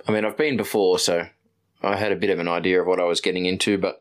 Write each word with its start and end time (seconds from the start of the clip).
I 0.06 0.12
mean, 0.12 0.24
I've 0.24 0.36
been 0.36 0.56
before, 0.56 1.00
so 1.00 1.26
I 1.82 1.96
had 1.96 2.12
a 2.12 2.16
bit 2.16 2.30
of 2.30 2.38
an 2.38 2.48
idea 2.48 2.80
of 2.80 2.86
what 2.86 3.00
I 3.00 3.04
was 3.04 3.20
getting 3.20 3.46
into, 3.46 3.76
but 3.76 4.00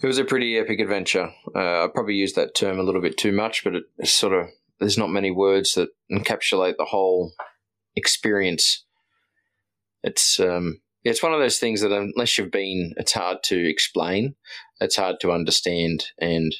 it 0.00 0.06
was 0.06 0.18
a 0.18 0.24
pretty 0.24 0.56
epic 0.56 0.80
adventure. 0.80 1.30
Uh, 1.54 1.84
I 1.84 1.88
probably 1.92 2.14
used 2.14 2.36
that 2.36 2.54
term 2.54 2.78
a 2.78 2.82
little 2.82 3.02
bit 3.02 3.18
too 3.18 3.32
much, 3.32 3.64
but 3.64 3.74
it's 3.98 4.12
sort 4.12 4.32
of 4.32 4.48
there's 4.80 4.98
not 4.98 5.10
many 5.10 5.30
words 5.30 5.74
that 5.74 5.90
encapsulate 6.10 6.76
the 6.78 6.86
whole 6.86 7.32
experience. 7.94 8.84
It's 10.02 10.40
um, 10.40 10.80
it's 11.04 11.22
one 11.22 11.32
of 11.32 11.40
those 11.40 11.58
things 11.58 11.80
that 11.80 11.92
unless 11.92 12.38
you've 12.38 12.50
been, 12.50 12.94
it's 12.96 13.12
hard 13.12 13.38
to 13.44 13.68
explain. 13.68 14.34
It's 14.80 14.96
hard 14.96 15.16
to 15.20 15.32
understand, 15.32 16.04
and 16.18 16.54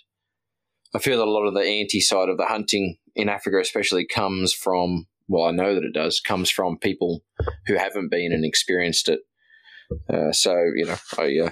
I 0.94 0.98
feel 0.98 1.18
that 1.18 1.28
a 1.28 1.30
lot 1.30 1.46
of 1.46 1.54
the 1.54 1.64
anti 1.64 2.00
side 2.00 2.28
of 2.28 2.38
the 2.38 2.46
hunting 2.46 2.96
in 3.14 3.28
Africa, 3.28 3.58
especially, 3.60 4.06
comes 4.06 4.52
from. 4.52 5.06
Well, 5.28 5.44
I 5.44 5.52
know 5.52 5.74
that 5.74 5.84
it 5.84 5.94
does 5.94 6.20
comes 6.20 6.50
from 6.50 6.78
people 6.78 7.22
who 7.66 7.76
haven't 7.76 8.10
been 8.10 8.32
and 8.32 8.44
experienced 8.44 9.08
it. 9.08 9.20
Uh, 10.12 10.32
so 10.32 10.54
you 10.74 10.84
know, 10.84 10.96
I 11.16 11.38
uh, 11.38 11.50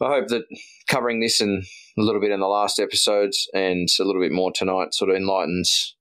I 0.00 0.08
hope 0.08 0.28
that 0.28 0.44
covering 0.88 1.20
this 1.20 1.40
and 1.40 1.64
a 1.98 2.02
little 2.02 2.20
bit 2.20 2.30
in 2.30 2.40
the 2.40 2.46
last 2.46 2.78
episodes 2.78 3.48
and 3.52 3.88
a 4.00 4.04
little 4.04 4.22
bit 4.22 4.32
more 4.32 4.52
tonight 4.52 4.94
sort 4.94 5.10
of 5.10 5.16
enlightens, 5.16 5.96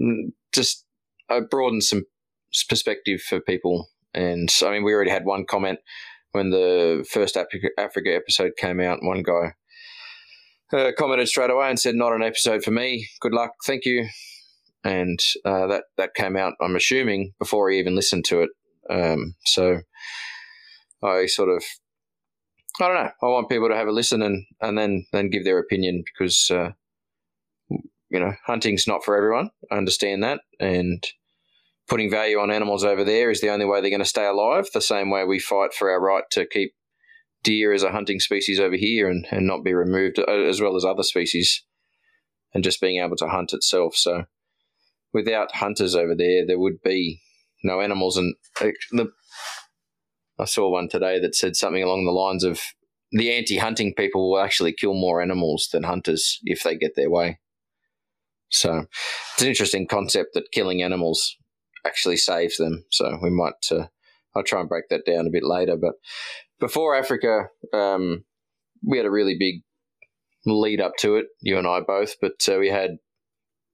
mm, 0.00 0.32
just 0.52 0.86
uh, 1.28 1.40
broadens 1.40 1.88
some 1.88 2.04
perspective 2.68 3.20
for 3.20 3.40
people. 3.40 3.88
And 4.14 4.52
I 4.64 4.70
mean, 4.70 4.84
we 4.84 4.92
already 4.92 5.10
had 5.10 5.24
one 5.24 5.44
comment 5.46 5.78
when 6.32 6.50
the 6.50 7.06
first 7.10 7.36
Africa, 7.36 7.68
Africa 7.78 8.14
episode 8.14 8.52
came 8.56 8.80
out. 8.80 9.02
One 9.02 9.22
guy 9.22 9.54
uh, 10.72 10.92
commented 10.98 11.28
straight 11.28 11.50
away 11.50 11.68
and 11.68 11.78
said, 11.78 11.94
"Not 11.94 12.12
an 12.12 12.22
episode 12.22 12.62
for 12.62 12.70
me. 12.70 13.08
Good 13.20 13.32
luck, 13.32 13.52
thank 13.66 13.84
you." 13.84 14.08
And 14.84 15.20
uh, 15.44 15.66
that 15.68 15.84
that 15.96 16.14
came 16.14 16.36
out. 16.36 16.54
I'm 16.60 16.76
assuming 16.76 17.32
before 17.38 17.70
he 17.70 17.78
even 17.78 17.94
listened 17.94 18.24
to 18.26 18.42
it. 18.42 18.50
Um, 18.90 19.34
so 19.44 19.80
I 21.02 21.26
sort 21.26 21.48
of 21.48 21.62
I 22.80 22.88
don't 22.88 22.96
know. 22.96 23.10
I 23.22 23.26
want 23.26 23.50
people 23.50 23.68
to 23.68 23.76
have 23.76 23.88
a 23.88 23.92
listen 23.92 24.22
and, 24.22 24.46
and 24.60 24.78
then 24.78 25.06
then 25.12 25.30
give 25.30 25.44
their 25.44 25.58
opinion 25.58 26.04
because 26.04 26.50
uh, 26.50 26.70
you 27.68 28.20
know 28.20 28.32
hunting's 28.46 28.86
not 28.86 29.04
for 29.04 29.16
everyone. 29.16 29.50
I 29.70 29.76
understand 29.76 30.22
that, 30.22 30.40
and 30.58 31.04
putting 31.88 32.10
value 32.10 32.38
on 32.38 32.50
animals 32.50 32.84
over 32.84 33.04
there 33.04 33.30
is 33.30 33.40
the 33.40 33.50
only 33.50 33.66
way 33.66 33.80
they're 33.80 33.90
going 33.90 34.00
to 34.00 34.06
stay 34.06 34.26
alive. 34.26 34.66
The 34.72 34.80
same 34.80 35.10
way 35.10 35.24
we 35.24 35.38
fight 35.38 35.74
for 35.74 35.90
our 35.90 36.00
right 36.00 36.24
to 36.32 36.46
keep 36.46 36.74
deer 37.42 37.72
as 37.72 37.82
a 37.82 37.90
hunting 37.90 38.20
species 38.20 38.60
over 38.60 38.76
here 38.76 39.08
and, 39.08 39.26
and 39.30 39.46
not 39.46 39.64
be 39.64 39.74
removed, 39.74 40.18
uh, 40.18 40.24
as 40.30 40.60
well 40.60 40.76
as 40.76 40.84
other 40.84 41.02
species, 41.02 41.64
and 42.54 42.62
just 42.62 42.80
being 42.80 43.02
able 43.02 43.16
to 43.16 43.28
hunt 43.28 43.52
itself. 43.52 43.96
So 43.96 44.24
without 45.12 45.56
hunters 45.56 45.94
over 45.94 46.14
there, 46.14 46.46
there 46.46 46.58
would 46.58 46.82
be 46.82 47.20
no 47.64 47.80
animals. 47.80 48.16
And 48.16 48.34
uh, 48.60 48.68
the 48.92 49.10
I 50.38 50.44
saw 50.44 50.70
one 50.70 50.88
today 50.88 51.20
that 51.20 51.34
said 51.34 51.56
something 51.56 51.82
along 51.82 52.04
the 52.04 52.10
lines 52.10 52.44
of 52.44 52.60
the 53.12 53.32
anti 53.32 53.58
hunting 53.58 53.94
people 53.94 54.30
will 54.30 54.40
actually 54.40 54.72
kill 54.72 54.94
more 54.94 55.20
animals 55.20 55.68
than 55.72 55.82
hunters 55.82 56.38
if 56.44 56.62
they 56.62 56.76
get 56.76 56.96
their 56.96 57.10
way. 57.10 57.38
So 58.48 58.86
it's 59.34 59.42
an 59.42 59.48
interesting 59.48 59.86
concept 59.86 60.30
that 60.34 60.52
killing 60.52 60.82
animals 60.82 61.36
actually 61.86 62.16
saves 62.16 62.56
them. 62.56 62.84
So 62.90 63.18
we 63.22 63.30
might, 63.30 63.54
uh, 63.70 63.86
I'll 64.34 64.42
try 64.42 64.60
and 64.60 64.68
break 64.68 64.88
that 64.90 65.06
down 65.06 65.26
a 65.26 65.30
bit 65.30 65.44
later. 65.44 65.76
But 65.76 65.94
before 66.60 66.94
Africa, 66.94 67.48
um, 67.72 68.24
we 68.86 68.96
had 68.96 69.06
a 69.06 69.10
really 69.10 69.36
big 69.38 69.62
lead 70.46 70.80
up 70.80 70.92
to 70.98 71.16
it, 71.16 71.26
you 71.40 71.58
and 71.58 71.66
I 71.66 71.80
both. 71.80 72.16
But 72.20 72.46
uh, 72.48 72.58
we 72.58 72.68
had 72.68 72.98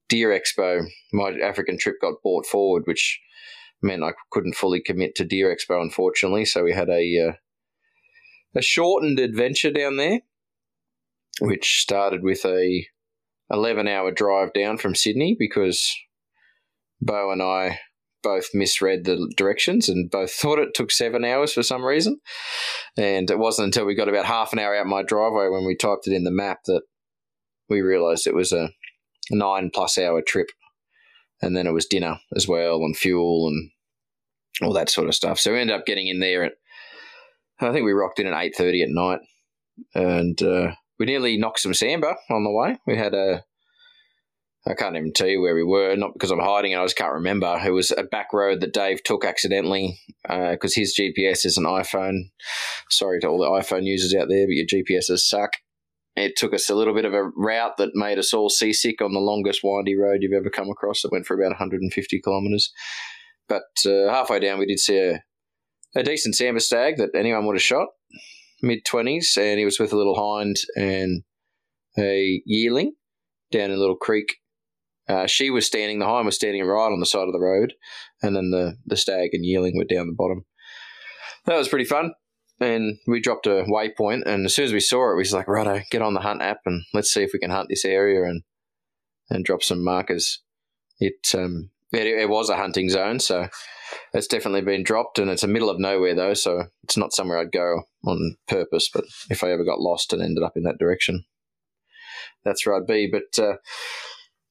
Deer 0.09 0.31
Expo. 0.31 0.87
My 1.13 1.33
African 1.43 1.79
trip 1.79 1.97
got 2.01 2.23
brought 2.23 2.47
forward, 2.47 2.85
which 2.87 3.21
meant 3.83 4.03
I 4.03 4.13
couldn't 4.31 4.57
fully 4.57 4.81
commit 4.81 5.15
to 5.17 5.25
Deer 5.25 5.55
Expo, 5.55 5.81
unfortunately. 5.81 6.45
So 6.45 6.65
we 6.65 6.73
had 6.73 6.89
a 6.89 7.29
uh, 7.29 7.33
a 8.55 8.63
shortened 8.63 9.19
adventure 9.19 9.71
down 9.71 9.97
there, 9.97 10.21
which 11.41 11.81
started 11.81 12.23
with 12.23 12.45
a 12.45 12.87
eleven 13.51 13.87
hour 13.87 14.11
drive 14.11 14.53
down 14.53 14.79
from 14.79 14.95
Sydney 14.95 15.37
because 15.39 15.95
Bo 17.01 17.31
and 17.31 17.43
I 17.43 17.79
both 18.23 18.49
misread 18.53 19.05
the 19.05 19.33
directions 19.37 19.89
and 19.89 20.11
both 20.11 20.33
thought 20.33 20.59
it 20.59 20.75
took 20.75 20.91
seven 20.91 21.25
hours 21.25 21.53
for 21.53 21.63
some 21.63 21.85
reason. 21.85 22.19
And 22.97 23.31
it 23.31 23.39
wasn't 23.39 23.67
until 23.67 23.87
we 23.87 23.95
got 23.95 24.09
about 24.09 24.25
half 24.25 24.53
an 24.53 24.59
hour 24.59 24.77
out 24.77 24.87
my 24.87 25.03
driveway 25.03 25.49
when 25.49 25.65
we 25.65 25.77
typed 25.77 26.07
it 26.07 26.15
in 26.15 26.25
the 26.25 26.31
map 26.31 26.59
that 26.67 26.83
we 27.69 27.81
realised 27.81 28.27
it 28.27 28.35
was 28.35 28.53
a 28.53 28.71
nine 29.31 29.71
plus 29.73 29.99
hour 29.99 30.23
trip 30.23 30.49
and 31.41 31.57
then 31.57 31.67
it 31.67 31.73
was 31.73 31.87
dinner 31.87 32.19
as 32.35 32.49
well 32.49 32.77
and 32.79 32.97
fuel 32.97 33.49
and 33.49 33.71
all 34.63 34.73
that 34.73 34.91
sort 34.91 35.09
of 35.09 35.15
stuff. 35.15 35.39
So 35.39 35.53
we 35.53 35.61
ended 35.61 35.77
up 35.77 35.87
getting 35.87 36.09
in 36.09 36.21
there 36.21 36.45
at 36.45 36.53
I 37.61 37.73
think 37.73 37.85
we 37.85 37.93
rocked 37.93 38.21
in 38.21 38.27
at 38.27 38.41
eight 38.41 38.55
thirty 38.57 38.83
at 38.83 38.89
night, 38.89 39.19
and 39.95 40.41
uh, 40.43 40.73
we 40.99 41.07
nearly 41.07 41.37
knocked 41.37 41.61
some 41.61 41.73
sambar 41.73 42.15
on 42.31 42.45
the 42.45 42.53
way. 42.53 42.79
We 42.87 42.97
had 42.97 43.15
a 43.15 43.45
I 44.69 44.75
can't 44.75 44.97
even 44.97 45.13
tell 45.15 45.29
you 45.29 45.41
where 45.41 45.55
we 45.55 45.65
were, 45.65 45.97
not 45.97 46.13
because 46.13 46.31
I'm 46.31 46.41
hiding 46.41 46.73
it. 46.73 46.79
I 46.79 46.85
just 46.85 46.97
can't 46.97 47.15
remember. 47.15 47.59
It 47.65 47.71
was 47.71 47.91
a 47.97 48.03
back 48.03 48.35
road 48.35 48.61
that 48.61 48.75
Dave 48.75 49.03
took 49.03 49.25
accidentally 49.25 49.99
because 50.23 50.77
uh, 50.77 50.81
his 50.81 50.99
GPS 50.99 51.47
is 51.47 51.57
an 51.57 51.65
iPhone. 51.65 52.31
Sorry 52.91 53.19
to 53.21 53.29
all 53.29 53.39
the 53.39 53.47
iPhone 53.47 53.85
users 53.85 54.15
out 54.15 54.29
there, 54.29 54.47
but 54.47 54.53
your 54.53 54.67
GPSs 54.67 55.21
suck. 55.21 55.53
It 56.17 56.37
took 56.37 56.53
us 56.53 56.69
a 56.69 56.75
little 56.75 56.95
bit 56.95 57.07
of 57.07 57.15
a 57.15 57.31
route 57.37 57.77
that 57.79 57.95
made 57.95 58.19
us 58.19 58.35
all 58.35 58.51
seasick 58.51 59.01
on 59.01 59.15
the 59.15 59.21
longest 59.21 59.61
windy 59.63 59.97
road 59.97 60.19
you've 60.21 60.33
ever 60.33 60.51
come 60.51 60.69
across. 60.69 61.05
It 61.05 61.13
went 61.13 61.27
for 61.27 61.35
about 61.35 61.53
150 61.53 62.21
kilometres. 62.21 62.71
But 63.49 63.63
uh, 63.87 64.13
halfway 64.13 64.41
down, 64.41 64.59
we 64.59 64.67
did 64.67 64.81
see 64.81 64.99
a, 64.99 65.23
a 65.97 66.03
decent 66.03 66.35
sambar 66.35 66.61
stag 66.61 66.97
that 66.99 67.11
anyone 67.15 67.47
would 67.47 67.57
have 67.57 67.63
shot, 67.63 67.89
mid 68.61 68.85
20s, 68.85 69.39
and 69.39 69.59
he 69.59 69.65
was 69.65 69.79
with 69.79 69.93
a 69.93 69.97
little 69.97 70.17
hind 70.17 70.57
and 70.77 71.23
a 71.99 72.43
yearling 72.45 72.93
down 73.51 73.71
in 73.71 73.77
a 73.77 73.81
little 73.81 73.97
creek. 73.97 74.37
Uh, 75.09 75.27
she 75.27 75.51
was 75.51 75.67
standing, 75.67 75.99
the 75.99 76.07
hind 76.07 76.27
was 76.27 76.35
standing 76.35 76.65
right 76.65 76.93
on 76.93 77.01
the 77.01 77.07
side 77.07 77.27
of 77.27 77.33
the 77.33 77.41
road, 77.41 77.75
and 78.23 78.37
then 78.37 78.51
the, 78.51 78.77
the 78.85 78.97
stag 78.97 79.31
and 79.33 79.45
yearling 79.45 79.77
were 79.77 79.85
down 79.85 80.07
the 80.07 80.15
bottom. 80.17 80.45
That 81.47 81.57
was 81.57 81.69
pretty 81.69 81.87
fun 81.87 82.13
and 82.61 82.99
we 83.07 83.21
dropped 83.21 83.47
a 83.47 83.65
waypoint. 83.69 84.23
And 84.27 84.47
as 84.47 84.55
soon 84.55 84.65
as 84.65 84.73
we 84.73 84.81
saw 84.81 85.11
it, 85.11 85.15
we 85.15 85.21
was 85.21 85.33
like, 85.33 85.49
righto, 85.49 85.81
get 85.91 86.03
on 86.03 86.15
the 86.15 86.21
hunt 86.21 86.43
app 86.43 86.59
and 86.67 86.83
let's 86.93 87.13
see 87.13 87.23
if 87.23 87.31
we 87.33 87.39
can 87.39 87.51
hunt 87.51 87.69
this 87.69 87.85
area 87.85 88.25
and 88.25 88.43
and 89.31 89.45
drop 89.45 89.63
some 89.63 89.85
markers. 89.85 90.43
It 90.99 91.35
um 91.35 91.71
it, 91.93 92.07
it 92.07 92.29
was 92.29 92.51
a 92.51 92.57
hunting 92.57 92.91
zone, 92.91 93.21
so 93.21 93.49
it's 94.13 94.27
definitely 94.27 94.61
been 94.61 94.83
dropped, 94.83 95.19
and 95.19 95.31
it's 95.31 95.43
a 95.43 95.49
middle 95.49 95.71
of 95.71 95.79
nowhere 95.79 96.15
though, 96.15 96.35
so 96.35 96.65
it's 96.83 96.97
not 96.97 97.15
somewhere 97.15 97.39
I'd 97.39 97.53
go 97.53 97.83
on 98.05 98.37
purpose. 98.47 98.91
But 98.93 99.05
if 99.31 99.43
I 99.43 99.51
ever 99.53 99.65
got 99.65 99.81
lost 99.81 100.13
and 100.13 100.21
ended 100.21 100.45
up 100.45 100.53
in 100.57 100.65
that 100.65 100.79
direction, 100.79 101.25
that's 102.45 102.67
where 102.67 102.77
I'd 102.77 102.87
be. 102.87 103.11
But 103.11 103.43
uh, 103.43 103.57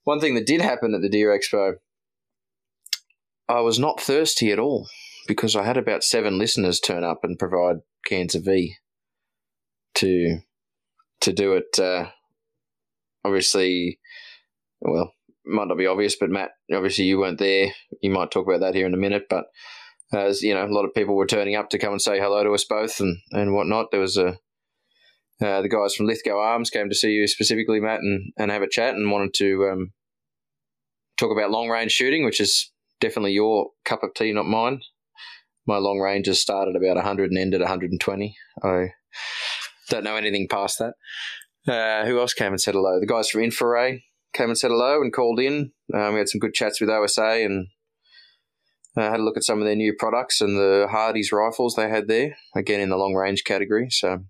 one 0.07 0.21
thing 0.21 0.35
that 0.35 0.45
did 0.45 0.61
happen 0.61 0.95
at 0.95 1.01
the 1.01 1.09
Deer 1.09 1.37
Expo, 1.37 1.73
I 3.49 3.59
was 3.59 3.77
not 3.77 3.99
thirsty 3.99 4.53
at 4.53 4.59
all 4.59 4.87
because 5.27 5.53
I 5.53 5.65
had 5.65 5.75
about 5.75 6.01
seven 6.01 6.37
listeners 6.37 6.79
turn 6.79 7.03
up 7.03 7.25
and 7.25 7.37
provide 7.37 7.81
cans 8.05 8.33
of 8.33 8.45
V 8.45 8.75
to 9.95 10.39
to 11.19 11.33
do 11.33 11.55
it. 11.55 11.77
Uh, 11.77 12.05
obviously, 13.25 13.99
well, 14.79 15.11
might 15.45 15.67
not 15.67 15.77
be 15.77 15.87
obvious, 15.87 16.15
but 16.15 16.29
Matt, 16.29 16.51
obviously 16.73 17.03
you 17.03 17.19
weren't 17.19 17.39
there. 17.39 17.73
You 18.01 18.11
might 18.11 18.31
talk 18.31 18.47
about 18.47 18.61
that 18.61 18.75
here 18.75 18.87
in 18.87 18.93
a 18.93 18.97
minute, 18.97 19.25
but 19.29 19.47
as 20.13 20.41
you 20.41 20.53
know, 20.53 20.65
a 20.65 20.71
lot 20.71 20.85
of 20.85 20.93
people 20.93 21.17
were 21.17 21.27
turning 21.27 21.57
up 21.57 21.69
to 21.71 21.79
come 21.79 21.91
and 21.91 22.01
say 22.01 22.17
hello 22.17 22.45
to 22.45 22.53
us 22.53 22.63
both 22.63 23.01
and 23.01 23.17
and 23.33 23.53
whatnot. 23.53 23.87
There 23.91 23.99
was 23.99 24.15
a 24.15 24.37
uh, 25.41 25.61
the 25.61 25.69
guys 25.69 25.95
from 25.95 26.07
Lithgow 26.07 26.39
Arms 26.39 26.69
came 26.69 26.87
to 26.87 26.95
see 26.95 27.11
you 27.11 27.27
specifically, 27.27 27.81
Matt, 27.81 27.99
and, 27.99 28.31
and 28.37 28.51
have 28.51 28.61
a 28.61 28.69
chat 28.69 28.95
and 28.95 29.11
wanted 29.11 29.33
to 29.35 29.69
um, 29.69 29.91
talk 31.17 31.31
about 31.31 31.51
long 31.51 31.69
range 31.69 31.91
shooting, 31.91 32.23
which 32.23 32.39
is 32.39 32.71
definitely 32.99 33.33
your 33.33 33.71
cup 33.85 34.03
of 34.03 34.13
tea, 34.13 34.33
not 34.33 34.45
mine. 34.45 34.81
My 35.65 35.77
long 35.77 35.99
range 35.99 36.27
has 36.27 36.39
started 36.39 36.75
about 36.75 36.95
100 36.95 37.29
and 37.29 37.37
ended 37.37 37.59
120. 37.59 38.37
I 38.63 38.87
don't 39.89 40.03
know 40.03 40.15
anything 40.15 40.47
past 40.49 40.79
that. 40.79 40.93
Uh, 41.67 42.05
who 42.05 42.19
else 42.19 42.33
came 42.33 42.53
and 42.53 42.61
said 42.61 42.73
hello? 42.73 42.99
The 42.99 43.05
guys 43.05 43.29
from 43.29 43.41
InfiRay 43.41 44.03
came 44.33 44.49
and 44.49 44.57
said 44.57 44.71
hello 44.71 45.01
and 45.01 45.11
called 45.11 45.39
in. 45.39 45.71
Um, 45.93 46.13
we 46.13 46.19
had 46.19 46.29
some 46.29 46.39
good 46.39 46.53
chats 46.53 46.79
with 46.79 46.89
OSA 46.89 47.43
and 47.43 47.67
uh, 48.95 49.09
had 49.11 49.19
a 49.19 49.23
look 49.23 49.37
at 49.37 49.43
some 49.43 49.59
of 49.59 49.65
their 49.65 49.75
new 49.75 49.93
products 49.97 50.39
and 50.39 50.57
the 50.57 50.87
Hardy's 50.89 51.31
rifles 51.31 51.75
they 51.75 51.89
had 51.89 52.07
there, 52.07 52.37
again 52.55 52.79
in 52.79 52.89
the 52.89 52.97
long 52.97 53.13
range 53.13 53.43
category. 53.43 53.89
So 53.89 54.23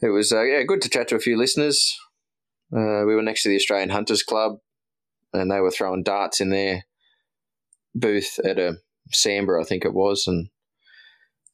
it 0.00 0.08
was 0.08 0.32
uh, 0.32 0.42
yeah 0.42 0.62
good 0.62 0.82
to 0.82 0.88
chat 0.88 1.08
to 1.08 1.16
a 1.16 1.20
few 1.20 1.36
listeners. 1.36 1.96
Uh, 2.74 3.04
we 3.06 3.14
were 3.14 3.22
next 3.22 3.42
to 3.42 3.48
the 3.48 3.56
Australian 3.56 3.90
Hunters 3.90 4.22
Club, 4.22 4.58
and 5.34 5.50
they 5.50 5.60
were 5.60 5.70
throwing 5.70 6.02
darts 6.02 6.40
in 6.40 6.48
their 6.48 6.84
booth 7.94 8.38
at 8.44 8.58
a 8.58 8.78
Sambar, 9.12 9.60
I 9.60 9.64
think 9.64 9.84
it 9.84 9.92
was, 9.92 10.26
and 10.26 10.48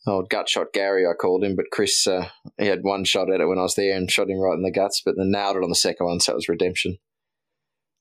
old 0.07 0.31
gut 0.31 0.49
shot 0.49 0.73
Gary, 0.73 1.05
I 1.07 1.13
called 1.13 1.43
him, 1.43 1.57
but 1.57 1.71
Chris, 1.73 2.07
uh, 2.07 2.29
he 2.59 2.67
had 2.67 2.83
one 2.83 3.05
shot 3.05 3.31
at 3.31 3.41
it 3.41 3.47
when 3.47 3.59
I 3.59 3.63
was 3.63 3.75
there 3.75 3.97
and 3.97 4.11
shot 4.11 4.31
him 4.31 4.39
right 4.39 4.55
in 4.55 4.63
the 4.63 4.71
guts, 4.71 5.03
but 5.05 5.17
then 5.17 5.33
nailed 5.33 5.57
it 5.57 5.65
on 5.65 5.69
the 5.69 5.75
second 5.75 6.07
one, 6.07 6.21
so 6.21 6.33
it 6.33 6.37
was 6.37 6.49
redemption. 6.49 6.99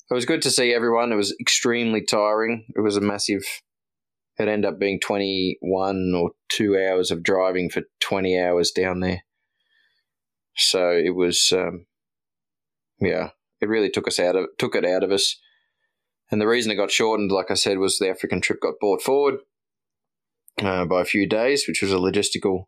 It 0.09 0.13
was 0.13 0.25
good 0.25 0.41
to 0.43 0.51
see 0.51 0.73
everyone. 0.73 1.11
It 1.11 1.17
was 1.17 1.35
extremely 1.39 2.03
tiring. 2.03 2.65
It 2.75 2.81
was 2.81 2.97
a 2.97 3.01
massive. 3.01 3.43
It 4.39 4.47
ended 4.47 4.71
up 4.71 4.79
being 4.79 4.99
twenty-one 4.99 6.13
or 6.15 6.31
two 6.47 6.77
hours 6.77 7.11
of 7.11 7.21
driving 7.21 7.69
for 7.69 7.83
twenty 7.99 8.39
hours 8.39 8.71
down 8.71 9.01
there. 9.01 9.23
So 10.55 10.91
it 10.91 11.13
was, 11.13 11.53
um, 11.55 11.85
yeah, 12.99 13.29
it 13.61 13.69
really 13.69 13.89
took 13.89 14.07
us 14.07 14.19
out 14.19 14.35
of 14.35 14.45
took 14.57 14.75
it 14.75 14.85
out 14.85 15.03
of 15.03 15.11
us. 15.11 15.37
And 16.31 16.39
the 16.39 16.47
reason 16.47 16.71
it 16.71 16.75
got 16.75 16.91
shortened, 16.91 17.31
like 17.31 17.49
I 17.49 17.55
said, 17.55 17.79
was 17.79 17.97
the 17.97 18.09
African 18.09 18.41
trip 18.41 18.61
got 18.61 18.79
brought 18.79 19.01
forward 19.01 19.39
uh, 20.61 20.85
by 20.85 21.01
a 21.01 21.05
few 21.05 21.27
days, 21.27 21.67
which 21.67 21.81
was 21.81 21.91
a 21.91 21.97
logistical 21.97 22.65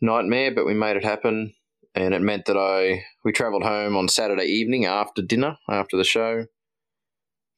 nightmare, 0.00 0.52
but 0.54 0.66
we 0.66 0.74
made 0.74 0.96
it 0.96 1.04
happen. 1.04 1.54
And 1.94 2.14
it 2.14 2.22
meant 2.22 2.46
that 2.46 2.56
I 2.56 3.04
we 3.24 3.32
travelled 3.32 3.64
home 3.64 3.96
on 3.96 4.08
Saturday 4.08 4.44
evening 4.44 4.84
after 4.84 5.20
dinner, 5.22 5.56
after 5.68 5.96
the 5.96 6.04
show, 6.04 6.46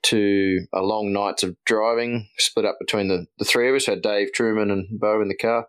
to 0.04 0.66
a 0.72 0.81
long 0.81 1.12
nights 1.12 1.42
of 1.42 1.56
driving, 1.66 2.28
split 2.38 2.64
up 2.64 2.76
between 2.81 3.08
the, 3.08 3.26
the 3.38 3.44
three 3.44 3.69
of 3.69 3.75
us. 3.75 3.87
Had 3.87 4.02
Dave 4.02 4.32
Truman 4.32 4.70
and 4.70 4.98
Bo 4.98 5.20
in 5.20 5.28
the 5.28 5.37
car, 5.37 5.66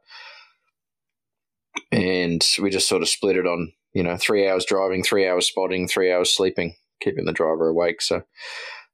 and 1.91 2.47
we 2.61 2.69
just 2.69 2.87
sort 2.87 3.01
of 3.01 3.09
split 3.09 3.35
it 3.35 3.45
on 3.45 3.73
you 3.93 4.03
know 4.03 4.15
three 4.15 4.47
hours 4.47 4.63
driving, 4.63 5.03
three 5.03 5.27
hours 5.27 5.47
spotting, 5.47 5.87
three 5.87 6.11
hours 6.11 6.33
sleeping, 6.33 6.75
keeping 7.01 7.25
the 7.25 7.33
driver 7.33 7.67
awake. 7.67 8.01
So 8.01 8.21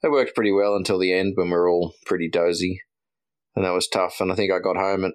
that 0.02 0.12
worked 0.12 0.36
pretty 0.36 0.52
well 0.52 0.76
until 0.76 1.00
the 1.00 1.14
end 1.14 1.34
when 1.36 1.48
we 1.48 1.54
were 1.54 1.70
all 1.70 1.94
pretty 2.06 2.30
dozy, 2.30 2.82
and 3.56 3.66
that 3.66 3.74
was 3.74 3.88
tough. 3.88 4.18
And 4.20 4.32
I 4.32 4.36
think 4.36 4.52
I 4.52 4.60
got 4.60 4.78
home 4.78 5.06
at 5.06 5.14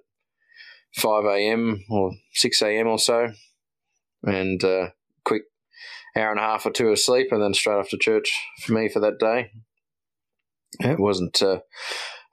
five 0.95 1.25
a.m. 1.25 1.85
or 1.91 2.13
six 2.33 2.61
a.m. 2.63 2.89
or 2.89 2.99
so, 2.99 3.33
and 4.23 4.63
uh, 4.65 4.89
quick 5.25 5.43
hour 6.17 6.31
and 6.31 6.41
a 6.41 6.43
half 6.43 6.67
or 6.67 6.71
two 6.71 6.89
of 6.89 6.99
sleep, 6.99 7.29
and 7.31 7.43
then 7.43 7.55
straight 7.55 7.77
off 7.77 7.91
to 7.91 7.99
church 7.99 8.33
for 8.61 8.73
me 8.73 8.89
for 8.89 9.01
that 9.01 9.19
day. 9.19 9.51
It 10.81 10.99
wasn't. 10.99 11.43
Uh, 11.43 11.61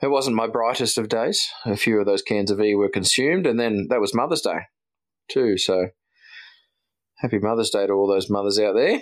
it 0.01 0.07
wasn't 0.07 0.37
my 0.37 0.47
brightest 0.47 0.97
of 0.97 1.09
days. 1.09 1.45
A 1.65 1.75
few 1.75 1.99
of 1.99 2.05
those 2.05 2.21
cans 2.21 2.51
of 2.51 2.61
E 2.61 2.73
were 2.73 2.89
consumed, 2.89 3.45
and 3.45 3.59
then 3.59 3.87
that 3.89 3.99
was 3.99 4.15
Mother's 4.15 4.41
Day 4.41 4.59
too. 5.29 5.57
So 5.57 5.89
happy 7.17 7.37
Mother's 7.37 7.69
Day 7.69 7.85
to 7.85 7.93
all 7.93 8.07
those 8.07 8.29
mothers 8.29 8.59
out 8.59 8.75
there 8.75 9.01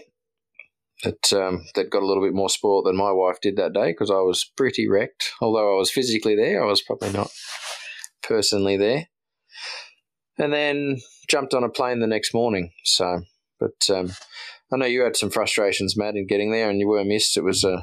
that 1.03 1.33
um, 1.33 1.65
that 1.75 1.89
got 1.89 2.01
a 2.01 2.05
little 2.05 2.23
bit 2.23 2.33
more 2.33 2.49
sport 2.49 2.85
than 2.85 2.95
my 2.95 3.11
wife 3.11 3.39
did 3.41 3.55
that 3.57 3.73
day 3.73 3.91
because 3.91 4.09
I 4.09 4.19
was 4.19 4.51
pretty 4.55 4.87
wrecked. 4.87 5.31
Although 5.41 5.75
I 5.75 5.77
was 5.77 5.91
physically 5.91 6.35
there, 6.35 6.63
I 6.63 6.67
was 6.67 6.81
probably 6.81 7.11
not 7.11 7.31
personally 8.23 8.77
there. 8.77 9.07
And 10.39 10.53
then 10.53 10.97
jumped 11.27 11.53
on 11.53 11.63
a 11.63 11.69
plane 11.69 11.99
the 11.99 12.07
next 12.07 12.33
morning. 12.33 12.71
So, 12.83 13.21
but 13.59 13.89
um, 13.89 14.11
I 14.71 14.77
know 14.77 14.85
you 14.85 15.01
had 15.01 15.15
some 15.15 15.29
frustrations, 15.29 15.97
Matt, 15.97 16.15
in 16.15 16.27
getting 16.27 16.51
there, 16.51 16.69
and 16.69 16.79
you 16.79 16.87
were 16.87 17.03
missed. 17.03 17.37
It 17.37 17.43
was 17.43 17.63
uh, 17.63 17.81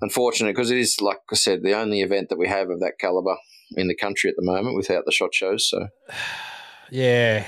unfortunate 0.00 0.54
because 0.54 0.70
it 0.70 0.78
is, 0.78 1.00
like 1.00 1.18
I 1.30 1.36
said, 1.36 1.62
the 1.62 1.74
only 1.74 2.02
event 2.02 2.28
that 2.28 2.38
we 2.38 2.48
have 2.48 2.70
of 2.70 2.80
that 2.80 2.98
caliber 3.00 3.36
in 3.76 3.88
the 3.88 3.96
country 3.96 4.30
at 4.30 4.36
the 4.36 4.44
moment 4.44 4.76
without 4.76 5.04
the 5.06 5.12
shot 5.12 5.34
shows. 5.34 5.68
So, 5.68 5.88
yeah, 6.90 7.46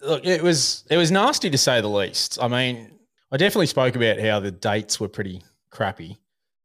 look, 0.00 0.24
it 0.24 0.42
was 0.42 0.84
it 0.90 0.96
was 0.96 1.10
nasty 1.10 1.50
to 1.50 1.58
say 1.58 1.80
the 1.80 1.88
least. 1.88 2.38
I 2.40 2.48
mean, 2.48 2.90
I 3.32 3.36
definitely 3.36 3.66
spoke 3.66 3.96
about 3.96 4.20
how 4.20 4.40
the 4.40 4.50
dates 4.50 4.98
were 4.98 5.08
pretty 5.08 5.42
crappy, 5.70 6.18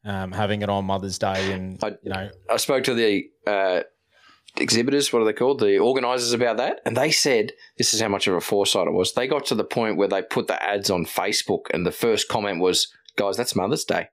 um, 0.03 0.31
having 0.31 0.62
it 0.62 0.69
on 0.69 0.85
Mother's 0.85 1.19
Day, 1.19 1.51
and 1.53 1.83
I, 1.83 1.89
you 2.01 2.09
know, 2.09 2.29
I 2.50 2.57
spoke 2.57 2.83
to 2.85 2.94
the 2.94 3.25
uh, 3.45 3.81
exhibitors, 4.57 5.13
what 5.13 5.21
are 5.21 5.25
they 5.25 5.33
called, 5.33 5.59
the 5.59 5.77
organisers 5.77 6.33
about 6.33 6.57
that, 6.57 6.81
and 6.85 6.97
they 6.97 7.12
said 7.12 7.51
this 7.77 7.94
is 7.94 8.01
how 8.01 8.07
much 8.07 8.27
of 8.27 8.35
a 8.35 8.41
foresight 8.41 8.88
it 8.88 8.94
was. 8.94 9.13
They 9.13 9.27
got 9.27 9.45
to 9.47 9.56
the 9.56 9.63
point 9.63 9.97
where 9.97 10.07
they 10.07 10.23
put 10.23 10.47
the 10.47 10.62
ads 10.62 10.89
on 10.89 11.06
Facebook, 11.06 11.65
and 11.71 11.85
the 11.85 11.91
first 11.91 12.27
comment 12.27 12.59
was, 12.59 12.88
"Guys, 13.15 13.38
that's 13.38 13.56
Mother's 13.56 13.85
Day," 13.85 14.09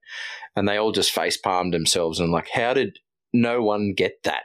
and 0.54 0.68
they 0.68 0.76
all 0.76 0.92
just 0.92 1.10
face 1.10 1.36
palmed 1.36 1.72
themselves 1.72 2.20
and 2.20 2.30
like, 2.30 2.48
how 2.50 2.74
did 2.74 2.98
no 3.32 3.62
one 3.62 3.94
get 3.94 4.22
that? 4.24 4.44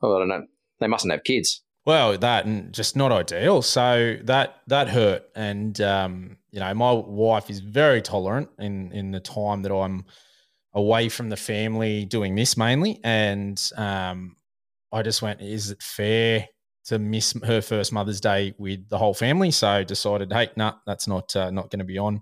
Well, 0.00 0.16
I 0.16 0.18
don't 0.18 0.28
know. 0.28 0.46
They 0.80 0.86
mustn't 0.86 1.12
have 1.12 1.24
kids. 1.24 1.62
Well, 1.86 2.18
that 2.18 2.44
and 2.44 2.72
just 2.72 2.96
not 2.96 3.10
ideal. 3.10 3.62
So 3.62 4.16
that 4.24 4.60
that 4.66 4.88
hurt, 4.88 5.24
and 5.34 5.80
um, 5.80 6.36
you 6.50 6.60
know, 6.60 6.72
my 6.74 6.92
wife 6.92 7.48
is 7.50 7.60
very 7.60 8.02
tolerant 8.02 8.50
in 8.58 8.92
in 8.92 9.10
the 9.10 9.20
time 9.20 9.62
that 9.62 9.72
I'm 9.74 10.04
away 10.74 11.08
from 11.08 11.30
the 11.30 11.36
family 11.36 12.04
doing 12.04 12.34
this 12.34 12.56
mainly, 12.56 13.00
and 13.02 13.60
um, 13.76 14.36
I 14.92 15.02
just 15.02 15.22
went, 15.22 15.40
is 15.40 15.70
it 15.70 15.82
fair 15.82 16.48
to 16.84 16.98
miss 16.98 17.34
her 17.44 17.60
first 17.62 17.92
Mother's 17.92 18.20
Day 18.20 18.54
with 18.58 18.88
the 18.88 18.98
whole 18.98 19.14
family? 19.14 19.50
So 19.50 19.82
decided, 19.82 20.32
hey, 20.32 20.50
no, 20.56 20.66
nah, 20.66 20.74
that's 20.86 21.08
not 21.08 21.34
uh, 21.34 21.50
not 21.50 21.70
going 21.70 21.80
to 21.80 21.84
be 21.84 21.98
on. 21.98 22.20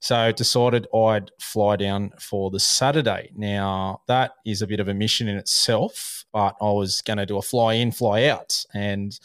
So 0.00 0.32
decided 0.32 0.86
I'd 0.94 1.30
fly 1.38 1.76
down 1.76 2.10
for 2.18 2.50
the 2.50 2.58
Saturday. 2.58 3.30
Now 3.36 4.00
that 4.08 4.32
is 4.44 4.62
a 4.62 4.66
bit 4.66 4.80
of 4.80 4.88
a 4.88 4.94
mission 4.94 5.28
in 5.28 5.36
itself, 5.36 6.24
but 6.32 6.56
I 6.60 6.70
was 6.70 7.02
going 7.02 7.18
to 7.18 7.26
do 7.26 7.36
a 7.36 7.42
fly 7.42 7.74
in, 7.74 7.92
fly 7.92 8.24
out, 8.24 8.64
and 8.74 9.18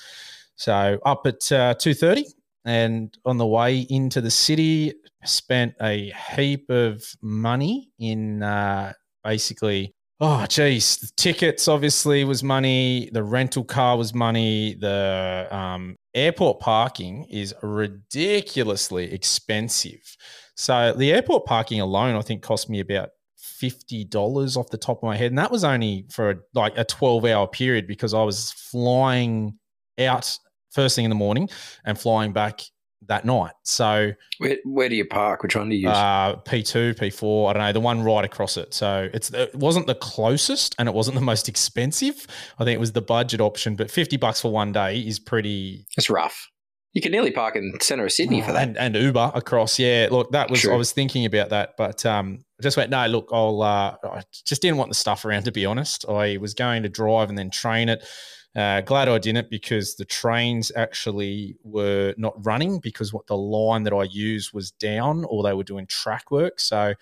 so 0.58 1.00
up 1.06 1.26
at 1.26 1.52
uh, 1.52 1.74
two 1.76 1.94
thirty, 1.94 2.26
and 2.66 3.18
on 3.26 3.38
the 3.38 3.46
way 3.46 3.88
into 3.90 4.22
the 4.22 4.32
city, 4.32 4.94
spent 5.24 5.74
a 5.82 6.14
heap 6.36 6.70
of 6.70 7.04
money 7.22 7.90
in 8.00 8.44
uh, 8.44 8.94
basically. 9.24 9.94
Oh, 10.22 10.46
geez. 10.48 10.98
The 10.98 11.12
tickets 11.18 11.68
obviously 11.68 12.24
was 12.24 12.42
money. 12.42 13.10
The 13.12 13.22
rental 13.22 13.66
car 13.66 13.98
was 13.98 14.14
money. 14.14 14.76
The 14.76 15.48
um, 15.52 15.98
airport 16.14 16.62
parking 16.62 17.26
is 17.26 17.54
ridiculously 17.62 19.12
expensive. 19.12 20.16
So 20.56 20.94
the 20.94 21.14
airport 21.14 21.46
parking 21.46 21.82
alone, 21.82 22.16
I 22.16 22.22
think, 22.22 22.42
cost 22.42 22.70
me 22.70 22.80
about 22.80 23.10
fifty 23.38 24.04
dollars 24.04 24.58
off 24.58 24.70
the 24.70 24.78
top 24.78 24.98
of 24.98 25.04
my 25.04 25.16
head, 25.16 25.32
and 25.32 25.38
that 25.38 25.52
was 25.52 25.64
only 25.64 26.06
for 26.10 26.32
a, 26.32 26.36
like 26.54 26.78
a 26.78 26.84
twelve-hour 26.84 27.48
period 27.48 27.88
because 27.88 28.14
I 28.14 28.24
was 28.24 28.52
flying 28.52 29.58
out 30.00 30.38
first 30.72 30.96
thing 30.96 31.06
in 31.06 31.10
the 31.10 31.16
morning 31.16 31.50
and 31.86 32.00
flying 32.00 32.34
back 32.34 32.62
that 33.08 33.26
night. 33.26 33.54
So 33.64 34.12
where, 34.40 34.58
where 34.64 34.90
do 34.90 34.96
you 34.96 35.06
park? 35.06 35.44
Which 35.44 35.56
one 35.56 35.70
do 35.70 35.76
you 35.76 35.88
use? 35.88 35.98
Uh, 35.98 36.36
P2, 36.46 36.96
P4, 36.96 37.50
I 37.50 37.54
don't 37.54 37.62
know, 37.62 37.72
the 37.72 37.80
one 37.80 38.04
right 38.04 38.26
across 38.26 38.58
it. 38.58 38.74
So 38.74 39.10
it's 39.14 39.32
it 39.32 39.54
wasn't 39.56 39.88
the 39.88 39.96
closest 39.96 40.76
and 40.80 40.90
it 40.90 40.96
wasn't 40.96 41.16
the 41.16 41.22
most 41.22 41.48
expensive. 41.48 42.28
I 42.60 42.64
think 42.64 42.76
it 42.76 42.80
was 42.80 42.94
the 42.94 43.02
budget 43.02 43.42
option, 43.42 43.76
but 43.76 43.92
50 43.92 44.18
bucks 44.18 44.42
for 44.42 44.52
one 44.52 44.72
day 44.72 45.00
is 45.00 45.20
pretty 45.20 45.86
It's 45.98 46.10
rough. 46.10 46.50
You 46.96 47.02
can 47.02 47.12
nearly 47.12 47.32
park 47.32 47.58
in 47.58 47.74
centre 47.82 48.06
of 48.06 48.12
Sydney 48.14 48.42
oh, 48.42 48.46
for 48.46 48.54
that. 48.54 48.70
And, 48.70 48.78
and, 48.78 48.96
Uber 48.96 49.34
across. 49.36 49.78
Yeah. 49.78 50.08
Look, 50.10 50.32
that 50.32 50.50
was, 50.50 50.62
True. 50.62 50.74
I 50.74 50.78
was 50.78 50.94
thinking 50.94 51.26
about 51.26 51.50
that, 51.50 51.76
but 51.78 52.06
um, 52.06 52.46
I 52.58 52.64
just 52.64 52.78
went, 52.78 52.90
no, 52.90 53.06
look, 53.08 53.28
I'll, 53.34 53.62
uh, 53.62 53.98
I 54.02 54.24
just 54.46 54.62
didn't 54.62 54.78
want 54.78 54.90
the 54.90 54.96
stuff 54.96 55.26
around, 55.26 55.44
to 55.44 55.52
be 55.52 55.66
honest. 55.66 56.06
I 56.08 56.38
was 56.38 56.54
going 56.54 56.84
to 56.84 56.90
drive 56.90 57.28
and 57.28 57.38
then 57.38 57.50
train 57.50 57.90
it. 57.90 58.08
Uh, 58.56 58.80
glad 58.80 59.10
I 59.10 59.18
didn't 59.18 59.50
because 59.50 59.96
the 59.96 60.06
trains 60.06 60.72
actually 60.74 61.58
were 61.66 62.14
not 62.18 62.34
running 62.46 62.80
because 62.80 63.12
what 63.12 63.28
the 63.28 63.36
line 63.36 63.84
that 63.84 63.94
I 63.94 64.04
used 64.04 64.54
was 64.54 64.72
down 64.72 65.26
or 65.26 65.44
they 65.44 65.54
were 65.54 65.66
doing 65.66 65.88
track 65.88 66.32
work. 66.32 66.62
So 66.62 66.94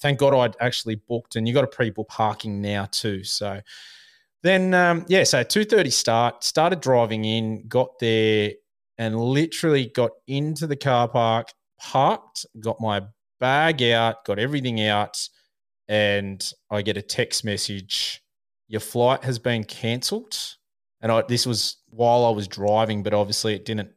thank 0.00 0.18
God 0.18 0.34
I'd 0.34 0.56
actually 0.60 0.96
booked 0.96 1.36
and 1.36 1.46
you 1.46 1.54
got 1.54 1.62
a 1.62 1.68
pre-book 1.68 2.08
parking 2.08 2.60
now 2.60 2.86
too. 2.90 3.22
So 3.22 3.60
then, 4.42 4.74
um, 4.74 5.06
yeah, 5.08 5.22
so 5.22 5.44
2.30 5.44 5.92
start, 5.92 6.42
started 6.42 6.80
driving 6.80 7.24
in, 7.24 7.68
got 7.68 8.00
there 8.00 8.54
and 8.98 9.18
literally 9.18 9.86
got 9.86 10.10
into 10.26 10.66
the 10.66 10.76
car 10.76 11.08
park, 11.08 11.48
parked, 11.78 12.46
got 12.60 12.80
my 12.80 13.02
bag 13.40 13.82
out, 13.82 14.24
got 14.24 14.38
everything 14.38 14.80
out, 14.80 15.28
and 15.88 16.52
I 16.70 16.82
get 16.82 16.96
a 16.96 17.02
text 17.02 17.44
message 17.44 18.22
your 18.68 18.80
flight 18.80 19.24
has 19.24 19.38
been 19.38 19.64
cancelled. 19.64 20.36
And 21.00 21.12
I, 21.12 21.22
this 21.22 21.46
was 21.46 21.76
while 21.88 22.24
I 22.24 22.30
was 22.30 22.48
driving, 22.48 23.02
but 23.02 23.14
obviously 23.14 23.54
it 23.54 23.64
didn't. 23.64 23.90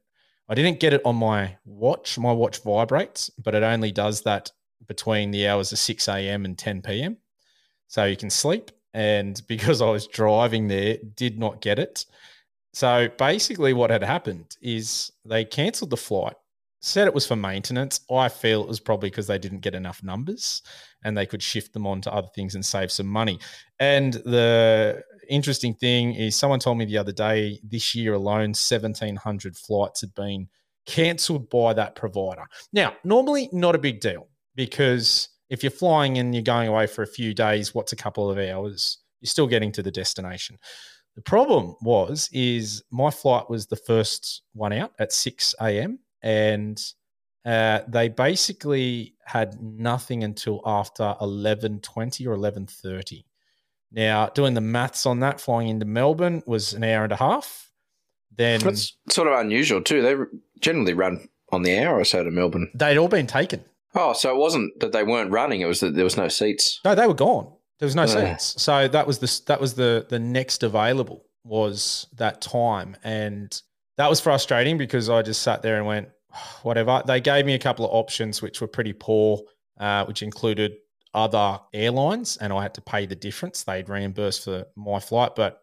I 0.48 0.56
didn't 0.56 0.79
get 0.79 0.94
it 0.94 1.01
on 1.06 1.15
my 1.15 1.58
watch. 1.65 2.18
My 2.18 2.32
watch 2.32 2.62
vibrates, 2.63 3.29
but 3.38 3.56
it 3.56 3.63
only 3.63 3.91
does 3.91 4.22
that 4.24 4.51
between 4.88 5.32
the 5.32 5.48
hours 5.48 5.72
of 5.72 5.77
6 5.77 6.08
a.m. 6.08 6.46
and 6.46 6.58
10 6.58 6.82
p.m. 6.82 7.18
So 7.88 8.06
you 8.06 8.18
can 8.18 8.29
sleep. 8.29 8.72
And 8.94 9.41
because 9.48 9.82
I 9.82 9.89
was 9.89 10.08
driving 10.08 10.68
there, 10.68 10.98
did 11.15 11.39
not 11.39 11.62
get 11.62 11.79
it. 11.79 12.06
So 12.73 13.09
basically, 13.17 13.73
what 13.73 13.89
had 13.89 14.03
happened 14.03 14.55
is 14.61 15.11
they 15.25 15.43
cancelled 15.45 15.89
the 15.89 15.97
flight, 15.97 16.35
said 16.81 17.07
it 17.07 17.13
was 17.13 17.25
for 17.25 17.35
maintenance. 17.35 18.01
I 18.11 18.29
feel 18.29 18.61
it 18.61 18.67
was 18.67 18.79
probably 18.79 19.09
because 19.09 19.27
they 19.27 19.39
didn't 19.39 19.61
get 19.61 19.75
enough 19.75 20.03
numbers 20.03 20.61
and 21.03 21.17
they 21.17 21.25
could 21.25 21.41
shift 21.41 21.73
them 21.73 21.88
on 21.88 22.01
to 22.01 22.13
other 22.13 22.27
things 22.35 22.55
and 22.55 22.65
save 22.65 22.91
some 22.91 23.07
money. 23.07 23.39
And 23.79 24.13
the 24.13 25.01
interesting 25.29 25.73
thing 25.73 26.13
is, 26.15 26.35
someone 26.35 26.59
told 26.59 26.77
me 26.77 26.85
the 26.85 26.97
other 26.97 27.11
day 27.11 27.59
this 27.63 27.95
year 27.95 28.13
alone, 28.13 28.49
1,700 28.49 29.57
flights 29.57 30.01
had 30.01 30.13
been 30.13 30.47
cancelled 30.85 31.49
by 31.49 31.73
that 31.73 31.95
provider. 31.95 32.45
Now, 32.73 32.93
normally 33.03 33.49
not 33.51 33.75
a 33.75 33.79
big 33.79 33.99
deal 33.99 34.27
because 34.55 35.29
if 35.49 35.63
you're 35.63 35.71
flying 35.71 36.17
and 36.17 36.33
you're 36.33 36.43
going 36.43 36.67
away 36.67 36.88
for 36.88 37.03
a 37.03 37.07
few 37.07 37.33
days, 37.33 37.73
what's 37.73 37.93
a 37.93 37.95
couple 37.95 38.29
of 38.29 38.38
hours? 38.38 38.99
You're 39.21 39.27
still 39.27 39.47
getting 39.47 39.71
to 39.73 39.83
the 39.83 39.91
destination. 39.91 40.57
The 41.19 41.23
problem 41.23 41.75
was, 41.81 42.29
is 42.31 42.81
my 42.91 43.11
flight 43.11 43.49
was 43.49 43.65
the 43.67 43.75
first 43.75 44.41
one 44.53 44.71
out 44.71 44.93
at 44.99 45.11
6 45.11 45.53
a.m. 45.59 45.99
and 46.21 46.81
uh, 47.43 47.81
they 47.89 48.07
basically 48.07 49.15
had 49.25 49.61
nothing 49.61 50.23
until 50.23 50.61
after 50.65 51.15
11.20 51.19 52.25
or 52.25 52.38
11.30. 52.38 53.25
Now, 53.91 54.27
doing 54.27 54.53
the 54.53 54.61
maths 54.61 55.05
on 55.05 55.19
that, 55.19 55.41
flying 55.41 55.67
into 55.67 55.85
Melbourne 55.85 56.41
was 56.45 56.71
an 56.71 56.85
hour 56.85 57.03
and 57.03 57.11
a 57.11 57.17
half. 57.17 57.69
Then 58.33 58.61
That's 58.61 58.95
sort 59.09 59.27
of 59.27 59.38
unusual 59.38 59.81
too. 59.81 60.01
They 60.01 60.15
generally 60.61 60.93
run 60.93 61.27
on 61.51 61.63
the 61.63 61.79
hour 61.79 61.99
or 61.99 62.05
so 62.05 62.23
to 62.23 62.31
Melbourne. 62.31 62.71
They'd 62.73 62.97
all 62.97 63.09
been 63.09 63.27
taken. 63.27 63.65
Oh, 63.93 64.13
so 64.13 64.33
it 64.33 64.38
wasn't 64.38 64.79
that 64.79 64.93
they 64.93 65.03
weren't 65.03 65.31
running; 65.31 65.59
it 65.59 65.65
was 65.65 65.81
that 65.81 65.95
there 65.95 66.05
was 66.05 66.15
no 66.15 66.29
seats. 66.29 66.79
No, 66.85 66.95
they 66.95 67.07
were 67.07 67.13
gone. 67.13 67.51
There 67.79 67.88
was 67.88 67.95
no 67.95 68.05
seats. 68.05 68.62
So 68.62 68.88
that 68.89 69.07
was 69.07 69.19
the 69.19 69.41
that 69.48 69.59
was 69.62 69.74
the 69.74 70.05
the 70.09 70.19
next 70.19 70.63
available 70.63 71.25
was 71.45 72.07
that 72.17 72.41
time, 72.41 72.95
and 73.03 73.62
that 73.98 74.09
was 74.09 74.19
frustrating 74.19 74.77
because 74.77 75.09
I 75.09 75.21
just 75.21 75.41
sat 75.41 75.62
there 75.62 75.77
and 75.77 75.86
went, 75.86 76.09
whatever. 76.63 77.01
They 77.05 77.21
gave 77.21 77.45
me 77.45 77.53
a 77.53 77.59
couple 77.59 77.86
of 77.86 77.91
options 77.91 78.41
which 78.41 78.62
were 78.62 78.67
pretty 78.67 78.93
poor, 78.93 79.41
uh, 79.79 80.05
which 80.05 80.21
included 80.24 80.74
other 81.13 81.59
airlines, 81.74 82.38
and 82.38 82.53
I 82.53 82.62
had 82.62 82.74
to 82.75 82.81
pay 82.81 83.05
the 83.05 83.15
difference. 83.15 83.63
They'd 83.63 83.89
reimburse 83.89 84.43
for 84.43 84.65
my 84.75 85.00
flight, 85.00 85.31
but 85.36 85.62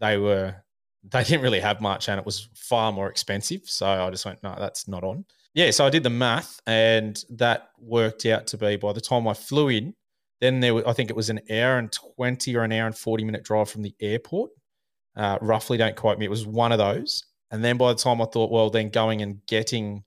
they 0.00 0.16
were 0.16 0.54
they 1.10 1.24
didn't 1.24 1.42
really 1.42 1.60
have 1.60 1.80
much, 1.80 2.08
and 2.08 2.18
it 2.18 2.26
was 2.26 2.48
far 2.54 2.92
more 2.92 3.08
expensive. 3.08 3.62
So 3.64 3.86
I 3.86 4.10
just 4.10 4.24
went, 4.24 4.42
no, 4.42 4.54
that's 4.58 4.88
not 4.88 5.04
on. 5.04 5.24
Yeah, 5.54 5.70
so 5.70 5.86
I 5.86 5.90
did 5.90 6.02
the 6.02 6.10
math, 6.10 6.60
and 6.66 7.22
that 7.30 7.70
worked 7.78 8.26
out 8.26 8.46
to 8.48 8.58
be 8.58 8.76
by 8.76 8.92
the 8.92 9.00
time 9.00 9.26
I 9.26 9.34
flew 9.34 9.68
in, 9.68 9.94
then 10.40 10.60
there 10.60 10.74
was, 10.74 10.84
I 10.84 10.92
think 10.92 11.10
it 11.10 11.16
was 11.16 11.30
an 11.30 11.40
hour 11.50 11.78
and 11.78 11.90
twenty 11.92 12.56
or 12.56 12.62
an 12.62 12.72
hour 12.72 12.86
and 12.86 12.96
forty 12.96 13.24
minute 13.24 13.44
drive 13.44 13.70
from 13.70 13.82
the 13.82 13.94
airport. 14.00 14.50
Uh, 15.16 15.38
roughly, 15.40 15.76
don't 15.76 15.96
quote 15.96 16.18
me. 16.18 16.26
It 16.26 16.30
was 16.30 16.46
one 16.46 16.72
of 16.72 16.78
those, 16.78 17.24
and 17.50 17.64
then 17.64 17.76
by 17.76 17.92
the 17.92 17.98
time 17.98 18.22
I 18.22 18.26
thought, 18.26 18.50
well, 18.50 18.70
then 18.70 18.90
going 18.90 19.22
and 19.22 19.44
getting 19.46 20.04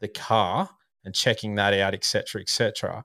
the 0.00 0.08
car 0.08 0.70
and 1.04 1.14
checking 1.14 1.56
that 1.56 1.74
out, 1.74 1.94
etc., 1.94 2.40
etc. 2.40 3.04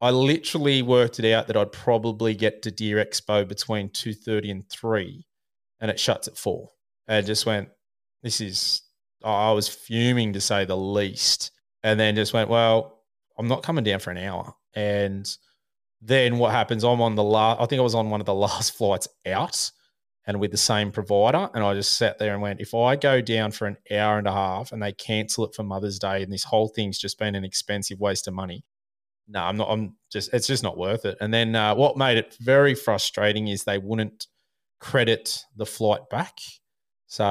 I 0.00 0.10
literally 0.10 0.82
worked 0.82 1.18
it 1.18 1.32
out 1.32 1.46
that 1.46 1.56
I'd 1.56 1.72
probably 1.72 2.34
get 2.34 2.62
to 2.62 2.70
Deer 2.70 3.02
Expo 3.02 3.46
between 3.46 3.88
two 3.90 4.12
thirty 4.12 4.50
and 4.50 4.68
three, 4.68 5.26
and 5.80 5.90
it 5.90 6.00
shuts 6.00 6.28
at 6.28 6.36
four. 6.36 6.68
And 7.08 7.26
just 7.26 7.46
went, 7.46 7.68
this 8.22 8.40
is. 8.40 8.82
I 9.24 9.52
was 9.52 9.68
fuming 9.68 10.32
to 10.32 10.40
say 10.40 10.64
the 10.64 10.76
least, 10.76 11.52
and 11.84 11.98
then 11.98 12.16
just 12.16 12.32
went, 12.32 12.48
well, 12.48 13.02
I'm 13.38 13.46
not 13.46 13.62
coming 13.62 13.84
down 13.84 14.00
for 14.00 14.10
an 14.10 14.18
hour. 14.18 14.54
And 14.74 15.26
then 16.02 16.38
what 16.38 16.50
happens? 16.50 16.84
I'm 16.84 17.00
on 17.00 17.14
the 17.14 17.22
last. 17.22 17.60
I 17.60 17.66
think 17.66 17.78
I 17.80 17.82
was 17.82 17.94
on 17.94 18.10
one 18.10 18.20
of 18.20 18.26
the 18.26 18.34
last 18.46 18.76
flights 18.76 19.08
out 19.26 19.70
and 20.26 20.40
with 20.40 20.50
the 20.50 20.56
same 20.56 20.90
provider. 20.92 21.48
And 21.54 21.64
I 21.64 21.74
just 21.74 21.94
sat 21.94 22.18
there 22.18 22.32
and 22.32 22.42
went, 22.42 22.60
if 22.60 22.74
I 22.74 22.96
go 22.96 23.20
down 23.20 23.52
for 23.52 23.66
an 23.66 23.76
hour 23.90 24.18
and 24.18 24.26
a 24.26 24.32
half 24.32 24.72
and 24.72 24.82
they 24.82 24.92
cancel 24.92 25.44
it 25.44 25.54
for 25.54 25.62
Mother's 25.62 25.98
Day 25.98 26.22
and 26.22 26.32
this 26.32 26.44
whole 26.44 26.68
thing's 26.68 26.98
just 26.98 27.18
been 27.18 27.34
an 27.34 27.44
expensive 27.44 28.00
waste 28.00 28.28
of 28.28 28.34
money, 28.34 28.64
no, 29.28 29.40
I'm 29.40 29.56
not, 29.56 29.68
I'm 29.70 29.96
just, 30.10 30.32
it's 30.32 30.46
just 30.46 30.62
not 30.62 30.76
worth 30.76 31.04
it. 31.04 31.16
And 31.20 31.32
then 31.32 31.54
uh, 31.54 31.74
what 31.74 31.96
made 31.96 32.18
it 32.18 32.36
very 32.40 32.74
frustrating 32.74 33.48
is 33.48 33.64
they 33.64 33.78
wouldn't 33.78 34.26
credit 34.80 35.44
the 35.56 35.66
flight 35.66 36.02
back. 36.10 36.38
So 37.06 37.24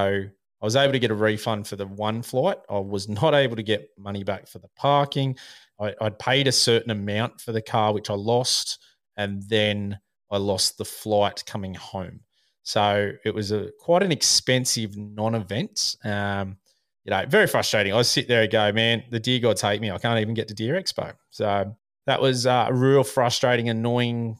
I 0.61 0.65
was 0.65 0.75
able 0.75 0.93
to 0.93 0.99
get 0.99 1.11
a 1.11 1.15
refund 1.15 1.67
for 1.67 1.75
the 1.75 1.87
one 1.87 2.21
flight. 2.21 2.57
I 2.69 2.79
was 2.79 3.09
not 3.09 3.33
able 3.33 3.55
to 3.55 3.63
get 3.63 3.89
money 3.97 4.23
back 4.23 4.47
for 4.47 4.59
the 4.59 4.69
parking. 4.75 5.37
I, 5.81 5.93
I'd 5.99 6.19
paid 6.19 6.47
a 6.47 6.51
certain 6.51 6.91
amount 6.91 7.41
for 7.41 7.51
the 7.51 7.61
car, 7.61 7.93
which 7.93 8.09
I 8.09 8.13
lost. 8.13 8.79
And 9.17 9.43
then 9.49 9.99
I 10.29 10.37
lost 10.37 10.77
the 10.77 10.85
flight 10.85 11.43
coming 11.45 11.73
home. 11.73 12.21
So 12.63 13.11
it 13.25 13.33
was 13.33 13.51
a 13.51 13.71
quite 13.79 14.03
an 14.03 14.11
expensive 14.11 14.95
non-event. 14.95 15.95
Um, 16.03 16.57
you 17.03 17.09
know, 17.09 17.25
very 17.27 17.47
frustrating. 17.47 17.93
I 17.93 18.03
sit 18.03 18.27
there 18.27 18.43
and 18.43 18.51
go, 18.51 18.71
man, 18.71 19.03
the 19.09 19.19
deer 19.19 19.39
gods 19.39 19.61
hate 19.61 19.81
me. 19.81 19.89
I 19.89 19.97
can't 19.97 20.19
even 20.19 20.35
get 20.35 20.47
to 20.49 20.53
Deer 20.53 20.75
Expo. 20.75 21.13
So 21.31 21.75
that 22.05 22.21
was 22.21 22.45
uh, 22.45 22.67
a 22.69 22.73
real 22.73 23.03
frustrating, 23.03 23.69
annoying 23.69 24.37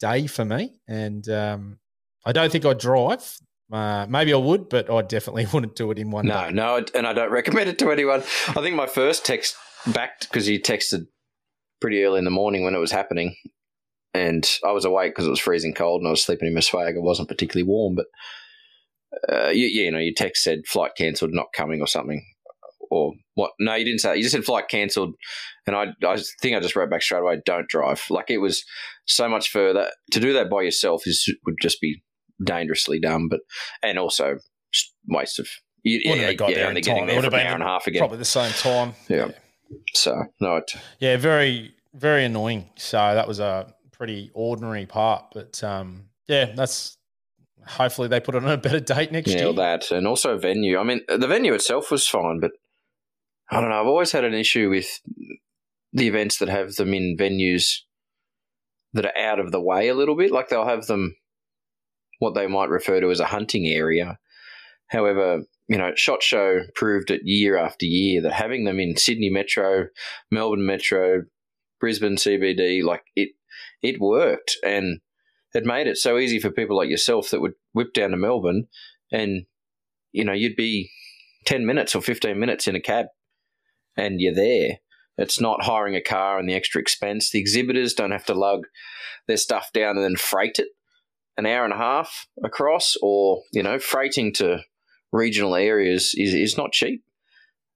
day 0.00 0.26
for 0.26 0.44
me. 0.44 0.80
And 0.88 1.28
um, 1.28 1.78
I 2.24 2.32
don't 2.32 2.50
think 2.50 2.64
I'd 2.64 2.78
drive. 2.78 3.38
Uh, 3.70 4.06
maybe 4.08 4.32
I 4.32 4.38
would, 4.38 4.70
but 4.70 4.90
I 4.90 5.02
definitely 5.02 5.46
wouldn't 5.52 5.76
do 5.76 5.90
it 5.90 5.98
in 5.98 6.10
one 6.10 6.26
no, 6.26 6.46
day. 6.46 6.52
No, 6.52 6.78
no, 6.78 6.86
and 6.94 7.06
I 7.06 7.12
don't 7.12 7.30
recommend 7.30 7.68
it 7.68 7.78
to 7.80 7.90
anyone. 7.90 8.20
I 8.48 8.62
think 8.62 8.74
my 8.74 8.86
first 8.86 9.26
text 9.26 9.56
back 9.86 10.20
because 10.20 10.46
he 10.46 10.58
texted 10.58 11.06
pretty 11.80 12.02
early 12.02 12.18
in 12.18 12.24
the 12.24 12.30
morning 12.30 12.64
when 12.64 12.74
it 12.74 12.80
was 12.80 12.92
happening, 12.92 13.36
and 14.14 14.48
I 14.64 14.72
was 14.72 14.84
awake 14.84 15.12
because 15.12 15.26
it 15.26 15.30
was 15.30 15.40
freezing 15.40 15.74
cold 15.74 16.00
and 16.00 16.08
I 16.08 16.10
was 16.10 16.22
sleeping 16.22 16.48
in 16.48 16.54
my 16.54 16.60
swag. 16.60 16.96
It 16.96 17.02
wasn't 17.02 17.28
particularly 17.28 17.68
warm, 17.68 17.94
but 17.94 18.06
uh, 19.28 19.48
you, 19.48 19.66
you 19.66 19.90
know, 19.90 19.98
your 19.98 20.14
text 20.16 20.42
said 20.42 20.66
flight 20.66 20.92
cancelled, 20.96 21.32
not 21.32 21.52
coming, 21.54 21.80
or 21.80 21.86
something, 21.86 22.24
or 22.90 23.12
what? 23.34 23.52
No, 23.58 23.74
you 23.74 23.84
didn't 23.84 24.00
say. 24.00 24.10
That. 24.10 24.16
You 24.18 24.22
just 24.22 24.34
said 24.34 24.44
flight 24.44 24.68
cancelled, 24.68 25.14
and 25.66 25.76
I, 25.76 25.86
I 26.06 26.18
think 26.40 26.56
I 26.56 26.60
just 26.60 26.76
wrote 26.76 26.90
back 26.90 27.02
straight 27.02 27.20
away. 27.20 27.40
Don't 27.44 27.68
drive. 27.68 28.02
Like 28.10 28.30
it 28.30 28.38
was 28.38 28.64
so 29.06 29.28
much 29.28 29.50
further 29.50 29.90
to 30.12 30.20
do 30.20 30.32
that 30.34 30.50
by 30.50 30.62
yourself 30.62 31.06
is 31.06 31.32
would 31.46 31.56
just 31.60 31.80
be 31.80 32.02
dangerously 32.44 33.00
dumb, 33.00 33.28
but 33.28 33.40
and 33.82 33.98
also 33.98 34.38
waste 35.08 35.38
of. 35.38 35.48
You, 35.84 36.00
yeah, 36.04 36.32
got 36.32 36.50
yeah, 36.50 36.56
there 36.56 36.74
getting 36.74 37.06
there 37.06 37.22
for 37.22 37.28
an 37.28 37.46
hour 37.46 37.54
and 37.54 37.62
a 37.62 37.66
half 37.66 37.86
again. 37.86 38.00
Probably 38.00 38.18
the 38.18 38.24
same 38.24 38.50
time. 38.52 38.94
Yeah. 39.08 39.26
yeah. 39.28 39.32
So 39.94 40.24
no. 40.40 40.56
It, 40.56 40.72
yeah, 40.98 41.16
very 41.16 41.74
very 41.94 42.24
annoying. 42.24 42.70
So 42.76 42.96
that 42.96 43.28
was 43.28 43.40
a 43.40 43.72
pretty 43.92 44.30
ordinary 44.34 44.86
part. 44.86 45.26
But 45.34 45.62
um, 45.64 46.04
yeah, 46.26 46.52
that's 46.54 46.96
hopefully 47.66 48.08
they 48.08 48.20
put 48.20 48.34
it 48.34 48.44
on 48.44 48.50
a 48.50 48.56
better 48.56 48.80
date 48.80 49.12
next 49.12 49.32
yeah, 49.32 49.44
year. 49.44 49.52
that 49.54 49.90
and 49.90 50.06
also 50.06 50.38
venue. 50.38 50.78
I 50.78 50.84
mean, 50.84 51.00
the 51.08 51.26
venue 51.26 51.54
itself 51.54 51.90
was 51.90 52.06
fine, 52.06 52.40
but 52.40 52.52
I 53.50 53.60
don't 53.60 53.70
know. 53.70 53.80
I've 53.80 53.86
always 53.86 54.12
had 54.12 54.24
an 54.24 54.34
issue 54.34 54.70
with 54.70 55.00
the 55.92 56.06
events 56.06 56.38
that 56.38 56.48
have 56.48 56.74
them 56.74 56.94
in 56.94 57.16
venues 57.18 57.80
that 58.92 59.06
are 59.06 59.18
out 59.18 59.38
of 59.38 59.52
the 59.52 59.60
way 59.60 59.88
a 59.88 59.94
little 59.94 60.16
bit. 60.16 60.30
Like 60.30 60.48
they'll 60.48 60.66
have 60.66 60.86
them 60.86 61.16
what 62.18 62.34
they 62.34 62.46
might 62.46 62.68
refer 62.68 63.00
to 63.00 63.10
as 63.10 63.20
a 63.20 63.26
hunting 63.26 63.66
area. 63.66 64.18
However, 64.88 65.42
you 65.68 65.76
know, 65.76 65.92
Shot 65.94 66.22
Show 66.22 66.60
proved 66.74 67.10
it 67.10 67.20
year 67.24 67.56
after 67.56 67.84
year 67.84 68.22
that 68.22 68.32
having 68.32 68.64
them 68.64 68.80
in 68.80 68.96
Sydney 68.96 69.28
Metro, 69.28 69.86
Melbourne 70.30 70.64
Metro, 70.64 71.24
Brisbane 71.78 72.16
CBD, 72.16 72.82
like 72.82 73.04
it 73.14 73.30
it 73.82 74.00
worked 74.00 74.56
and 74.64 75.00
it 75.54 75.64
made 75.64 75.86
it 75.86 75.96
so 75.96 76.18
easy 76.18 76.38
for 76.38 76.50
people 76.50 76.76
like 76.76 76.88
yourself 76.88 77.30
that 77.30 77.40
would 77.40 77.54
whip 77.72 77.92
down 77.92 78.10
to 78.10 78.16
Melbourne 78.16 78.66
and 79.12 79.44
you 80.12 80.24
know 80.24 80.32
you'd 80.32 80.56
be 80.56 80.90
10 81.46 81.64
minutes 81.64 81.94
or 81.94 82.02
15 82.02 82.38
minutes 82.38 82.66
in 82.66 82.74
a 82.74 82.80
cab 82.80 83.06
and 83.96 84.20
you're 84.20 84.34
there. 84.34 84.78
It's 85.16 85.40
not 85.40 85.64
hiring 85.64 85.96
a 85.96 86.00
car 86.00 86.38
and 86.38 86.48
the 86.48 86.54
extra 86.54 86.80
expense. 86.80 87.30
The 87.30 87.40
exhibitors 87.40 87.94
don't 87.94 88.12
have 88.12 88.26
to 88.26 88.34
lug 88.34 88.66
their 89.26 89.36
stuff 89.36 89.70
down 89.72 89.96
and 89.96 90.04
then 90.04 90.16
freight 90.16 90.58
it 90.58 90.68
an 91.36 91.46
hour 91.46 91.64
and 91.64 91.72
a 91.72 91.76
half 91.76 92.26
across 92.42 92.96
or 93.02 93.42
you 93.52 93.62
know 93.62 93.78
freighting 93.78 94.32
to 94.34 94.60
regional 95.12 95.54
areas 95.54 96.14
is, 96.16 96.34
is 96.34 96.56
not 96.56 96.72
cheap 96.72 97.02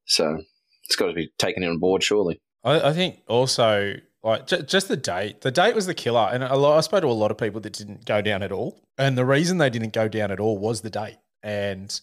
so 0.05 0.39
it's 0.85 0.97
got 0.97 1.07
to 1.07 1.13
be 1.13 1.31
taken 1.39 1.65
on 1.65 1.79
board 1.79 2.03
surely 2.03 2.41
I, 2.65 2.91
I 2.91 2.93
think 2.93 3.21
also 3.29 3.95
like 4.23 4.47
j- 4.47 4.63
just 4.63 4.89
the 4.89 4.97
date. 4.97 5.41
The 5.41 5.51
date 5.51 5.75
was 5.75 5.87
the 5.87 5.95
killer, 5.95 6.31
and 6.33 6.45
a 6.45 6.55
lot, 6.55 6.79
I 6.79 6.81
spoke 6.81 7.01
to 7.01 7.09
a 7.09 7.11
lot 7.11 7.33
of 7.33 7.39
people 7.39 7.61
that 7.63 7.73
didn't 7.73 8.05
go 8.05 8.23
down 8.23 8.45
at 8.45 8.53
all, 8.53 8.81
and 8.97 9.19
the 9.19 9.25
reason 9.25 9.59
they 9.59 9.69
didn't 9.69 9.93
go 9.93 10.07
down 10.07 10.31
at 10.31 10.39
all 10.39 10.59
was 10.59 10.81
the 10.81 10.91
date. 10.91 11.19
And 11.43 12.01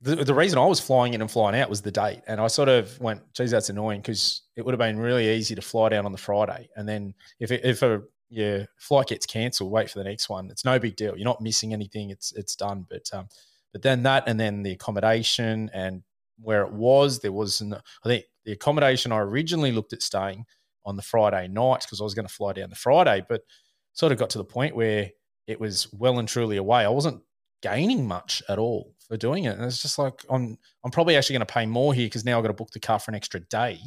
the, 0.00 0.16
the 0.16 0.34
reason 0.34 0.58
I 0.58 0.66
was 0.66 0.80
flying 0.80 1.14
in 1.14 1.20
and 1.20 1.30
flying 1.30 1.60
out 1.60 1.68
was 1.68 1.82
the 1.82 1.90
date. 1.90 2.22
And 2.26 2.40
I 2.40 2.46
sort 2.46 2.68
of 2.68 2.98
went, 3.00 3.20
geez, 3.34 3.50
that's 3.50 3.68
annoying 3.68 4.00
because 4.00 4.42
it 4.56 4.64
would 4.64 4.72
have 4.72 4.78
been 4.78 4.98
really 4.98 5.28
easy 5.28 5.54
to 5.54 5.62
fly 5.62 5.90
down 5.90 6.06
on 6.06 6.12
the 6.12 6.18
Friday. 6.18 6.68
And 6.76 6.88
then 6.88 7.14
if, 7.38 7.50
it, 7.50 7.64
if 7.64 7.82
a 7.82 8.02
yeah, 8.30 8.64
flight 8.78 9.08
gets 9.08 9.26
cancelled, 9.26 9.70
wait 9.70 9.90
for 9.90 9.98
the 9.98 10.04
next 10.04 10.28
one. 10.28 10.50
It's 10.50 10.64
no 10.64 10.78
big 10.78 10.96
deal. 10.96 11.16
You're 11.16 11.24
not 11.24 11.42
missing 11.42 11.72
anything. 11.72 12.10
It's 12.10 12.32
it's 12.32 12.54
done. 12.54 12.86
But 12.88 13.10
um, 13.12 13.28
but 13.72 13.82
then 13.82 14.02
that 14.04 14.24
and 14.26 14.38
then 14.38 14.62
the 14.62 14.72
accommodation 14.72 15.70
and 15.72 16.02
where 16.40 16.62
it 16.62 16.72
was, 16.72 17.20
there 17.20 17.32
was 17.32 17.60
an, 17.60 17.74
I 17.74 18.08
think 18.08 18.24
the 18.44 18.52
accommodation 18.52 19.12
I 19.12 19.18
originally 19.18 19.72
looked 19.72 19.92
at 19.92 20.02
staying 20.02 20.46
on 20.84 20.96
the 20.96 21.02
Friday 21.02 21.48
night 21.48 21.82
because 21.82 22.00
I 22.00 22.04
was 22.04 22.14
going 22.14 22.26
to 22.26 22.32
fly 22.32 22.52
down 22.52 22.70
the 22.70 22.76
Friday, 22.76 23.24
but 23.28 23.42
sort 23.92 24.12
of 24.12 24.18
got 24.18 24.30
to 24.30 24.38
the 24.38 24.44
point 24.44 24.74
where 24.74 25.10
it 25.46 25.60
was 25.60 25.92
well 25.92 26.18
and 26.18 26.28
truly 26.28 26.56
away. 26.56 26.84
I 26.84 26.88
wasn't 26.88 27.22
gaining 27.62 28.06
much 28.06 28.42
at 28.48 28.58
all 28.58 28.94
for 29.06 29.16
doing 29.16 29.44
it. 29.44 29.56
And 29.56 29.64
it's 29.64 29.82
just 29.82 29.98
like 29.98 30.24
I'm 30.30 30.56
I'm 30.84 30.90
probably 30.90 31.16
actually 31.16 31.34
going 31.34 31.46
to 31.46 31.52
pay 31.52 31.66
more 31.66 31.92
here 31.92 32.06
because 32.06 32.24
now 32.24 32.38
I've 32.38 32.44
got 32.44 32.48
to 32.48 32.54
book 32.54 32.70
the 32.70 32.80
car 32.80 32.98
for 32.98 33.10
an 33.10 33.16
extra 33.16 33.40
day 33.40 33.80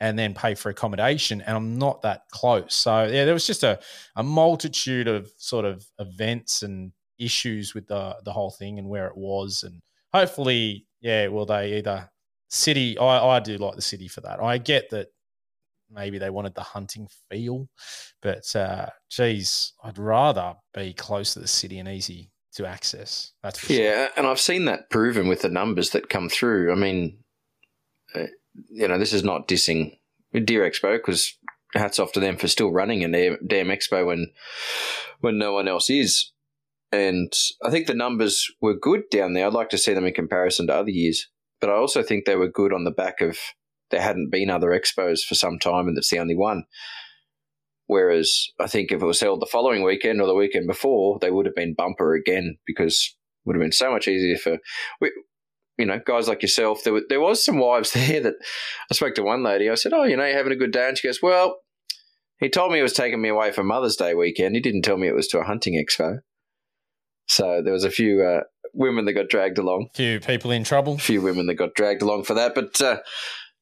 and 0.00 0.18
then 0.18 0.32
pay 0.32 0.54
for 0.54 0.70
accommodation 0.70 1.42
and 1.42 1.56
I'm 1.56 1.78
not 1.78 2.02
that 2.02 2.22
close. 2.30 2.74
So 2.74 3.04
yeah, 3.04 3.24
there 3.24 3.34
was 3.34 3.46
just 3.46 3.62
a, 3.62 3.78
a 4.16 4.22
multitude 4.22 5.08
of 5.08 5.30
sort 5.36 5.66
of 5.66 5.84
events 5.98 6.62
and 6.62 6.92
issues 7.20 7.74
with 7.74 7.86
the 7.86 8.16
the 8.24 8.32
whole 8.32 8.50
thing 8.50 8.78
and 8.78 8.88
where 8.88 9.06
it 9.06 9.16
was 9.16 9.62
and 9.62 9.80
hopefully 10.12 10.86
yeah, 11.00 11.28
will 11.28 11.46
they 11.46 11.78
either 11.78 12.10
city 12.48 12.98
I, 12.98 13.36
I 13.36 13.40
do 13.40 13.56
like 13.58 13.76
the 13.76 13.82
city 13.82 14.08
for 14.08 14.20
that. 14.22 14.42
I 14.42 14.58
get 14.58 14.90
that 14.90 15.08
maybe 15.90 16.18
they 16.18 16.30
wanted 16.30 16.54
the 16.54 16.62
hunting 16.62 17.08
feel, 17.30 17.68
but 18.22 18.44
uh 18.56 18.86
geez, 19.10 19.72
I'd 19.82 19.98
rather 19.98 20.54
be 20.74 20.92
close 20.92 21.34
to 21.34 21.40
the 21.40 21.48
city 21.48 21.78
and 21.78 21.88
easy 21.88 22.30
to 22.54 22.66
access. 22.66 23.32
That's 23.42 23.68
yeah, 23.70 24.06
sure. 24.06 24.08
and 24.16 24.26
I've 24.26 24.40
seen 24.40 24.64
that 24.64 24.90
proven 24.90 25.28
with 25.28 25.42
the 25.42 25.48
numbers 25.48 25.90
that 25.90 26.10
come 26.10 26.28
through. 26.28 26.72
I 26.72 26.74
mean, 26.74 27.18
uh, 28.14 28.26
you 28.68 28.88
know, 28.88 28.98
this 28.98 29.12
is 29.12 29.22
not 29.22 29.46
dissing 29.46 29.96
Deer 30.32 30.68
Expo 30.68 30.96
because 30.96 31.36
hats 31.74 31.98
off 31.98 32.12
to 32.12 32.20
them 32.20 32.36
for 32.36 32.48
still 32.48 32.72
running 32.72 33.04
a 33.04 33.36
damn 33.46 33.68
expo 33.68 34.06
when 34.06 34.32
when 35.20 35.38
no 35.38 35.52
one 35.52 35.68
else 35.68 35.90
is. 35.90 36.32
And 36.92 37.32
I 37.62 37.70
think 37.70 37.86
the 37.86 37.94
numbers 37.94 38.46
were 38.60 38.74
good 38.74 39.02
down 39.10 39.32
there. 39.32 39.46
I'd 39.46 39.52
like 39.52 39.68
to 39.70 39.78
see 39.78 39.94
them 39.94 40.06
in 40.06 40.14
comparison 40.14 40.66
to 40.66 40.74
other 40.74 40.90
years, 40.90 41.28
but 41.60 41.70
I 41.70 41.74
also 41.74 42.02
think 42.02 42.24
they 42.24 42.36
were 42.36 42.48
good 42.48 42.72
on 42.72 42.84
the 42.84 42.90
back 42.90 43.20
of 43.20 43.38
there 43.90 44.00
hadn't 44.00 44.30
been 44.30 44.50
other 44.50 44.70
expos 44.70 45.22
for 45.22 45.34
some 45.34 45.58
time, 45.58 45.86
and 45.86 45.96
that's 45.96 46.10
the 46.10 46.18
only 46.18 46.36
one. 46.36 46.64
Whereas 47.86 48.46
I 48.60 48.68
think 48.68 48.92
if 48.92 49.02
it 49.02 49.06
was 49.06 49.20
held 49.20 49.40
the 49.40 49.48
following 49.50 49.82
weekend 49.82 50.20
or 50.20 50.26
the 50.26 50.34
weekend 50.34 50.68
before, 50.68 51.18
they 51.20 51.30
would 51.30 51.46
have 51.46 51.56
been 51.56 51.74
bumper 51.74 52.14
again 52.14 52.56
because 52.64 53.12
it 53.12 53.48
would 53.48 53.56
have 53.56 53.62
been 53.62 53.72
so 53.72 53.90
much 53.90 54.06
easier 54.06 54.36
for, 54.36 54.58
we, 55.00 55.10
you 55.76 55.86
know, 55.86 55.98
guys 56.04 56.28
like 56.28 56.42
yourself. 56.42 56.84
There, 56.84 56.92
were, 56.92 57.02
there 57.08 57.20
was 57.20 57.44
some 57.44 57.58
wives 57.58 57.92
there 57.94 58.20
that 58.20 58.34
I 58.90 58.94
spoke 58.94 59.14
to 59.16 59.22
one 59.22 59.42
lady. 59.42 59.68
I 59.68 59.74
said, 59.74 59.92
"Oh, 59.92 60.04
you 60.04 60.16
know, 60.16 60.24
you're 60.24 60.36
having 60.36 60.52
a 60.52 60.56
good 60.56 60.72
day?" 60.72 60.88
And 60.88 60.96
she 60.96 61.08
goes, 61.08 61.20
"Well, 61.20 61.56
he 62.38 62.48
told 62.48 62.70
me 62.70 62.78
he 62.78 62.82
was 62.82 62.92
taking 62.92 63.20
me 63.20 63.28
away 63.28 63.50
for 63.50 63.64
Mother's 63.64 63.96
Day 63.96 64.14
weekend. 64.14 64.54
He 64.54 64.60
didn't 64.60 64.82
tell 64.82 64.96
me 64.96 65.08
it 65.08 65.14
was 65.14 65.28
to 65.28 65.40
a 65.40 65.44
hunting 65.44 65.74
expo." 65.74 66.20
So 67.30 67.62
there 67.62 67.72
was 67.72 67.84
a 67.84 67.90
few 67.90 68.24
uh, 68.24 68.40
women 68.74 69.04
that 69.04 69.12
got 69.12 69.28
dragged 69.28 69.58
along. 69.58 69.88
A 69.94 69.96
few 69.96 70.18
people 70.18 70.50
in 70.50 70.64
trouble. 70.64 70.94
A 70.94 70.98
few 70.98 71.22
women 71.22 71.46
that 71.46 71.54
got 71.54 71.74
dragged 71.74 72.02
along 72.02 72.24
for 72.24 72.34
that. 72.34 72.56
But 72.56 72.80
uh, 72.82 72.98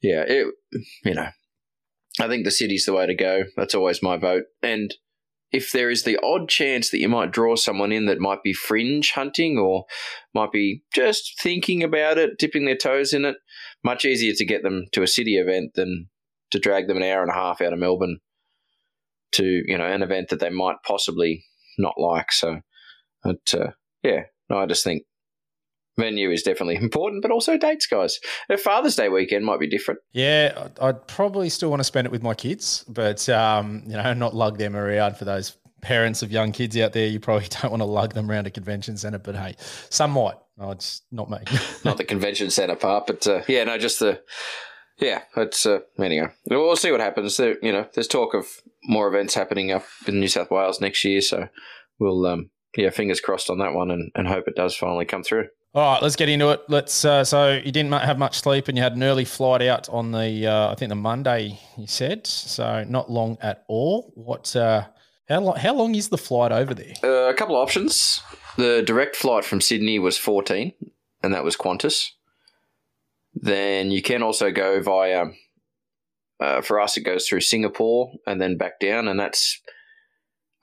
yeah, 0.01 0.25
it 0.27 0.47
you 1.05 1.15
know, 1.15 1.29
I 2.19 2.29
think 2.29 2.45
the 2.47 2.51
city's 2.51 2.87
the 2.87 2.95
way 2.95 3.07
to 3.07 3.15
go. 3.15 3.45
That's 3.59 3.75
always 3.75 4.03
my 4.03 4.17
vote. 4.17 4.45
And 4.63 4.95
if 5.53 5.71
there 5.73 5.91
is 5.91 6.05
the 6.05 6.19
odd 6.23 6.49
chance 6.49 6.91
that 6.91 6.99
you 6.99 7.11
might 7.11 7.31
draw 7.31 7.57
someone 7.57 7.93
in 7.93 8.07
that 8.07 8.21
might 8.21 8.43
be 8.43 8.55
fringe 8.55 9.13
hunting 9.13 9.59
or 9.59 9.85
might 10.35 10.51
be 10.51 10.83
just 10.95 11.39
thinking 11.39 11.83
about 11.83 12.17
it, 12.17 12.39
dipping 12.39 12.65
their 12.65 12.77
toes 12.77 13.13
in 13.13 13.27
it, 13.27 13.37
much 13.85 14.07
easier 14.07 14.33
to 14.33 14.47
get 14.47 14.63
them 14.63 14.87
to 14.93 15.03
a 15.03 15.07
city 15.07 15.37
event 15.37 15.73
than 15.75 16.09
to 16.53 16.59
drag 16.59 16.89
them 16.89 16.97
an 16.97 17.03
hour 17.03 17.21
and 17.21 17.31
a 17.31 17.35
half 17.35 17.61
out 17.61 17.75
of 17.75 17.79
Melbourne 17.79 18.19
to 19.33 19.63
you 19.67 19.77
know 19.77 19.85
an 19.85 20.03
event 20.03 20.31
that 20.31 20.41
they 20.41 20.49
might 20.49 20.77
possibly 20.87 21.45
not 21.77 21.95
like. 21.99 22.33
So, 22.33 22.61
but 23.23 23.55
uh, 23.55 23.71
yeah, 24.03 24.23
no, 24.49 24.59
I 24.59 24.67
just 24.67 24.85
think 24.85 25.05
venue 25.99 26.31
is 26.31 26.43
definitely 26.43 26.77
important, 26.81 27.23
but 27.23 27.31
also 27.31 27.59
dates, 27.59 27.87
guys. 27.87 28.19
A 28.49 28.57
Father's 28.57 28.97
Day 28.97 29.09
weekend 29.09 29.45
might 29.45 29.61
be 29.61 29.69
different. 29.69 30.01
Yeah, 30.13 30.69
I'd 30.81 31.07
probably 31.07 31.49
still 31.51 31.71
want 31.71 31.81
to 31.81 31.85
spend 31.85 32.07
it 32.07 32.11
with 32.11 32.23
my 32.23 32.35
kids, 32.35 32.85
but 32.89 33.29
um, 33.29 33.83
you 33.87 33.95
know, 33.95 34.15
not 34.15 34.35
lug 34.35 34.59
them 34.59 34.77
around 34.77 35.17
for 35.17 35.25
those 35.25 35.57
parents 35.81 36.23
of 36.23 36.33
young 36.33 36.53
kids 36.53 36.77
out 36.77 36.93
there. 36.93 37.07
You 37.07 37.21
probably 37.21 37.49
don't 37.63 37.71
want 37.71 37.83
to 37.83 37.87
lug 37.87 38.15
them 38.15 38.31
around 38.31 38.47
a 38.47 38.51
convention 38.51 38.97
centre, 38.97 39.19
but 39.19 39.35
hey, 39.35 39.57
some 39.91 40.13
might. 40.13 40.37
No, 40.57 40.71
it's 40.71 41.03
not 41.13 41.31
me. 41.31 41.39
not 41.85 41.99
the 41.99 42.05
convention 42.05 42.51
centre 42.51 42.75
part, 42.75 43.07
but 43.07 43.27
uh, 43.27 43.43
yeah, 43.49 43.65
no, 43.65 43.77
just 43.79 44.01
the. 44.01 44.23
Yeah, 45.01 45.23
it's 45.37 45.65
uh, 45.65 45.79
anyway. 46.01 46.27
We'll 46.51 46.75
see 46.75 46.91
what 46.91 46.99
happens. 46.99 47.37
There, 47.37 47.57
you 47.63 47.71
know, 47.71 47.87
there's 47.95 48.09
talk 48.09 48.35
of 48.35 48.49
more 48.83 49.07
events 49.07 49.35
happening 49.35 49.71
up 49.71 49.85
in 50.09 50.19
New 50.19 50.27
South 50.27 50.51
Wales 50.51 50.81
next 50.81 51.05
year, 51.05 51.21
so 51.21 51.49
we'll 52.01 52.27
um, 52.27 52.51
yeah, 52.77 52.91
fingers 52.91 53.21
crossed 53.21 53.51
on 53.51 53.59
that 53.59 53.73
one, 53.73 53.91
and, 53.91 54.11
and 54.15 54.29
hope 54.29 54.47
it 54.47 54.57
does 54.57 54.77
finally 54.77 55.05
come 55.05 55.23
through. 55.23 55.49
All 55.75 55.93
right, 55.93 56.03
let's 56.03 56.17
get 56.17 56.29
into 56.29 56.49
it. 56.51 56.63
Let's. 56.69 57.05
Uh, 57.05 57.25
so 57.25 57.53
you 57.53 57.71
didn't 57.71 57.93
have 57.93 58.19
much 58.19 58.41
sleep, 58.41 58.69
and 58.69 58.77
you 58.77 58.83
had 58.83 58.97
an 58.97 59.03
early 59.03 59.27
flight 59.27 59.63
out 59.63 59.89
on 59.91 60.13
the, 60.13 60.47
uh, 60.47 60.73
I 60.73 60.75
think 60.75 60.89
the 60.89 60.95
Monday. 60.95 61.61
You 61.77 61.87
said 61.87 62.27
so, 62.27 62.85
not 62.85 63.11
long 63.11 63.37
at 63.43 63.65
all. 63.69 64.11
What? 64.15 64.57
Uh, 64.57 64.87
how 65.29 65.41
long? 65.41 65.57
How 65.57 65.75
long 65.75 65.95
is 65.95 66.09
the 66.09 66.19
flight 66.19 66.53
over 66.53 66.73
there? 66.73 66.95
Uh, 67.05 67.29
a 67.29 67.35
couple 67.35 67.55
of 67.55 67.63
options. 67.63 68.23
The 68.57 68.83
direct 68.83 69.15
flight 69.15 69.45
from 69.45 69.61
Sydney 69.61 69.99
was 69.99 70.17
fourteen, 70.17 70.73
and 71.23 71.35
that 71.35 71.45
was 71.45 71.57
Qantas. 71.57 72.09
Then 73.35 73.91
you 73.91 74.03
can 74.03 74.23
also 74.23 74.51
go 74.51 74.81
via. 74.81 75.27
Uh, 76.41 76.61
for 76.63 76.81
us, 76.81 76.97
it 76.97 77.03
goes 77.03 77.27
through 77.27 77.41
Singapore 77.41 78.13
and 78.27 78.41
then 78.41 78.57
back 78.57 78.81
down, 78.81 79.07
and 79.07 79.21
that's. 79.21 79.61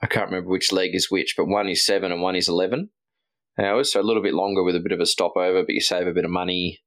I 0.02 0.06
can't 0.06 0.26
remember 0.26 0.50
which 0.50 0.72
leg 0.72 0.94
is 0.94 1.10
which, 1.10 1.34
but 1.36 1.46
one 1.46 1.68
is 1.68 1.84
seven 1.84 2.12
and 2.12 2.20
one 2.20 2.36
is 2.36 2.48
eleven 2.48 2.90
hours, 3.58 3.92
so 3.92 4.00
a 4.00 4.02
little 4.02 4.22
bit 4.22 4.34
longer 4.34 4.62
with 4.62 4.76
a 4.76 4.80
bit 4.80 4.92
of 4.92 5.00
a 5.00 5.06
stopover, 5.06 5.62
but 5.62 5.74
you 5.74 5.80
save 5.80 6.06
a 6.06 6.12
bit 6.12 6.24
of 6.24 6.30
money. 6.30 6.80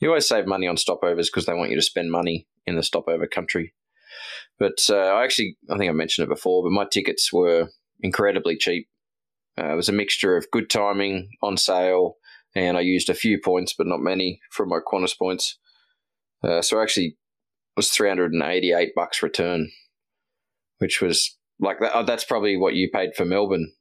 You 0.00 0.08
always 0.08 0.26
save 0.26 0.46
money 0.46 0.66
on 0.66 0.76
stopovers 0.76 1.26
because 1.26 1.46
they 1.46 1.54
want 1.54 1.70
you 1.70 1.76
to 1.76 1.82
spend 1.82 2.10
money 2.10 2.48
in 2.66 2.74
the 2.74 2.82
stopover 2.82 3.26
country. 3.26 3.74
But 4.58 4.78
uh, 4.90 4.96
I 4.96 5.24
actually, 5.24 5.56
I 5.70 5.78
think 5.78 5.88
I 5.88 5.92
mentioned 5.92 6.26
it 6.26 6.34
before, 6.34 6.62
but 6.64 6.70
my 6.70 6.86
tickets 6.90 7.32
were 7.32 7.68
incredibly 8.00 8.56
cheap. 8.56 8.88
Uh, 9.58 9.72
it 9.72 9.76
was 9.76 9.88
a 9.88 9.92
mixture 9.92 10.36
of 10.36 10.50
good 10.50 10.70
timing, 10.70 11.30
on 11.42 11.56
sale, 11.56 12.16
and 12.54 12.76
I 12.76 12.80
used 12.80 13.08
a 13.08 13.14
few 13.14 13.38
points, 13.40 13.74
but 13.76 13.86
not 13.86 14.00
many, 14.00 14.40
from 14.50 14.68
my 14.68 14.80
Qantas 14.80 15.16
points. 15.16 15.58
Uh, 16.42 16.62
so 16.62 16.80
actually, 16.80 17.16
was 17.76 17.90
388 17.90 18.92
bucks 18.94 19.22
return, 19.22 19.70
which 20.78 21.00
was 21.00 21.38
like 21.62 21.78
that. 21.80 21.92
Oh, 21.94 22.04
that's 22.04 22.24
probably 22.24 22.56
what 22.56 22.74
you 22.74 22.90
paid 22.90 23.14
for 23.16 23.24
Melbourne, 23.24 23.72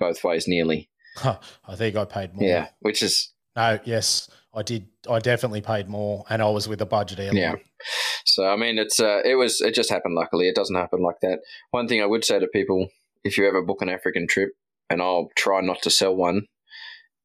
both 0.00 0.24
ways, 0.24 0.48
nearly. 0.48 0.88
I 1.24 1.76
think 1.76 1.96
I 1.96 2.04
paid 2.04 2.34
more. 2.34 2.48
Yeah, 2.48 2.68
which 2.80 3.02
is 3.02 3.32
no, 3.54 3.78
yes, 3.84 4.28
I 4.54 4.62
did. 4.62 4.88
I 5.08 5.18
definitely 5.18 5.60
paid 5.60 5.88
more, 5.88 6.24
and 6.28 6.42
I 6.42 6.48
was 6.50 6.68
with 6.68 6.80
a 6.80 6.86
budget 6.86 7.20
airline. 7.20 7.36
Yeah. 7.36 7.54
So 8.24 8.46
I 8.46 8.56
mean, 8.56 8.78
it's 8.78 8.98
uh, 8.98 9.20
it 9.24 9.36
was 9.36 9.60
it 9.60 9.74
just 9.74 9.90
happened. 9.90 10.14
Luckily, 10.14 10.48
it 10.48 10.56
doesn't 10.56 10.74
happen 10.74 11.02
like 11.02 11.20
that. 11.22 11.40
One 11.70 11.86
thing 11.86 12.02
I 12.02 12.06
would 12.06 12.24
say 12.24 12.38
to 12.38 12.46
people, 12.48 12.88
if 13.22 13.38
you 13.38 13.46
ever 13.46 13.62
book 13.62 13.82
an 13.82 13.88
African 13.88 14.26
trip, 14.26 14.50
and 14.90 15.00
I'll 15.00 15.30
try 15.36 15.60
not 15.60 15.82
to 15.82 15.90
sell 15.90 16.16
one, 16.16 16.42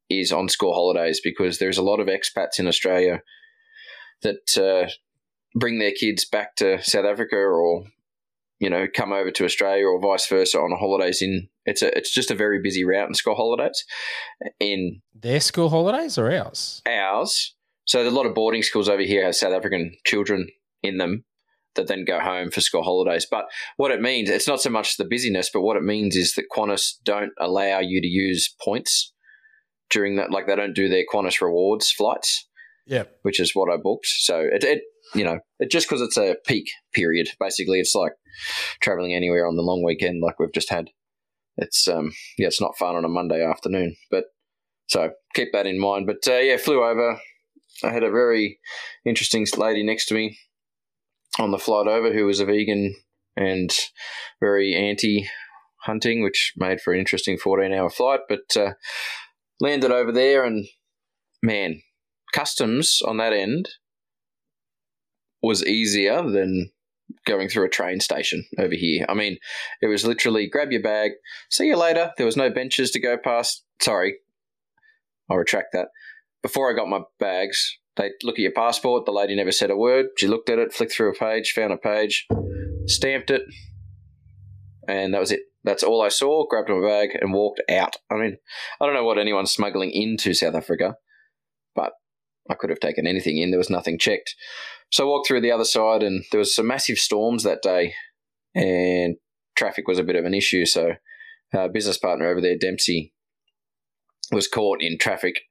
is 0.09 0.31
on 0.31 0.49
school 0.49 0.73
holidays 0.73 1.21
because 1.23 1.57
there's 1.57 1.77
a 1.77 1.83
lot 1.83 1.99
of 1.99 2.07
expats 2.07 2.59
in 2.59 2.67
Australia 2.67 3.21
that 4.21 4.57
uh, 4.57 4.89
bring 5.55 5.79
their 5.79 5.91
kids 5.91 6.25
back 6.25 6.55
to 6.57 6.81
South 6.83 7.05
Africa 7.05 7.37
or 7.37 7.85
you 8.61 8.69
know 8.69 8.85
come 8.95 9.11
over 9.11 9.31
to 9.31 9.43
Australia 9.43 9.85
or 9.85 9.99
vice 9.99 10.27
versa 10.27 10.59
on 10.59 10.77
holidays 10.79 11.21
in 11.21 11.49
it's 11.65 11.81
a 11.81 11.97
it's 11.97 12.13
just 12.13 12.31
a 12.31 12.35
very 12.35 12.61
busy 12.61 12.85
route 12.85 13.09
in 13.09 13.15
school 13.15 13.35
holidays. 13.35 13.83
In 14.59 15.01
their 15.13 15.41
school 15.41 15.67
holidays 15.67 16.17
or 16.17 16.31
ours? 16.31 16.81
Ours. 16.87 17.55
So 17.85 18.07
a 18.07 18.09
lot 18.09 18.27
of 18.27 18.35
boarding 18.35 18.63
schools 18.63 18.87
over 18.87 19.01
here 19.01 19.25
have 19.25 19.35
South 19.35 19.53
African 19.53 19.97
children 20.05 20.47
in 20.83 20.97
them 20.97 21.25
that 21.75 21.87
then 21.87 22.05
go 22.05 22.19
home 22.19 22.51
for 22.51 22.61
school 22.61 22.83
holidays. 22.83 23.25
But 23.29 23.45
what 23.77 23.91
it 23.91 24.01
means, 24.01 24.29
it's 24.29 24.47
not 24.47 24.61
so 24.61 24.69
much 24.69 24.97
the 24.97 25.05
busyness, 25.05 25.49
but 25.51 25.61
what 25.61 25.77
it 25.77 25.83
means 25.83 26.15
is 26.15 26.35
that 26.35 26.49
Qantas 26.55 26.93
don't 27.03 27.31
allow 27.39 27.79
you 27.79 28.01
to 28.01 28.07
use 28.07 28.53
points 28.63 29.11
during 29.89 30.17
that. 30.17 30.31
Like 30.31 30.47
they 30.47 30.55
don't 30.55 30.75
do 30.75 30.87
their 30.87 31.05
Qantas 31.11 31.41
rewards 31.41 31.91
flights. 31.91 32.47
Yeah. 32.85 33.03
Which 33.23 33.39
is 33.39 33.55
what 33.55 33.71
I 33.71 33.77
booked. 33.77 34.05
So 34.05 34.39
it, 34.39 34.63
it 34.63 34.81
you 35.13 35.23
know, 35.23 35.39
just 35.69 35.87
because 35.87 36.01
it's 36.01 36.17
a 36.17 36.35
peak 36.45 36.69
period, 36.93 37.29
basically, 37.39 37.79
it's 37.79 37.95
like 37.95 38.13
traveling 38.81 39.13
anywhere 39.13 39.47
on 39.47 39.55
the 39.55 39.61
long 39.61 39.83
weekend 39.83 40.21
like 40.21 40.39
we've 40.39 40.53
just 40.53 40.69
had 40.69 40.89
it's 41.57 41.87
um 41.87 42.11
yeah, 42.37 42.47
it's 42.47 42.61
not 42.61 42.77
fun 42.77 42.95
on 42.95 43.05
a 43.05 43.09
Monday 43.09 43.43
afternoon. 43.43 43.95
But 44.09 44.25
so 44.87 45.11
keep 45.33 45.49
that 45.53 45.67
in 45.67 45.79
mind. 45.79 46.07
But 46.07 46.27
uh, 46.27 46.39
yeah, 46.39 46.57
flew 46.57 46.83
over. 46.83 47.19
I 47.83 47.91
had 47.91 48.03
a 48.03 48.11
very 48.11 48.59
interesting 49.05 49.45
lady 49.57 49.83
next 49.83 50.07
to 50.07 50.13
me 50.13 50.37
on 51.39 51.51
the 51.51 51.57
flight 51.57 51.87
over 51.87 52.13
who 52.13 52.25
was 52.25 52.39
a 52.39 52.45
vegan 52.45 52.95
and 53.35 53.71
very 54.39 54.75
anti 54.75 55.27
hunting, 55.83 56.21
which 56.21 56.53
made 56.57 56.81
for 56.81 56.93
an 56.93 56.99
interesting 56.99 57.37
14 57.37 57.73
hour 57.73 57.89
flight. 57.89 58.21
But 58.27 58.55
uh, 58.57 58.73
landed 59.59 59.91
over 59.91 60.11
there 60.11 60.43
and 60.43 60.67
man, 61.41 61.81
customs 62.33 63.01
on 63.05 63.17
that 63.17 63.33
end 63.33 63.69
was 65.41 65.65
easier 65.65 66.21
than 66.29 66.71
going 67.25 67.49
through 67.49 67.65
a 67.65 67.69
train 67.69 67.99
station 67.99 68.45
over 68.57 68.73
here. 68.75 69.05
I 69.09 69.13
mean, 69.13 69.37
it 69.81 69.87
was 69.87 70.05
literally 70.05 70.47
grab 70.47 70.71
your 70.71 70.81
bag, 70.81 71.11
see 71.49 71.67
you 71.67 71.77
later. 71.77 72.11
There 72.17 72.25
was 72.25 72.37
no 72.37 72.49
benches 72.49 72.91
to 72.91 72.99
go 72.99 73.17
past. 73.17 73.63
Sorry, 73.81 74.17
I'll 75.29 75.37
retract 75.37 75.73
that. 75.73 75.87
Before 76.41 76.71
I 76.71 76.75
got 76.75 76.87
my 76.87 77.01
bags, 77.19 77.77
they 77.97 78.11
look 78.23 78.35
at 78.35 78.43
your 78.43 78.53
passport. 78.53 79.05
The 79.05 79.11
lady 79.11 79.35
never 79.35 79.51
said 79.51 79.69
a 79.69 79.75
word. 79.75 80.07
She 80.17 80.27
looked 80.27 80.49
at 80.49 80.59
it, 80.59 80.73
flicked 80.73 80.93
through 80.93 81.11
a 81.11 81.15
page, 81.15 81.51
found 81.53 81.73
a 81.73 81.77
page, 81.77 82.27
stamped 82.87 83.29
it, 83.29 83.43
and 84.87 85.13
that 85.13 85.19
was 85.19 85.31
it. 85.31 85.41
That's 85.63 85.83
all 85.83 86.01
I 86.01 86.09
saw. 86.09 86.47
Grabbed 86.47 86.69
my 86.69 86.81
bag 86.81 87.09
and 87.19 87.33
walked 87.33 87.61
out. 87.69 87.97
I 88.09 88.15
mean, 88.15 88.37
I 88.79 88.85
don't 88.85 88.95
know 88.95 89.03
what 89.03 89.19
anyone's 89.19 89.51
smuggling 89.51 89.91
into 89.91 90.33
South 90.33 90.55
Africa, 90.55 90.95
but 91.75 91.93
I 92.49 92.55
could 92.55 92.71
have 92.71 92.79
taken 92.79 93.05
anything 93.05 93.37
in. 93.37 93.51
There 93.51 93.59
was 93.59 93.69
nothing 93.69 93.99
checked. 93.99 94.35
So 94.91 95.05
I 95.05 95.07
walked 95.07 95.27
through 95.27 95.41
the 95.41 95.51
other 95.51 95.65
side, 95.65 96.03
and 96.03 96.23
there 96.31 96.39
was 96.39 96.53
some 96.53 96.67
massive 96.67 96.99
storms 96.99 97.43
that 97.43 97.61
day, 97.61 97.93
and 98.53 99.15
traffic 99.55 99.87
was 99.87 99.99
a 99.99 100.03
bit 100.03 100.17
of 100.17 100.25
an 100.25 100.33
issue. 100.33 100.65
So, 100.65 100.93
our 101.53 101.69
business 101.69 101.97
partner 101.97 102.27
over 102.27 102.41
there, 102.41 102.57
Dempsey, 102.57 103.13
was 104.31 104.47
caught 104.47 104.81
in 104.81 104.97
traffic. 104.97 105.41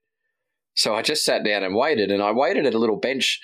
So 0.74 0.94
I 0.94 1.03
just 1.03 1.24
sat 1.24 1.44
down 1.44 1.62
and 1.62 1.74
waited, 1.74 2.11
and 2.11 2.22
I 2.22 2.33
waited 2.33 2.66
at 2.66 2.74
a 2.74 2.79
little 2.79 2.96
bench 2.96 3.40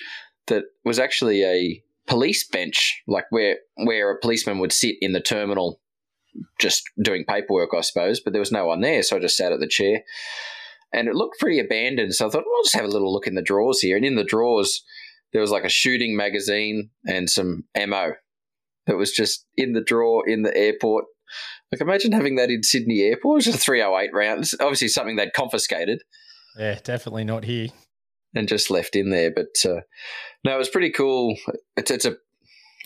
that 0.46 0.64
was 0.84 0.98
actually 0.98 1.44
a 1.44 1.82
police 2.06 2.46
bench, 2.46 3.02
like 3.06 3.26
where 3.30 3.58
where 3.76 4.10
a 4.10 4.20
policeman 4.20 4.58
would 4.58 4.72
sit 4.72 4.96
in 5.00 5.12
the 5.12 5.20
terminal, 5.20 5.80
just 6.58 6.82
doing 7.02 7.24
paperwork, 7.26 7.70
I 7.76 7.80
suppose. 7.80 8.20
But 8.20 8.32
there 8.32 8.40
was 8.40 8.52
no 8.52 8.66
one 8.66 8.80
there, 8.80 9.02
so 9.02 9.16
I 9.16 9.20
just 9.20 9.36
sat 9.36 9.52
at 9.52 9.60
the 9.60 9.66
chair, 9.66 10.02
and 10.92 11.08
it 11.08 11.14
looked 11.14 11.40
pretty 11.40 11.58
abandoned. 11.58 12.14
So 12.14 12.26
I 12.26 12.30
thought, 12.30 12.44
well, 12.46 12.56
I'll 12.58 12.64
just 12.64 12.76
have 12.76 12.84
a 12.84 12.88
little 12.88 13.12
look 13.12 13.26
in 13.26 13.34
the 13.34 13.42
drawers 13.42 13.80
here, 13.80 13.96
and 13.96 14.04
in 14.04 14.14
the 14.14 14.24
drawers 14.24 14.82
there 15.36 15.42
was 15.42 15.50
like 15.50 15.64
a 15.64 15.68
shooting 15.68 16.16
magazine 16.16 16.88
and 17.06 17.28
some 17.28 17.64
ammo 17.74 18.14
that 18.86 18.96
was 18.96 19.12
just 19.12 19.44
in 19.54 19.74
the 19.74 19.82
drawer 19.82 20.26
in 20.26 20.40
the 20.40 20.56
airport. 20.56 21.04
Like, 21.70 21.82
imagine 21.82 22.12
having 22.12 22.36
that 22.36 22.48
in 22.48 22.62
Sydney 22.62 23.02
Airport. 23.02 23.44
It 23.44 23.48
was 23.50 23.56
a 23.56 23.58
308 23.58 24.14
round. 24.14 24.40
It's 24.40 24.54
obviously 24.58 24.88
something 24.88 25.16
they'd 25.16 25.34
confiscated. 25.34 26.00
Yeah, 26.58 26.78
definitely 26.82 27.24
not 27.24 27.44
here. 27.44 27.68
And 28.34 28.48
just 28.48 28.70
left 28.70 28.96
in 28.96 29.10
there. 29.10 29.30
But 29.30 29.48
uh, 29.62 29.82
no, 30.42 30.54
it 30.54 30.58
was 30.58 30.70
pretty 30.70 30.88
cool. 30.88 31.36
It's, 31.76 31.90
it's 31.90 32.06
a, 32.06 32.16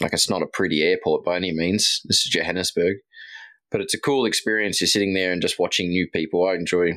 like, 0.00 0.12
it's 0.12 0.28
not 0.28 0.42
a 0.42 0.48
pretty 0.52 0.82
airport 0.82 1.24
by 1.24 1.36
any 1.36 1.52
means. 1.52 2.00
This 2.06 2.26
is 2.26 2.32
Johannesburg. 2.32 2.96
But 3.70 3.80
it's 3.80 3.94
a 3.94 4.00
cool 4.00 4.26
experience. 4.26 4.80
You're 4.80 4.88
sitting 4.88 5.14
there 5.14 5.30
and 5.30 5.40
just 5.40 5.60
watching 5.60 5.90
new 5.90 6.08
people. 6.12 6.48
I 6.48 6.54
enjoy 6.54 6.94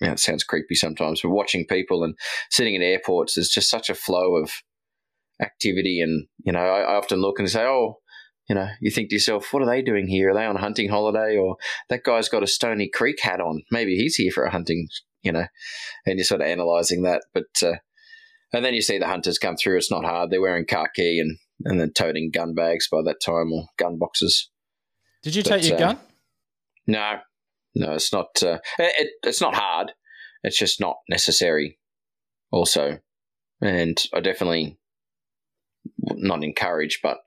yeah, 0.00 0.12
it 0.12 0.20
sounds 0.20 0.44
creepy 0.44 0.74
sometimes, 0.74 1.22
but 1.22 1.30
watching 1.30 1.66
people 1.66 2.04
and 2.04 2.14
sitting 2.50 2.74
in 2.74 2.82
airports, 2.82 3.34
there's 3.34 3.48
just 3.48 3.70
such 3.70 3.88
a 3.88 3.94
flow 3.94 4.36
of 4.36 4.50
activity. 5.40 6.00
And, 6.00 6.26
you 6.44 6.52
know, 6.52 6.60
I, 6.60 6.80
I 6.80 6.94
often 6.96 7.20
look 7.20 7.38
and 7.38 7.50
say, 7.50 7.62
oh, 7.64 8.00
you 8.48 8.54
know, 8.54 8.68
you 8.80 8.90
think 8.90 9.08
to 9.10 9.16
yourself, 9.16 9.52
what 9.52 9.62
are 9.62 9.66
they 9.66 9.82
doing 9.82 10.06
here? 10.06 10.30
Are 10.30 10.34
they 10.34 10.44
on 10.44 10.56
a 10.56 10.60
hunting 10.60 10.88
holiday? 10.88 11.36
Or 11.36 11.56
that 11.88 12.04
guy's 12.04 12.28
got 12.28 12.42
a 12.42 12.46
Stoney 12.46 12.88
Creek 12.88 13.20
hat 13.20 13.40
on. 13.40 13.62
Maybe 13.70 13.96
he's 13.96 14.14
here 14.14 14.30
for 14.30 14.44
a 14.44 14.50
hunting, 14.50 14.88
you 15.22 15.32
know, 15.32 15.46
and 16.06 16.18
you're 16.18 16.24
sort 16.24 16.40
of 16.40 16.46
analysing 16.46 17.02
that. 17.02 17.22
But, 17.34 17.62
uh, 17.62 17.76
and 18.52 18.64
then 18.64 18.74
you 18.74 18.82
see 18.82 18.98
the 18.98 19.08
hunters 19.08 19.38
come 19.38 19.56
through. 19.56 19.78
It's 19.78 19.90
not 19.90 20.04
hard. 20.04 20.30
They're 20.30 20.40
wearing 20.40 20.64
khaki 20.64 21.18
and, 21.18 21.38
and 21.64 21.80
then 21.80 21.92
toting 21.92 22.30
gun 22.32 22.54
bags 22.54 22.88
by 22.88 23.02
that 23.04 23.20
time 23.20 23.52
or 23.52 23.66
gun 23.76 23.98
boxes. 23.98 24.50
Did 25.22 25.34
you 25.34 25.42
but, 25.42 25.60
take 25.60 25.68
your 25.68 25.76
uh, 25.76 25.78
gun? 25.78 25.98
No, 26.86 27.18
no, 27.74 27.94
it's 27.94 28.12
not. 28.12 28.28
Uh, 28.40 28.58
it, 28.78 29.10
it's 29.24 29.40
not 29.40 29.56
hard. 29.56 29.92
It's 30.44 30.56
just 30.56 30.80
not 30.80 30.98
necessary. 31.08 31.80
Also, 32.52 33.00
and 33.60 34.00
I 34.14 34.20
definitely 34.20 34.78
not 35.98 36.44
encourage, 36.44 37.00
but 37.02 37.18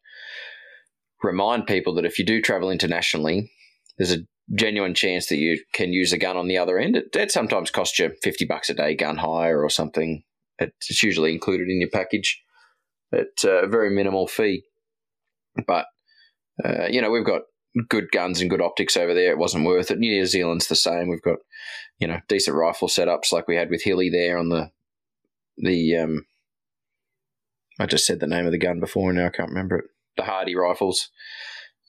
remind 1.24 1.68
people 1.68 1.94
that 1.96 2.06
if 2.06 2.20
you 2.20 2.26
do 2.26 2.42
travel 2.42 2.72
internationally, 2.72 3.52
there's 3.98 4.14
a 4.14 4.26
genuine 4.56 4.94
chance 4.94 5.28
that 5.28 5.38
you 5.38 5.62
can 5.74 5.94
use 5.94 6.14
a 6.14 6.18
gun 6.18 6.38
on 6.38 6.48
the 6.48 6.58
other 6.58 6.80
end. 6.80 6.96
It, 6.96 7.16
it 7.16 7.32
sometimes 7.32 7.72
costs 7.72 8.00
you 8.00 8.12
50 8.24 8.46
bucks 8.46 8.70
a 8.70 8.74
day 8.74 8.96
gun 8.96 9.18
hire 9.18 9.64
or 9.64 9.70
something. 9.70 10.24
It's 10.58 11.04
usually 11.04 11.32
included 11.32 11.70
in 11.70 11.80
your 11.80 11.90
package 11.90 12.42
at 13.14 13.44
a 13.44 13.68
very 13.68 13.90
minimal 13.90 14.28
fee. 14.28 14.64
But, 15.68 15.86
uh, 16.64 16.88
you 16.90 17.02
know, 17.02 17.12
we've 17.12 17.26
got 17.26 17.44
good 17.88 18.12
guns 18.12 18.42
and 18.42 18.50
good 18.50 18.62
optics 18.62 18.98
over 18.98 19.14
there. 19.14 19.32
It 19.32 19.38
wasn't 19.38 19.66
worth 19.66 19.92
it. 19.92 20.00
New 20.00 20.26
Zealand's 20.26 20.68
the 20.68 20.76
same. 20.76 21.08
We've 21.10 21.22
got, 21.22 21.38
you 22.00 22.08
know, 22.08 22.20
decent 22.28 22.58
rifle 22.58 22.88
setups 22.88 23.32
like 23.32 23.48
we 23.48 23.56
had 23.56 23.70
with 23.70 23.84
Hilly 23.84 24.10
there 24.10 24.38
on 24.38 24.50
the, 24.50 24.72
the, 25.58 25.96
um, 25.98 26.26
I 27.80 27.86
just 27.86 28.06
said 28.06 28.20
the 28.20 28.28
name 28.28 28.46
of 28.46 28.52
the 28.52 28.58
gun 28.58 28.80
before 28.80 29.10
and 29.10 29.18
now 29.18 29.28
I 29.28 29.30
can't 29.30 29.50
remember 29.50 29.78
it. 29.78 29.86
The 30.18 30.24
Hardy 30.24 30.56
rifles. 30.56 31.10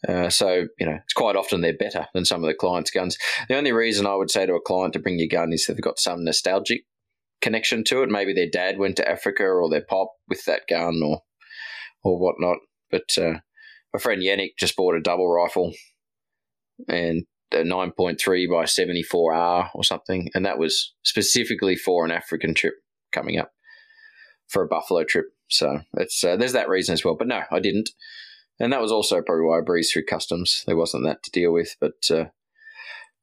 Uh, 0.08 0.30
so, 0.30 0.66
you 0.78 0.86
know, 0.86 0.98
it's 1.04 1.12
quite 1.12 1.36
often 1.36 1.60
they're 1.60 1.76
better 1.76 2.06
than 2.14 2.24
some 2.24 2.42
of 2.42 2.48
the 2.48 2.54
client's 2.54 2.90
guns. 2.90 3.18
The 3.48 3.56
only 3.56 3.72
reason 3.72 4.06
I 4.06 4.14
would 4.14 4.30
say 4.30 4.46
to 4.46 4.54
a 4.54 4.60
client 4.60 4.94
to 4.94 4.98
bring 4.98 5.18
your 5.18 5.28
gun 5.28 5.52
is 5.52 5.66
they've 5.66 5.80
got 5.80 5.98
some 5.98 6.24
nostalgic 6.24 6.84
connection 7.42 7.84
to 7.84 8.02
it. 8.02 8.08
Maybe 8.08 8.32
their 8.32 8.48
dad 8.50 8.78
went 8.78 8.96
to 8.96 9.08
Africa 9.08 9.44
or 9.44 9.68
their 9.68 9.84
pop 9.84 10.12
with 10.28 10.44
that 10.46 10.62
gun 10.68 11.02
or 11.04 11.22
or 12.02 12.18
whatnot. 12.18 12.58
But 12.90 13.16
uh, 13.18 13.40
my 13.92 14.00
friend 14.00 14.22
Yannick 14.22 14.56
just 14.58 14.76
bought 14.76 14.94
a 14.94 15.02
double 15.02 15.28
rifle 15.28 15.72
and 16.88 17.24
a 17.52 17.58
9.3 17.58 18.16
by 18.48 18.64
74R 18.64 19.70
or 19.74 19.84
something. 19.84 20.30
And 20.34 20.46
that 20.46 20.58
was 20.58 20.94
specifically 21.02 21.76
for 21.76 22.04
an 22.04 22.10
African 22.10 22.54
trip 22.54 22.74
coming 23.12 23.38
up 23.38 23.50
for 24.48 24.62
a 24.62 24.68
buffalo 24.68 25.04
trip. 25.04 25.26
So 25.50 25.80
it's 25.94 26.22
uh, 26.22 26.36
there's 26.36 26.52
that 26.52 26.68
reason 26.68 26.92
as 26.92 27.04
well. 27.04 27.16
But 27.16 27.28
no, 27.28 27.42
I 27.50 27.60
didn't. 27.60 27.90
And 28.58 28.72
that 28.72 28.82
was 28.82 28.92
also 28.92 29.22
probably 29.22 29.44
why 29.44 29.58
I 29.58 29.62
breezed 29.62 29.92
through 29.92 30.04
customs. 30.04 30.64
There 30.66 30.76
wasn't 30.76 31.04
that 31.04 31.22
to 31.22 31.30
deal 31.30 31.52
with. 31.52 31.76
But 31.80 32.10
uh, 32.10 32.26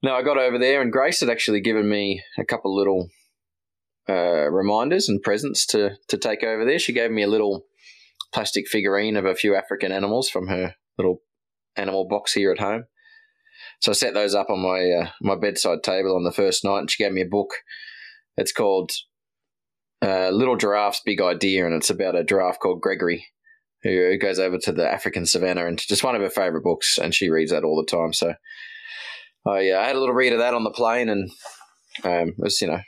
no, 0.02 0.16
I 0.16 0.24
got 0.24 0.38
over 0.38 0.58
there 0.58 0.82
and 0.82 0.92
Grace 0.92 1.20
had 1.20 1.30
actually 1.30 1.62
given 1.62 1.88
me 1.88 2.24
a 2.38 2.46
couple 2.46 2.76
little 2.76 3.10
uh, 4.10 4.50
reminders 4.50 5.10
and 5.10 5.22
presents 5.22 5.66
to, 5.68 5.92
to 6.08 6.18
take 6.18 6.44
over 6.44 6.66
there. 6.66 6.80
She 6.80 6.94
gave 6.94 7.12
me 7.12 7.24
a 7.24 7.28
little 7.28 7.66
plastic 8.34 8.68
figurine 8.68 9.16
of 9.16 9.26
a 9.26 9.36
few 9.36 9.56
African 9.56 9.92
animals 9.92 10.30
from 10.30 10.48
her 10.48 10.76
little 10.98 11.22
animal 11.76 12.08
box 12.08 12.34
here 12.34 12.52
at 12.52 12.60
home. 12.60 12.86
So 13.80 13.92
I 13.92 13.96
set 13.96 14.13
those 14.13 14.34
up 14.34 14.50
on 14.50 14.60
my 14.60 14.90
uh, 14.90 15.10
my 15.22 15.36
bedside 15.36 15.84
table 15.84 16.16
on 16.16 16.24
the 16.24 16.32
first 16.32 16.63
night, 16.63 16.80
and 16.80 16.92
she 16.92 17.04
gave 17.04 17.12
me 17.12 17.22
a 17.22 17.28
book. 17.28 17.50
It's 18.36 18.52
called 18.52 18.92
Little 20.02 20.56
Giraffe's 20.56 21.02
Big 21.04 21.22
Idea, 21.22 21.66
and 21.66 21.76
it's 21.76 21.90
about 21.90 22.16
a 22.16 22.24
giraffe 22.24 22.60
called 22.60 22.82
Gregory 22.82 23.26
who 23.84 24.18
goes 24.18 24.40
over 24.40 24.58
to 24.58 24.72
the 24.72 24.90
African 24.92 25.26
savannah, 25.26 25.66
and 25.66 25.80
just 25.80 26.04
one 26.04 26.16
of 26.16 26.22
her 26.22 26.30
favorite 26.30 26.64
books, 26.64 26.98
and 26.98 27.14
she 27.14 27.30
reads 27.30 27.52
that 27.52 27.64
all 27.64 27.78
the 27.78 27.90
time. 27.90 28.14
So 28.14 28.34
I 29.46 29.70
uh, 29.70 29.84
had 29.84 29.96
a 29.96 30.00
little 30.00 30.16
read 30.16 30.34
of 30.34 30.40
that 30.40 30.54
on 30.54 30.64
the 30.64 30.72
plane, 30.72 31.10
and 31.10 31.30
um, 32.04 32.30
it 32.30 32.36
was 32.38 32.62
you 32.62 32.68
know 32.68 32.80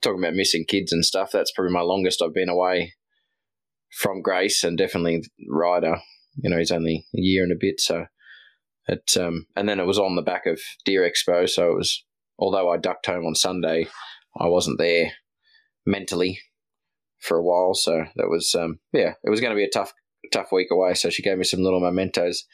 talking 0.00 0.20
about 0.20 0.34
missing 0.34 0.64
kids 0.66 0.92
and 0.92 1.04
stuff. 1.04 1.30
That's 1.32 1.52
probably 1.52 1.72
my 1.72 1.80
longest 1.80 2.22
I've 2.22 2.34
been 2.34 2.48
away 2.48 2.94
from 3.90 4.22
Grace 4.22 4.64
and 4.64 4.76
definitely 4.76 5.22
Ryder. 5.48 5.98
You 6.42 6.50
know, 6.50 6.58
he's 6.58 6.72
only 6.72 7.04
a 7.14 7.20
year 7.20 7.42
and 7.42 7.52
a 7.52 7.56
bit, 7.58 7.80
so 7.80 8.06
it. 8.88 9.16
Um, 9.18 9.46
and 9.54 9.68
then 9.68 9.80
it 9.80 9.86
was 9.86 9.98
on 9.98 10.16
the 10.16 10.22
back 10.22 10.46
of 10.46 10.60
Deer 10.84 11.08
Expo, 11.08 11.48
so 11.48 11.70
it 11.70 11.76
was. 11.76 12.04
Although 12.38 12.72
I 12.72 12.78
ducked 12.78 13.06
home 13.06 13.24
on 13.26 13.36
Sunday, 13.36 13.86
I 14.40 14.48
wasn't 14.48 14.78
there 14.78 15.12
mentally 15.86 16.40
for 17.20 17.36
a 17.36 17.42
while, 17.42 17.74
so 17.74 18.04
that 18.16 18.28
was 18.28 18.54
um, 18.54 18.78
yeah, 18.92 19.14
it 19.22 19.30
was 19.30 19.40
going 19.40 19.52
to 19.52 19.56
be 19.56 19.64
a 19.64 19.70
tough 19.70 19.92
tough 20.32 20.52
week 20.52 20.68
away. 20.70 20.94
So 20.94 21.10
she 21.10 21.22
gave 21.22 21.38
me 21.38 21.44
some 21.44 21.62
little 21.62 21.80
mementos 21.80 22.44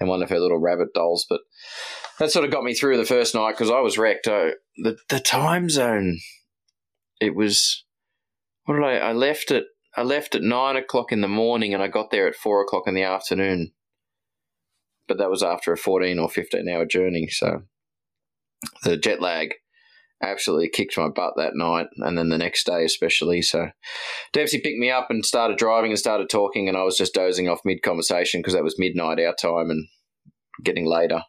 and 0.00 0.08
one 0.08 0.22
of 0.22 0.30
her 0.30 0.38
little 0.38 0.58
rabbit 0.58 0.88
dolls, 0.94 1.26
but 1.28 1.40
that 2.18 2.30
sort 2.30 2.44
of 2.44 2.50
got 2.50 2.64
me 2.64 2.74
through 2.74 2.96
the 2.96 3.04
first 3.04 3.34
night 3.34 3.52
because 3.52 3.70
I 3.70 3.80
was 3.80 3.98
wrecked. 3.98 4.28
I, 4.28 4.52
the 4.76 4.96
the 5.08 5.20
time 5.20 5.68
zone, 5.68 6.18
it 7.20 7.34
was. 7.34 7.84
What 8.64 8.76
did 8.76 8.84
I? 8.84 8.96
I 8.96 9.12
left 9.12 9.50
at 9.50 9.64
I 9.96 10.02
left 10.02 10.34
at 10.34 10.42
nine 10.42 10.76
o'clock 10.76 11.12
in 11.12 11.20
the 11.20 11.28
morning 11.28 11.72
and 11.72 11.82
I 11.82 11.88
got 11.88 12.10
there 12.10 12.26
at 12.26 12.34
four 12.34 12.62
o'clock 12.62 12.84
in 12.86 12.94
the 12.94 13.02
afternoon. 13.02 13.72
But 15.06 15.18
that 15.18 15.30
was 15.30 15.42
after 15.42 15.72
a 15.72 15.76
14 15.76 16.18
or 16.18 16.30
15 16.30 16.66
hour 16.68 16.86
journey. 16.86 17.28
So 17.28 17.62
the 18.82 18.96
jet 18.96 19.20
lag 19.20 19.54
absolutely 20.22 20.68
kicked 20.68 20.96
my 20.96 21.08
butt 21.08 21.34
that 21.36 21.54
night 21.54 21.88
and 21.98 22.16
then 22.16 22.28
the 22.28 22.38
next 22.38 22.66
day, 22.66 22.84
especially. 22.84 23.42
So 23.42 23.70
Dempsey 24.32 24.60
picked 24.60 24.78
me 24.78 24.90
up 24.90 25.08
and 25.10 25.24
started 25.24 25.58
driving 25.58 25.90
and 25.90 25.98
started 25.98 26.28
talking. 26.30 26.68
And 26.68 26.76
I 26.76 26.82
was 26.82 26.96
just 26.96 27.14
dozing 27.14 27.48
off 27.48 27.60
mid 27.64 27.82
conversation 27.82 28.40
because 28.40 28.54
that 28.54 28.64
was 28.64 28.78
midnight 28.78 29.20
our 29.20 29.34
time 29.34 29.70
and 29.70 29.86
getting 30.62 30.86
later. 30.86 31.22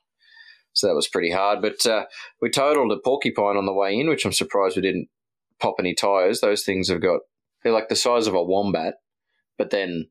So 0.73 0.87
that 0.87 0.95
was 0.95 1.07
pretty 1.07 1.31
hard. 1.31 1.61
But 1.61 1.85
uh, 1.85 2.05
we 2.41 2.49
totaled 2.49 2.91
a 2.91 2.97
porcupine 3.03 3.57
on 3.57 3.65
the 3.65 3.73
way 3.73 3.97
in, 3.97 4.09
which 4.09 4.25
I'm 4.25 4.33
surprised 4.33 4.75
we 4.75 4.81
didn't 4.81 5.07
pop 5.59 5.75
any 5.79 5.93
tyres. 5.93 6.41
Those 6.41 6.63
things 6.63 6.89
have 6.89 7.01
got 7.01 7.21
they're 7.63 7.73
like 7.73 7.89
the 7.89 7.95
size 7.95 8.27
of 8.27 8.35
a 8.35 8.43
wombat, 8.43 8.95
but 9.57 9.71
then 9.71 10.09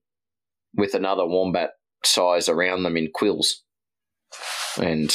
with 0.74 0.94
another 0.94 1.24
wombat 1.24 1.70
size 2.02 2.48
around 2.48 2.82
them 2.82 2.96
in 2.96 3.10
quills. 3.14 3.62
And 4.76 5.14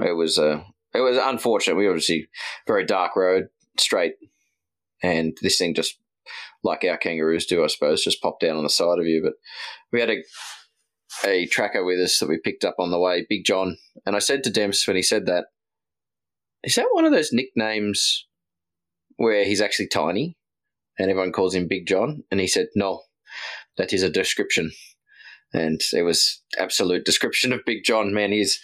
it 0.00 0.16
was 0.16 0.38
a 0.38 0.64
it 0.98 1.02
was 1.02 1.16
unfortunate. 1.16 1.76
We 1.76 1.88
obviously 1.88 2.28
very 2.66 2.84
dark 2.84 3.16
road, 3.16 3.48
straight, 3.78 4.14
and 5.02 5.36
this 5.42 5.58
thing 5.58 5.74
just 5.74 5.98
like 6.62 6.84
our 6.84 6.98
kangaroos 6.98 7.46
do, 7.46 7.64
I 7.64 7.68
suppose, 7.68 8.04
just 8.04 8.20
popped 8.20 8.40
down 8.40 8.56
on 8.56 8.64
the 8.64 8.70
side 8.70 8.98
of 8.98 9.06
you. 9.06 9.22
But 9.22 9.34
we 9.92 10.00
had 10.00 10.10
a 10.10 10.22
a 11.24 11.46
tracker 11.46 11.84
with 11.84 12.00
us 12.00 12.18
that 12.18 12.28
we 12.28 12.38
picked 12.38 12.64
up 12.64 12.76
on 12.78 12.90
the 12.90 12.98
way, 12.98 13.26
Big 13.28 13.44
John. 13.44 13.76
And 14.06 14.14
I 14.14 14.18
said 14.18 14.44
to 14.44 14.50
Demps 14.50 14.86
when 14.86 14.96
he 14.96 15.02
said 15.02 15.26
that, 15.26 15.46
is 16.62 16.74
that 16.74 16.88
one 16.92 17.04
of 17.04 17.12
those 17.12 17.32
nicknames 17.32 18.26
where 19.16 19.44
he's 19.44 19.60
actually 19.60 19.88
tiny 19.88 20.36
and 20.98 21.10
everyone 21.10 21.32
calls 21.32 21.54
him 21.54 21.68
Big 21.68 21.86
John? 21.86 22.24
And 22.30 22.40
he 22.40 22.46
said, 22.46 22.66
no, 22.74 23.02
that 23.76 23.92
is 23.92 24.02
a 24.02 24.10
description. 24.10 24.72
And 25.52 25.80
it 25.92 26.02
was 26.02 26.42
absolute 26.58 27.04
description 27.04 27.52
of 27.52 27.64
Big 27.64 27.84
John. 27.84 28.12
Man, 28.12 28.32
he's 28.32 28.60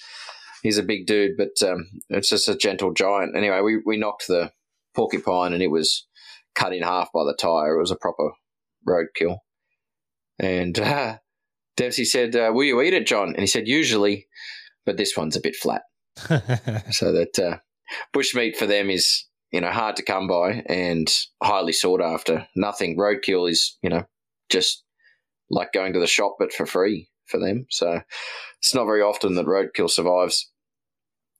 he's 0.65 0.79
a 0.79 0.83
big 0.83 1.07
dude, 1.07 1.37
but 1.37 1.63
um, 1.63 1.87
it's 2.09 2.31
just 2.31 2.49
a 2.49 2.57
gentle 2.57 2.93
giant. 2.93 3.37
Anyway, 3.37 3.61
we, 3.61 3.81
we 3.85 3.97
knocked 3.97 4.27
the 4.27 4.51
porcupine 4.97 5.53
and 5.53 5.63
it 5.63 5.71
was 5.71 6.07
cut 6.57 6.73
in 6.73 6.83
half 6.83 7.13
by 7.13 7.23
the 7.23 7.37
tire. 7.39 7.77
It 7.77 7.81
was 7.81 7.93
a 7.93 7.97
proper 7.97 8.31
roadkill. 8.89 9.39
And 10.41 10.77
uh, 10.79 11.19
Dempsey 11.77 12.05
said, 12.05 12.35
uh, 12.35 12.51
Will 12.53 12.65
you 12.65 12.81
eat 12.81 12.95
it, 12.95 13.07
John? 13.07 13.29
And 13.29 13.41
he 13.41 13.47
said, 13.47 13.69
Usually, 13.69 14.27
but 14.85 14.97
this 14.97 15.17
one's 15.17 15.37
a 15.37 15.41
bit 15.41 15.55
flat. 15.55 15.83
so 16.91 17.13
that 17.13 17.39
uh, 17.39 17.59
bushmeat 18.17 18.57
for 18.57 18.67
them 18.67 18.89
is, 18.89 19.27
you 19.53 19.61
know, 19.61 19.71
hard 19.71 19.97
to 19.97 20.03
come 20.03 20.27
by 20.27 20.65
and 20.67 21.09
highly 21.43 21.73
sought 21.73 22.01
after. 22.01 22.49
Nothing. 22.57 22.97
Roadkill 22.97 23.51
is, 23.51 23.77
you 23.83 23.91
know, 23.91 24.05
just 24.51 24.83
like 25.51 25.73
going 25.73 25.93
to 25.93 26.01
the 26.01 26.07
shop, 26.07 26.37
but 26.39 26.53
for 26.53 26.67
free 26.67 27.11
for 27.27 27.39
them. 27.39 27.67
So 27.71 28.01
it's 28.61 28.75
not 28.75 28.87
very 28.87 29.03
often 29.03 29.35
that 29.35 29.47
roadkill 29.47 29.91
survives, 29.91 30.51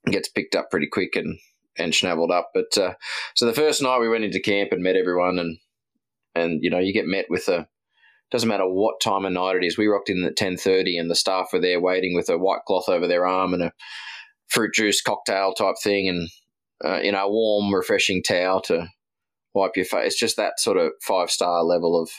gets 0.05 0.29
picked 0.29 0.55
up 0.55 0.69
pretty 0.69 0.87
quick 0.87 1.15
and, 1.15 1.37
and 1.77 1.93
schnaveled 1.93 2.31
up. 2.31 2.51
But 2.53 2.77
uh, 2.77 2.93
so 3.35 3.45
the 3.45 3.53
first 3.53 3.81
night 3.81 3.99
we 3.99 4.09
went 4.09 4.23
into 4.23 4.39
camp 4.39 4.71
and 4.71 4.83
met 4.83 4.95
everyone, 4.95 5.39
and 5.39 5.57
and 6.33 6.63
you 6.63 6.69
know 6.69 6.79
you 6.79 6.93
get 6.93 7.05
met 7.07 7.25
with 7.29 7.47
a 7.47 7.67
doesn't 8.31 8.49
matter 8.49 8.67
what 8.67 8.99
time 9.01 9.25
of 9.25 9.31
night 9.31 9.55
it 9.55 9.63
is. 9.63 9.77
We 9.77 9.87
rocked 9.87 10.09
in 10.09 10.23
at 10.23 10.35
ten 10.35 10.57
thirty, 10.57 10.97
and 10.97 11.09
the 11.09 11.15
staff 11.15 11.49
were 11.53 11.59
there 11.59 11.79
waiting 11.79 12.15
with 12.15 12.29
a 12.29 12.37
white 12.37 12.61
cloth 12.67 12.89
over 12.89 13.07
their 13.07 13.25
arm 13.25 13.53
and 13.53 13.63
a 13.63 13.71
fruit 14.47 14.73
juice 14.73 15.01
cocktail 15.01 15.53
type 15.53 15.75
thing, 15.81 16.09
and 16.09 16.29
uh, 16.83 16.99
you 17.01 17.11
know, 17.11 17.25
a 17.25 17.31
warm, 17.31 17.73
refreshing 17.73 18.23
towel 18.23 18.61
to 18.61 18.87
wipe 19.53 19.75
your 19.75 19.85
face. 19.85 20.15
Just 20.15 20.37
that 20.37 20.59
sort 20.59 20.77
of 20.77 20.91
five 21.01 21.29
star 21.29 21.63
level 21.63 22.01
of 22.01 22.09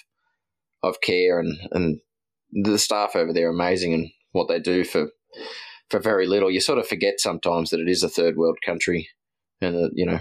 of 0.83 1.01
care, 1.01 1.41
and 1.41 1.59
and 1.73 2.01
the 2.53 2.79
staff 2.79 3.17
over 3.17 3.33
there 3.33 3.49
amazing 3.49 3.93
and 3.93 4.11
what 4.33 4.49
they 4.49 4.61
do 4.61 4.85
for 4.85 5.11
for 5.91 6.01
very 6.01 6.27
little. 6.27 6.51
You 6.51 6.61
sort 6.61 6.79
of 6.79 6.89
forget 6.89 7.21
sometimes 7.21 7.71
that 7.71 7.81
it 7.81 7.89
is 7.89 8.03
a 8.03 8.09
third 8.09 8.37
world 8.37 8.59
country, 8.65 9.09
and 9.61 9.75
that 9.75 9.91
you 9.95 10.07
know 10.07 10.21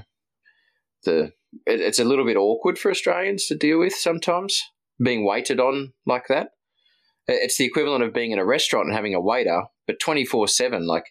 the 1.04 1.34
it, 1.66 1.82
it's 1.82 2.00
a 2.00 2.06
little 2.06 2.26
bit 2.26 2.38
awkward 2.38 2.78
for 2.78 2.92
Australians 2.92 3.46
to 3.48 3.56
deal 3.56 3.80
with 3.80 3.94
sometimes 3.94 4.62
being 5.02 5.26
waited 5.26 5.60
on 5.60 5.94
like 6.06 6.28
that. 6.30 6.50
It's 7.28 7.58
the 7.58 7.66
equivalent 7.66 8.04
of 8.04 8.14
being 8.14 8.32
in 8.32 8.40
a 8.40 8.46
restaurant 8.46 8.88
and 8.88 8.96
having 8.96 9.16
a 9.16 9.22
waiter, 9.22 9.64
but 9.88 10.00
24 10.00 10.48
7. 10.48 10.86
Like, 10.86 11.06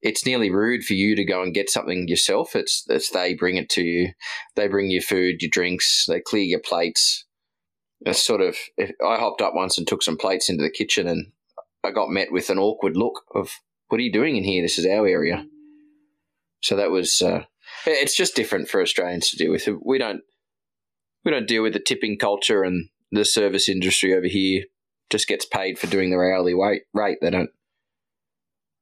it's 0.00 0.26
nearly 0.26 0.50
rude 0.50 0.84
for 0.84 0.94
you 0.94 1.14
to 1.16 1.24
go 1.24 1.42
and 1.42 1.54
get 1.54 1.70
something 1.70 2.08
yourself. 2.08 2.56
It's, 2.56 2.84
it's 2.88 3.10
they 3.10 3.34
bring 3.34 3.56
it 3.56 3.68
to 3.70 3.82
you. 3.82 4.12
They 4.56 4.68
bring 4.68 4.90
you 4.90 5.00
food, 5.00 5.42
your 5.42 5.50
drinks, 5.50 6.06
they 6.08 6.20
clear 6.20 6.42
your 6.42 6.60
plates. 6.60 7.26
It's 8.00 8.22
sort 8.22 8.40
of, 8.40 8.56
I 8.78 9.16
hopped 9.16 9.40
up 9.40 9.54
once 9.54 9.78
and 9.78 9.86
took 9.86 10.02
some 10.02 10.18
plates 10.18 10.50
into 10.50 10.62
the 10.62 10.70
kitchen 10.70 11.06
and 11.06 11.32
I 11.82 11.90
got 11.90 12.10
met 12.10 12.32
with 12.32 12.50
an 12.50 12.58
awkward 12.58 12.96
look 12.96 13.22
of, 13.34 13.50
what 13.88 13.98
are 13.98 14.04
you 14.04 14.12
doing 14.12 14.36
in 14.36 14.44
here? 14.44 14.62
This 14.62 14.78
is 14.78 14.86
our 14.86 15.06
area. 15.06 15.46
So 16.62 16.76
that 16.76 16.90
was, 16.90 17.20
uh, 17.20 17.44
it's 17.86 18.16
just 18.16 18.34
different 18.34 18.68
for 18.68 18.80
Australians 18.80 19.30
to 19.30 19.36
deal 19.36 19.50
with. 19.50 19.68
We 19.84 19.98
don't, 19.98 20.22
we 21.24 21.30
don't 21.30 21.48
deal 21.48 21.62
with 21.62 21.74
the 21.74 21.80
tipping 21.80 22.18
culture 22.18 22.62
and 22.62 22.88
the 23.10 23.24
service 23.24 23.68
industry 23.68 24.14
over 24.14 24.26
here 24.26 24.64
just 25.10 25.28
gets 25.28 25.44
paid 25.44 25.78
for 25.78 25.86
doing 25.86 26.10
their 26.10 26.34
hourly 26.34 26.54
rate. 26.54 26.82
Rate 26.92 27.18
they 27.20 27.30
don't 27.30 27.50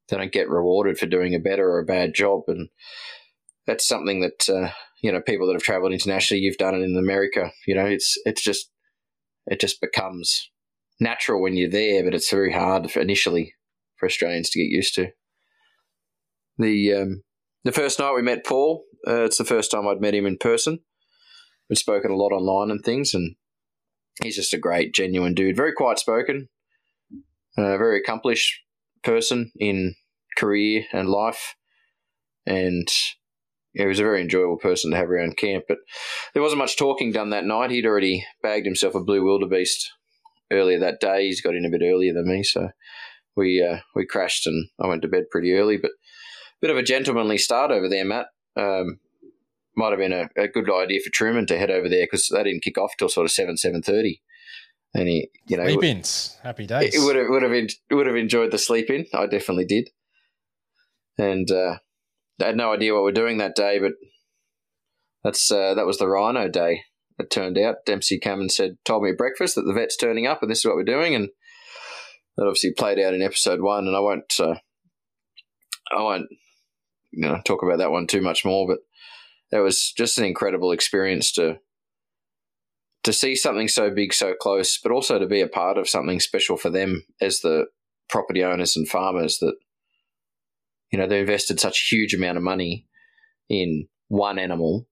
they 0.08 0.16
don't 0.16 0.32
get 0.32 0.48
rewarded 0.48 0.98
for 0.98 1.06
doing 1.06 1.34
a 1.34 1.38
better 1.38 1.68
or 1.70 1.78
a 1.78 1.84
bad 1.84 2.14
job, 2.14 2.42
and 2.48 2.68
that's 3.66 3.86
something 3.86 4.20
that 4.20 4.48
uh, 4.48 4.70
you 5.02 5.12
know 5.12 5.20
people 5.20 5.46
that 5.46 5.54
have 5.54 5.62
travelled 5.62 5.92
internationally. 5.92 6.42
You've 6.42 6.56
done 6.56 6.74
it 6.74 6.82
in 6.82 6.96
America. 6.96 7.50
You 7.66 7.74
know, 7.74 7.86
it's 7.86 8.16
it's 8.24 8.42
just 8.42 8.70
it 9.46 9.60
just 9.60 9.80
becomes 9.80 10.50
natural 11.00 11.42
when 11.42 11.56
you're 11.56 11.70
there, 11.70 12.04
but 12.04 12.14
it's 12.14 12.30
very 12.30 12.52
hard 12.52 12.94
initially 12.96 13.54
for 14.02 14.06
Australians 14.06 14.50
to 14.50 14.58
get 14.58 14.68
used 14.68 14.96
to. 14.96 15.12
The 16.58 16.92
um, 16.92 17.22
the 17.62 17.70
first 17.70 18.00
night 18.00 18.14
we 18.14 18.22
met 18.22 18.44
Paul, 18.44 18.82
uh, 19.06 19.22
it's 19.24 19.38
the 19.38 19.44
first 19.44 19.70
time 19.70 19.86
I'd 19.86 20.00
met 20.00 20.14
him 20.14 20.26
in 20.26 20.38
person. 20.38 20.80
We'd 21.70 21.76
spoken 21.76 22.10
a 22.10 22.16
lot 22.16 22.32
online 22.32 22.72
and 22.72 22.84
things, 22.84 23.14
and 23.14 23.36
he's 24.20 24.34
just 24.34 24.52
a 24.52 24.58
great, 24.58 24.92
genuine 24.92 25.34
dude. 25.34 25.56
Very 25.56 25.72
quiet 25.72 26.00
spoken, 26.00 26.48
uh, 27.56 27.78
very 27.78 28.00
accomplished 28.00 28.60
person 29.04 29.52
in 29.54 29.94
career 30.36 30.84
and 30.92 31.08
life, 31.08 31.54
and 32.44 32.88
yeah, 33.72 33.82
he 33.82 33.88
was 33.88 34.00
a 34.00 34.04
very 34.04 34.20
enjoyable 34.20 34.58
person 34.58 34.90
to 34.90 34.96
have 34.96 35.10
around 35.10 35.36
camp. 35.36 35.66
But 35.68 35.78
there 36.34 36.42
wasn't 36.42 36.58
much 36.58 36.76
talking 36.76 37.12
done 37.12 37.30
that 37.30 37.44
night. 37.44 37.70
He'd 37.70 37.86
already 37.86 38.26
bagged 38.42 38.66
himself 38.66 38.96
a 38.96 39.00
blue 39.00 39.24
wildebeest 39.24 39.88
earlier 40.50 40.80
that 40.80 41.00
day. 41.00 41.26
He's 41.26 41.40
got 41.40 41.54
in 41.54 41.64
a 41.64 41.70
bit 41.70 41.82
earlier 41.84 42.12
than 42.12 42.28
me, 42.28 42.42
so 42.42 42.70
we 43.37 43.62
uh, 43.62 43.79
we 43.95 44.07
crashed 44.07 44.47
and 44.47 44.68
I 44.81 44.87
went 44.87 45.03
to 45.03 45.09
bed 45.09 45.31
pretty 45.31 45.53
early. 45.53 45.77
But 45.77 45.90
a 45.90 46.61
bit 46.61 46.71
of 46.71 46.77
a 46.77 46.83
gentlemanly 46.83 47.38
start 47.38 47.71
over 47.71 47.88
there, 47.88 48.05
Matt. 48.05 48.27
Um, 48.57 48.99
might 49.77 49.90
have 49.90 49.99
been 49.99 50.12
a, 50.12 50.29
a 50.37 50.49
good 50.49 50.71
idea 50.71 51.01
for 51.03 51.11
Truman 51.11 51.47
to 51.47 51.59
head 51.59 51.71
over 51.71 51.88
there 51.88 52.05
because 52.05 52.29
they 52.29 52.42
didn't 52.42 52.62
kick 52.62 52.77
off 52.77 52.92
till 52.99 53.09
sort 53.09 53.25
of 53.25 53.33
seven 53.33 53.57
seven 53.57 53.83
thirty, 53.83 54.21
and 54.95 55.09
he 55.09 55.31
you 55.47 55.57
know 55.57 55.64
sleep 55.64 55.85
ins, 55.85 56.38
happy 56.42 56.66
days. 56.66 56.95
It 56.95 57.05
would 57.05 57.16
have 57.16 57.27
would 57.29 57.42
have 57.42 57.68
would 57.90 58.07
have 58.07 58.16
enjoyed 58.16 58.51
the 58.51 58.59
sleep 58.59 58.90
in. 58.90 59.07
I 59.14 59.27
definitely 59.27 59.64
did, 59.64 59.90
and 61.18 61.51
uh, 61.51 61.79
I 62.40 62.47
had 62.47 62.57
no 62.57 62.73
idea 62.73 62.95
what 62.95 63.03
we're 63.03 63.12
doing 63.12 63.38
that 63.38 63.57
day, 63.57 63.79
but 63.79 63.92
that's 65.25 65.51
uh, 65.51 65.75
that 65.75 65.87
was 65.87 65.99
the 65.99 66.09
rhino 66.09 66.49
day. 66.49 66.83
It 67.18 67.31
turned 67.31 67.59
out 67.59 67.87
Dempsey 67.87 68.18
came 68.18 68.40
and 68.40 68.51
said, 68.51 68.79
told 68.85 69.03
me 69.05 69.11
at 69.11 69.18
breakfast 69.18 69.55
that 69.55 69.62
the 69.62 69.75
vet's 69.75 69.97
turning 69.97 70.27
up 70.27 70.42
and 70.42 70.51
this 70.51 70.59
is 70.59 70.64
what 70.64 70.75
we're 70.75 70.83
doing, 70.83 71.14
and 71.14 71.29
that 72.37 72.45
obviously 72.45 72.73
played 72.73 72.99
out 72.99 73.14
in 73.14 73.23
episode 73.23 73.61
one. 73.61 73.87
And 73.87 73.97
I 73.97 74.01
won't, 74.01 74.33
uh, 74.38 74.55
I 75.97 76.03
won't, 76.03 76.27
you 77.11 77.29
know, 77.29 77.40
talk 77.45 77.62
about 77.62 77.79
that 77.79 77.90
one 77.90 78.07
too 78.07 78.23
much 78.23 78.45
more, 78.45 78.66
but 78.66 78.79
it 79.57 79.61
was 79.61 79.92
just 79.97 80.18
an 80.18 80.25
incredible 80.25 80.73
experience 80.73 81.33
to 81.33 81.59
to 83.05 83.12
see 83.12 83.35
something 83.35 83.66
so 83.66 83.90
big 83.90 84.14
so 84.14 84.33
close, 84.33 84.79
but 84.79 84.92
also 84.92 85.18
to 85.18 85.27
be 85.27 85.40
a 85.40 85.49
part 85.49 85.77
of 85.77 85.88
something 85.88 86.21
special 86.21 86.57
for 86.57 86.71
them 86.71 87.05
as 87.21 87.40
the 87.40 87.66
property 88.09 88.45
owners 88.45 88.77
and 88.77 88.88
farmers 88.88 89.38
that 89.38 89.55
you 90.92 90.99
know 90.99 91.07
they 91.07 91.21
invested 91.21 91.59
such 91.59 91.79
a 91.81 91.95
huge 91.95 92.14
amount 92.14 92.37
of 92.37 92.45
money 92.45 92.87
in 93.49 93.88
one 94.09 94.38
animal 94.38 94.87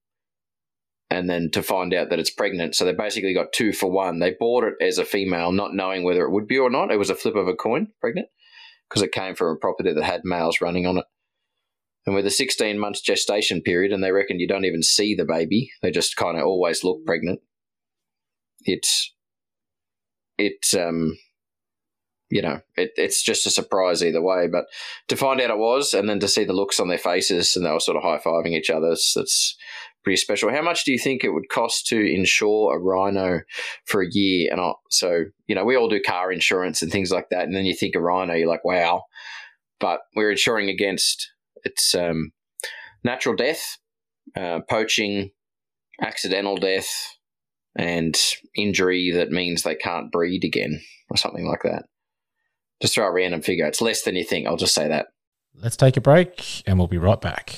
and 1.11 1.29
then 1.29 1.51
to 1.51 1.63
find 1.63 1.93
out 1.93 2.11
that 2.11 2.21
it's 2.21 2.31
pregnant. 2.31 2.77
So 2.77 2.85
they 2.85 2.93
basically 2.93 3.35
got 3.35 3.53
two 3.53 3.73
for 3.73 3.91
one. 3.91 4.21
They 4.21 4.37
bought 4.39 4.65
it 4.65 4.75
as 4.81 4.97
a 4.97 5.05
female 5.05 5.51
not 5.51 5.75
knowing 5.75 6.05
whether 6.05 6.25
it 6.25 6.31
would 6.31 6.47
be 6.47 6.59
or 6.59 6.71
not. 6.71 6.93
It 6.93 6.99
was 6.99 7.11
a 7.11 7.17
flip 7.17 7.35
of 7.35 7.49
a 7.49 7.55
coin 7.55 7.89
pregnant 8.01 8.29
because 8.89 9.03
it 9.03 9.13
came 9.13 9.35
from 9.35 9.49
a 9.49 9.59
property 9.59 9.93
that 9.93 10.05
had 10.05 10.23
males 10.25 10.61
running 10.61 10.87
on 10.87 10.99
it. 10.99 11.05
And 12.07 12.15
with 12.15 12.27
a 12.27 12.31
16 12.31 12.79
months 12.79 13.01
gestation 13.01 13.61
period, 13.61 13.93
and 13.93 14.03
they 14.03 14.13
reckon 14.13 14.41
you 14.41 14.49
don't 14.49 14.65
even 14.65 14.83
see 14.83 15.15
the 15.15 15.25
baby, 15.25 15.71
they 15.83 15.91
just 15.91 16.17
kind 16.17 16.39
of 16.39 16.45
always 16.45 16.83
look 16.83 17.05
pregnant. 17.05 17.41
It's, 18.63 19.13
it's, 20.39 20.75
um, 20.75 21.19
you 22.31 22.41
know, 22.41 22.61
it, 22.77 22.93
it's 22.97 23.23
just 23.23 23.47
a 23.47 23.51
surprise 23.51 24.03
either 24.03 24.23
way. 24.23 24.47
But 24.51 24.67
to 25.09 25.17
find 25.17 25.41
out 25.41 25.51
it 25.51 25.59
was, 25.59 25.93
and 25.93 26.09
then 26.09 26.21
to 26.21 26.29
see 26.29 26.45
the 26.45 26.53
looks 26.53 26.81
on 26.81 26.89
their 26.89 26.99
faces, 26.99 27.55
and 27.57 27.67
they 27.67 27.71
were 27.71 27.81
sort 27.81 27.97
of 27.97 28.03
high 28.03 28.19
fiving 28.19 28.57
each 28.57 28.71
other, 28.71 28.91
that's 28.91 29.57
pretty 30.03 30.17
special. 30.17 30.51
How 30.51 30.63
much 30.63 30.85
do 30.85 30.93
you 30.93 30.99
think 30.99 31.23
it 31.23 31.31
would 31.31 31.49
cost 31.51 31.87
to 31.89 32.01
insure 32.01 32.75
a 32.75 32.79
rhino 32.79 33.41
for 33.85 34.03
a 34.03 34.09
year? 34.11 34.49
And 34.51 34.61
I, 34.61 34.73
so, 34.91 35.25
you 35.47 35.55
know, 35.55 35.65
we 35.65 35.77
all 35.77 35.89
do 35.89 36.01
car 36.01 36.33
insurance 36.33 36.83
and 36.83 36.91
things 36.91 37.11
like 37.11 37.29
that, 37.31 37.45
and 37.45 37.55
then 37.55 37.65
you 37.65 37.75
think 37.75 37.95
a 37.95 38.01
rhino, 38.01 38.35
you're 38.35 38.49
like, 38.49 38.65
wow. 38.65 39.05
But 39.79 40.01
we're 40.15 40.31
insuring 40.31 40.69
against 40.69 41.31
it's 41.65 41.95
um, 41.95 42.33
natural 43.05 43.35
death, 43.37 43.79
uh, 44.37 44.61
poaching, 44.69 45.31
accidental 46.01 46.57
death, 46.57 46.89
and 47.77 48.19
injury 48.57 49.11
that 49.13 49.31
means 49.31 49.63
they 49.63 49.75
can't 49.75 50.11
breed 50.11 50.45
again 50.45 50.81
or 51.11 51.17
something 51.17 51.47
like 51.47 51.63
that. 51.63 51.85
Just 52.81 52.95
throw 52.95 53.07
a 53.07 53.13
random 53.13 53.43
figure. 53.43 53.67
It's 53.67 53.81
less 53.83 54.03
than 54.03 54.17
you 54.17 54.25
think. 54.25 54.47
I'll 54.47 54.57
just 54.57 54.75
say 54.75 54.89
that. 54.89 55.09
Let's 55.55 55.77
take 55.77 55.97
a 55.97 56.01
break 56.01 56.63
and 56.67 56.79
we'll 56.79 56.89
be 56.89 56.99
right 56.99 57.21
back. 57.21 57.57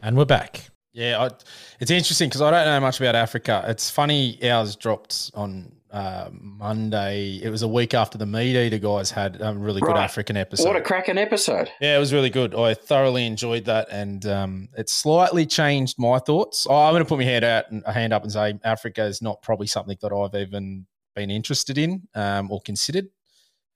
And 0.02 0.18
we're 0.18 0.26
back. 0.26 0.70
Yeah, 0.92 1.22
I, 1.22 1.30
it's 1.80 1.92
interesting 1.92 2.30
because 2.30 2.42
I 2.42 2.50
don't 2.50 2.66
know 2.66 2.80
much 2.80 3.00
about 3.00 3.14
Africa. 3.14 3.64
It's 3.68 3.92
funny 3.92 4.40
ours 4.50 4.76
dropped 4.76 5.30
on 5.36 5.72
uh, 5.92 6.30
Monday. 6.32 7.40
It 7.44 7.52
was 7.52 7.62
a 7.62 7.68
week 7.68 7.94
after 7.94 8.18
the 8.18 8.26
Meat 8.26 8.60
Eater 8.60 8.80
guys 8.80 9.12
had 9.12 9.40
a 9.40 9.54
really 9.54 9.82
good 9.82 9.90
Right. 9.92 10.04
African 10.04 10.36
episode. 10.36 10.66
What 10.70 10.76
a 10.76 10.82
cracking 10.82 11.20
episode! 11.20 11.70
Yeah, 11.80 11.96
it 11.96 12.00
was 12.00 12.12
really 12.12 12.32
good. 12.32 12.56
I 12.56 12.74
thoroughly 12.74 13.28
enjoyed 13.28 13.66
that, 13.66 13.88
and 13.92 14.26
um, 14.26 14.70
it 14.76 14.90
slightly 14.90 15.46
changed 15.46 16.00
my 16.00 16.18
thoughts. 16.18 16.66
Oh, 16.68 16.76
I'm 16.76 16.94
going 16.94 17.04
to 17.04 17.08
put 17.08 17.20
my 17.20 17.26
hand 17.26 17.46
out 17.46 17.70
and 17.70 17.84
a 17.86 17.94
hand 17.94 18.14
up 18.14 18.24
and 18.24 18.32
say 18.32 18.58
Africa 18.64 19.04
is 19.04 19.22
not 19.22 19.44
probably 19.44 19.68
something 19.68 19.96
that 20.02 20.12
I've 20.12 20.34
even 20.34 20.88
been 21.16 21.30
interested 21.30 21.78
in 21.78 22.08
um, 22.16 22.50
or 22.52 22.60
considered, 22.62 23.08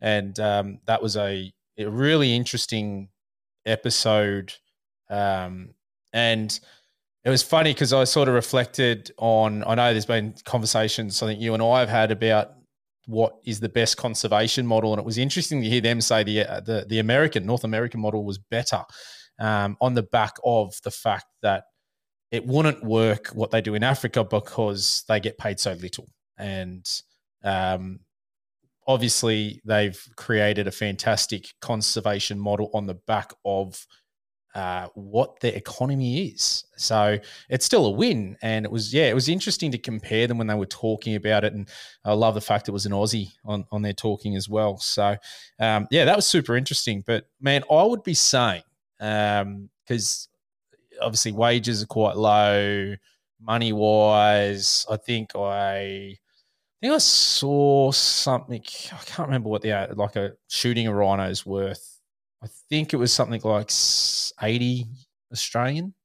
and 0.01 0.39
um, 0.39 0.79
that 0.85 1.01
was 1.01 1.17
a, 1.17 1.51
a 1.77 1.89
really 1.89 2.35
interesting 2.35 3.09
episode. 3.65 4.53
Um, 5.09 5.75
and 6.13 6.59
it 7.23 7.29
was 7.29 7.43
funny 7.43 7.73
because 7.73 7.93
I 7.93 8.03
sort 8.05 8.29
of 8.29 8.33
reflected 8.33 9.11
on. 9.17 9.63
I 9.65 9.75
know 9.75 9.91
there's 9.91 10.05
been 10.05 10.33
conversations 10.45 11.21
I 11.21 11.27
think 11.27 11.41
you 11.41 11.53
and 11.53 11.61
I 11.61 11.79
have 11.79 11.89
had 11.89 12.11
about 12.11 12.53
what 13.05 13.37
is 13.45 13.59
the 13.59 13.69
best 13.69 13.97
conservation 13.97 14.65
model, 14.65 14.93
and 14.93 14.99
it 14.99 15.05
was 15.05 15.17
interesting 15.17 15.61
to 15.61 15.69
hear 15.69 15.81
them 15.81 16.01
say 16.01 16.23
the 16.23 16.41
uh, 16.41 16.59
the, 16.61 16.85
the 16.87 16.99
American 16.99 17.45
North 17.45 17.63
American 17.63 17.99
model 17.99 18.23
was 18.23 18.37
better 18.37 18.83
um, 19.39 19.77
on 19.81 19.93
the 19.93 20.03
back 20.03 20.37
of 20.45 20.73
the 20.83 20.91
fact 20.91 21.25
that 21.41 21.65
it 22.31 22.45
wouldn't 22.45 22.83
work 22.83 23.27
what 23.29 23.51
they 23.51 23.61
do 23.61 23.75
in 23.75 23.83
Africa 23.83 24.23
because 24.23 25.03
they 25.07 25.19
get 25.19 25.37
paid 25.37 25.59
so 25.59 25.73
little, 25.73 26.07
and 26.37 26.85
um, 27.43 27.99
obviously 28.87 29.61
they've 29.65 30.01
created 30.15 30.67
a 30.67 30.71
fantastic 30.71 31.53
conservation 31.59 32.39
model 32.39 32.69
on 32.73 32.87
the 32.87 32.93
back 32.93 33.33
of 33.43 33.85
uh, 34.55 34.87
what 34.95 35.39
their 35.41 35.53
economy 35.53 36.29
is. 36.29 36.65
So 36.77 37.19
it's 37.49 37.65
still 37.65 37.85
a 37.85 37.91
win. 37.91 38.37
And 38.41 38.65
it 38.65 38.71
was, 38.71 38.91
yeah, 38.93 39.07
it 39.07 39.13
was 39.13 39.29
interesting 39.29 39.71
to 39.71 39.77
compare 39.77 40.25
them 40.25 40.37
when 40.39 40.47
they 40.47 40.55
were 40.55 40.65
talking 40.65 41.15
about 41.15 41.43
it. 41.43 41.53
And 41.53 41.69
I 42.03 42.13
love 42.13 42.33
the 42.33 42.41
fact 42.41 42.67
it 42.67 42.71
was 42.71 42.87
an 42.87 42.91
Aussie 42.93 43.33
on, 43.45 43.65
on 43.71 43.83
their 43.83 43.93
talking 43.93 44.35
as 44.35 44.49
well. 44.49 44.77
So, 44.77 45.15
um, 45.59 45.85
yeah, 45.91 46.05
that 46.05 46.15
was 46.15 46.25
super 46.25 46.55
interesting. 46.55 47.03
But 47.05 47.25
man, 47.39 47.63
I 47.69 47.83
would 47.83 48.03
be 48.03 48.15
saying, 48.15 48.63
because 48.97 50.27
obviously 51.01 51.33
wages 51.33 51.83
are 51.83 51.87
quite 51.87 52.17
low, 52.17 52.95
money 53.39 53.73
wise, 53.73 54.85
I 54.89 54.97
think 54.97 55.35
I. 55.35 56.17
I 56.77 56.85
think 56.85 56.93
I 56.93 56.97
saw 56.99 57.91
something. 57.91 58.61
I 58.61 59.03
can't 59.05 59.27
remember 59.27 59.49
what 59.49 59.63
the 59.63 59.71
uh, 59.71 59.95
like 59.95 60.15
a 60.15 60.33
shooting 60.47 60.87
a 60.87 60.93
rhino 60.93 61.27
is 61.27 61.43
worth. 61.43 61.99
I 62.43 62.47
think 62.69 62.93
it 62.93 62.97
was 62.97 63.11
something 63.11 63.41
like 63.43 63.71
80 64.41 64.85
Australian 65.31 65.95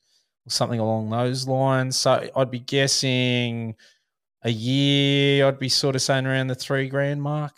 or 0.46 0.50
something 0.50 0.80
along 0.80 1.10
those 1.10 1.46
lines. 1.46 1.98
So 1.98 2.30
I'd 2.34 2.50
be 2.50 2.58
guessing 2.58 3.74
a 4.42 4.50
year, 4.50 5.46
I'd 5.46 5.58
be 5.58 5.68
sort 5.68 5.94
of 5.94 6.00
saying 6.00 6.26
around 6.26 6.46
the 6.46 6.54
three 6.54 6.88
grand 6.88 7.22
mark. 7.22 7.52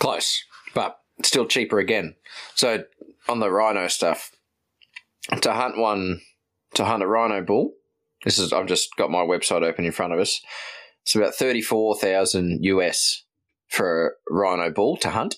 Close, 0.00 0.42
but 0.74 0.98
still 1.22 1.46
cheaper 1.46 1.78
again. 1.78 2.16
So 2.56 2.84
on 3.28 3.38
the 3.38 3.50
rhino 3.50 3.86
stuff, 3.86 4.32
to 5.40 5.52
hunt 5.52 5.78
one, 5.78 6.20
to 6.74 6.84
hunt 6.84 7.04
a 7.04 7.06
rhino 7.06 7.40
bull. 7.40 7.74
This 8.24 8.38
is 8.38 8.52
I've 8.52 8.66
just 8.66 8.96
got 8.96 9.10
my 9.10 9.20
website 9.20 9.62
open 9.62 9.84
in 9.84 9.92
front 9.92 10.12
of 10.12 10.18
us. 10.18 10.40
It's 11.04 11.14
about 11.14 11.34
thirty 11.34 11.62
four 11.62 11.96
thousand 11.96 12.60
US 12.62 13.24
for 13.68 14.06
a 14.06 14.10
rhino 14.32 14.70
bull 14.70 14.96
to 14.98 15.10
hunt. 15.10 15.36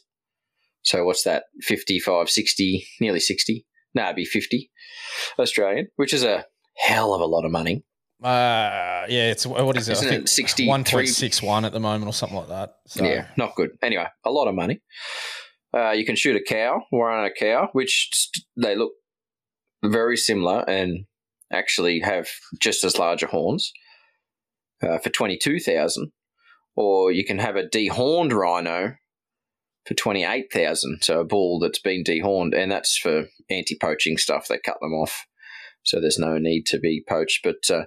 So 0.83 1.05
what's 1.05 1.23
that? 1.23 1.45
55, 1.63 2.29
60, 2.29 2.87
nearly 3.01 3.21
sixty. 3.21 3.65
No, 3.95 4.05
it'd 4.05 4.17
be 4.17 4.25
fifty 4.25 4.71
Australian, 5.39 5.89
which 5.97 6.13
is 6.13 6.25
a 6.25 6.45
hell 6.77 7.15
of 7.15 7.21
a 7.21 7.27
lot 7.27 7.45
of 7.45 7.53
money. 7.53 7.85
Uh, 8.23 9.05
yeah, 9.09 9.31
it's 9.31 9.47
what 9.47 9.77
is 9.77 9.89
it? 9.89 9.93
Isn't 9.93 10.09
I 10.09 10.15
it 10.17 10.29
think 10.29 10.49
1.61 10.87 11.65
at 11.65 11.73
the 11.73 11.81
moment 11.81 12.09
or 12.09 12.13
something 12.13 12.39
like 12.39 12.49
that. 12.49 12.77
So, 12.87 13.05
Yeah, 13.05 13.27
not 13.37 13.55
good. 13.55 13.71
Anyway, 13.83 14.07
a 14.25 14.31
lot 14.31 14.49
of 14.49 14.55
money. 14.55 14.81
Uh, 15.77 15.91
you 15.91 16.05
can 16.07 16.17
shoot 16.17 16.37
a 16.37 16.43
cow, 16.43 16.83
rhino 16.93 17.31
cow, 17.39 17.69
which 17.73 18.31
they 18.57 18.77
look 18.77 18.93
very 19.85 20.17
similar 20.17 20.69
and 20.69 21.05
actually 21.53 22.01
have 22.01 22.29
just 22.61 22.85
as 22.85 22.99
larger 22.99 23.27
horns 23.27 23.73
uh, 24.85 24.99
for 24.99 25.11
twenty 25.11 25.37
two 25.37 25.61
thousand. 25.61 26.13
Or 26.77 27.13
you 27.13 27.25
can 27.25 27.39
have 27.39 27.57
a 27.57 27.63
dehorned 27.63 28.33
rhino 28.33 28.97
for 29.87 29.95
twenty 29.95 30.25
eight 30.25 30.53
thousand. 30.53 31.03
So 31.03 31.21
a 31.21 31.25
bull 31.25 31.59
that's 31.59 31.79
been 31.79 32.05
dehorned, 32.05 32.57
and 32.57 32.71
that's 32.71 32.97
for 32.97 33.27
anti 33.51 33.77
poaching 33.81 34.17
stuff. 34.17 34.49
They 34.49 34.59
cut 34.59 34.79
them 34.81 34.93
off, 34.93 35.27
so 35.83 36.01
there's 36.01 36.19
no 36.19 36.39
need 36.39 36.67
to 36.67 36.79
be 36.79 37.05
poached. 37.09 37.41
But 37.45 37.71
uh, 37.71 37.85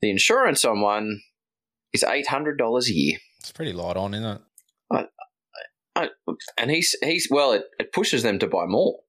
the 0.00 0.10
insurance 0.10 0.64
on 0.64 0.80
one 0.80 1.20
is 1.92 2.04
eight 2.04 2.28
hundred 2.28 2.58
dollars 2.58 2.88
a 2.88 2.94
year. 2.94 3.18
It's 3.40 3.52
pretty 3.52 3.72
light 3.72 3.96
on, 3.96 4.14
isn't 4.14 4.26
it? 4.26 4.42
Uh, 5.96 6.06
and 6.58 6.70
he's 6.70 6.96
he's 7.02 7.28
well, 7.30 7.52
it, 7.52 7.64
it 7.78 7.92
pushes 7.92 8.22
them 8.22 8.38
to 8.38 8.46
buy 8.46 8.66
more 8.66 9.00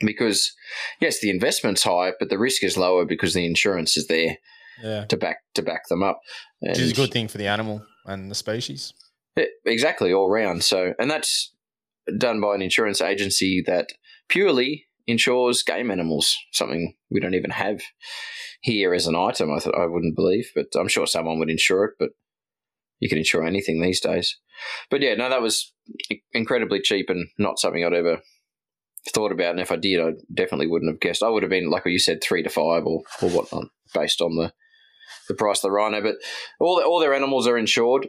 because 0.00 0.54
yes, 1.00 1.20
the 1.20 1.30
investment's 1.30 1.82
high, 1.82 2.12
but 2.18 2.28
the 2.28 2.38
risk 2.38 2.62
is 2.62 2.76
lower 2.76 3.04
because 3.04 3.34
the 3.34 3.46
insurance 3.46 3.96
is 3.96 4.06
there 4.06 4.36
Yeah. 4.82 5.04
to 5.06 5.16
back 5.16 5.38
to 5.54 5.62
back 5.62 5.88
them 5.88 6.02
up. 6.02 6.20
Which 6.60 6.78
is 6.78 6.92
a 6.92 6.94
good 6.94 7.12
thing 7.12 7.28
for 7.28 7.38
the 7.38 7.46
animal 7.46 7.84
and 8.04 8.30
the 8.30 8.34
species. 8.34 8.94
Yeah, 9.36 9.44
exactly 9.64 10.12
all 10.12 10.30
round. 10.30 10.64
So, 10.64 10.94
and 10.98 11.10
that's 11.10 11.52
done 12.18 12.40
by 12.40 12.54
an 12.54 12.62
insurance 12.62 13.00
agency 13.00 13.62
that 13.66 13.88
purely 14.28 14.86
insures 15.06 15.62
game 15.62 15.90
animals, 15.90 16.36
something 16.52 16.94
we 17.10 17.20
don't 17.20 17.34
even 17.34 17.50
have 17.50 17.80
here 18.60 18.94
as 18.94 19.06
an 19.06 19.14
item. 19.14 19.52
I 19.52 19.60
thought 19.60 19.78
I 19.78 19.86
wouldn't 19.86 20.16
believe, 20.16 20.50
but 20.54 20.66
I'm 20.78 20.88
sure 20.88 21.06
someone 21.06 21.38
would 21.38 21.50
insure 21.50 21.84
it. 21.84 21.94
But 21.98 22.10
you 22.98 23.08
can 23.08 23.18
insure 23.18 23.44
anything 23.44 23.80
these 23.80 24.00
days. 24.00 24.38
But 24.90 25.02
yeah, 25.02 25.14
no, 25.14 25.28
that 25.28 25.42
was 25.42 25.72
incredibly 26.32 26.80
cheap 26.80 27.10
and 27.10 27.28
not 27.38 27.58
something 27.58 27.84
I'd 27.84 27.92
ever 27.92 28.20
thought 29.12 29.32
about. 29.32 29.50
And 29.50 29.60
if 29.60 29.70
I 29.70 29.76
did, 29.76 30.00
I 30.00 30.12
definitely 30.32 30.66
wouldn't 30.66 30.90
have 30.90 31.00
guessed. 31.00 31.22
I 31.22 31.28
would 31.28 31.42
have 31.42 31.50
been 31.50 31.70
like 31.70 31.84
you 31.86 31.98
said, 31.98 32.22
three 32.22 32.42
to 32.42 32.48
five 32.48 32.84
or 32.84 33.02
or 33.22 33.30
whatnot, 33.30 33.66
based 33.94 34.20
on 34.20 34.36
the 34.36 34.52
the 35.28 35.34
price 35.34 35.58
of 35.58 35.62
the 35.62 35.70
rhino. 35.70 36.00
But 36.02 36.16
all 36.60 36.82
all 36.84 37.00
their 37.00 37.14
animals 37.14 37.46
are 37.46 37.58
insured 37.58 38.08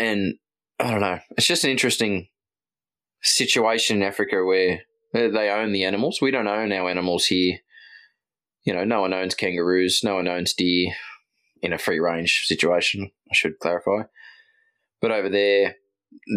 and 0.00 0.34
I 0.78 0.90
don't 0.90 1.00
know. 1.00 1.18
It's 1.36 1.46
just 1.46 1.64
an 1.64 1.70
interesting 1.70 2.28
situation 3.22 3.98
in 3.98 4.02
Africa 4.02 4.42
where 4.44 4.80
they 5.12 5.50
own 5.50 5.72
the 5.72 5.84
animals. 5.84 6.20
We 6.22 6.30
don't 6.30 6.48
own 6.48 6.72
our 6.72 6.88
animals 6.88 7.26
here. 7.26 7.58
You 8.64 8.74
know, 8.74 8.84
no 8.84 9.02
one 9.02 9.12
owns 9.12 9.34
kangaroos, 9.34 10.00
no 10.02 10.16
one 10.16 10.28
owns 10.28 10.54
deer 10.54 10.92
in 11.62 11.72
a 11.72 11.78
free 11.78 11.98
range 11.98 12.44
situation. 12.46 13.10
I 13.30 13.34
should 13.34 13.58
clarify. 13.58 14.04
But 15.02 15.10
over 15.10 15.28
there, 15.28 15.76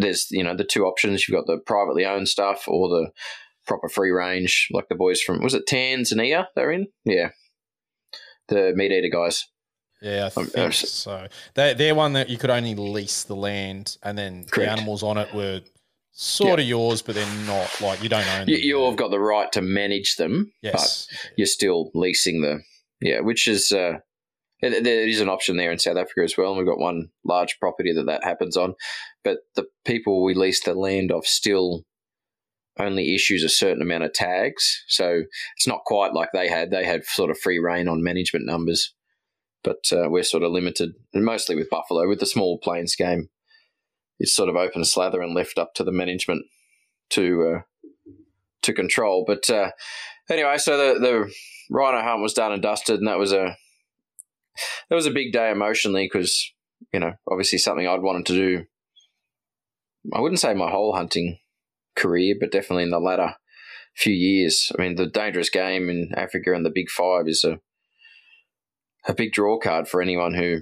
there's 0.00 0.28
you 0.30 0.42
know 0.42 0.54
the 0.54 0.64
two 0.64 0.84
options. 0.84 1.26
You've 1.26 1.36
got 1.36 1.46
the 1.46 1.58
privately 1.58 2.04
owned 2.04 2.28
stuff 2.28 2.64
or 2.68 2.88
the 2.88 3.10
proper 3.66 3.88
free 3.88 4.10
range, 4.10 4.68
like 4.72 4.88
the 4.88 4.94
boys 4.94 5.22
from 5.22 5.42
was 5.42 5.54
it 5.54 5.66
Tanzania 5.66 6.46
they're 6.54 6.70
in? 6.70 6.86
Yeah, 7.04 7.30
the 8.48 8.72
meat 8.74 8.92
eater 8.92 9.08
guys. 9.14 9.44
Yeah, 10.02 10.28
I 10.36 10.40
Um, 10.40 10.46
think 10.46 10.66
uh, 10.68 10.70
so. 10.72 11.26
They, 11.54 11.74
they're 11.74 11.94
one 11.94 12.12
that 12.14 12.28
you 12.28 12.36
could 12.36 12.50
only 12.50 12.74
lease 12.74 13.24
the 13.24 13.36
land, 13.36 13.96
and 14.02 14.18
then 14.18 14.44
Correct. 14.44 14.54
the 14.68 14.70
animals 14.70 15.02
on 15.02 15.16
it 15.16 15.32
were 15.32 15.62
sort 16.12 16.60
of 16.60 16.66
yours, 16.66 17.00
but 17.02 17.14
they're 17.14 17.46
not 17.46 17.80
like 17.80 18.02
you 18.02 18.08
don't 18.08 18.26
own 18.38 18.48
You, 18.48 18.56
them. 18.56 18.64
you've 18.64 18.96
got 18.96 19.10
the 19.10 19.18
right 19.20 19.50
to 19.52 19.62
manage 19.62 20.16
them, 20.16 20.52
but 20.62 20.72
yes, 20.72 21.08
you're 21.36 21.46
still 21.46 21.90
leasing 21.94 22.42
the 22.42 22.60
yeah, 23.00 23.20
which 23.20 23.48
is 23.48 23.72
uh, 23.72 23.98
there 24.60 24.80
there 24.80 25.08
is 25.08 25.20
an 25.20 25.28
option 25.28 25.56
there 25.56 25.72
in 25.72 25.78
South 25.78 25.96
Africa 25.96 26.20
as 26.22 26.36
well, 26.36 26.50
and 26.50 26.58
we've 26.58 26.66
got 26.66 26.78
one 26.78 27.08
large 27.24 27.58
property 27.58 27.92
that 27.94 28.04
that 28.06 28.24
happens 28.24 28.56
on. 28.56 28.74
But 29.24 29.38
the 29.56 29.64
people 29.84 30.22
we 30.22 30.34
lease 30.34 30.62
the 30.62 30.74
land 30.74 31.10
off 31.12 31.26
still 31.26 31.84
only 32.78 33.14
issues 33.14 33.44
a 33.44 33.48
certain 33.48 33.82
amount 33.82 34.04
of 34.04 34.12
tags, 34.12 34.82
so 34.88 35.22
it's 35.56 35.66
not 35.66 35.84
quite 35.84 36.12
like 36.12 36.30
they 36.32 36.48
had. 36.48 36.70
They 36.70 36.84
had 36.84 37.04
sort 37.04 37.30
of 37.30 37.38
free 37.38 37.58
reign 37.58 37.88
on 37.88 38.02
management 38.02 38.46
numbers, 38.46 38.94
but 39.62 39.84
uh, 39.92 40.08
we're 40.08 40.24
sort 40.24 40.42
of 40.42 40.52
limited, 40.52 40.92
and 41.12 41.24
mostly 41.24 41.56
with 41.56 41.70
buffalo. 41.70 42.08
With 42.08 42.20
the 42.20 42.26
small 42.26 42.58
plains 42.58 42.96
game, 42.96 43.28
it's 44.18 44.34
sort 44.34 44.48
of 44.48 44.56
open 44.56 44.84
slather 44.84 45.20
and 45.20 45.34
left 45.34 45.58
up 45.58 45.74
to 45.74 45.84
the 45.84 45.92
management 45.92 46.46
to 47.10 47.56
uh, 47.56 48.12
to 48.62 48.72
control. 48.72 49.24
But 49.26 49.48
uh, 49.50 49.70
anyway, 50.28 50.58
so 50.58 50.76
the 50.76 51.00
the 51.00 51.32
rhino 51.70 52.02
hunt 52.02 52.22
was 52.22 52.34
done 52.34 52.52
and 52.52 52.62
dusted, 52.62 52.98
and 52.98 53.08
that 53.08 53.18
was 53.18 53.32
a 53.32 53.56
that 54.88 54.96
was 54.96 55.06
a 55.06 55.12
big 55.12 55.32
day 55.32 55.50
emotionally 55.50 56.08
because 56.12 56.52
you 56.92 57.00
know 57.00 57.12
obviously 57.30 57.58
something 57.58 57.86
I'd 57.86 58.02
wanted 58.02 58.26
to 58.26 58.34
do 58.34 58.64
I 60.12 60.20
wouldn't 60.20 60.40
say 60.40 60.54
my 60.54 60.70
whole 60.70 60.94
hunting 60.94 61.38
career, 61.96 62.34
but 62.38 62.52
definitely 62.52 62.84
in 62.84 62.90
the 62.90 63.00
latter 63.00 63.34
few 63.96 64.12
years. 64.12 64.72
I 64.76 64.82
mean, 64.82 64.96
the 64.96 65.06
dangerous 65.06 65.50
game 65.50 65.88
in 65.88 66.10
Africa 66.16 66.52
and 66.52 66.66
the 66.66 66.72
Big 66.74 66.90
Five 66.90 67.28
is 67.28 67.44
a 67.44 67.60
a 69.06 69.14
big 69.14 69.32
draw 69.32 69.58
card 69.58 69.86
for 69.86 70.00
anyone 70.00 70.34
who 70.34 70.60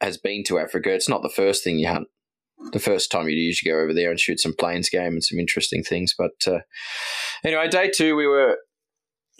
has 0.00 0.16
been 0.16 0.42
to 0.44 0.58
Africa. 0.58 0.90
It's 0.90 1.08
not 1.08 1.22
the 1.22 1.28
first 1.28 1.62
thing 1.62 1.78
you 1.78 1.88
hunt. 1.88 2.08
The 2.72 2.78
first 2.80 3.10
time 3.10 3.28
you 3.28 3.36
usually 3.36 3.70
go 3.70 3.78
over 3.78 3.92
there 3.92 4.10
and 4.10 4.18
shoot 4.18 4.40
some 4.40 4.54
plains 4.58 4.88
game 4.88 5.12
and 5.12 5.24
some 5.24 5.38
interesting 5.38 5.82
things. 5.82 6.14
But 6.16 6.32
uh, 6.46 6.60
anyway, 7.44 7.68
day 7.68 7.90
two 7.90 8.16
we 8.16 8.26
were. 8.26 8.58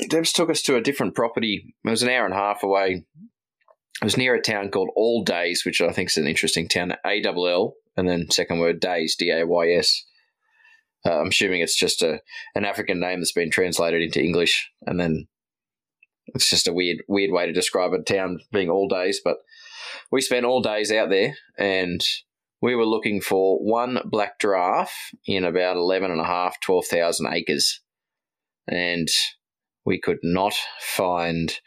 Debs 0.09 0.33
took 0.33 0.51
us 0.51 0.61
to 0.63 0.77
a 0.77 0.83
different 0.83 1.15
property. 1.15 1.75
It 1.85 1.89
was 1.89 2.03
an 2.03 2.09
hour 2.09 2.25
and 2.25 2.35
a 2.35 2.39
half 2.39 2.63
away. 2.63 3.05
It 4.03 4.05
was 4.05 4.17
near 4.17 4.35
a 4.35 4.43
town 4.43 4.71
called 4.71 4.91
All 4.97 5.23
Days, 5.23 5.65
which 5.65 5.81
I 5.81 5.93
think 5.93 6.11
is 6.11 6.17
an 6.17 6.27
interesting 6.27 6.69
town. 6.69 6.95
A 7.07 7.23
double 7.23 7.47
L, 7.47 7.75
and 7.97 8.09
then 8.09 8.31
second 8.31 8.59
word 8.59 8.81
Days, 8.81 9.15
D 9.17 9.31
A 9.31 9.47
Y 9.47 9.71
S. 9.71 10.05
Uh, 11.07 11.21
I'm 11.21 11.29
assuming 11.29 11.61
it's 11.61 11.79
just 11.79 12.03
a 12.03 12.21
an 12.55 12.65
African 12.65 13.01
name 13.01 13.21
that's 13.21 13.33
been 13.33 13.51
translated 13.51 14.03
into 14.03 14.23
English, 14.23 14.71
and 14.87 14.99
then 14.99 15.27
it's 16.27 16.49
just 16.49 16.69
a 16.69 16.73
weird 16.73 16.99
weird 17.09 17.31
way 17.31 17.47
to 17.47 17.53
describe 17.53 17.93
a 17.93 18.03
town 18.03 18.41
being 18.53 18.71
all 18.71 18.89
days. 18.89 19.21
But 19.25 19.39
we 20.11 20.21
spent 20.21 20.47
all 20.47 20.63
days 20.63 20.91
out 20.91 21.11
there, 21.11 21.37
and 21.59 22.01
we 22.61 22.75
were 22.75 22.87
looking 22.87 23.21
for 23.21 23.59
one 23.59 23.99
black 24.07 24.41
giraffe 24.41 25.11
in 25.27 25.45
about 25.45 25.77
11 25.77 26.11
and 26.11 26.21
a 26.21 26.25
half, 26.25 26.59
12,000 26.61 27.27
acres, 27.31 27.81
and 28.67 29.09
we 29.85 30.01
could 30.01 30.19
not 30.23 30.55
find 30.81 31.61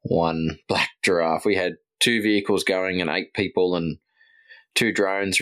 one 0.00 0.58
black 0.68 0.88
giraffe. 1.04 1.44
We 1.44 1.56
had 1.56 1.74
two 2.00 2.22
vehicles 2.22 2.64
going 2.64 3.00
and 3.00 3.10
eight 3.10 3.34
people 3.34 3.76
and 3.76 3.98
two 4.74 4.92
drones 4.92 5.40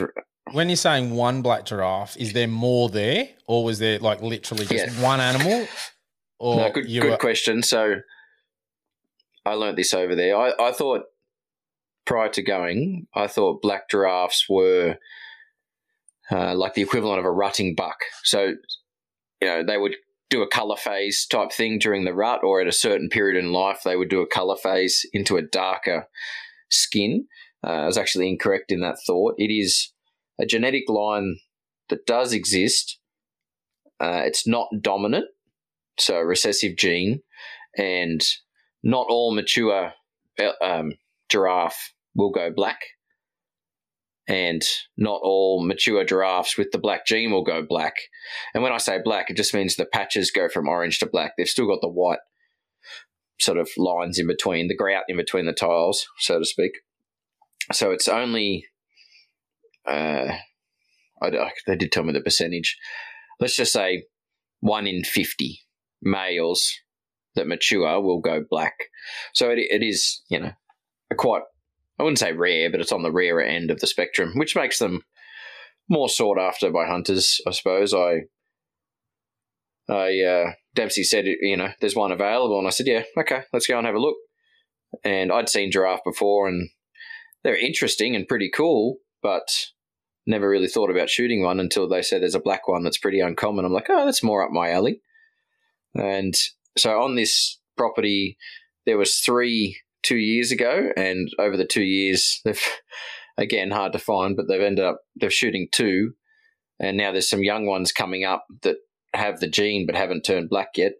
when 0.52 0.68
you're 0.68 0.76
saying 0.76 1.10
one 1.10 1.42
black 1.42 1.64
giraffe, 1.64 2.16
is 2.16 2.32
there 2.32 2.48
more 2.48 2.88
there, 2.88 3.28
or 3.46 3.64
was 3.64 3.78
there 3.78 3.98
like 3.98 4.22
literally 4.22 4.64
just 4.66 4.96
yeah. 4.96 5.02
one 5.02 5.20
animal? 5.20 5.66
Or 6.38 6.56
no, 6.56 6.72
good, 6.72 6.86
good 6.86 7.04
were- 7.04 7.16
question. 7.16 7.62
So 7.62 7.96
I 9.44 9.54
learnt 9.54 9.76
this 9.76 9.94
over 9.94 10.14
there. 10.14 10.36
I, 10.36 10.52
I 10.58 10.72
thought 10.72 11.02
prior 12.06 12.28
to 12.30 12.42
going, 12.42 13.06
I 13.14 13.26
thought 13.26 13.62
black 13.62 13.88
giraffes 13.90 14.46
were 14.48 14.96
uh, 16.30 16.54
like 16.54 16.74
the 16.74 16.82
equivalent 16.82 17.18
of 17.18 17.24
a 17.24 17.30
rutting 17.30 17.74
buck. 17.74 17.98
So, 18.24 18.54
you 19.40 19.48
know, 19.48 19.64
they 19.64 19.76
would 19.76 19.96
do 20.28 20.42
a 20.42 20.48
color 20.48 20.76
phase 20.76 21.26
type 21.26 21.52
thing 21.52 21.78
during 21.78 22.04
the 22.04 22.14
rut, 22.14 22.40
or 22.42 22.60
at 22.60 22.68
a 22.68 22.72
certain 22.72 23.08
period 23.08 23.42
in 23.42 23.52
life, 23.52 23.80
they 23.84 23.96
would 23.96 24.08
do 24.08 24.20
a 24.20 24.26
color 24.26 24.56
phase 24.56 25.04
into 25.12 25.36
a 25.36 25.42
darker 25.42 26.06
skin. 26.70 27.26
Uh, 27.66 27.70
I 27.70 27.86
was 27.86 27.98
actually 27.98 28.28
incorrect 28.28 28.72
in 28.72 28.80
that 28.80 28.96
thought. 29.06 29.34
It 29.36 29.52
is 29.52 29.92
a 30.40 30.46
genetic 30.46 30.88
line 30.88 31.38
that 31.88 32.06
does 32.06 32.32
exist. 32.32 32.98
Uh, 34.00 34.22
it's 34.24 34.46
not 34.46 34.68
dominant, 34.80 35.26
so 35.98 36.16
a 36.16 36.24
recessive 36.24 36.76
gene, 36.76 37.20
and 37.76 38.22
not 38.82 39.06
all 39.10 39.34
mature 39.34 39.92
uh, 40.38 40.52
um, 40.64 40.94
giraffe 41.28 41.92
will 42.14 42.30
go 42.30 42.50
black, 42.50 42.78
and 44.26 44.62
not 44.96 45.20
all 45.22 45.62
mature 45.64 46.04
giraffes 46.04 46.56
with 46.56 46.70
the 46.72 46.78
black 46.78 47.04
gene 47.04 47.30
will 47.30 47.44
go 47.44 47.62
black. 47.68 47.94
And 48.54 48.62
when 48.62 48.72
I 48.72 48.78
say 48.78 48.98
black, 49.02 49.28
it 49.28 49.36
just 49.36 49.52
means 49.52 49.76
the 49.76 49.84
patches 49.84 50.30
go 50.30 50.48
from 50.48 50.68
orange 50.68 50.98
to 51.00 51.06
black. 51.06 51.32
They've 51.36 51.46
still 51.46 51.66
got 51.66 51.80
the 51.82 51.88
white 51.88 52.20
sort 53.38 53.58
of 53.58 53.68
lines 53.76 54.18
in 54.18 54.26
between, 54.26 54.68
the 54.68 54.76
grout 54.76 55.04
in 55.08 55.16
between 55.16 55.46
the 55.46 55.52
tiles, 55.52 56.06
so 56.18 56.38
to 56.38 56.44
speak. 56.44 56.72
So 57.72 57.90
it's 57.90 58.08
only 58.08 58.66
uh, 59.86 60.32
I, 61.22 61.50
they 61.66 61.76
did 61.76 61.92
tell 61.92 62.04
me 62.04 62.12
the 62.12 62.20
percentage. 62.20 62.78
Let's 63.38 63.56
just 63.56 63.72
say 63.72 64.04
one 64.60 64.86
in 64.86 65.04
50 65.04 65.60
males 66.02 66.72
that 67.34 67.46
mature 67.46 68.00
will 68.00 68.20
go 68.20 68.44
black. 68.48 68.74
So 69.32 69.50
it, 69.50 69.58
it 69.58 69.82
is, 69.82 70.22
you 70.28 70.40
know, 70.40 70.52
quite, 71.16 71.42
I 71.98 72.02
wouldn't 72.02 72.18
say 72.18 72.32
rare, 72.32 72.70
but 72.70 72.80
it's 72.80 72.92
on 72.92 73.02
the 73.02 73.12
rarer 73.12 73.42
end 73.42 73.70
of 73.70 73.80
the 73.80 73.86
spectrum, 73.86 74.32
which 74.36 74.56
makes 74.56 74.78
them 74.78 75.02
more 75.88 76.08
sought 76.08 76.38
after 76.38 76.70
by 76.70 76.86
hunters, 76.86 77.40
I 77.46 77.50
suppose. 77.50 77.94
I, 77.94 78.22
I, 79.88 80.20
uh, 80.20 80.52
Dempsey 80.74 81.02
said, 81.02 81.24
you 81.26 81.56
know, 81.56 81.70
there's 81.80 81.96
one 81.96 82.12
available. 82.12 82.58
And 82.58 82.66
I 82.66 82.70
said, 82.70 82.86
yeah, 82.86 83.02
okay, 83.18 83.42
let's 83.52 83.66
go 83.66 83.76
and 83.76 83.86
have 83.86 83.96
a 83.96 84.00
look. 84.00 84.16
And 85.04 85.32
I'd 85.32 85.48
seen 85.48 85.70
giraffe 85.70 86.04
before 86.04 86.48
and 86.48 86.68
they're 87.42 87.56
interesting 87.56 88.14
and 88.14 88.28
pretty 88.28 88.50
cool, 88.54 88.98
but 89.22 89.48
never 90.26 90.48
really 90.48 90.68
thought 90.68 90.90
about 90.90 91.10
shooting 91.10 91.42
one 91.42 91.60
until 91.60 91.88
they 91.88 92.02
said 92.02 92.22
there's 92.22 92.34
a 92.34 92.40
black 92.40 92.68
one 92.68 92.82
that's 92.82 92.98
pretty 92.98 93.20
uncommon. 93.20 93.64
I'm 93.64 93.72
like, 93.72 93.88
oh, 93.88 94.04
that's 94.04 94.22
more 94.22 94.44
up 94.44 94.50
my 94.50 94.70
alley. 94.70 95.00
And 95.94 96.34
so 96.76 97.00
on 97.00 97.16
this 97.16 97.58
property, 97.76 98.36
there 98.86 98.98
was 98.98 99.18
three 99.18 99.78
two 100.02 100.16
years 100.16 100.50
ago, 100.50 100.90
and 100.96 101.28
over 101.38 101.56
the 101.56 101.66
two 101.66 101.82
years, 101.82 102.40
they've 102.44 102.62
again 103.36 103.70
hard 103.70 103.92
to 103.92 103.98
find, 103.98 104.36
but 104.36 104.48
they've 104.48 104.60
ended 104.60 104.84
up 104.84 105.00
they're 105.16 105.30
shooting 105.30 105.68
two, 105.72 106.12
and 106.78 106.96
now 106.96 107.12
there's 107.12 107.30
some 107.30 107.42
young 107.44 107.66
ones 107.66 107.92
coming 107.92 108.24
up 108.24 108.46
that 108.62 108.76
have 109.14 109.40
the 109.40 109.48
gene 109.48 109.86
but 109.86 109.96
haven't 109.96 110.22
turned 110.22 110.50
black 110.50 110.70
yet. 110.76 110.92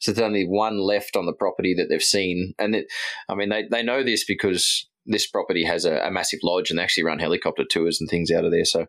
So 0.00 0.12
there's 0.12 0.26
only 0.26 0.44
one 0.44 0.78
left 0.78 1.16
on 1.16 1.24
the 1.24 1.32
property 1.32 1.74
that 1.74 1.88
they've 1.88 2.02
seen, 2.02 2.54
and 2.58 2.74
it, 2.74 2.86
I 3.28 3.34
mean 3.34 3.48
they 3.48 3.64
they 3.70 3.82
know 3.82 4.02
this 4.02 4.24
because 4.24 4.88
this 5.06 5.26
property 5.26 5.64
has 5.64 5.84
a, 5.84 5.98
a, 5.98 6.10
massive 6.10 6.40
lodge 6.42 6.70
and 6.70 6.78
they 6.78 6.82
actually 6.82 7.04
run 7.04 7.18
helicopter 7.18 7.64
tours 7.68 8.00
and 8.00 8.08
things 8.08 8.30
out 8.30 8.44
of 8.44 8.50
there. 8.50 8.64
So 8.64 8.86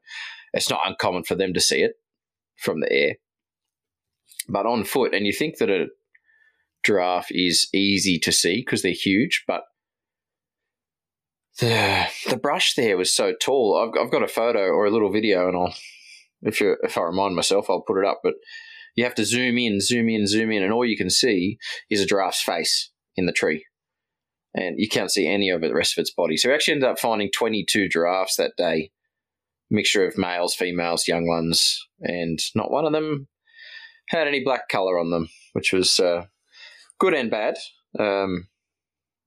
it's 0.53 0.69
not 0.69 0.81
uncommon 0.85 1.23
for 1.23 1.35
them 1.35 1.53
to 1.53 1.61
see 1.61 1.81
it 1.81 1.93
from 2.57 2.79
the 2.79 2.91
air. 2.91 3.15
But 4.47 4.65
on 4.65 4.83
foot, 4.83 5.13
and 5.13 5.25
you 5.25 5.33
think 5.33 5.57
that 5.57 5.69
a 5.69 5.87
giraffe 6.83 7.31
is 7.31 7.67
easy 7.73 8.19
to 8.19 8.31
see 8.31 8.57
because 8.57 8.81
they're 8.81 8.91
huge, 8.91 9.43
but 9.47 9.63
the 11.59 12.05
the 12.29 12.37
brush 12.37 12.75
there 12.75 12.97
was 12.97 13.15
so 13.15 13.33
tall. 13.33 13.77
I've, 13.77 13.99
I've 13.99 14.11
got 14.11 14.23
a 14.23 14.27
photo 14.27 14.59
or 14.59 14.85
a 14.85 14.91
little 14.91 15.11
video, 15.11 15.47
and 15.47 15.57
I'll 15.57 15.73
if 16.43 16.61
you 16.61 16.77
if 16.83 16.97
I 16.97 17.01
remind 17.01 17.35
myself, 17.35 17.69
I'll 17.69 17.81
put 17.81 17.97
it 17.97 18.05
up. 18.05 18.19
But 18.23 18.35
you 18.95 19.03
have 19.03 19.15
to 19.15 19.25
zoom 19.25 19.57
in, 19.57 19.81
zoom 19.81 20.09
in, 20.09 20.27
zoom 20.27 20.51
in, 20.51 20.63
and 20.63 20.71
all 20.71 20.85
you 20.85 20.97
can 20.97 21.09
see 21.09 21.57
is 21.89 22.01
a 22.01 22.05
giraffe's 22.05 22.41
face 22.41 22.91
in 23.15 23.25
the 23.25 23.33
tree 23.33 23.65
and 24.55 24.79
you 24.79 24.87
can't 24.87 25.11
see 25.11 25.27
any 25.27 25.49
of 25.49 25.61
the 25.61 25.73
rest 25.73 25.97
of 25.97 26.01
its 26.01 26.11
body. 26.11 26.37
So 26.37 26.49
we 26.49 26.55
actually 26.55 26.75
ended 26.75 26.89
up 26.89 26.99
finding 26.99 27.29
22 27.29 27.89
giraffes 27.89 28.37
that 28.37 28.53
day, 28.57 28.91
mixture 29.69 30.07
of 30.07 30.17
males, 30.17 30.55
females, 30.55 31.07
young 31.07 31.27
ones, 31.27 31.85
and 31.99 32.39
not 32.55 32.71
one 32.71 32.85
of 32.85 32.93
them 32.93 33.27
had 34.09 34.27
any 34.27 34.43
black 34.43 34.69
color 34.69 34.97
on 34.97 35.11
them, 35.11 35.27
which 35.51 35.73
was 35.73 35.99
uh, 35.99 36.25
good 36.99 37.13
and 37.13 37.29
bad. 37.29 37.57
Um, 37.99 38.47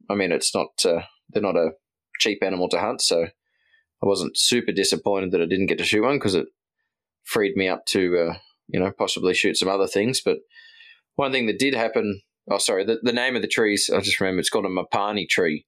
I 0.09 0.15
mean, 0.15 0.33
it's 0.33 0.55
not 0.55 0.69
uh, 0.85 1.03
they're 1.29 1.43
not 1.43 1.57
a 1.57 1.73
cheap 2.21 2.43
animal 2.43 2.71
to 2.71 2.81
hunt, 2.81 3.03
so 3.03 3.25
I 3.25 4.07
wasn't 4.07 4.39
super 4.39 4.73
disappointed 4.73 5.33
that 5.33 5.43
I 5.43 5.47
didn't 5.47 5.67
get 5.67 5.79
to 5.79 5.85
shoot 5.85 6.03
one 6.03 6.17
because 6.17 6.35
it 6.35 6.47
freed 7.25 7.55
me 7.55 7.69
up 7.69 7.85
to 7.87 8.31
uh, 8.31 8.39
you 8.69 8.81
know 8.81 8.93
possibly 8.97 9.35
shoot 9.35 9.59
some 9.59 9.69
other 9.69 9.87
things. 9.87 10.23
But 10.25 10.39
one 11.17 11.33
thing 11.33 11.47
that 11.47 11.59
did 11.59 11.75
happen 11.75 12.23
oh 12.51 12.59
sorry 12.59 12.85
the, 12.85 12.99
the 13.03 13.13
name 13.13 13.37
of 13.37 13.43
the 13.43 13.49
trees 13.49 13.91
i 13.95 14.01
just 14.01 14.21
remember 14.21 14.41
it's 14.41 14.51
called 14.51 14.67
a 14.67 14.69
mopani 14.69 15.29
tree. 15.29 15.67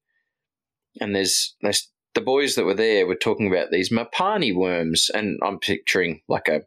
And 1.00 1.14
there's 1.14 1.54
there's 1.62 1.88
the 2.14 2.20
boys 2.20 2.56
that 2.56 2.64
were 2.64 2.74
there 2.74 3.06
were 3.06 3.14
talking 3.14 3.46
about 3.46 3.70
these 3.70 3.90
mopani 3.90 4.54
worms 4.54 5.10
and 5.14 5.38
i'm 5.44 5.58
picturing 5.58 6.20
like 6.28 6.48
a, 6.48 6.62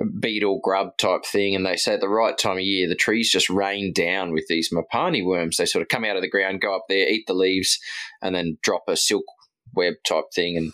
a 0.00 0.04
beetle 0.20 0.60
grub 0.62 0.96
type 0.98 1.24
thing 1.24 1.56
and 1.56 1.66
they 1.66 1.76
say 1.76 1.94
at 1.94 2.00
the 2.00 2.08
right 2.08 2.38
time 2.38 2.58
of 2.58 2.62
year 2.62 2.88
the 2.88 2.94
trees 2.94 3.32
just 3.32 3.50
rain 3.50 3.92
down 3.92 4.32
with 4.32 4.46
these 4.48 4.72
mopani 4.72 5.24
worms. 5.24 5.56
They 5.56 5.66
sort 5.66 5.82
of 5.82 5.88
come 5.88 6.04
out 6.04 6.16
of 6.16 6.22
the 6.22 6.30
ground 6.30 6.60
go 6.60 6.76
up 6.76 6.84
there 6.88 7.08
eat 7.08 7.26
the 7.26 7.34
leaves 7.34 7.78
and 8.22 8.34
then 8.34 8.58
drop 8.62 8.84
a 8.86 8.96
silk 8.96 9.24
web 9.74 9.94
type 10.06 10.26
thing 10.32 10.56
and 10.56 10.72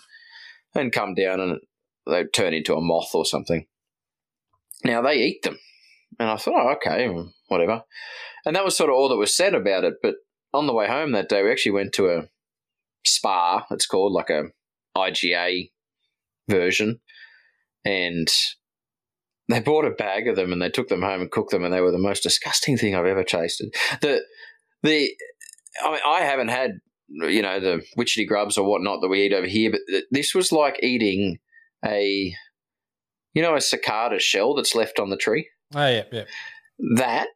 and 0.75 0.91
come 0.91 1.15
down 1.15 1.39
and 1.39 1.59
they 2.05 2.25
turn 2.25 2.53
into 2.53 2.75
a 2.75 2.81
moth 2.81 3.15
or 3.15 3.25
something. 3.25 3.65
Now 4.83 5.01
they 5.01 5.15
eat 5.15 5.41
them. 5.43 5.57
And 6.19 6.29
I 6.29 6.37
thought, 6.37 6.53
oh, 6.53 6.73
okay, 6.75 7.09
whatever. 7.47 7.83
And 8.45 8.55
that 8.55 8.65
was 8.65 8.77
sort 8.77 8.89
of 8.89 8.95
all 8.95 9.09
that 9.09 9.17
was 9.17 9.35
said 9.35 9.53
about 9.53 9.83
it. 9.83 9.95
But 10.01 10.15
on 10.53 10.67
the 10.67 10.73
way 10.73 10.87
home 10.87 11.11
that 11.11 11.29
day, 11.29 11.43
we 11.43 11.51
actually 11.51 11.73
went 11.73 11.93
to 11.93 12.09
a 12.09 12.29
Spar, 13.05 13.65
it's 13.69 13.85
called 13.85 14.13
like 14.13 14.29
a 14.29 14.45
IGA 14.97 15.71
version. 16.49 16.99
And 17.83 18.27
they 19.47 19.59
bought 19.59 19.85
a 19.85 19.91
bag 19.91 20.27
of 20.27 20.35
them 20.35 20.51
and 20.51 20.61
they 20.61 20.69
took 20.69 20.87
them 20.87 21.03
home 21.03 21.21
and 21.21 21.31
cooked 21.31 21.51
them, 21.51 21.63
and 21.63 21.73
they 21.73 21.81
were 21.81 21.91
the 21.91 21.97
most 21.99 22.23
disgusting 22.23 22.77
thing 22.77 22.95
I've 22.95 23.05
ever 23.05 23.23
tasted. 23.23 23.75
The, 24.01 24.23
the, 24.81 25.11
I 25.83 25.91
mean, 25.91 25.99
I 26.05 26.21
haven't 26.21 26.47
had, 26.47 26.79
you 27.09 27.43
know, 27.43 27.59
the 27.59 27.85
witchetty 27.97 28.27
grubs 28.27 28.57
or 28.57 28.67
whatnot 28.67 29.01
that 29.01 29.07
we 29.07 29.21
eat 29.21 29.33
over 29.33 29.45
here, 29.45 29.71
but 29.71 29.81
this 30.09 30.33
was 30.33 30.51
like 30.51 30.79
eating 30.81 31.37
a, 31.85 32.33
you 33.35 33.41
know, 33.43 33.55
a 33.55 33.61
cicada 33.61 34.19
shell 34.19 34.55
that's 34.55 34.73
left 34.73 34.99
on 34.99 35.11
the 35.11 35.17
tree. 35.17 35.47
Oh 35.75 35.87
yeah, 35.87 36.03
yeah. 36.11 36.23
That, 36.95 37.27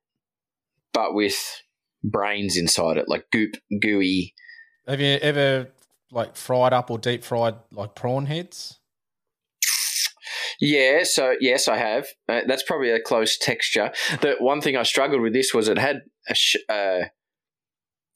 but 0.94 1.14
with 1.14 1.62
brains 2.04 2.58
inside 2.58 2.98
it, 2.98 3.08
like 3.08 3.26
goop, 3.32 3.56
gooey. 3.82 4.34
Have 4.88 5.02
you 5.02 5.18
ever 5.22 5.70
like 6.12 6.36
fried 6.36 6.74
up 6.74 6.90
or 6.90 6.98
deep 6.98 7.24
fried 7.24 7.56
like 7.72 7.96
prawn 7.96 8.26
heads? 8.26 8.80
Yeah, 10.60 11.04
so 11.04 11.36
yes, 11.40 11.68
I 11.68 11.78
have. 11.78 12.08
Uh, 12.28 12.42
that's 12.48 12.64
probably 12.64 12.92
a 12.92 13.02
close 13.02 13.38
texture. 13.38 13.92
The 14.22 14.36
one 14.40 14.62
thing 14.62 14.76
I 14.76 14.84
struggled 14.84 15.22
with 15.22 15.34
this 15.34 15.54
was 15.54 15.70
it 15.70 15.78
had 15.78 16.02
a 16.28 16.36
sh- 16.36 16.58
uh, 16.68 17.04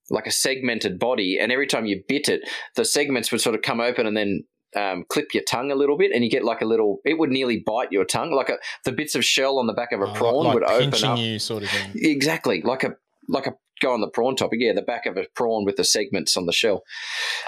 like 0.09 0.27
a 0.27 0.31
segmented 0.31 0.99
body, 0.99 1.37
and 1.39 1.51
every 1.51 1.67
time 1.67 1.85
you 1.85 2.03
bit 2.07 2.27
it, 2.27 2.41
the 2.75 2.85
segments 2.85 3.31
would 3.31 3.41
sort 3.41 3.55
of 3.55 3.61
come 3.61 3.79
open 3.79 4.05
and 4.05 4.17
then 4.17 4.43
um, 4.75 5.05
clip 5.09 5.33
your 5.33 5.43
tongue 5.43 5.71
a 5.71 5.75
little 5.75 5.97
bit, 5.97 6.11
and 6.13 6.23
you 6.23 6.29
get 6.29 6.43
like 6.43 6.61
a 6.61 6.65
little. 6.65 6.99
It 7.05 7.17
would 7.19 7.29
nearly 7.29 7.63
bite 7.65 7.91
your 7.91 8.05
tongue, 8.05 8.31
like 8.31 8.49
a, 8.49 8.57
the 8.85 8.91
bits 8.91 9.15
of 9.15 9.23
shell 9.25 9.59
on 9.59 9.67
the 9.67 9.73
back 9.73 9.91
of 9.91 10.01
a 10.01 10.05
Oh, 10.05 10.13
prawn 10.13 10.45
like 10.45 10.53
would 10.55 10.63
open 10.63 10.91
pinching 10.91 11.09
up. 11.09 11.17
you, 11.17 11.39
sort 11.39 11.63
of 11.63 11.69
thing. 11.69 11.91
Exactly, 11.95 12.61
like 12.61 12.83
a 12.83 12.95
like 13.29 13.47
a 13.47 13.53
go 13.81 13.93
on 13.93 14.01
the 14.01 14.09
prawn 14.09 14.35
topic. 14.35 14.59
Yeah, 14.61 14.73
the 14.73 14.81
back 14.81 15.05
of 15.05 15.17
a 15.17 15.25
prawn 15.35 15.65
with 15.65 15.75
the 15.75 15.83
segments 15.83 16.35
on 16.37 16.45
the 16.45 16.53
shell, 16.53 16.83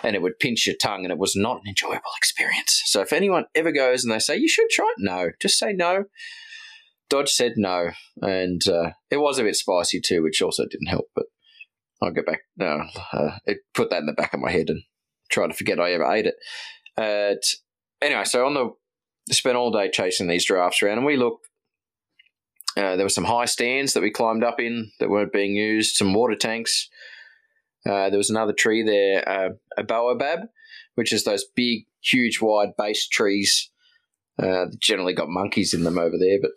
and 0.04 0.16
it 0.16 0.22
would 0.22 0.40
pinch 0.40 0.66
your 0.68 0.76
tongue, 0.82 1.04
and 1.06 1.12
it 1.12 1.18
was 1.20 1.36
not 1.36 1.58
an 1.58 1.68
enjoyable 1.68 2.12
experience. 2.18 2.82
So 2.86 3.02
if 3.02 3.14
anyone 3.14 3.46
ever 3.56 3.72
goes 3.72 4.04
and 4.04 4.14
they 4.14 4.20
say 4.20 4.38
you 4.38 4.48
should 4.50 4.70
try 4.70 4.86
it, 4.88 4.96
no, 5.00 5.30
just 5.42 5.58
say 5.58 5.74
no. 5.74 6.06
Dodge 7.10 7.30
said 7.30 7.54
no, 7.56 7.92
and 8.22 8.68
uh, 8.68 8.92
it 9.12 9.18
was 9.18 9.38
a 9.38 9.44
bit 9.44 9.56
spicy 9.56 10.02
too, 10.02 10.24
which 10.24 10.42
also 10.42 10.64
didn't 10.66 10.88
help. 10.88 11.06
But 11.16 11.26
I'll 12.02 12.12
get 12.12 12.26
back. 12.26 12.42
No, 12.58 12.84
uh, 13.14 13.38
it 13.46 13.60
put 13.74 13.90
that 13.92 14.00
in 14.00 14.08
the 14.08 14.14
back 14.14 14.34
of 14.34 14.40
my 14.40 14.52
head 14.52 14.70
and 14.70 14.82
try 15.30 15.48
to 15.48 15.54
forget 15.54 15.80
I 15.80 15.92
ever 15.94 16.12
ate 16.12 16.26
it. 16.26 16.36
Anyway, 16.98 18.24
so 18.24 18.46
on 18.46 18.54
the 18.54 18.72
spent 19.34 19.58
all 19.58 19.72
day 19.72 19.90
chasing 19.90 20.28
these 20.28 20.46
drafts 20.46 20.82
around, 20.82 20.98
and 20.98 21.06
we 21.06 21.18
looked. 21.18 21.48
Uh, 22.78 22.96
there 22.98 23.06
were 23.06 23.10
some 23.10 23.24
high 23.24 23.46
stands 23.46 23.94
that 23.94 24.04
we 24.04 24.12
climbed 24.12 24.44
up 24.44 24.60
in 24.60 24.92
that 25.00 25.10
weren't 25.10 25.32
being 25.32 25.56
used. 25.56 25.96
Some 25.96 26.14
water 26.14 26.36
tanks. 26.36 26.90
Uh, 27.88 28.10
there 28.10 28.18
was 28.18 28.30
another 28.30 28.52
tree 28.52 28.84
there, 28.84 29.28
uh, 29.30 29.50
a 29.78 29.84
baobab, 29.84 30.40
which 30.96 31.14
is 31.14 31.24
those 31.24 31.46
big, 31.56 31.86
huge, 32.02 32.42
wide 32.42 32.76
base 32.78 33.08
trees. 33.08 33.72
Uh, 34.42 34.66
generally 34.82 35.14
got 35.14 35.30
monkeys 35.30 35.74
in 35.74 35.84
them 35.84 35.98
over 35.98 36.18
there, 36.20 36.40
but 36.42 36.52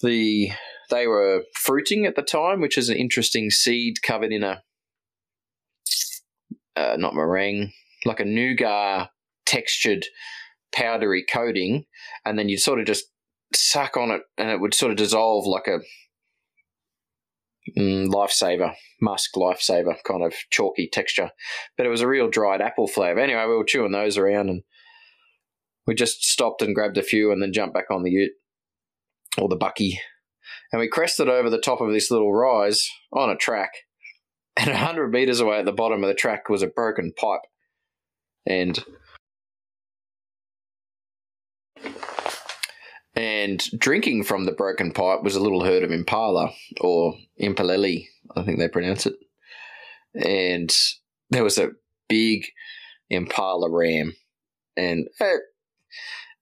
the 0.00 0.50
they 0.88 1.06
were 1.06 1.42
fruiting 1.54 2.06
at 2.06 2.16
the 2.16 2.22
time, 2.22 2.60
which 2.60 2.78
is 2.78 2.88
an 2.88 2.96
interesting 2.96 3.50
seed 3.50 4.02
covered 4.02 4.32
in 4.32 4.42
a 4.42 4.62
uh, 6.76 6.96
not 6.98 7.14
meringue, 7.14 7.72
like 8.06 8.20
a 8.20 8.24
nougat 8.24 9.10
textured 9.52 10.06
powdery 10.74 11.24
coating, 11.30 11.84
and 12.24 12.38
then 12.38 12.48
you'd 12.48 12.60
sort 12.60 12.80
of 12.80 12.86
just 12.86 13.04
suck 13.54 13.96
on 13.96 14.10
it, 14.10 14.22
and 14.38 14.50
it 14.50 14.60
would 14.60 14.74
sort 14.74 14.90
of 14.90 14.96
dissolve 14.96 15.46
like 15.46 15.66
a 15.66 15.80
mm, 17.78 18.08
lifesaver, 18.08 18.74
musk 19.00 19.32
lifesaver 19.36 19.96
kind 20.04 20.22
of 20.24 20.34
chalky 20.50 20.88
texture. 20.90 21.30
But 21.76 21.86
it 21.86 21.90
was 21.90 22.00
a 22.00 22.08
real 22.08 22.30
dried 22.30 22.62
apple 22.62 22.88
flavour. 22.88 23.20
Anyway, 23.20 23.42
we 23.42 23.56
were 23.56 23.64
chewing 23.64 23.92
those 23.92 24.16
around, 24.16 24.48
and 24.48 24.62
we 25.86 25.94
just 25.94 26.24
stopped 26.24 26.62
and 26.62 26.74
grabbed 26.74 26.96
a 26.96 27.02
few, 27.02 27.30
and 27.30 27.42
then 27.42 27.52
jumped 27.52 27.74
back 27.74 27.90
on 27.90 28.02
the 28.02 28.10
ute 28.10 28.32
or 29.38 29.48
the 29.48 29.56
bakkie, 29.56 29.98
and 30.72 30.80
we 30.80 30.88
crested 30.88 31.28
over 31.28 31.50
the 31.50 31.60
top 31.60 31.80
of 31.80 31.92
this 31.92 32.10
little 32.10 32.32
rise 32.32 32.88
on 33.12 33.30
a 33.30 33.36
track. 33.36 33.70
And 34.54 34.68
a 34.68 34.76
hundred 34.76 35.12
meters 35.12 35.40
away 35.40 35.60
at 35.60 35.64
the 35.64 35.72
bottom 35.72 36.04
of 36.04 36.08
the 36.08 36.14
track 36.14 36.50
was 36.50 36.62
a 36.62 36.66
broken 36.66 37.14
pipe, 37.18 37.40
and 38.46 38.84
and 43.14 43.62
drinking 43.78 44.24
from 44.24 44.44
the 44.44 44.52
broken 44.52 44.92
pipe 44.92 45.22
was 45.22 45.36
a 45.36 45.40
little 45.40 45.64
herd 45.64 45.82
of 45.82 45.90
impala 45.90 46.50
or 46.80 47.14
impaleli, 47.40 48.06
I 48.36 48.42
think 48.42 48.58
they 48.58 48.68
pronounce 48.68 49.06
it. 49.06 49.14
And 50.14 50.74
there 51.30 51.44
was 51.44 51.58
a 51.58 51.70
big 52.08 52.46
impala 53.10 53.70
ram, 53.70 54.14
and 54.76 55.08
uh, 55.20 55.38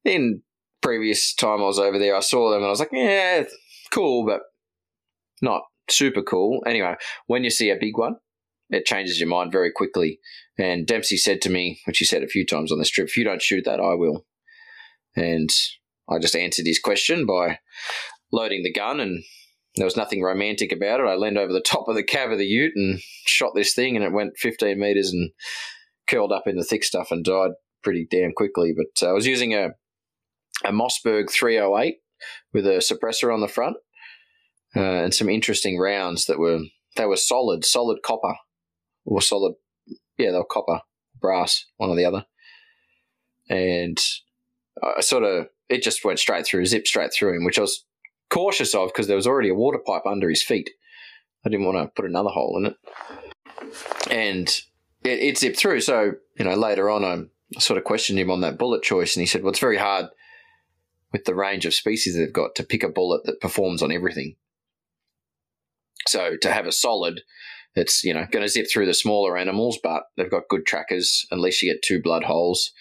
in 0.04 0.42
previous 0.82 1.34
time 1.34 1.60
I 1.60 1.66
was 1.66 1.78
over 1.78 1.98
there, 1.98 2.16
I 2.16 2.20
saw 2.20 2.50
them 2.50 2.58
and 2.58 2.66
I 2.66 2.70
was 2.70 2.80
like, 2.80 2.92
yeah, 2.92 3.44
cool, 3.92 4.24
but 4.26 4.40
not 5.42 5.62
super 5.88 6.22
cool. 6.22 6.62
Anyway, 6.66 6.94
when 7.26 7.44
you 7.44 7.50
see 7.50 7.70
a 7.70 7.76
big 7.78 7.98
one, 7.98 8.16
it 8.70 8.86
changes 8.86 9.20
your 9.20 9.28
mind 9.28 9.52
very 9.52 9.70
quickly. 9.70 10.20
And 10.58 10.86
Dempsey 10.86 11.16
said 11.16 11.40
to 11.42 11.50
me, 11.50 11.80
which 11.86 11.98
he 11.98 12.04
said 12.04 12.22
a 12.22 12.28
few 12.28 12.46
times 12.46 12.70
on 12.70 12.78
this 12.78 12.90
trip, 12.90 13.08
if 13.08 13.16
you 13.16 13.24
don't 13.24 13.42
shoot 13.42 13.64
that, 13.64 13.80
I 13.80 13.94
will. 13.94 14.26
And 15.16 15.50
I 16.10 16.18
just 16.18 16.36
answered 16.36 16.66
his 16.66 16.78
question 16.78 17.26
by 17.26 17.58
loading 18.32 18.62
the 18.62 18.72
gun, 18.72 19.00
and 19.00 19.22
there 19.76 19.84
was 19.84 19.96
nothing 19.96 20.22
romantic 20.22 20.72
about 20.72 21.00
it. 21.00 21.06
I 21.06 21.14
leaned 21.14 21.38
over 21.38 21.52
the 21.52 21.60
top 21.60 21.88
of 21.88 21.94
the 21.94 22.02
cab 22.02 22.30
of 22.30 22.38
the 22.38 22.46
ute 22.46 22.72
and 22.74 23.00
shot 23.26 23.52
this 23.54 23.74
thing, 23.74 23.96
and 23.96 24.04
it 24.04 24.12
went 24.12 24.38
15 24.38 24.78
meters 24.78 25.12
and 25.12 25.30
curled 26.08 26.32
up 26.32 26.46
in 26.46 26.56
the 26.56 26.64
thick 26.64 26.84
stuff 26.84 27.10
and 27.10 27.24
died 27.24 27.52
pretty 27.82 28.06
damn 28.10 28.32
quickly. 28.32 28.74
But 28.76 29.06
uh, 29.06 29.10
I 29.10 29.12
was 29.12 29.26
using 29.26 29.54
a, 29.54 29.70
a 30.64 30.72
Mossberg 30.72 31.30
308 31.30 31.96
with 32.52 32.66
a 32.66 32.78
suppressor 32.78 33.32
on 33.32 33.40
the 33.40 33.48
front 33.48 33.76
uh, 34.76 34.80
and 34.80 35.14
some 35.14 35.28
interesting 35.28 35.78
rounds 35.78 36.26
that 36.26 36.38
were 36.38 36.60
they 36.96 37.06
were 37.06 37.16
solid, 37.16 37.64
solid 37.64 38.02
copper 38.02 38.34
or 39.04 39.22
solid, 39.22 39.54
yeah, 40.18 40.30
they 40.30 40.38
were 40.38 40.44
copper, 40.44 40.80
brass, 41.20 41.66
one 41.76 41.90
or 41.90 41.96
the 41.96 42.04
other, 42.04 42.26
and 43.48 43.98
I 44.82 45.00
sort 45.00 45.24
of 45.24 45.46
it 45.68 45.82
just 45.82 46.04
went 46.04 46.18
straight 46.18 46.46
through, 46.46 46.66
zipped 46.66 46.88
straight 46.88 47.12
through 47.12 47.36
him, 47.36 47.44
which 47.44 47.58
I 47.58 47.62
was 47.62 47.84
cautious 48.30 48.74
of 48.74 48.88
because 48.88 49.06
there 49.06 49.16
was 49.16 49.26
already 49.26 49.48
a 49.48 49.54
water 49.54 49.78
pipe 49.78 50.06
under 50.06 50.28
his 50.28 50.42
feet. 50.42 50.70
I 51.44 51.48
didn't 51.48 51.66
want 51.66 51.78
to 51.78 51.92
put 51.94 52.08
another 52.08 52.30
hole 52.30 52.58
in 52.58 52.66
it, 52.66 52.76
and 54.10 54.48
it, 55.04 55.20
it 55.20 55.38
zipped 55.38 55.58
through. 55.58 55.80
So 55.80 56.12
you 56.38 56.44
know, 56.44 56.54
later 56.54 56.90
on, 56.90 57.04
um, 57.04 57.30
I 57.56 57.60
sort 57.60 57.78
of 57.78 57.84
questioned 57.84 58.18
him 58.18 58.30
on 58.30 58.40
that 58.42 58.58
bullet 58.58 58.82
choice, 58.82 59.16
and 59.16 59.22
he 59.22 59.26
said, 59.26 59.42
"Well, 59.42 59.50
it's 59.50 59.58
very 59.58 59.78
hard." 59.78 60.06
With 61.12 61.24
the 61.24 61.34
range 61.34 61.66
of 61.66 61.74
species 61.74 62.16
they've 62.16 62.32
got 62.32 62.54
to 62.54 62.62
pick 62.62 62.84
a 62.84 62.88
bullet 62.88 63.22
that 63.24 63.40
performs 63.40 63.82
on 63.82 63.90
everything. 63.90 64.36
So 66.06 66.36
to 66.40 66.52
have 66.52 66.66
a 66.66 66.72
solid, 66.72 67.22
it's 67.74 68.04
you 68.04 68.14
know 68.14 68.26
going 68.30 68.44
to 68.44 68.48
zip 68.48 68.66
through 68.70 68.86
the 68.86 68.94
smaller 68.94 69.36
animals, 69.36 69.78
but 69.82 70.04
they've 70.16 70.30
got 70.30 70.48
good 70.48 70.66
trackers. 70.66 71.26
Unless 71.30 71.62
you 71.62 71.72
get 71.72 71.82
two 71.82 72.00
blood 72.00 72.24
holes, 72.24 72.72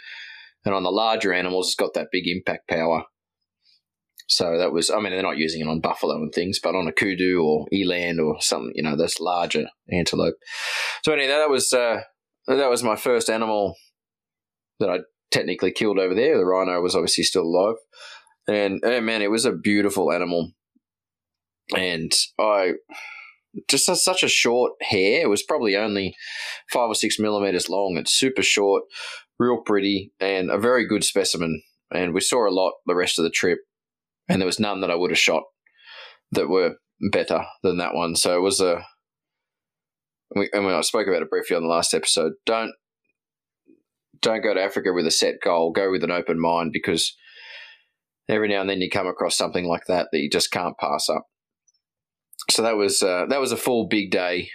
and 0.66 0.76
on 0.76 0.84
the 0.84 0.92
larger 0.92 1.34
animals, 1.34 1.68
it's 1.68 1.76
got 1.76 1.94
that 1.94 2.10
big 2.12 2.28
impact 2.28 2.70
power. 2.70 3.04
So 4.28 4.58
that 4.60 4.72
was, 4.72 4.92
I 4.92 5.00
mean, 5.00 5.12
they're 5.12 5.24
not 5.24 5.38
using 5.38 5.62
it 5.62 5.68
on 5.68 5.82
buffalo 5.82 6.16
and 6.16 6.32
things, 6.32 6.60
but 6.62 6.76
on 6.76 6.88
a 6.88 6.92
kudu 6.92 7.42
or 7.42 7.66
eland 7.74 8.20
or 8.20 8.40
some, 8.42 8.72
you 8.76 8.84
know, 8.84 8.96
that's 8.96 9.20
larger 9.20 9.66
antelope. 9.92 10.36
So 11.04 11.14
anyway, 11.14 11.30
that 11.30 11.50
was 11.50 11.74
uh, 11.74 12.02
that 12.48 12.70
was 12.70 12.84
my 12.84 12.96
first 12.96 13.30
animal 13.30 13.76
that 14.80 14.90
I 14.90 15.00
technically 15.32 15.72
killed 15.72 15.98
over 15.98 16.14
there. 16.14 16.38
The 16.38 16.46
rhino 16.46 16.80
was 16.80 16.96
obviously 16.96 17.24
still 17.24 17.44
alive, 17.44 17.76
and, 18.48 18.84
and 18.84 19.06
man, 19.06 19.24
it 19.24 19.32
was 19.32 19.46
a 19.46 19.52
beautiful 19.52 20.12
animal 20.12 20.52
and 21.76 22.12
I 22.40 22.74
just 23.68 23.88
has 23.88 24.04
such 24.04 24.24
a 24.24 24.30
short 24.30 24.74
hair. 24.82 25.22
It 25.22 25.30
was 25.30 25.44
probably 25.44 25.76
only 25.76 26.16
five 26.72 26.90
or 26.90 26.96
six 26.96 27.20
millimeters 27.20 27.70
long. 27.70 27.98
It's 27.98 28.12
super 28.12 28.42
short, 28.42 28.84
real 29.40 29.62
pretty, 29.62 30.14
and 30.20 30.52
a 30.52 30.58
very 30.58 30.88
good 30.88 31.04
specimen. 31.04 31.62
And 31.92 32.14
we 32.14 32.22
saw 32.22 32.48
a 32.48 32.54
lot 32.54 32.74
the 32.86 32.96
rest 32.96 33.18
of 33.18 33.24
the 33.24 33.32
trip, 33.32 33.60
and 34.28 34.42
there 34.42 34.46
was 34.46 34.60
none 34.60 34.82
that 34.82 34.92
I 34.92 34.96
would 34.96 35.12
have 35.12 35.18
shot 35.18 35.44
that 36.32 36.50
were 36.50 36.76
better 37.12 37.46
than 37.64 37.78
that 37.78 37.96
one. 37.96 38.16
So 38.16 38.38
it 38.38 38.42
was 38.42 38.60
a. 38.60 38.84
We, 40.36 40.50
I 40.54 40.60
mean, 40.60 40.70
I 40.70 40.82
spoke 40.82 41.08
about 41.08 41.24
it 41.24 41.30
briefly 41.30 41.56
on 41.56 41.64
the 41.64 41.70
last 41.70 41.94
episode. 41.94 42.34
Don't 42.46 42.74
don't 44.22 44.44
go 44.44 44.54
to 44.54 44.62
Africa 44.62 44.92
with 44.94 45.08
a 45.08 45.12
set 45.12 45.36
goal. 45.44 45.72
Go 45.72 45.90
with 45.90 46.04
an 46.04 46.12
open 46.12 46.40
mind 46.40 46.72
because 46.72 47.16
every 48.28 48.48
now 48.48 48.62
and 48.62 48.70
then 48.70 48.82
you 48.82 48.90
come 48.90 49.08
across 49.08 49.36
something 49.36 49.66
like 49.66 49.86
that 49.88 50.10
that 50.12 50.20
you 50.20 50.30
just 50.30 50.52
can't 50.52 50.78
pass 50.78 51.10
up 51.10 51.26
so 52.50 52.64
that 52.64 52.78
was 52.78 53.04
uh, 53.04 53.26
that 53.30 53.40
was 53.40 53.52
a 53.52 53.58
full 53.58 53.88
big 53.88 54.12
day, 54.12 54.50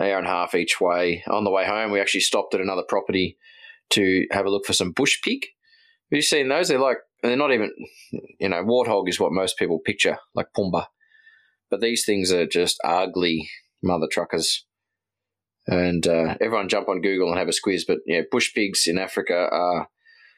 hour 0.00 0.18
and 0.18 0.26
a 0.26 0.30
half 0.30 0.54
each 0.54 0.80
way. 0.80 1.22
On 1.28 1.44
the 1.44 1.50
way 1.50 1.66
home, 1.66 1.90
we 1.90 2.00
actually 2.00 2.20
stopped 2.20 2.54
at 2.54 2.60
another 2.60 2.82
property 2.86 3.38
to 3.90 4.26
have 4.30 4.46
a 4.46 4.50
look 4.50 4.66
for 4.66 4.72
some 4.72 4.92
bush 4.92 5.18
pig. 5.22 5.40
Have 6.10 6.16
you 6.16 6.22
seen 6.22 6.48
those? 6.48 6.68
They're 6.68 6.78
like 6.78 6.98
they're 7.22 7.36
not 7.36 7.52
even 7.52 7.70
you 8.40 8.48
know 8.48 8.62
warthog 8.64 9.08
is 9.08 9.20
what 9.20 9.32
most 9.32 9.58
people 9.58 9.78
picture 9.78 10.18
like 10.34 10.48
pumba, 10.56 10.86
but 11.70 11.80
these 11.80 12.04
things 12.04 12.32
are 12.32 12.46
just 12.46 12.78
ugly 12.84 13.48
mother 13.82 14.06
truckers. 14.10 14.66
And 15.66 16.06
uh, 16.06 16.36
everyone 16.40 16.68
jump 16.68 16.88
on 16.88 17.02
Google 17.02 17.28
and 17.28 17.38
have 17.38 17.48
a 17.48 17.52
squiz. 17.52 17.82
But 17.86 17.98
yeah, 18.04 18.22
bush 18.30 18.52
pigs 18.52 18.84
in 18.86 18.98
Africa 18.98 19.48
are 19.52 19.88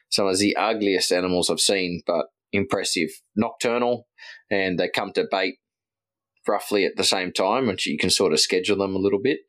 some 0.09 0.27
of 0.27 0.37
the 0.37 0.55
ugliest 0.55 1.11
animals 1.11 1.49
I've 1.49 1.59
seen, 1.59 2.03
but 2.05 2.27
impressive. 2.51 3.09
Nocturnal, 3.35 4.07
and 4.51 4.77
they 4.77 4.89
come 4.89 5.11
to 5.13 5.25
bait 5.29 5.55
roughly 6.47 6.85
at 6.85 6.93
the 6.95 7.03
same 7.03 7.31
time, 7.31 7.67
which 7.67 7.87
you 7.87 7.97
can 7.97 8.09
sort 8.09 8.33
of 8.33 8.39
schedule 8.39 8.77
them 8.77 8.95
a 8.95 8.99
little 8.99 9.21
bit. 9.21 9.39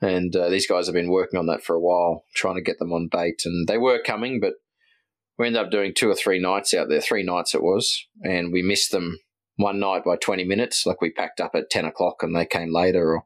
And 0.00 0.36
uh, 0.36 0.50
these 0.50 0.66
guys 0.66 0.86
have 0.86 0.94
been 0.94 1.10
working 1.10 1.38
on 1.38 1.46
that 1.46 1.62
for 1.62 1.74
a 1.74 1.80
while, 1.80 2.24
trying 2.34 2.56
to 2.56 2.62
get 2.62 2.78
them 2.78 2.92
on 2.92 3.08
bait. 3.10 3.42
And 3.44 3.66
they 3.66 3.78
were 3.78 4.02
coming, 4.04 4.40
but 4.40 4.54
we 5.38 5.46
ended 5.46 5.62
up 5.62 5.70
doing 5.70 5.94
two 5.94 6.10
or 6.10 6.14
three 6.14 6.38
nights 6.38 6.74
out 6.74 6.88
there. 6.88 7.00
Three 7.00 7.22
nights 7.22 7.54
it 7.54 7.62
was, 7.62 8.06
and 8.22 8.52
we 8.52 8.62
missed 8.62 8.90
them 8.90 9.18
one 9.56 9.78
night 9.78 10.04
by 10.04 10.16
twenty 10.16 10.44
minutes. 10.44 10.84
Like 10.84 11.00
we 11.00 11.10
packed 11.10 11.40
up 11.40 11.52
at 11.54 11.70
ten 11.70 11.84
o'clock 11.84 12.16
and 12.22 12.34
they 12.34 12.46
came 12.46 12.74
later. 12.74 13.16
Or 13.16 13.22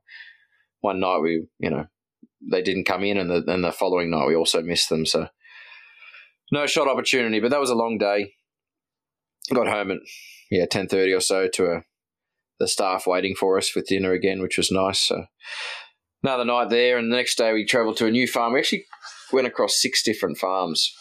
one 0.80 1.00
night 1.00 1.18
we, 1.18 1.46
you 1.58 1.70
know, 1.70 1.86
they 2.50 2.62
didn't 2.62 2.86
come 2.86 3.04
in, 3.04 3.16
and 3.16 3.30
the 3.30 3.44
and 3.46 3.64
the 3.64 3.72
following 3.72 4.10
night 4.10 4.26
we 4.26 4.36
also 4.36 4.62
missed 4.62 4.88
them. 4.88 5.06
So 5.06 5.28
no 6.52 6.66
shot 6.66 6.88
opportunity. 6.88 7.40
But 7.40 7.50
that 7.50 7.60
was 7.60 7.70
a 7.70 7.74
long 7.76 7.98
day. 7.98 8.34
Got 9.52 9.68
home 9.68 9.90
at 9.90 9.98
yeah 10.50 10.66
ten 10.66 10.86
thirty 10.86 11.12
or 11.12 11.20
so 11.20 11.48
to 11.48 11.66
a, 11.66 11.82
the 12.60 12.68
staff 12.68 13.06
waiting 13.06 13.34
for 13.34 13.58
us 13.58 13.74
with 13.74 13.86
dinner 13.86 14.12
again, 14.12 14.40
which 14.40 14.56
was 14.56 14.70
nice. 14.70 15.00
So 15.00 15.24
another 16.22 16.44
night 16.44 16.70
there, 16.70 16.98
and 16.98 17.12
the 17.12 17.16
next 17.16 17.36
day 17.36 17.52
we 17.52 17.64
travelled 17.64 17.96
to 17.98 18.06
a 18.06 18.10
new 18.10 18.26
farm. 18.26 18.52
We 18.52 18.60
actually 18.60 18.86
went 19.32 19.46
across 19.46 19.80
six 19.80 20.02
different 20.02 20.38
farms 20.38 20.92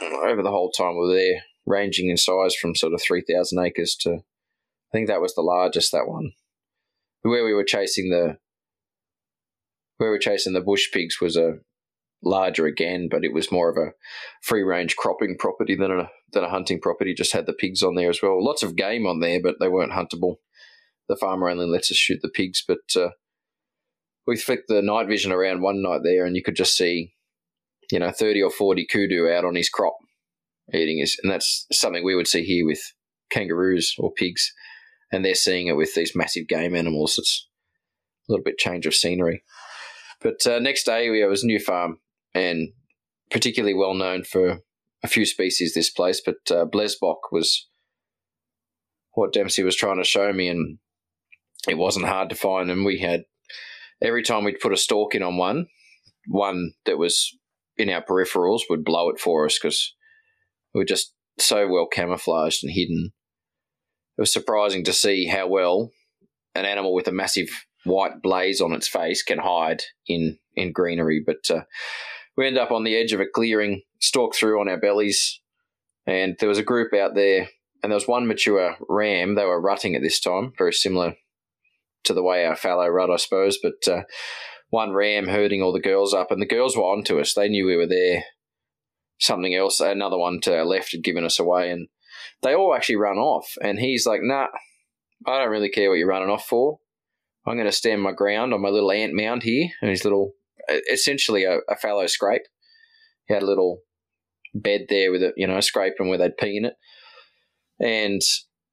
over 0.00 0.42
the 0.42 0.50
whole 0.50 0.70
time 0.70 0.94
we 0.94 1.06
were 1.06 1.14
there, 1.14 1.42
ranging 1.64 2.10
in 2.10 2.16
size 2.16 2.54
from 2.54 2.74
sort 2.74 2.92
of 2.92 3.02
three 3.02 3.24
thousand 3.28 3.64
acres 3.64 3.96
to 4.00 4.10
I 4.12 4.92
think 4.92 5.08
that 5.08 5.20
was 5.20 5.34
the 5.34 5.42
largest 5.42 5.92
that 5.92 6.08
one. 6.08 6.32
Where 7.22 7.44
we 7.44 7.54
were 7.54 7.64
chasing 7.64 8.10
the 8.10 8.38
where 9.98 10.10
we 10.10 10.14
were 10.14 10.18
chasing 10.18 10.52
the 10.52 10.60
bush 10.60 10.86
pigs 10.92 11.20
was 11.20 11.36
a 11.36 11.54
larger 12.22 12.66
again, 12.66 13.08
but 13.10 13.24
it 13.24 13.32
was 13.32 13.52
more 13.52 13.70
of 13.70 13.76
a 13.76 13.92
free 14.42 14.62
range 14.62 14.96
cropping 14.96 15.36
property 15.38 15.74
than 15.74 15.90
a 15.90 16.08
than 16.32 16.44
a 16.44 16.50
hunting 16.50 16.80
property. 16.80 17.14
Just 17.14 17.32
had 17.32 17.46
the 17.46 17.52
pigs 17.52 17.82
on 17.82 17.94
there 17.94 18.10
as 18.10 18.20
well. 18.22 18.42
Lots 18.42 18.62
of 18.62 18.76
game 18.76 19.06
on 19.06 19.20
there, 19.20 19.40
but 19.42 19.56
they 19.60 19.68
weren't 19.68 19.92
huntable. 19.92 20.36
The 21.08 21.16
farmer 21.16 21.48
only 21.48 21.66
lets 21.66 21.90
us 21.90 21.96
shoot 21.96 22.20
the 22.22 22.28
pigs, 22.28 22.64
but 22.66 22.78
uh, 22.96 23.10
we 24.26 24.36
flicked 24.36 24.68
the 24.68 24.82
night 24.82 25.06
vision 25.06 25.32
around 25.32 25.62
one 25.62 25.82
night 25.82 26.00
there, 26.02 26.24
and 26.24 26.36
you 26.36 26.42
could 26.42 26.56
just 26.56 26.76
see, 26.76 27.14
you 27.90 27.98
know, 27.98 28.10
thirty 28.10 28.42
or 28.42 28.50
forty 28.50 28.86
kudu 28.86 29.30
out 29.30 29.44
on 29.44 29.54
his 29.54 29.68
crop 29.68 29.96
eating 30.74 30.98
his, 30.98 31.18
and 31.22 31.30
that's 31.30 31.66
something 31.72 32.04
we 32.04 32.16
would 32.16 32.26
see 32.26 32.44
here 32.44 32.66
with 32.66 32.80
kangaroos 33.30 33.94
or 33.98 34.12
pigs, 34.12 34.52
and 35.12 35.24
they're 35.24 35.34
seeing 35.34 35.68
it 35.68 35.76
with 35.76 35.94
these 35.94 36.16
massive 36.16 36.48
game 36.48 36.74
animals. 36.74 37.18
It's 37.18 37.48
a 38.28 38.32
little 38.32 38.44
bit 38.44 38.58
change 38.58 38.86
of 38.86 38.94
scenery. 38.94 39.42
But 40.20 40.46
uh, 40.46 40.58
next 40.58 40.84
day 40.84 41.10
we 41.10 41.24
was 41.24 41.44
a 41.44 41.46
new 41.46 41.60
farm, 41.60 41.98
and 42.34 42.70
particularly 43.30 43.74
well 43.74 43.94
known 43.94 44.24
for 44.24 44.58
a 45.02 45.08
few 45.08 45.26
species. 45.26 45.74
This 45.74 45.90
place, 45.90 46.20
but 46.24 46.50
uh, 46.50 46.66
Blesbok 46.66 47.30
was 47.30 47.68
what 49.12 49.32
Dempsey 49.32 49.62
was 49.62 49.76
trying 49.76 49.98
to 49.98 50.04
show 50.04 50.32
me, 50.32 50.48
and 50.48 50.78
it 51.68 51.78
wasn't 51.78 52.06
hard 52.06 52.28
to 52.30 52.34
find. 52.34 52.70
And 52.70 52.84
we 52.84 52.98
had 52.98 53.24
every 54.02 54.22
time 54.22 54.44
we'd 54.44 54.60
put 54.60 54.72
a 54.72 54.76
stalk 54.76 55.14
in 55.14 55.22
on 55.22 55.36
one, 55.36 55.66
one 56.28 56.72
that 56.84 56.98
was 56.98 57.36
in 57.76 57.90
our 57.90 58.02
peripherals 58.02 58.62
would 58.68 58.84
blow 58.84 59.10
it 59.10 59.20
for 59.20 59.46
us 59.46 59.58
because 59.60 59.94
we 60.74 60.80
were 60.80 60.84
just 60.84 61.12
so 61.38 61.68
well 61.68 61.86
camouflaged 61.86 62.64
and 62.64 62.72
hidden. 62.72 63.12
It 64.16 64.22
was 64.22 64.32
surprising 64.32 64.84
to 64.84 64.92
see 64.92 65.26
how 65.26 65.46
well 65.46 65.90
an 66.54 66.64
animal 66.64 66.94
with 66.94 67.06
a 67.08 67.12
massive 67.12 67.48
white 67.84 68.22
blaze 68.22 68.60
on 68.60 68.72
its 68.72 68.88
face 68.88 69.22
can 69.22 69.38
hide 69.38 69.82
in 70.06 70.38
in 70.54 70.72
greenery. 70.72 71.22
But 71.24 71.50
uh, 71.50 71.62
we 72.36 72.46
end 72.46 72.58
up 72.58 72.70
on 72.70 72.84
the 72.84 72.96
edge 72.96 73.12
of 73.12 73.20
a 73.20 73.26
clearing, 73.26 73.82
stalk 74.00 74.34
through 74.34 74.60
on 74.60 74.68
our 74.68 74.80
bellies, 74.80 75.40
and 76.06 76.36
there 76.40 76.48
was 76.48 76.58
a 76.58 76.64
group 76.64 76.94
out 76.94 77.14
there, 77.14 77.48
and 77.82 77.92
there 77.92 77.96
was 77.96 78.08
one 78.08 78.26
mature 78.26 78.76
ram. 78.88 79.34
They 79.34 79.44
were 79.44 79.60
rutting 79.60 79.94
at 79.94 80.02
this 80.02 80.20
time, 80.20 80.52
very 80.56 80.72
similar 80.72 81.14
to 82.06 82.14
the 82.14 82.22
way 82.22 82.44
our 82.44 82.56
fallow 82.56 82.88
rut, 82.88 83.10
I 83.10 83.16
suppose. 83.16 83.58
But 83.62 83.86
uh, 83.90 84.02
one 84.70 84.92
ram 84.92 85.28
herding 85.28 85.62
all 85.62 85.72
the 85.72 85.80
girls 85.80 86.14
up, 86.14 86.30
and 86.30 86.40
the 86.40 86.46
girls 86.46 86.76
were 86.76 86.82
onto 86.82 87.20
us. 87.20 87.34
They 87.34 87.48
knew 87.48 87.66
we 87.66 87.76
were 87.76 87.86
there. 87.86 88.24
Something 89.18 89.54
else, 89.54 89.80
another 89.80 90.18
one 90.18 90.40
to 90.42 90.56
our 90.56 90.64
left 90.64 90.92
had 90.92 91.04
given 91.04 91.24
us 91.24 91.38
away, 91.38 91.70
and 91.70 91.88
they 92.42 92.54
all 92.54 92.74
actually 92.74 92.96
run 92.96 93.16
off. 93.16 93.52
And 93.62 93.78
he's 93.78 94.06
like, 94.06 94.20
"Nah, 94.22 94.48
I 95.26 95.38
don't 95.38 95.50
really 95.50 95.70
care 95.70 95.88
what 95.88 95.98
you're 95.98 96.08
running 96.08 96.28
off 96.28 96.46
for. 96.46 96.78
I'm 97.46 97.56
going 97.56 97.66
to 97.66 97.72
stand 97.72 98.02
my 98.02 98.12
ground 98.12 98.52
on 98.52 98.60
my 98.60 98.68
little 98.68 98.90
ant 98.90 99.14
mound 99.14 99.44
here, 99.44 99.68
and 99.80 99.90
his 99.90 100.04
little, 100.04 100.32
essentially 100.92 101.44
a, 101.44 101.58
a 101.68 101.76
fallow 101.76 102.06
scrape. 102.06 102.42
He 103.26 103.34
had 103.34 103.42
a 103.42 103.46
little 103.46 103.80
bed 104.54 104.86
there 104.88 105.10
with 105.12 105.22
a 105.22 105.32
you 105.36 105.46
know, 105.46 105.60
scrape 105.60 105.94
and 105.98 106.08
where 106.08 106.18
they'd 106.18 106.36
pee 106.36 106.56
in 106.56 106.64
it, 106.64 106.74
and 107.80 108.20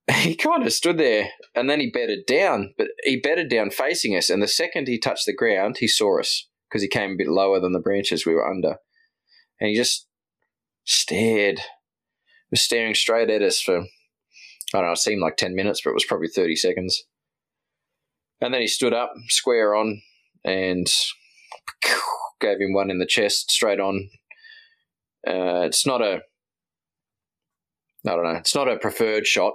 he 0.12 0.36
kind 0.36 0.66
of 0.66 0.74
stood 0.74 0.98
there, 0.98 1.30
and 1.56 1.70
then 1.70 1.80
he 1.80 1.90
bedded 1.90 2.26
down, 2.26 2.74
but 2.78 2.88
he 3.04 3.18
bedded 3.18 3.50
down 3.50 3.70
facing 3.70 4.16
us, 4.16 4.30
and 4.30 4.42
the 4.42 4.48
second 4.48 4.88
he 4.88 5.00
touched 5.00 5.26
the 5.26 5.34
ground, 5.34 5.78
he 5.80 5.88
saw 5.88 6.20
us 6.20 6.48
because 6.70 6.82
he 6.82 6.90
came 6.90 7.12
a 7.12 7.18
bit 7.18 7.28
lower 7.28 7.60
than 7.60 7.72
the 7.72 7.80
branches 7.80 8.26
we 8.26 8.34
were 8.34 8.48
under, 8.50 8.78
and 9.60 9.70
he 9.70 9.76
just 9.76 10.08
stared, 10.84 11.62
was 12.52 12.62
staring 12.62 12.96
straight 12.96 13.30
at 13.30 13.42
us 13.42 13.62
for. 13.62 13.86
I 14.76 14.80
don't 14.80 14.88
know, 14.88 14.94
it 14.94 14.98
seemed 14.98 15.22
like 15.22 15.38
10 15.38 15.54
minutes, 15.54 15.82
but 15.84 15.92
it 15.92 15.94
was 15.94 16.06
probably 16.06 16.30
30 16.30 16.56
seconds. 16.56 17.04
And 18.42 18.52
then 18.52 18.62
he 18.62 18.68
stood 18.68 18.92
up, 18.92 19.14
square 19.28 19.76
on, 19.76 20.02
and 20.44 20.88
gave 22.42 22.58
him 22.60 22.74
one 22.74 22.90
in 22.90 22.98
the 22.98 23.06
chest, 23.06 23.52
straight 23.52 23.80
on. 23.80 24.10
Uh, 25.28 25.62
it's 25.62 25.86
not 25.86 26.02
a, 26.02 26.22
I 28.06 28.10
don't 28.16 28.24
know, 28.24 28.32
it's 28.32 28.56
not 28.56 28.68
a 28.68 28.78
preferred 28.78 29.28
shot, 29.28 29.54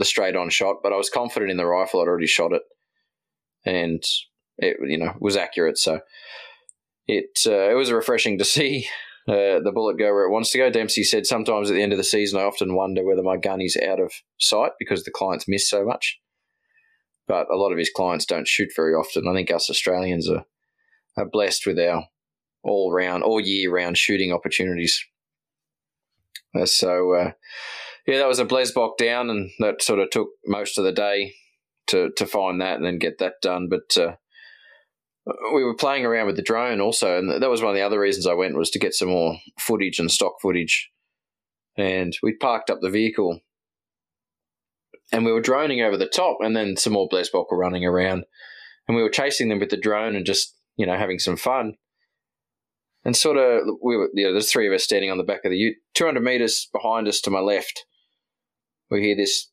the 0.00 0.04
straight 0.04 0.34
on 0.34 0.50
shot, 0.50 0.78
but 0.82 0.92
I 0.92 0.96
was 0.96 1.08
confident 1.08 1.52
in 1.52 1.56
the 1.56 1.66
rifle. 1.66 2.00
I'd 2.00 2.08
already 2.08 2.26
shot 2.26 2.52
it, 2.52 2.62
and 3.64 4.02
it, 4.58 4.76
you 4.82 4.98
know, 4.98 5.14
was 5.20 5.36
accurate. 5.36 5.78
So 5.78 6.00
it 7.06 7.38
uh, 7.46 7.70
it 7.70 7.74
was 7.74 7.92
refreshing 7.92 8.38
to 8.38 8.44
see 8.56 8.88
uh, 9.28 9.60
the 9.62 9.70
bullet 9.72 9.98
go 9.98 10.12
where 10.12 10.24
it 10.24 10.32
wants 10.32 10.50
to 10.50 10.58
go. 10.58 10.70
Dempsey 10.70 11.04
said 11.04 11.24
sometimes 11.26 11.70
at 11.70 11.74
the 11.74 11.82
end 11.82 11.92
of 11.92 11.98
the 11.98 12.04
season, 12.04 12.40
I 12.40 12.44
often 12.44 12.74
wonder 12.74 13.04
whether 13.04 13.22
my 13.22 13.36
gun 13.36 13.60
is 13.60 13.76
out 13.76 14.00
of 14.00 14.12
sight 14.40 14.72
because 14.80 15.04
the 15.04 15.12
clients 15.12 15.46
miss 15.46 15.70
so 15.70 15.84
much 15.84 16.18
but 17.30 17.46
a 17.48 17.56
lot 17.56 17.70
of 17.70 17.78
his 17.78 17.92
clients 17.94 18.26
don't 18.26 18.48
shoot 18.48 18.70
very 18.74 18.92
often. 18.92 19.28
I 19.28 19.32
think 19.32 19.52
us 19.52 19.70
Australians 19.70 20.28
are, 20.28 20.46
are 21.16 21.28
blessed 21.30 21.64
with 21.64 21.78
our 21.78 22.06
all 22.64 22.92
round, 22.92 23.22
all 23.22 23.40
year 23.40 23.72
round 23.72 23.96
shooting 23.96 24.32
opportunities. 24.32 25.00
Uh, 26.58 26.66
so, 26.66 27.14
uh, 27.14 27.30
yeah, 28.10 28.18
that 28.18 28.28
was 28.28 28.40
a 28.40 28.44
Blesbok 28.44 28.96
down, 28.96 29.30
and 29.30 29.50
that 29.60 29.82
sort 29.82 30.00
of 30.00 30.10
took 30.10 30.28
most 30.44 30.78
of 30.78 30.84
the 30.84 30.92
day 30.92 31.34
to, 31.86 32.10
to 32.16 32.26
find 32.26 32.60
that 32.60 32.76
and 32.76 32.84
then 32.84 32.98
get 32.98 33.18
that 33.18 33.34
done. 33.40 33.68
But 33.68 33.96
uh, 33.96 34.16
we 35.54 35.62
were 35.62 35.76
playing 35.76 36.04
around 36.04 36.26
with 36.26 36.34
the 36.34 36.42
drone 36.42 36.80
also, 36.80 37.16
and 37.16 37.30
that 37.30 37.50
was 37.50 37.62
one 37.62 37.70
of 37.70 37.76
the 37.76 37.86
other 37.86 38.00
reasons 38.00 38.26
I 38.26 38.34
went 38.34 38.56
was 38.56 38.70
to 38.70 38.80
get 38.80 38.94
some 38.94 39.08
more 39.08 39.36
footage 39.60 40.00
and 40.00 40.10
stock 40.10 40.40
footage. 40.42 40.90
And 41.76 42.16
we 42.20 42.34
parked 42.34 42.68
up 42.68 42.80
the 42.80 42.90
vehicle 42.90 43.40
and 45.12 45.24
we 45.24 45.32
were 45.32 45.40
droning 45.40 45.80
over 45.80 45.96
the 45.96 46.08
top, 46.08 46.38
and 46.40 46.56
then 46.56 46.76
some 46.76 46.92
more 46.92 47.08
Blesbok 47.08 47.46
were 47.50 47.58
running 47.58 47.84
around, 47.84 48.24
and 48.88 48.96
we 48.96 49.02
were 49.02 49.08
chasing 49.08 49.48
them 49.48 49.60
with 49.60 49.70
the 49.70 49.76
drone 49.76 50.16
and 50.16 50.26
just 50.26 50.56
you 50.76 50.86
know 50.86 50.96
having 50.96 51.18
some 51.18 51.36
fun. 51.36 51.74
And 53.04 53.16
sort 53.16 53.38
of, 53.38 53.62
we 53.82 53.96
were, 53.96 54.10
you 54.12 54.26
know, 54.26 54.32
there's 54.32 54.52
three 54.52 54.66
of 54.66 54.74
us 54.74 54.84
standing 54.84 55.10
on 55.10 55.16
the 55.16 55.24
back 55.24 55.44
of 55.44 55.50
the 55.50 55.56
ute. 55.56 55.76
200 55.94 56.20
meters 56.20 56.68
behind 56.70 57.08
us 57.08 57.20
to 57.22 57.30
my 57.30 57.40
left, 57.40 57.86
we 58.90 59.02
hear 59.02 59.16
this, 59.16 59.50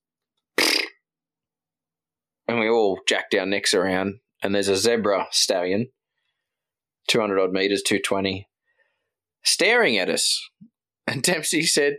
and 2.47 2.59
we 2.59 2.69
all 2.69 2.99
jacked 3.07 3.35
our 3.35 3.45
necks 3.45 3.73
around. 3.73 4.19
And 4.43 4.53
there's 4.53 4.67
a 4.67 4.75
zebra 4.75 5.27
stallion, 5.31 5.89
200 7.07 7.39
odd 7.39 7.51
meters, 7.51 7.81
220, 7.81 8.47
staring 9.43 9.97
at 9.97 10.09
us. 10.09 10.39
And 11.07 11.23
Dempsey 11.23 11.63
said, 11.63 11.97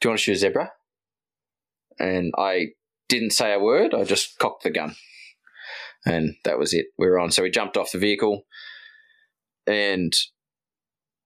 Do 0.00 0.08
you 0.08 0.10
want 0.10 0.18
to 0.18 0.24
shoot 0.24 0.32
a 0.32 0.36
zebra? 0.36 0.72
And 1.98 2.32
I 2.36 2.68
didn't 3.08 3.30
say 3.30 3.52
a 3.52 3.60
word. 3.60 3.94
I 3.94 4.04
just 4.04 4.38
cocked 4.38 4.64
the 4.64 4.70
gun, 4.70 4.96
and 6.04 6.34
that 6.44 6.58
was 6.58 6.74
it. 6.74 6.86
We 6.98 7.06
were 7.06 7.18
on. 7.18 7.30
So 7.30 7.42
we 7.42 7.50
jumped 7.50 7.76
off 7.76 7.92
the 7.92 7.98
vehicle, 7.98 8.42
and 9.66 10.12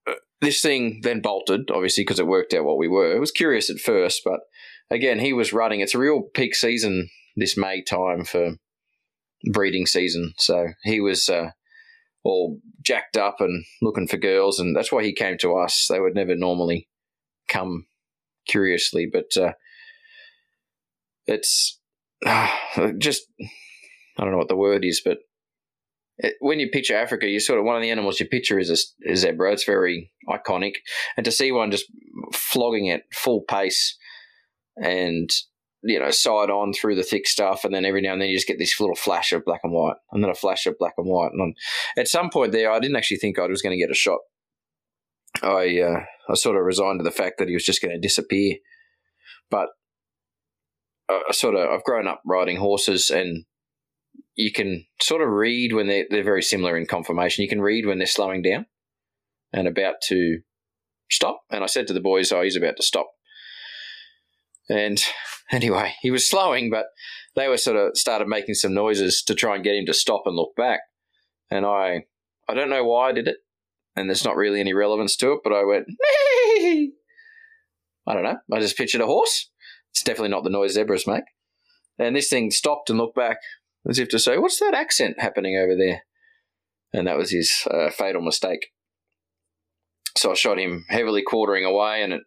uh, 0.07 0.15
this 0.41 0.61
thing 0.61 1.01
then 1.03 1.21
bolted, 1.21 1.71
obviously, 1.73 2.03
because 2.05 2.21
it 2.21 2.27
worked 2.27 2.55
out 2.55 2.65
what 2.65 2.79
we 2.79 2.87
were. 2.87 3.15
It 3.15 3.21
was 3.21 3.33
curious 3.33 3.71
at 3.71 3.79
first, 3.79 4.21
but 4.25 4.41
again, 4.91 5.19
he 5.19 5.33
was 5.33 5.53
running. 5.53 5.81
It's 5.81 5.95
a 5.95 5.99
real 5.99 6.23
peak 6.23 6.55
season 6.55 7.09
this 7.37 7.57
May 7.57 7.83
time 7.83 8.25
for 8.25 8.57
breeding 9.53 9.87
season. 9.87 10.35
So 10.37 10.69
he 10.83 11.01
was 11.01 11.29
uh, 11.29 11.51
all 12.25 12.59
jacked 12.85 13.17
up 13.17 13.37
and 13.41 13.65
looking 13.81 14.09
for 14.09 14.17
girls, 14.17 14.59
and 14.59 14.75
that's 14.77 14.93
why 14.93 15.03
he 15.03 15.15
came 15.15 15.39
to 15.39 15.57
us. 15.57 15.87
They 15.89 16.01
would 16.01 16.15
never 16.15 16.35
normally 16.35 16.89
come 17.49 17.87
curiously, 18.47 19.09
but 19.11 19.37
uh, 19.41 19.53
it's 21.27 21.79
uh, 22.27 22.49
just 22.99 23.23
I 24.19 24.25
don't 24.25 24.33
know 24.33 24.39
what 24.39 24.49
the 24.49 24.57
word 24.57 24.85
is, 24.85 25.01
but 25.05 25.19
when 26.41 26.61
you 26.61 26.69
picture 26.69 26.97
Africa, 26.97 27.27
you 27.27 27.41
sort 27.41 27.59
of 27.59 27.65
one 27.65 27.77
of 27.77 27.83
the 27.83 27.91
animals 27.91 28.21
you 28.21 28.27
picture 28.27 28.59
is 28.59 28.71
a, 29.09 29.17
zebra. 29.17 29.53
It's 29.53 29.65
very 29.65 30.13
iconic, 30.29 30.75
and 31.17 31.25
to 31.25 31.33
see 31.33 31.53
one 31.53 31.71
just 31.71 31.87
flogging 32.33 32.91
at 32.91 33.05
full 33.15 33.43
pace 33.43 33.97
and 34.77 35.31
you 35.83 35.99
know 35.99 36.11
side 36.11 36.51
on 36.51 36.73
through 36.73 36.97
the 36.97 37.03
thick 37.03 37.27
stuff, 37.27 37.65
and 37.65 37.75
then 37.75 37.85
every 37.85 38.01
now 38.01 38.13
and 38.13 38.21
then 38.21 38.29
you 38.29 38.37
just 38.37 38.47
get 38.47 38.59
this 38.59 38.79
little 38.81 38.97
flash 38.97 39.33
of 39.33 39.45
black 39.45 39.61
and 39.65 39.73
white, 39.73 39.97
and 40.13 40.23
then 40.23 40.31
a 40.31 40.35
flash 40.35 40.67
of 40.67 40.79
black 40.79 40.95
and 40.99 41.07
white, 41.07 41.33
and 41.33 41.57
at 41.97 42.09
some 42.09 42.31
point 42.31 42.53
there, 42.53 42.71
I 42.71 42.81
didn't 42.81 42.97
actually 42.97 43.19
think 43.19 43.39
I 43.39 43.47
was 43.47 43.63
going 43.63 43.77
to 43.77 43.83
get 43.83 43.91
a 43.91 43.95
shot. 43.95 44.19
I 45.43 45.81
uh, 45.81 46.05
I 46.29 46.35
sort 46.35 46.57
of 46.57 46.65
resigned 46.65 47.01
to 47.01 47.05
the 47.05 47.11
fact 47.11 47.39
that 47.39 47.49
he 47.49 47.55
was 47.55 47.65
just 47.65 47.83
going 47.83 47.95
to 47.95 48.01
disappear, 48.01 48.57
but 49.51 49.69
I 51.09 51.33
sort 51.33 51.55
of 51.55 51.69
I've 51.69 51.85
grown 51.85 52.07
up 52.07 52.21
riding 52.27 52.57
horses, 52.57 53.11
and 53.11 53.45
you 54.35 54.53
can 54.53 54.87
sort 55.01 55.23
of 55.23 55.29
read 55.29 55.73
when 55.73 55.87
they're 55.87 56.07
they're 56.11 56.23
very 56.23 56.43
similar 56.43 56.77
in 56.77 56.87
conformation. 56.87 57.43
You 57.43 57.49
can 57.49 57.63
read 57.63 57.87
when 57.87 57.99
they're 57.99 58.07
slowing 58.07 58.43
down 58.43 58.67
and 59.53 59.67
about 59.67 59.97
to 60.05 60.41
stop. 61.11 61.43
And 61.51 61.63
I 61.65 61.67
said 61.67 61.87
to 61.89 61.93
the 61.93 62.01
boys, 62.01 62.33
oh, 62.33 62.43
he's 62.43 62.57
about 62.57 62.77
to 62.77 62.83
stop. 62.83 63.11
And 64.71 65.03
anyway, 65.53 65.95
he 66.01 66.11
was 66.11 66.29
slowing, 66.29 66.71
but 66.71 66.87
they 67.37 67.49
were 67.49 67.59
sort 67.59 67.77
of 67.77 67.97
started 67.97 68.29
making 68.29 68.55
some 68.55 68.73
noises 68.73 69.23
to 69.27 69.35
try 69.35 69.57
and 69.57 69.65
get 69.65 69.75
him 69.75 69.87
to 69.87 69.95
stop 69.95 70.23
and 70.25 70.37
look 70.37 70.55
back. 70.57 70.81
And 71.51 71.67
I, 71.67 72.05
I 72.49 72.55
don't 72.55 72.71
know 72.71 72.85
why 72.85 73.09
I 73.09 73.13
did 73.13 73.29
it, 73.29 73.39
and 73.97 74.09
there's 74.09 74.25
not 74.25 74.37
really 74.37 74.61
any 74.61 74.73
relevance 74.73 75.17
to 75.17 75.33
it, 75.33 75.41
but 75.43 75.53
I 75.53 75.65
went! 75.65 75.87
I 78.07 78.15
don't 78.15 78.23
know. 78.23 78.39
I 78.53 78.61
just 78.61 78.77
pictured 78.77 79.01
a 79.01 79.07
horse. 79.07 79.51
It's 79.91 80.03
definitely 80.03 80.31
not 80.31 80.45
the 80.45 80.51
noise 80.51 80.73
zebras 80.73 81.07
make. 81.07 81.25
And 81.99 82.17
this 82.17 82.31
thing 82.31 82.51
stopped 82.51 82.89
and 82.89 82.99
looked 82.99 83.17
back 83.17 83.39
as 83.89 83.99
if 83.99 84.09
to 84.11 84.19
say, 84.19 84.39
What's 84.39 84.59
that 84.61 84.75
accent 84.75 85.21
happening 85.21 85.57
over 85.57 85.77
there? 85.77 86.03
And 86.93 87.07
that 87.07 87.19
was 87.19 87.31
his 87.31 87.53
uh, 87.71 87.91
fatal 87.91 88.23
mistake. 88.23 88.69
So 90.17 90.33
I 90.33 90.35
shot 90.35 90.59
him 90.59 90.87
heavily 90.89 91.23
quartering 91.23 91.65
away 91.65 92.03
and 92.03 92.13
it 92.13 92.23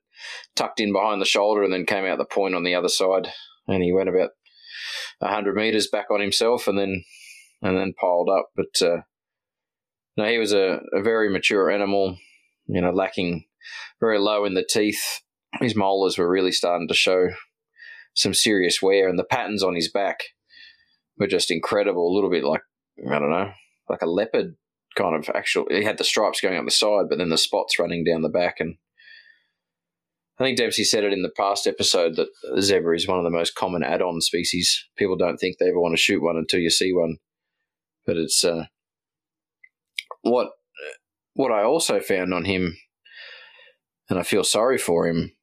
tucked 0.55 0.79
in 0.79 0.93
behind 0.93 1.21
the 1.21 1.25
shoulder 1.25 1.63
and 1.63 1.73
then 1.73 1.85
came 1.85 2.05
out 2.05 2.17
the 2.17 2.25
point 2.25 2.55
on 2.55 2.63
the 2.63 2.75
other 2.75 2.89
side. 2.89 3.29
And 3.67 3.83
he 3.83 3.91
went 3.91 4.09
about 4.09 4.31
100 5.19 5.55
metres 5.55 5.87
back 5.87 6.11
on 6.11 6.21
himself 6.21 6.67
and 6.67 6.77
then 6.77 7.03
and 7.61 7.77
then 7.77 7.93
piled 7.99 8.29
up. 8.29 8.49
But 8.55 8.85
uh, 8.85 9.01
no, 10.17 10.25
he 10.25 10.37
was 10.37 10.53
a, 10.53 10.81
a 10.93 11.01
very 11.01 11.29
mature 11.29 11.71
animal, 11.71 12.17
you 12.67 12.81
know, 12.81 12.91
lacking 12.91 13.45
very 13.99 14.19
low 14.19 14.45
in 14.45 14.53
the 14.53 14.67
teeth. 14.67 15.21
His 15.61 15.75
molars 15.75 16.17
were 16.17 16.29
really 16.29 16.51
starting 16.51 16.87
to 16.87 16.93
show 16.93 17.29
some 18.15 18.33
serious 18.33 18.81
wear, 18.81 19.07
and 19.07 19.17
the 19.17 19.23
patterns 19.23 19.63
on 19.63 19.75
his 19.75 19.89
back 19.89 20.19
were 21.17 21.27
just 21.27 21.51
incredible. 21.51 22.07
A 22.07 22.13
little 22.13 22.29
bit 22.29 22.43
like 22.43 22.61
I 23.09 23.19
don't 23.19 23.29
know, 23.29 23.51
like 23.89 24.01
a 24.01 24.09
leopard 24.09 24.55
kind 24.95 25.15
of 25.15 25.29
actual. 25.35 25.65
He 25.69 25.83
had 25.83 25.97
the 25.97 26.03
stripes 26.03 26.41
going 26.41 26.57
up 26.57 26.65
the 26.65 26.71
side, 26.71 27.05
but 27.09 27.17
then 27.17 27.29
the 27.29 27.37
spots 27.37 27.79
running 27.79 28.03
down 28.03 28.21
the 28.21 28.29
back. 28.29 28.59
And 28.59 28.75
I 30.39 30.43
think 30.43 30.57
Dempsey 30.57 30.83
said 30.83 31.03
it 31.03 31.13
in 31.13 31.21
the 31.21 31.31
past 31.37 31.67
episode 31.67 32.15
that 32.15 32.27
zebra 32.59 32.95
is 32.95 33.07
one 33.07 33.19
of 33.19 33.23
the 33.23 33.29
most 33.29 33.53
common 33.53 33.83
add-on 33.83 34.19
species. 34.19 34.83
People 34.97 35.15
don't 35.15 35.37
think 35.37 35.57
they 35.57 35.67
ever 35.67 35.79
want 35.79 35.93
to 35.93 36.01
shoot 36.01 36.23
one 36.23 36.37
until 36.37 36.59
you 36.59 36.71
see 36.71 36.91
one, 36.91 37.17
but 38.05 38.17
it's 38.17 38.43
uh, 38.43 38.65
what 40.21 40.49
what 41.35 41.51
I 41.51 41.63
also 41.63 41.99
found 41.99 42.33
on 42.33 42.45
him, 42.45 42.77
and 44.09 44.17
I 44.17 44.23
feel 44.23 44.43
sorry 44.43 44.77
for 44.77 45.07
him, 45.07 45.33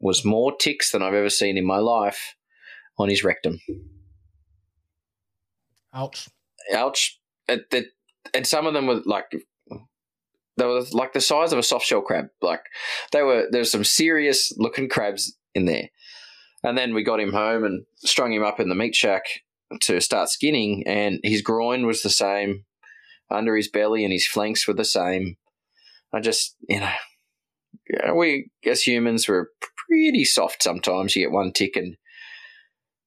was 0.00 0.24
more 0.24 0.52
ticks 0.56 0.90
than 0.90 1.02
I've 1.02 1.14
ever 1.14 1.30
seen 1.30 1.56
in 1.56 1.66
my 1.66 1.78
life 1.78 2.34
on 2.98 3.08
his 3.08 3.22
rectum. 3.22 3.60
Ouch. 5.94 6.28
Ouch. 6.74 7.20
It, 7.48 7.86
and 8.34 8.46
some 8.46 8.66
of 8.66 8.74
them 8.74 8.86
were 8.86 9.00
like 9.04 9.26
they 10.56 10.64
were 10.64 10.82
like 10.92 11.12
the 11.12 11.20
size 11.20 11.52
of 11.52 11.58
a 11.58 11.62
soft 11.62 11.86
shell 11.86 12.00
crab. 12.00 12.26
Like 12.40 12.62
they 13.12 13.22
were 13.22 13.46
there's 13.50 13.70
some 13.70 13.84
serious 13.84 14.52
looking 14.56 14.88
crabs 14.88 15.36
in 15.54 15.66
there. 15.66 15.90
And 16.62 16.76
then 16.76 16.94
we 16.94 17.04
got 17.04 17.20
him 17.20 17.32
home 17.32 17.64
and 17.64 17.84
strung 17.98 18.32
him 18.32 18.42
up 18.42 18.58
in 18.58 18.68
the 18.68 18.74
meat 18.74 18.94
shack 18.94 19.22
to 19.82 20.00
start 20.00 20.28
skinning 20.28 20.84
and 20.86 21.20
his 21.22 21.42
groin 21.42 21.86
was 21.86 22.02
the 22.02 22.10
same 22.10 22.64
under 23.30 23.56
his 23.56 23.68
belly 23.68 24.04
and 24.04 24.12
his 24.12 24.26
flanks 24.26 24.66
were 24.66 24.74
the 24.74 24.84
same. 24.84 25.36
I 26.12 26.20
just, 26.20 26.56
you 26.68 26.80
know, 26.80 28.14
we 28.14 28.50
as 28.64 28.82
humans 28.82 29.28
we're 29.28 29.48
pretty 29.88 30.24
soft 30.24 30.62
sometimes. 30.62 31.14
You 31.14 31.24
get 31.24 31.32
one 31.32 31.52
tick 31.52 31.76
and 31.76 31.96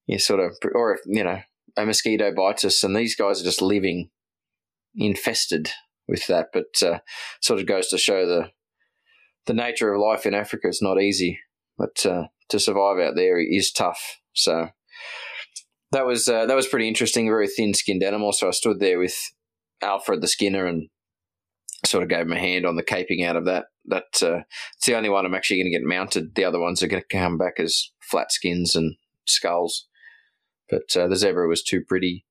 you 0.06 0.18
sort 0.18 0.40
of, 0.40 0.56
or 0.74 0.98
you 1.06 1.24
know, 1.24 1.40
a 1.76 1.84
mosquito 1.86 2.32
bites 2.34 2.64
us 2.64 2.84
and 2.84 2.94
these 2.94 3.16
guys 3.16 3.40
are 3.40 3.44
just 3.44 3.62
living 3.62 4.10
infested 4.94 5.70
with 6.10 6.26
that. 6.26 6.48
But 6.52 6.82
uh, 6.82 6.98
sort 7.40 7.60
of 7.60 7.66
goes 7.66 7.88
to 7.88 7.98
show 7.98 8.26
the 8.26 8.50
the 9.46 9.54
nature 9.54 9.92
of 9.92 10.00
life 10.00 10.26
in 10.26 10.34
Africa 10.34 10.68
is 10.68 10.82
not 10.82 11.00
easy, 11.00 11.38
but 11.78 12.04
uh, 12.04 12.24
to 12.50 12.60
survive 12.60 12.98
out 12.98 13.14
there 13.16 13.40
is 13.40 13.72
tough. 13.72 14.18
So 14.34 14.68
that 15.92 16.06
was 16.06 16.28
uh, 16.28 16.46
that 16.46 16.56
was 16.56 16.68
pretty 16.68 16.88
interesting. 16.88 17.26
Very 17.26 17.48
thin 17.48 17.74
skinned 17.74 18.02
animal. 18.02 18.32
So 18.32 18.48
I 18.48 18.52
stood 18.52 18.80
there 18.80 18.98
with 18.98 19.16
Alfred 19.82 20.20
the 20.20 20.28
Skinner 20.28 20.66
and 20.66 20.88
sort 21.86 22.02
of 22.02 22.08
gave 22.08 22.20
him 22.20 22.32
a 22.32 22.38
hand 22.38 22.66
on 22.66 22.76
the 22.76 22.82
caping 22.82 23.24
out 23.24 23.36
of 23.36 23.46
that. 23.46 23.66
That 23.86 24.22
uh, 24.22 24.42
it's 24.76 24.86
the 24.86 24.94
only 24.94 25.08
one 25.08 25.24
I'm 25.24 25.34
actually 25.34 25.58
going 25.58 25.72
to 25.72 25.78
get 25.78 25.88
mounted. 25.88 26.34
The 26.34 26.44
other 26.44 26.60
ones 26.60 26.82
are 26.82 26.88
going 26.88 27.02
to 27.02 27.16
come 27.16 27.38
back 27.38 27.54
as 27.58 27.90
flat 28.02 28.30
skins 28.30 28.76
and 28.76 28.96
skulls. 29.26 29.86
But 30.68 30.96
uh, 30.96 31.08
the 31.08 31.16
zebra 31.16 31.48
was 31.48 31.62
too 31.62 31.82
pretty, 31.86 32.24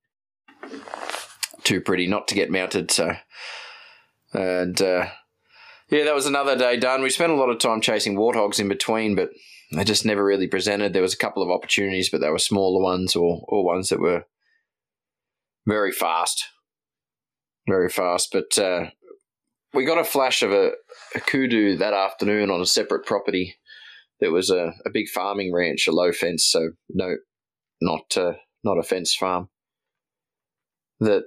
too 1.64 1.82
pretty 1.82 2.08
not 2.08 2.28
to 2.30 2.36
get 2.36 2.52
mounted. 2.52 2.92
So, 2.92 3.14
and 4.34 4.82
uh, 4.82 5.08
yeah, 5.90 6.04
that 6.06 6.16
was 6.16 6.26
another 6.26 6.56
day 6.56 6.78
done. 6.78 7.02
We 7.02 7.10
spent 7.10 7.32
a 7.32 7.36
lot 7.36 7.50
of 7.50 7.60
time 7.60 7.82
chasing 7.82 8.16
warthogs 8.16 8.60
in 8.60 8.68
between, 8.68 9.16
but 9.16 9.30
they 9.72 9.84
just 9.84 10.06
never 10.06 10.24
really 10.24 10.48
presented. 10.48 10.94
There 10.94 11.02
was 11.02 11.14
a 11.14 11.18
couple 11.18 11.44
of 11.44 11.50
opportunities, 11.50 12.10
but 12.10 12.22
they 12.22 12.30
were 12.30 12.40
smaller 12.40 12.82
ones 12.82 13.16
or 13.16 13.44
or 13.48 13.66
ones 13.66 13.90
that 13.90 14.00
were 14.00 14.26
very 15.68 15.92
fast, 15.92 16.46
very 17.68 17.90
fast. 17.90 18.30
But 18.32 18.58
uh, 18.58 18.90
we 19.74 19.86
got 19.86 20.00
a 20.00 20.04
flash 20.04 20.42
of 20.42 20.52
a, 20.52 20.72
a 21.16 21.20
kudu 21.20 21.78
that 21.78 21.94
afternoon 21.94 22.50
on 22.50 22.62
a 22.62 22.66
separate 22.66 23.06
property. 23.06 23.56
There 24.20 24.32
was 24.32 24.50
a, 24.50 24.74
a 24.86 24.90
big 24.92 25.08
farming 25.08 25.54
ranch, 25.54 25.88
a 25.88 25.92
low 25.92 26.12
fence, 26.12 26.46
so 26.46 26.72
no, 26.90 27.16
not 27.82 28.18
uh, 28.18 28.34
not 28.64 28.78
a 28.78 28.84
fence 28.84 29.16
farm. 29.16 29.50
That 31.00 31.24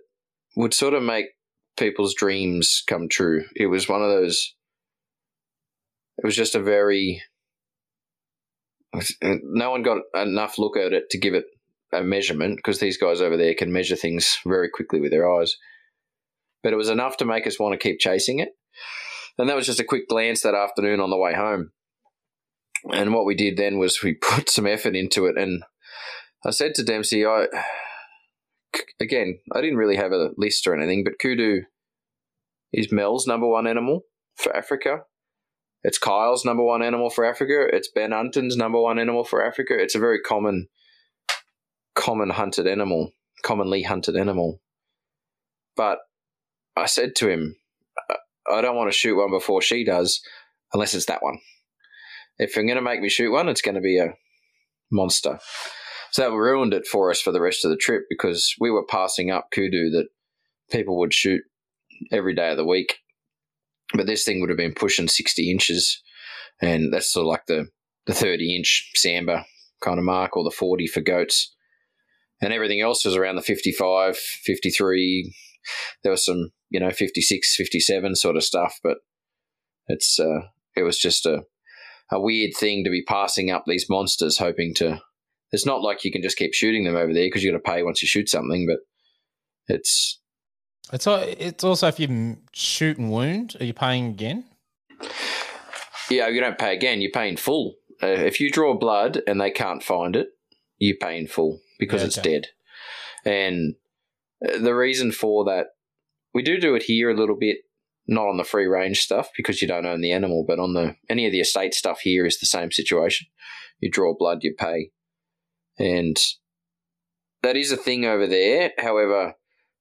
would 0.57 0.74
sort 0.74 0.94
of 0.94 1.03
make 1.03 1.26
people's 1.76 2.14
dreams 2.14 2.82
come 2.86 3.08
true. 3.08 3.44
It 3.56 3.66
was 3.66 3.88
one 3.88 4.02
of 4.02 4.10
those. 4.10 4.54
It 6.18 6.24
was 6.24 6.36
just 6.36 6.54
a 6.54 6.62
very. 6.62 7.22
No 9.22 9.70
one 9.70 9.82
got 9.82 10.02
enough 10.14 10.58
look 10.58 10.76
at 10.76 10.92
it 10.92 11.08
to 11.10 11.18
give 11.18 11.34
it 11.34 11.46
a 11.94 12.02
measurement 12.02 12.56
because 12.56 12.78
these 12.78 12.98
guys 12.98 13.22
over 13.22 13.36
there 13.36 13.54
can 13.54 13.72
measure 13.72 13.96
things 13.96 14.38
very 14.46 14.68
quickly 14.68 15.00
with 15.00 15.10
their 15.10 15.30
eyes 15.30 15.56
but 16.62 16.72
it 16.72 16.76
was 16.76 16.88
enough 16.88 17.16
to 17.18 17.24
make 17.24 17.46
us 17.46 17.58
want 17.58 17.72
to 17.72 17.78
keep 17.78 17.98
chasing 17.98 18.38
it. 18.38 18.50
And 19.38 19.48
that 19.48 19.56
was 19.56 19.66
just 19.66 19.80
a 19.80 19.84
quick 19.84 20.08
glance 20.08 20.42
that 20.42 20.54
afternoon 20.54 21.00
on 21.00 21.10
the 21.10 21.16
way 21.16 21.34
home. 21.34 21.72
And 22.92 23.14
what 23.14 23.24
we 23.24 23.34
did 23.34 23.56
then 23.56 23.78
was 23.78 24.02
we 24.02 24.14
put 24.20 24.48
some 24.48 24.66
effort 24.66 24.94
into 24.94 25.26
it. 25.26 25.36
And 25.36 25.62
I 26.44 26.50
said 26.50 26.74
to 26.76 26.84
Dempsey, 26.84 27.26
I, 27.26 27.46
again, 29.00 29.38
I 29.54 29.60
didn't 29.60 29.76
really 29.76 29.96
have 29.96 30.12
a 30.12 30.30
list 30.36 30.66
or 30.66 30.74
anything, 30.76 31.04
but 31.04 31.18
kudu 31.18 31.62
is 32.72 32.92
Mel's 32.92 33.26
number 33.26 33.46
one 33.46 33.66
animal 33.66 34.02
for 34.36 34.54
Africa. 34.56 35.00
It's 35.84 35.98
Kyle's 35.98 36.44
number 36.44 36.62
one 36.62 36.82
animal 36.82 37.10
for 37.10 37.24
Africa. 37.24 37.66
It's 37.72 37.90
Ben 37.90 38.12
Hunton's 38.12 38.56
number 38.56 38.80
one 38.80 38.98
animal 38.98 39.24
for 39.24 39.44
Africa. 39.44 39.74
It's 39.76 39.96
a 39.96 40.00
very 40.00 40.20
common, 40.20 40.68
common 41.94 42.30
hunted 42.30 42.66
animal, 42.66 43.10
commonly 43.42 43.82
hunted 43.82 44.16
animal. 44.16 44.60
But 45.76 45.98
I 46.76 46.86
said 46.86 47.16
to 47.16 47.28
him, 47.28 47.56
I 48.50 48.60
don't 48.60 48.76
want 48.76 48.92
to 48.92 48.96
shoot 48.96 49.16
one 49.16 49.30
before 49.30 49.60
she 49.60 49.84
does, 49.84 50.20
unless 50.72 50.94
it's 50.94 51.06
that 51.06 51.22
one. 51.22 51.38
If 52.38 52.56
you're 52.56 52.64
going 52.64 52.76
to 52.76 52.82
make 52.82 53.00
me 53.00 53.08
shoot 53.08 53.32
one, 53.32 53.48
it's 53.48 53.62
going 53.62 53.74
to 53.74 53.80
be 53.80 53.98
a 53.98 54.14
monster. 54.90 55.38
So 56.12 56.22
that 56.22 56.36
ruined 56.36 56.74
it 56.74 56.86
for 56.86 57.10
us 57.10 57.20
for 57.20 57.32
the 57.32 57.40
rest 57.40 57.64
of 57.64 57.70
the 57.70 57.76
trip 57.76 58.04
because 58.08 58.54
we 58.60 58.70
were 58.70 58.84
passing 58.84 59.30
up 59.30 59.48
kudu 59.52 59.90
that 59.90 60.08
people 60.70 60.98
would 60.98 61.14
shoot 61.14 61.42
every 62.10 62.34
day 62.34 62.50
of 62.50 62.56
the 62.56 62.66
week. 62.66 62.98
But 63.94 64.06
this 64.06 64.24
thing 64.24 64.40
would 64.40 64.50
have 64.50 64.58
been 64.58 64.74
pushing 64.74 65.08
60 65.08 65.50
inches, 65.50 66.02
and 66.60 66.92
that's 66.92 67.12
sort 67.12 67.24
of 67.24 67.28
like 67.28 67.46
the, 67.46 67.68
the 68.06 68.14
30 68.14 68.56
inch 68.56 68.90
sambar 68.96 69.44
kind 69.82 69.98
of 69.98 70.04
mark, 70.04 70.36
or 70.36 70.44
the 70.44 70.50
40 70.50 70.86
for 70.86 71.00
goats. 71.00 71.54
And 72.40 72.52
everything 72.52 72.80
else 72.80 73.04
was 73.04 73.16
around 73.16 73.36
the 73.36 73.42
55, 73.42 74.16
53. 74.16 75.34
There 76.02 76.10
was 76.10 76.24
some 76.24 76.50
you 76.72 76.80
know 76.80 76.90
56 76.90 77.54
57 77.54 78.16
sort 78.16 78.36
of 78.36 78.42
stuff 78.42 78.80
but 78.82 78.98
it's 79.86 80.18
uh, 80.18 80.48
it 80.74 80.82
was 80.82 80.98
just 80.98 81.26
a 81.26 81.42
a 82.10 82.20
weird 82.20 82.52
thing 82.58 82.82
to 82.84 82.90
be 82.90 83.02
passing 83.02 83.50
up 83.50 83.64
these 83.66 83.86
monsters 83.88 84.38
hoping 84.38 84.74
to 84.74 85.00
it's 85.53 85.66
not 85.66 85.82
like 85.82 86.05
you 86.05 86.12
can 86.12 86.22
just 86.22 86.36
keep 86.36 86.55
shooting 86.55 86.84
them 86.84 86.96
over 86.96 87.12
there 87.12 87.26
because 87.26 87.42
you 87.42 87.50
got 87.50 87.59
to 87.59 87.70
pay 87.70 87.82
once 87.82 88.03
you 88.03 88.09
shoot 88.09 88.28
something 88.28 88.66
but 88.66 88.78
it's 89.74 90.20
it's 90.92 91.07
it's 91.07 91.64
also 91.64 91.88
if 91.88 92.00
you 92.00 92.36
shoot 92.53 92.98
and 92.98 93.11
wound 93.11 93.57
are 93.61 93.64
you 93.64 93.74
paying 93.74 94.07
again 94.07 94.44
yeah 96.11 96.28
you 96.28 96.40
don't 96.40 96.59
pay 96.59 96.74
again 96.74 97.00
you're 97.00 97.11
paying 97.11 97.36
full 97.36 97.74
uh, 98.03 98.07
if 98.07 98.40
you 98.40 98.50
draw 98.50 98.74
blood 98.76 99.22
and 99.26 99.40
they 99.40 99.50
can't 99.50 99.82
find 99.82 100.16
it 100.16 100.28
you 100.78 100.96
pay 101.00 101.16
in 101.18 101.26
full 101.26 101.61
because 101.78 102.03
yeah, 102.03 102.07
okay. 102.07 102.36
it's 102.36 102.44
dead 102.44 102.46
and 103.24 103.74
uh, 104.46 104.59
the 104.59 104.74
reason 104.74 105.12
for 105.12 105.44
that 105.44 105.66
we 106.34 106.42
do 106.42 106.59
do 106.59 106.74
it 106.74 106.84
here 106.84 107.11
a 107.11 107.16
little 107.16 107.36
bit, 107.36 107.59
not 108.07 108.28
on 108.28 108.36
the 108.36 108.44
free 108.44 108.66
range 108.66 109.00
stuff 109.00 109.30
because 109.36 109.62
you 109.62 109.68
don't 109.68 109.86
own 109.86 110.00
the 110.00 110.12
animal, 110.12 110.44
but 110.46 110.59
on 110.59 110.74
the 110.74 110.96
any 111.09 111.26
of 111.26 111.32
the 111.32 111.40
estate 111.40 111.74
stuff 111.74 112.00
here 112.00 112.26
is 112.26 112.38
the 112.38 112.46
same 112.46 112.70
situation. 112.70 113.26
You 113.80 113.90
draw 113.90 114.14
blood, 114.16 114.38
you 114.42 114.55
pay, 114.57 114.90
and 115.83 116.16
that 117.43 117.57
is 117.57 117.72
a 117.72 117.76
thing 117.76 118.05
over 118.05 118.28
there. 118.28 118.70
However, 118.78 119.35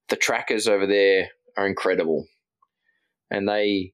the 0.09 0.15
trackers 0.15 0.67
over 0.67 0.87
there 0.87 1.29
are 1.55 1.67
incredible, 1.67 2.25
and 3.29 3.47
they 3.47 3.93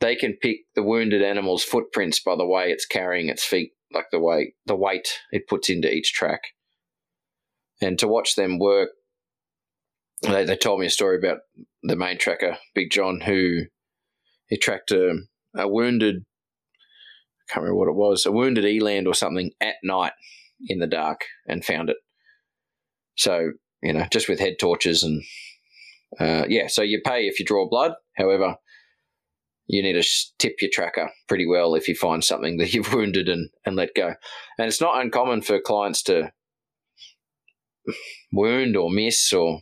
they 0.00 0.16
can 0.16 0.32
pick 0.32 0.62
the 0.74 0.82
wounded 0.82 1.22
animal's 1.22 1.62
footprints 1.62 2.18
by 2.20 2.34
the 2.34 2.46
way 2.46 2.70
it's 2.72 2.86
carrying 2.86 3.28
its 3.28 3.44
feet, 3.44 3.70
like 3.92 4.06
the 4.10 4.18
way 4.18 4.54
the 4.66 4.74
weight 4.74 5.20
it 5.30 5.46
puts 5.46 5.70
into 5.70 5.92
each 5.92 6.12
track. 6.12 6.40
And 7.80 7.96
to 8.00 8.08
watch 8.08 8.34
them 8.34 8.58
work, 8.58 8.90
they, 10.22 10.44
they 10.44 10.56
told 10.56 10.80
me 10.80 10.86
a 10.86 10.90
story 10.90 11.18
about 11.18 11.38
the 11.84 11.96
main 11.96 12.18
tracker, 12.18 12.58
Big 12.74 12.90
John, 12.90 13.20
who 13.20 13.66
he 14.48 14.58
tracked 14.58 14.90
a, 14.90 15.20
a 15.54 15.68
wounded, 15.68 16.24
I 17.48 17.52
can't 17.52 17.62
remember 17.62 17.78
what 17.78 17.88
it 17.88 17.94
was, 17.94 18.26
a 18.26 18.32
wounded 18.32 18.64
eland 18.64 19.06
or 19.06 19.14
something 19.14 19.52
at 19.60 19.76
night 19.84 20.12
in 20.66 20.78
the 20.78 20.86
dark 20.86 21.22
and 21.46 21.64
found 21.64 21.90
it. 21.90 21.96
So, 23.16 23.52
you 23.82 23.92
know, 23.92 24.06
just 24.10 24.28
with 24.28 24.40
head 24.40 24.54
torches 24.58 25.02
and, 25.02 25.22
uh, 26.18 26.46
yeah, 26.48 26.66
so 26.66 26.82
you 26.82 27.00
pay 27.04 27.22
if 27.26 27.38
you 27.38 27.46
draw 27.46 27.68
blood. 27.68 27.92
However, 28.16 28.56
you 29.66 29.82
need 29.82 30.00
to 30.00 30.08
tip 30.38 30.56
your 30.60 30.70
tracker 30.72 31.10
pretty 31.28 31.46
well 31.46 31.74
if 31.74 31.86
you 31.86 31.94
find 31.94 32.24
something 32.24 32.56
that 32.58 32.74
you've 32.74 32.92
wounded 32.92 33.28
and, 33.28 33.50
and 33.64 33.76
let 33.76 33.94
go. 33.94 34.14
And 34.58 34.66
it's 34.66 34.80
not 34.80 35.00
uncommon 35.00 35.42
for 35.42 35.60
clients 35.60 36.02
to 36.04 36.32
wound 38.32 38.76
or 38.76 38.90
miss 38.90 39.32
or 39.32 39.60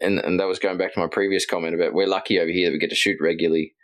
and 0.00 0.18
and 0.18 0.40
that 0.40 0.48
was 0.48 0.58
going 0.58 0.76
back 0.76 0.92
to 0.92 1.00
my 1.00 1.06
previous 1.06 1.46
comment 1.46 1.74
about 1.74 1.94
we're 1.94 2.06
lucky 2.06 2.38
over 2.38 2.50
here 2.50 2.68
that 2.68 2.72
we 2.72 2.78
get 2.78 2.90
to 2.90 2.96
shoot 2.96 3.16
regularly 3.20 3.74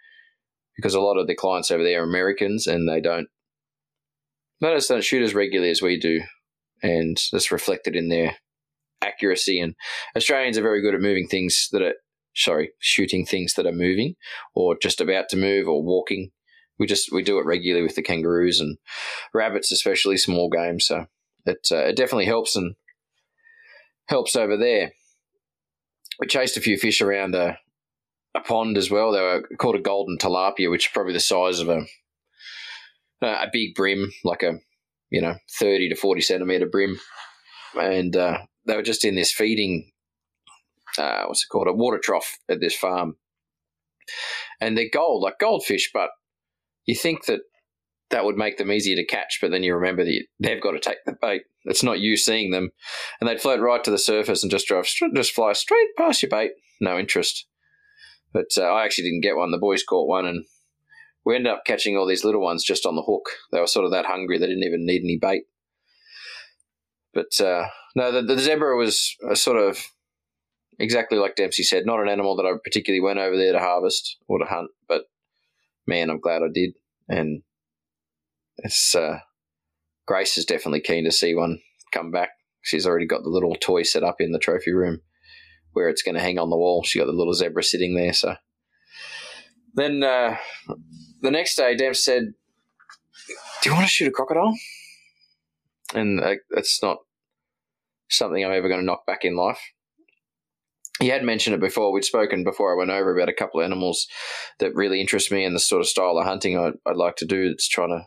because 0.74 0.95
a 0.95 1.01
lot 1.01 1.16
of 1.16 1.28
the 1.28 1.34
clients 1.34 1.70
over 1.70 1.84
there 1.84 2.03
are 2.03 2.05
Americans 2.05 2.66
and 2.66 2.89
they 2.89 3.01
don't 3.01 3.28
just 4.62 4.88
don't 4.88 5.04
shoot 5.04 5.22
as 5.22 5.34
regularly 5.34 5.70
as 5.70 5.82
we 5.82 5.98
do 5.98 6.20
and 6.82 7.20
that's 7.32 7.52
reflected 7.52 7.96
in 7.96 8.09
their 8.09 8.36
accuracy 9.02 9.61
and 9.61 9.74
Australians 10.16 10.59
are 10.59 10.62
very 10.62 10.80
good 10.80 10.94
at 10.94 11.00
moving 11.00 11.26
things 11.26 11.68
that 11.72 11.82
are 11.82 11.94
sorry 12.34 12.70
shooting 12.78 13.24
things 13.24 13.54
that 13.54 13.66
are 13.66 13.72
moving 13.72 14.14
or 14.54 14.76
just 14.80 15.00
about 15.00 15.28
to 15.28 15.36
move 15.36 15.68
or 15.68 15.82
walking 15.82 16.30
we 16.78 16.86
just 16.86 17.11
we 17.12 17.22
do 17.22 17.38
it 17.38 17.46
regularly 17.46 17.82
with 17.82 17.94
the 17.94 18.02
kangaroos 18.02 18.61
and 18.61 18.76
rabbits 19.32 19.72
especially 19.72 20.16
small 20.16 20.50
game 20.50 20.80
so 20.80 21.07
it, 21.46 21.68
uh, 21.70 21.76
it 21.76 21.96
definitely 21.96 22.26
helps 22.26 22.57
and 22.57 22.74
helps 24.09 24.36
over 24.36 24.57
there. 24.57 24.92
We 26.18 26.26
chased 26.26 26.57
a 26.57 26.61
few 26.61 26.76
fish 26.78 27.00
around 27.00 27.34
a, 27.34 27.59
a 28.34 28.40
pond 28.40 28.76
as 28.76 28.90
well. 28.90 29.12
They 29.12 29.20
were 29.20 29.42
called 29.59 29.76
a 29.76 29.80
golden 29.80 30.18
tilapia, 30.18 30.70
which 30.70 30.86
is 30.86 30.92
probably 30.92 31.12
the 31.12 31.20
size 31.20 31.61
of 31.61 31.68
a 31.68 31.86
a 33.23 33.47
big 33.53 33.75
bream, 33.75 34.11
like 34.25 34.43
a 34.43 34.55
you 35.11 35.21
know 35.21 35.37
thirty 35.59 35.89
to 35.89 35.97
forty 35.97 36.21
centimeter 36.21 36.67
bream, 36.67 36.97
and 37.75 38.17
uh, 38.17 38.39
they 38.67 38.77
were 38.77 38.83
just 38.83 39.05
in 39.05 39.14
this 39.14 39.33
feeding. 39.33 39.91
Uh, 40.99 41.25
what's 41.27 41.43
it 41.43 41.49
called? 41.51 41.69
A 41.69 41.73
water 41.73 41.99
trough 41.99 42.39
at 42.49 42.61
this 42.61 42.75
farm, 42.75 43.17
and 44.61 44.77
they're 44.77 44.91
gold, 44.93 45.23
like 45.23 45.39
goldfish. 45.39 45.91
But 45.93 46.11
you 46.87 46.95
think 46.95 47.27
that 47.27 47.41
that 48.11 48.25
would 48.25 48.37
make 48.37 48.57
them 48.57 48.71
easier 48.71 48.97
to 48.97 49.05
catch, 49.05 49.39
but 49.41 49.51
then 49.51 49.62
you 49.62 49.75
remember 49.75 50.05
that 50.05 50.25
they've 50.39 50.62
got 50.62 50.73
to 50.73 50.81
take 50.81 50.99
the 51.05 51.17
bait. 51.21 51.43
It's 51.64 51.83
not 51.83 51.99
you 51.99 52.17
seeing 52.17 52.53
them, 52.53 52.71
and 53.21 53.29
they'd 53.29 53.41
float 53.41 53.61
right 53.61 53.83
to 53.85 53.91
the 53.91 53.99
surface 53.99 54.43
and 54.43 54.51
just 54.51 54.69
drive, 54.69 54.89
just 55.14 55.33
fly 55.33 55.53
straight 55.53 55.89
past 55.99 56.23
your 56.23 56.31
bait. 56.31 56.53
No 56.81 56.99
interest. 56.99 57.47
But 58.33 58.47
uh, 58.59 58.64
I 58.64 58.85
actually 58.85 59.05
didn't 59.05 59.23
get 59.23 59.37
one. 59.37 59.51
The 59.51 59.59
boys 59.59 59.83
caught 59.83 60.09
one, 60.09 60.27
and 60.27 60.45
we 61.27 61.35
ended 61.35 61.53
up 61.53 61.64
catching 61.66 61.97
all 61.97 62.07
these 62.07 62.24
little 62.24 62.41
ones 62.41 62.64
just 62.64 62.87
on 62.87 62.95
the 62.95 63.03
hook. 63.03 63.29
They 63.51 63.61
were 63.61 63.66
sort 63.66 63.85
of 63.85 63.91
that 63.91 64.07
hungry; 64.07 64.39
they 64.39 64.47
didn't 64.47 64.62
even 64.62 64.87
need 64.87 65.03
any 65.03 65.18
bait. 65.20 65.43
But 67.12 67.39
uh, 67.45 67.66
no, 67.97 68.12
the, 68.12 68.22
the 68.22 68.39
zebra 68.39 68.77
was 68.77 69.16
sort 69.35 69.61
of 69.61 69.85
exactly 70.79 71.18
like 71.18 71.35
Dempsey 71.35 71.64
said, 71.64 71.85
not 71.85 72.01
an 72.01 72.09
animal 72.09 72.37
that 72.37 72.47
I 72.47 72.53
particularly 72.62 73.01
went 73.01 73.18
over 73.18 73.37
there 73.37 73.53
to 73.53 73.59
harvest 73.59 74.18
or 74.29 74.39
to 74.39 74.45
hunt. 74.45 74.70
But 74.89 75.03
man, 75.87 76.11
I'm 76.11 76.20
glad 76.20 76.43
I 76.43 76.49
did, 76.55 76.74
and 77.09 77.43
it's 78.59 78.95
uh, 78.95 79.18
Grace 80.07 80.39
is 80.39 80.45
definitely 80.45 80.81
keen 80.81 81.05
to 81.05 81.12
see 81.12 81.35
one 81.35 81.59
come 81.93 82.12
back. 82.12 82.31
She's 82.62 82.87
already 82.87 83.07
got 83.07 83.22
the 83.22 83.31
little 83.31 83.57
toy 83.57 83.83
set 83.83 84.05
up 84.05 84.20
in 84.20 84.31
the 84.31 84.39
trophy 84.39 84.72
room 84.72 85.01
where 85.72 85.89
it's 85.89 86.03
going 86.03 86.14
to 86.14 86.20
hang 86.20 86.39
on 86.39 86.51
the 86.51 86.57
wall. 86.57 86.85
She 86.85 86.99
got 86.99 87.07
the 87.07 87.12
little 87.12 87.35
zebra 87.35 87.62
sitting 87.62 87.95
there. 87.97 88.12
So 88.12 88.37
then 89.74 90.03
uh, 90.03 90.37
the 91.23 91.31
next 91.31 91.57
day, 91.57 91.77
Dev 91.77 91.97
said, 91.97 92.35
"Do 93.62 93.71
you 93.71 93.75
want 93.75 93.87
to 93.87 93.91
shoot 93.91 94.09
a 94.09 94.12
crocodile?" 94.12 94.55
And 95.95 96.21
uh, 96.21 96.35
that's 96.51 96.83
not 96.83 96.99
something 98.09 98.45
I'm 98.45 98.53
ever 98.53 98.69
going 98.69 98.81
to 98.81 98.87
knock 98.87 99.07
back 99.07 99.25
in 99.25 99.37
life. 99.37 99.61
He 100.99 101.09
had 101.09 101.23
mentioned 101.23 101.55
it 101.55 101.61
before. 101.61 101.93
We'd 101.93 102.05
spoken 102.05 102.43
before 102.43 102.73
I 102.73 102.79
went 102.79 102.91
over 102.91 103.14
about 103.14 103.29
a 103.29 103.35
couple 103.35 103.61
of 103.61 103.64
animals 103.64 104.07
that 104.61 104.75
really 104.75 105.01
interest 105.01 105.31
me 105.31 105.45
and 105.45 105.55
the 105.55 105.61
sort 105.61 105.81
of 105.81 105.89
style 105.89 106.19
of 106.19 106.25
hunting 106.25 106.59
I'd, 106.59 106.75
I'd 106.87 106.97
like 106.97 107.17
to 107.17 107.27
do. 107.27 107.51
It's 107.53 107.69
trying 107.69 107.91
to 107.91 108.07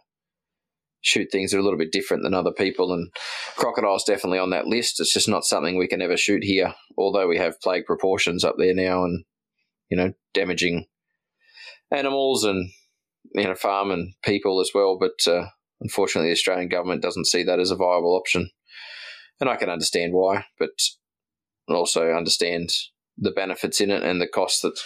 shoot 1.01 1.29
things 1.31 1.51
that 1.51 1.57
are 1.57 1.59
a 1.59 1.63
little 1.63 1.77
bit 1.77 1.91
different 1.91 2.23
than 2.23 2.33
other 2.33 2.51
people. 2.51 2.91
And 2.91 3.09
crocodile's 3.55 4.03
definitely 4.03 4.39
on 4.39 4.49
that 4.49 4.65
list. 4.65 4.99
It's 4.99 5.13
just 5.13 5.29
not 5.29 5.45
something 5.45 5.77
we 5.77 5.87
can 5.87 6.01
ever 6.01 6.17
shoot 6.17 6.43
here, 6.43 6.73
although 6.97 7.27
we 7.27 7.37
have 7.37 7.61
plague 7.61 7.85
proportions 7.85 8.43
up 8.43 8.55
there 8.57 8.73
now 8.73 9.03
and, 9.03 9.23
you 9.89 9.95
know, 9.95 10.13
damaging 10.33 10.87
animals 11.91 12.43
and, 12.43 12.71
you 13.33 13.43
know, 13.43 13.55
farm 13.55 13.91
and 13.91 14.13
people 14.23 14.59
as 14.59 14.71
well. 14.73 14.97
But 14.99 15.31
uh, 15.31 15.47
unfortunately, 15.81 16.29
the 16.29 16.35
Australian 16.35 16.69
government 16.69 17.01
doesn't 17.01 17.27
see 17.27 17.43
that 17.43 17.59
as 17.59 17.71
a 17.71 17.75
viable 17.75 18.15
option. 18.15 18.49
And 19.39 19.49
I 19.49 19.55
can 19.55 19.69
understand 19.69 20.13
why, 20.13 20.45
but 20.57 20.71
also 21.69 22.11
understand 22.11 22.71
the 23.17 23.31
benefits 23.31 23.79
in 23.79 23.91
it 23.91 24.03
and 24.03 24.19
the 24.19 24.27
costs 24.27 24.61
that 24.61 24.79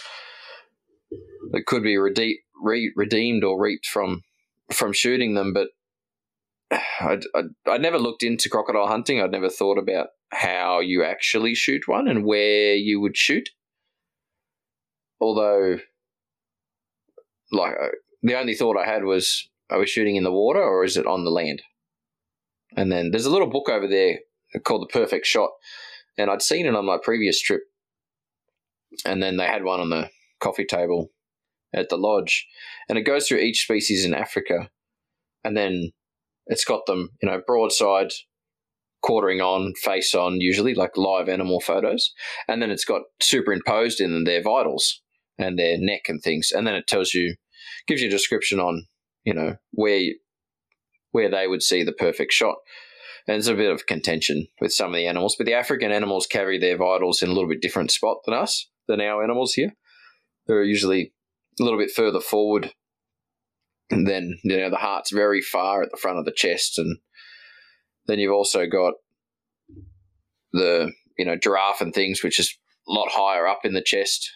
that 1.52 1.66
could 1.66 1.82
be 1.82 1.96
rede- 1.96 2.38
re- 2.62 2.92
redeemed 2.96 3.44
or 3.44 3.60
reaped 3.60 3.86
from 3.86 4.22
from 4.72 4.92
shooting 4.92 5.34
them. 5.34 5.52
But 5.52 5.68
I'd, 7.00 7.24
I'd, 7.34 7.44
I'd 7.68 7.82
never 7.82 7.98
looked 7.98 8.22
into 8.22 8.48
crocodile 8.48 8.86
hunting. 8.86 9.20
I'd 9.20 9.30
never 9.30 9.50
thought 9.50 9.78
about 9.78 10.08
how 10.30 10.80
you 10.80 11.04
actually 11.04 11.54
shoot 11.54 11.86
one 11.86 12.08
and 12.08 12.24
where 12.24 12.74
you 12.74 13.00
would 13.00 13.16
shoot. 13.16 13.50
Although, 15.20 15.78
like, 17.52 17.74
the 18.24 18.38
only 18.38 18.54
thought 18.54 18.76
I 18.76 18.86
had 18.86 19.04
was, 19.04 19.48
are 19.70 19.78
we 19.78 19.86
shooting 19.86 20.16
in 20.16 20.24
the 20.24 20.32
water 20.32 20.62
or 20.62 20.84
is 20.84 20.96
it 20.96 21.06
on 21.06 21.24
the 21.24 21.30
land? 21.30 21.62
And 22.76 22.90
then 22.90 23.10
there's 23.10 23.26
a 23.26 23.30
little 23.30 23.48
book 23.48 23.68
over 23.68 23.86
there 23.86 24.18
called 24.64 24.82
The 24.82 24.92
Perfect 24.92 25.26
Shot. 25.26 25.50
And 26.18 26.30
I'd 26.30 26.42
seen 26.42 26.66
it 26.66 26.74
on 26.74 26.86
my 26.86 26.98
previous 27.02 27.40
trip. 27.40 27.62
And 29.04 29.22
then 29.22 29.36
they 29.36 29.46
had 29.46 29.64
one 29.64 29.80
on 29.80 29.90
the 29.90 30.10
coffee 30.40 30.64
table 30.64 31.10
at 31.72 31.88
the 31.88 31.96
lodge. 31.96 32.46
And 32.88 32.98
it 32.98 33.02
goes 33.02 33.28
through 33.28 33.38
each 33.38 33.62
species 33.62 34.04
in 34.04 34.14
Africa. 34.14 34.70
And 35.44 35.56
then 35.56 35.90
it's 36.46 36.64
got 36.64 36.86
them, 36.86 37.10
you 37.22 37.28
know, 37.28 37.40
broadside, 37.46 38.10
quartering 39.04 39.42
on, 39.42 39.74
face 39.82 40.14
on, 40.14 40.40
usually 40.40 40.74
like 40.74 40.96
live 40.96 41.28
animal 41.28 41.60
photos, 41.60 42.12
and 42.48 42.62
then 42.62 42.70
it's 42.70 42.86
got 42.86 43.02
superimposed 43.20 44.00
in 44.00 44.12
them 44.12 44.24
their 44.24 44.42
vitals 44.42 45.02
and 45.36 45.58
their 45.58 45.76
neck 45.78 46.02
and 46.08 46.22
things, 46.22 46.50
and 46.50 46.66
then 46.66 46.74
it 46.74 46.86
tells 46.86 47.12
you, 47.12 47.36
gives 47.86 48.00
you 48.00 48.08
a 48.08 48.10
description 48.10 48.60
on, 48.60 48.86
you 49.24 49.34
know, 49.34 49.56
where 49.72 50.02
where 51.12 51.30
they 51.30 51.46
would 51.46 51.62
see 51.62 51.84
the 51.84 51.92
perfect 51.92 52.32
shot. 52.32 52.56
And 53.26 53.34
there's 53.34 53.46
a 53.46 53.54
bit 53.54 53.70
of 53.70 53.86
contention 53.86 54.48
with 54.60 54.72
some 54.72 54.90
of 54.90 54.96
the 54.96 55.06
animals, 55.06 55.36
but 55.36 55.46
the 55.46 55.54
African 55.54 55.92
animals 55.92 56.26
carry 56.26 56.58
their 56.58 56.76
vitals 56.76 57.22
in 57.22 57.30
a 57.30 57.32
little 57.32 57.48
bit 57.48 57.62
different 57.62 57.90
spot 57.90 58.18
than 58.24 58.34
us, 58.34 58.68
than 58.88 59.00
our 59.00 59.22
animals 59.22 59.54
here. 59.54 59.74
They're 60.46 60.64
usually 60.64 61.12
a 61.58 61.62
little 61.62 61.78
bit 61.78 61.92
further 61.94 62.20
forward 62.20 62.72
and 63.90 64.06
then 64.06 64.38
you 64.42 64.56
know 64.56 64.70
the 64.70 64.76
heart's 64.76 65.10
very 65.10 65.40
far 65.40 65.82
at 65.82 65.90
the 65.90 65.96
front 65.96 66.18
of 66.18 66.24
the 66.24 66.32
chest, 66.32 66.78
and 66.78 66.98
then 68.06 68.18
you've 68.18 68.32
also 68.32 68.66
got 68.66 68.94
the 70.52 70.92
you 71.18 71.24
know 71.24 71.36
giraffe 71.36 71.80
and 71.80 71.94
things, 71.94 72.22
which 72.22 72.38
is 72.38 72.56
a 72.88 72.92
lot 72.92 73.08
higher 73.10 73.46
up 73.46 73.60
in 73.64 73.74
the 73.74 73.82
chest. 73.82 74.30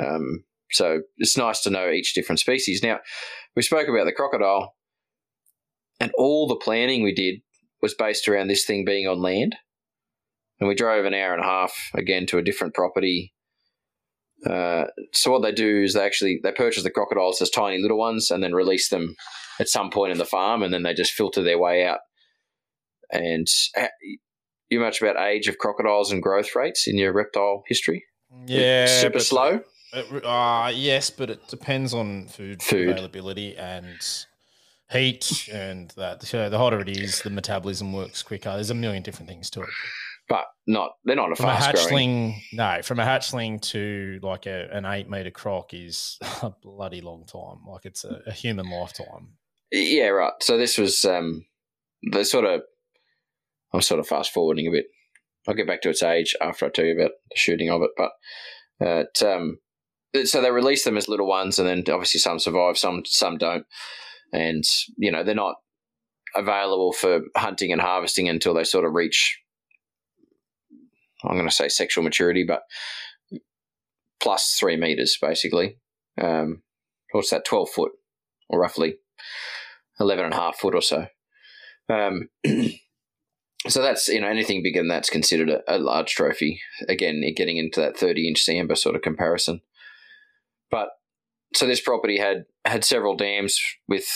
Um, 0.00 0.44
so 0.72 1.00
it's 1.18 1.36
nice 1.36 1.60
to 1.62 1.70
know 1.70 1.90
each 1.90 2.14
different 2.14 2.40
species. 2.40 2.82
Now 2.82 3.00
we 3.56 3.62
spoke 3.62 3.88
about 3.88 4.04
the 4.04 4.12
crocodile, 4.12 4.74
and 5.98 6.12
all 6.16 6.46
the 6.46 6.56
planning 6.56 7.02
we 7.02 7.14
did 7.14 7.40
was 7.82 7.94
based 7.94 8.28
around 8.28 8.48
this 8.48 8.64
thing 8.64 8.84
being 8.84 9.06
on 9.06 9.20
land. 9.20 9.56
And 10.58 10.68
we 10.68 10.74
drove 10.74 11.06
an 11.06 11.14
hour 11.14 11.32
and 11.32 11.42
a 11.42 11.46
half 11.46 11.72
again 11.94 12.26
to 12.26 12.38
a 12.38 12.42
different 12.42 12.74
property 12.74 13.32
uh, 14.48 14.84
so 15.12 15.30
what 15.30 15.42
they 15.42 15.52
do 15.52 15.82
is 15.82 15.94
they 15.94 16.04
actually 16.04 16.40
they 16.42 16.52
purchase 16.52 16.82
the 16.82 16.90
crocodiles 16.90 17.42
as 17.42 17.50
tiny 17.50 17.80
little 17.80 17.98
ones 17.98 18.30
and 18.30 18.42
then 18.42 18.54
release 18.54 18.88
them 18.88 19.14
at 19.58 19.68
some 19.68 19.90
point 19.90 20.12
in 20.12 20.18
the 20.18 20.24
farm, 20.24 20.62
and 20.62 20.72
then 20.72 20.82
they 20.82 20.94
just 20.94 21.12
filter 21.12 21.42
their 21.42 21.58
way 21.58 21.84
out. 21.84 21.98
And 23.12 23.46
uh, 23.76 23.88
you 24.70 24.80
much 24.80 25.02
about 25.02 25.20
age 25.20 25.48
of 25.48 25.58
crocodiles 25.58 26.10
and 26.10 26.22
growth 26.22 26.54
rates 26.54 26.86
in 26.86 26.96
your 26.96 27.12
reptile 27.12 27.64
history? 27.66 28.04
Yeah, 28.46 28.86
super 28.86 29.20
slow. 29.20 29.60
Uh, 29.92 30.72
yes, 30.74 31.10
but 31.10 31.30
it 31.30 31.46
depends 31.48 31.92
on 31.94 32.28
food, 32.28 32.62
food. 32.62 32.90
availability 32.90 33.56
and 33.56 33.98
heat, 34.90 35.48
and 35.52 35.90
that. 35.96 36.22
So 36.22 36.48
the 36.48 36.58
hotter 36.58 36.80
it 36.80 36.88
is, 36.88 37.22
the 37.22 37.30
metabolism 37.30 37.92
works 37.92 38.22
quicker. 38.22 38.50
There's 38.52 38.70
a 38.70 38.74
million 38.74 39.02
different 39.02 39.28
things 39.28 39.50
to 39.50 39.62
it. 39.62 39.68
but 40.28 40.44
not 40.66 40.92
they're 41.04 41.16
not 41.16 41.32
a 41.32 41.36
From 41.36 41.46
a 41.46 41.58
fast 41.58 41.88
growing. 41.88 42.40
no, 42.52 42.80
from 42.82 43.00
a 43.00 43.04
hatchling 43.04 43.60
to 43.70 44.20
like 44.22 44.46
a, 44.46 44.68
an 44.72 44.84
eight 44.84 45.08
meter 45.10 45.30
croc 45.32 45.74
is 45.74 46.18
a 46.42 46.50
bloody 46.62 47.00
long 47.00 47.24
time. 47.26 47.66
Like 47.66 47.84
it's 47.86 48.04
a, 48.04 48.20
a 48.26 48.32
human 48.32 48.70
lifetime. 48.70 49.34
Yeah, 49.72 50.08
right. 50.08 50.32
So 50.40 50.56
this 50.56 50.78
was 50.78 51.04
um, 51.04 51.46
the 52.02 52.24
sort 52.24 52.44
of. 52.44 52.62
I'm 53.72 53.80
sort 53.82 54.00
of 54.00 54.08
fast 54.08 54.32
forwarding 54.32 54.66
a 54.66 54.70
bit. 54.72 54.86
I'll 55.46 55.54
get 55.54 55.66
back 55.68 55.80
to 55.82 55.90
its 55.90 56.02
age 56.02 56.34
after 56.40 56.66
I 56.66 56.70
tell 56.70 56.84
you 56.84 56.94
about 56.98 57.12
the 57.30 57.36
shooting 57.36 57.70
of 57.70 57.82
it. 57.82 57.90
But 57.96 58.10
uh, 58.84 59.04
it, 59.04 59.22
um, 59.22 59.50
it- 59.52 59.58
so 60.24 60.40
they 60.40 60.50
release 60.50 60.84
them 60.84 60.96
as 60.96 61.08
little 61.08 61.26
ones, 61.26 61.58
and 61.58 61.68
then 61.68 61.84
obviously 61.92 62.20
some 62.20 62.38
survive, 62.38 62.78
some 62.78 63.02
some 63.04 63.38
don't, 63.38 63.66
and 64.32 64.64
you 64.96 65.10
know 65.10 65.22
they're 65.22 65.34
not 65.34 65.56
available 66.34 66.92
for 66.92 67.22
hunting 67.36 67.72
and 67.72 67.80
harvesting 67.80 68.28
until 68.28 68.54
they 68.54 68.64
sort 68.64 68.84
of 68.84 68.94
reach. 68.94 69.38
I'm 71.24 71.36
going 71.36 71.48
to 71.48 71.54
say 71.54 71.68
sexual 71.68 72.02
maturity, 72.02 72.44
but 72.46 72.62
plus 74.20 74.56
three 74.58 74.76
meters 74.76 75.18
basically. 75.20 75.78
Um, 76.20 76.62
what's 77.12 77.30
that? 77.30 77.44
Twelve 77.44 77.70
foot, 77.70 77.92
or 78.48 78.60
roughly 78.60 78.96
11 80.00 80.24
and 80.24 80.34
a 80.34 80.36
half 80.36 80.58
foot 80.58 80.74
or 80.74 80.82
so. 80.82 81.06
Um, 81.88 82.28
so 83.68 83.82
that's, 83.82 84.08
you 84.08 84.20
know, 84.20 84.28
anything 84.28 84.62
bigger 84.62 84.80
than 84.80 84.88
that's 84.88 85.10
considered 85.10 85.50
a, 85.50 85.60
a 85.68 85.78
large 85.78 86.14
trophy. 86.14 86.60
Again, 86.88 87.22
getting 87.36 87.58
into 87.58 87.80
that 87.80 87.96
30 87.96 88.28
inch 88.28 88.44
Sambar 88.44 88.76
sort 88.76 88.96
of 88.96 89.02
comparison. 89.02 89.60
But 90.70 90.88
so 91.54 91.66
this 91.66 91.80
property 91.80 92.18
had 92.18 92.44
had 92.64 92.84
several 92.84 93.16
dams 93.16 93.58
with 93.88 94.06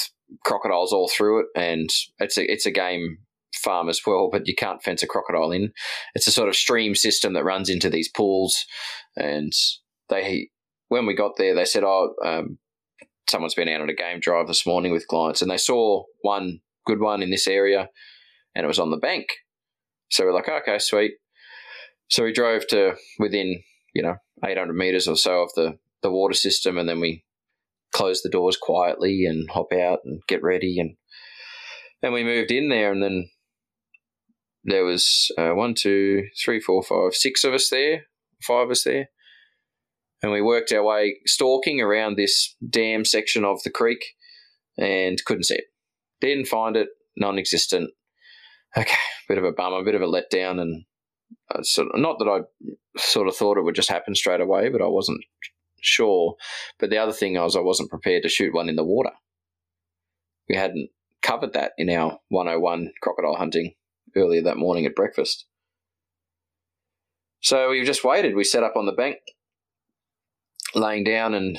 crocodiles 0.45 0.93
all 0.93 1.09
through 1.09 1.41
it, 1.41 1.47
and 1.57 1.89
it's 2.19 2.39
a 2.39 2.51
it's 2.51 2.67
a 2.67 2.71
game 2.71 3.19
farm 3.55 3.89
as 3.89 4.01
well, 4.07 4.29
but 4.31 4.47
you 4.47 4.55
can't 4.55 4.83
fence 4.83 5.03
a 5.03 5.07
crocodile 5.07 5.53
in. 5.53 5.73
It's 6.15 6.27
a 6.27 6.33
sort 6.33 6.49
of 6.49 6.57
stream 6.57 6.95
system 6.95 7.33
that 7.35 7.45
runs 7.45 7.69
into 7.69 7.91
these 7.91 8.09
pools, 8.09 8.67
and 9.17 9.53
they 10.09 10.51
when 10.89 11.07
we 11.07 11.15
got 11.15 11.33
there, 11.39 11.55
they 11.55 11.65
said, 11.65 11.83
"Oh, 11.85 12.15
um, 12.25 12.59
someone's 13.29 13.55
been 13.55 13.69
out 13.69 13.81
on 13.81 13.91
a 13.91 13.95
game 13.95 14.21
drive 14.21 14.47
this 14.47 14.67
morning 14.67 14.93
with 14.93 15.09
clients 15.09 15.43
and 15.43 15.51
they 15.51 15.57
saw 15.57 16.05
one 16.23 16.61
good 16.87 17.01
one 17.01 17.23
in 17.23 17.31
this 17.31 17.47
area 17.47 17.89
and 18.55 18.65
it 18.65 18.69
was 18.69 18.79
on 18.79 18.91
the 18.91 18.97
bank. 18.97 19.27
So 20.11 20.25
we're 20.25 20.35
like, 20.35 20.49
okay, 20.49 20.79
sweet. 20.79 21.13
So 22.09 22.25
we 22.25 22.33
drove 22.33 22.67
to 22.69 22.95
within, 23.19 23.63
you 23.95 24.03
know, 24.03 24.17
800 24.45 24.75
meters 24.75 25.09
or 25.09 25.17
so 25.17 25.43
of 25.43 25.51
the, 25.55 25.79
the 26.05 26.13
water 26.13 26.35
system 26.35 26.79
and 26.79 26.89
then 26.89 27.01
we 27.01 27.25
closed 27.93 28.23
the 28.25 28.31
doors 28.31 28.57
quietly 28.57 29.25
and 29.27 29.51
hop 29.51 29.73
out 29.73 30.01
and 30.05 30.21
get 30.29 30.43
ready. 30.43 30.79
And 30.79 30.97
then 32.01 32.13
we 32.13 32.23
moved 32.23 32.53
in 32.53 32.69
there 32.69 32.93
and 32.93 33.03
then 33.03 33.29
there 34.63 34.85
was 34.85 35.33
uh, 35.37 35.51
one, 35.51 35.75
two, 35.75 36.29
three, 36.43 36.61
four, 36.61 36.85
five, 36.85 37.15
six 37.15 37.43
of 37.43 37.53
us 37.53 37.69
there, 37.71 38.05
five 38.41 38.67
of 38.67 38.71
us 38.71 38.85
there 38.85 39.09
and 40.25 40.33
we 40.33 40.41
worked 40.41 40.73
our 40.73 40.83
way 40.83 41.19
stalking 41.27 41.83
around 41.83 42.17
this 42.17 42.57
dam 42.71 43.05
section 43.05 43.45
of 43.45 43.63
the 43.63 43.71
creek 43.71 44.03
and 44.79 45.23
couldn't 45.27 45.45
see 45.45 45.57
it. 45.57 45.65
Didn't 46.23 46.47
find 46.47 46.79
it, 46.79 46.89
non 47.15 47.39
existent. 47.39 47.91
Okay, 48.77 48.97
bit 49.29 49.39
of 49.39 49.45
a 49.45 49.53
bummer, 49.53 49.81
a 49.81 49.85
bit 49.85 49.95
of 49.95 50.01
a 50.01 50.07
letdown, 50.07 50.61
and 50.61 50.85
uh, 51.55 51.63
sort 51.63 51.89
of, 51.93 52.01
not 52.01 52.19
that 52.19 52.29
I 52.29 52.41
sort 52.99 53.29
of 53.29 53.37
thought 53.37 53.59
it 53.59 53.63
would 53.63 53.75
just 53.75 53.91
happen 53.91 54.15
straight 54.15 54.41
away, 54.41 54.71
but 54.71 54.83
I 54.83 54.89
wasn't 54.89 55.21
sure. 55.85 56.35
But 56.79 56.91
the 56.91 56.99
other 56.99 57.13
thing 57.13 57.35
was 57.35 57.57
I 57.57 57.61
wasn't 57.61 57.91
prepared 57.91 58.23
to 58.23 58.29
shoot 58.29 58.55
one 58.55 58.69
in 58.69 58.77
the 58.77 58.85
water. 58.85 59.11
We 60.49 60.57
hadn't 60.57 60.91
covered 61.23 61.55
that 61.55 61.73
in 61.79 61.89
our 61.91 62.19
101 62.29 62.93
crocodile 63.03 63.37
hunting 63.37 63.75
earlier 64.17 64.43
that 64.43 64.57
morning 64.57 64.87
at 64.87 64.95
breakfast. 64.95 65.47
So 67.41 67.71
we 67.71 67.85
just 67.85 68.05
waited. 68.05 68.35
We 68.35 68.45
set 68.45 68.63
up 68.63 68.77
on 68.77 68.87
the 68.87 68.93
bank, 68.93 69.17
laying 70.75 71.05
down 71.05 71.35
and 71.35 71.59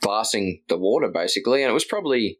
glassing 0.00 0.62
the 0.68 0.78
water 0.78 1.08
basically, 1.08 1.62
and 1.62 1.70
it 1.70 1.74
was 1.74 1.84
probably 1.84 2.38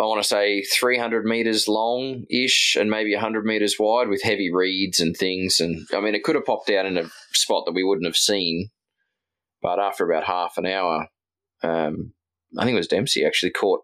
I 0.00 0.04
want 0.04 0.22
to 0.22 0.28
say 0.28 0.62
300 0.62 1.26
meters 1.26 1.68
long 1.68 2.24
ish 2.30 2.74
and 2.80 2.90
maybe 2.90 3.12
100 3.12 3.44
meters 3.44 3.76
wide 3.78 4.08
with 4.08 4.22
heavy 4.22 4.50
reeds 4.50 4.98
and 4.98 5.14
things. 5.14 5.60
And 5.60 5.86
I 5.94 6.00
mean, 6.00 6.14
it 6.14 6.24
could 6.24 6.36
have 6.36 6.46
popped 6.46 6.70
out 6.70 6.86
in 6.86 6.96
a 6.96 7.10
spot 7.32 7.64
that 7.66 7.74
we 7.74 7.84
wouldn't 7.84 8.06
have 8.06 8.16
seen, 8.16 8.70
but 9.62 9.78
after 9.78 10.08
about 10.08 10.24
half 10.24 10.56
an 10.56 10.66
hour, 10.66 11.08
um, 11.62 12.12
I 12.58 12.64
think 12.64 12.74
it 12.74 12.78
was 12.78 12.88
Dempsey 12.88 13.24
actually 13.24 13.52
caught 13.52 13.80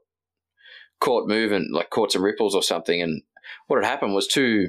caught 1.01 1.29
movement, 1.29 1.73
like 1.73 1.91
caught 1.91 2.13
some 2.13 2.25
ripples 2.25 2.55
or 2.55 2.63
something. 2.63 3.03
And 3.03 3.23
what 3.67 3.83
had 3.83 3.89
happened 3.89 4.15
was 4.15 4.27
two 4.27 4.69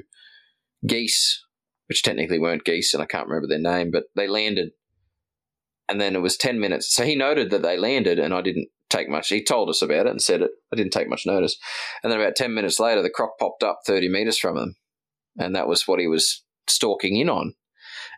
geese, 0.85 1.43
which 1.87 2.03
technically 2.03 2.39
weren't 2.39 2.65
geese, 2.65 2.93
and 2.93 3.01
I 3.01 3.05
can't 3.05 3.27
remember 3.27 3.47
their 3.47 3.59
name, 3.59 3.91
but 3.91 4.05
they 4.15 4.27
landed 4.27 4.71
and 5.87 6.01
then 6.01 6.15
it 6.15 6.21
was 6.21 6.37
10 6.37 6.59
minutes. 6.59 6.93
So 6.93 7.05
he 7.05 7.15
noted 7.15 7.49
that 7.49 7.61
they 7.61 7.77
landed, 7.77 8.19
and 8.19 8.33
I 8.33 8.41
didn't 8.41 8.67
take 8.89 9.09
much. 9.09 9.29
He 9.29 9.43
told 9.43 9.69
us 9.69 9.81
about 9.81 10.05
it 10.05 10.11
and 10.11 10.21
said 10.21 10.41
it. 10.41 10.51
I 10.71 10.75
didn't 10.75 10.91
take 10.91 11.09
much 11.09 11.25
notice. 11.25 11.57
And 12.03 12.11
then 12.11 12.19
about 12.19 12.35
10 12.35 12.53
minutes 12.53 12.79
later, 12.79 13.01
the 13.01 13.09
croc 13.09 13.37
popped 13.39 13.63
up 13.63 13.79
30 13.85 14.09
meters 14.09 14.37
from 14.37 14.57
him. 14.57 14.75
And 15.37 15.55
that 15.55 15.67
was 15.67 15.87
what 15.87 15.99
he 15.99 16.07
was 16.07 16.43
stalking 16.67 17.15
in 17.17 17.29
on. 17.29 17.53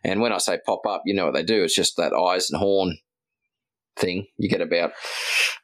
And 0.04 0.22
when 0.22 0.32
I 0.32 0.38
say 0.38 0.60
pop 0.66 0.86
up, 0.88 1.04
you 1.06 1.14
know 1.14 1.26
what 1.26 1.34
they 1.34 1.44
do. 1.44 1.64
It's 1.64 1.76
just 1.76 1.98
that 1.98 2.14
eyes 2.14 2.50
and 2.50 2.60
horn 2.60 2.98
thing. 3.98 4.28
You 4.38 4.50
get 4.50 4.62
about, 4.62 4.92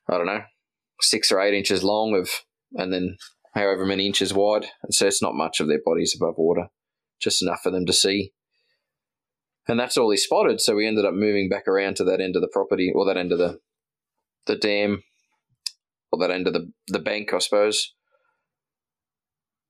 I 0.09 0.17
don't 0.17 0.25
know, 0.25 0.43
six 1.01 1.31
or 1.31 1.39
eight 1.39 1.53
inches 1.53 1.83
long 1.83 2.15
of, 2.15 2.29
and 2.73 2.91
then 2.91 3.17
however 3.53 3.85
many 3.85 4.05
inches 4.05 4.33
wide. 4.33 4.67
And 4.83 4.93
so 4.93 5.07
it's 5.07 5.21
not 5.21 5.35
much 5.35 5.59
of 5.59 5.67
their 5.67 5.81
bodies 5.83 6.15
above 6.15 6.35
water, 6.37 6.67
just 7.21 7.41
enough 7.41 7.61
for 7.63 7.71
them 7.71 7.85
to 7.85 7.93
see 7.93 8.33
and 9.67 9.79
that's 9.79 9.97
all 9.97 10.11
he 10.11 10.17
spotted. 10.17 10.61
So 10.61 10.75
we 10.75 10.87
ended 10.87 11.05
up 11.05 11.13
moving 11.13 11.49
back 11.49 11.67
around 11.67 11.95
to 11.97 12.03
that 12.05 12.21
end 12.21 12.35
of 12.35 12.41
the 12.41 12.49
property, 12.51 12.91
or 12.93 13.05
that 13.05 13.17
end 13.17 13.31
of 13.31 13.37
the 13.37 13.59
the 14.45 14.55
dam, 14.55 15.03
or 16.11 16.19
that 16.19 16.31
end 16.31 16.47
of 16.47 16.53
the 16.53 16.71
the 16.87 16.99
bank, 16.99 17.33
I 17.33 17.39
suppose. 17.39 17.93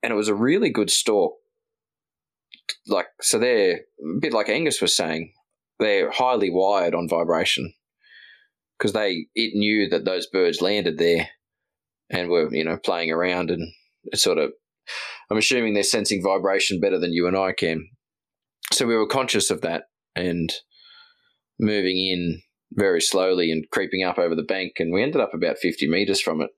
And 0.03 0.11
it 0.11 0.15
was 0.15 0.27
a 0.27 0.35
really 0.35 0.69
good 0.69 0.89
stalk. 0.89 1.33
Like 2.87 3.07
so, 3.21 3.39
they're 3.39 3.75
a 3.77 4.19
bit 4.19 4.33
like 4.33 4.49
Angus 4.49 4.81
was 4.81 4.95
saying. 4.95 5.33
They're 5.79 6.11
highly 6.11 6.49
wired 6.49 6.95
on 6.95 7.09
vibration 7.09 7.73
because 8.77 8.93
they 8.93 9.27
it 9.35 9.51
knew 9.55 9.89
that 9.89 10.05
those 10.05 10.27
birds 10.27 10.61
landed 10.61 10.97
there 10.97 11.29
and 12.09 12.29
were 12.29 12.53
you 12.53 12.63
know 12.63 12.77
playing 12.77 13.11
around 13.11 13.51
and 13.51 13.71
sort 14.13 14.37
of. 14.37 14.51
I'm 15.31 15.37
assuming 15.37 15.73
they're 15.73 15.83
sensing 15.83 16.21
vibration 16.23 16.79
better 16.79 16.99
than 16.99 17.11
you 17.11 17.27
and 17.27 17.35
I 17.35 17.51
can 17.51 17.89
so 18.71 18.85
we 18.85 18.95
were 18.95 19.07
conscious 19.07 19.49
of 19.49 19.61
that 19.61 19.83
and 20.15 20.51
moving 21.59 21.97
in 21.97 22.41
very 22.73 23.01
slowly 23.01 23.51
and 23.51 23.69
creeping 23.71 24.03
up 24.03 24.17
over 24.17 24.35
the 24.35 24.43
bank 24.43 24.73
and 24.79 24.93
we 24.93 25.01
ended 25.01 25.21
up 25.21 25.33
about 25.33 25.57
50 25.57 25.87
meters 25.87 26.19
from 26.19 26.41
it 26.41 26.49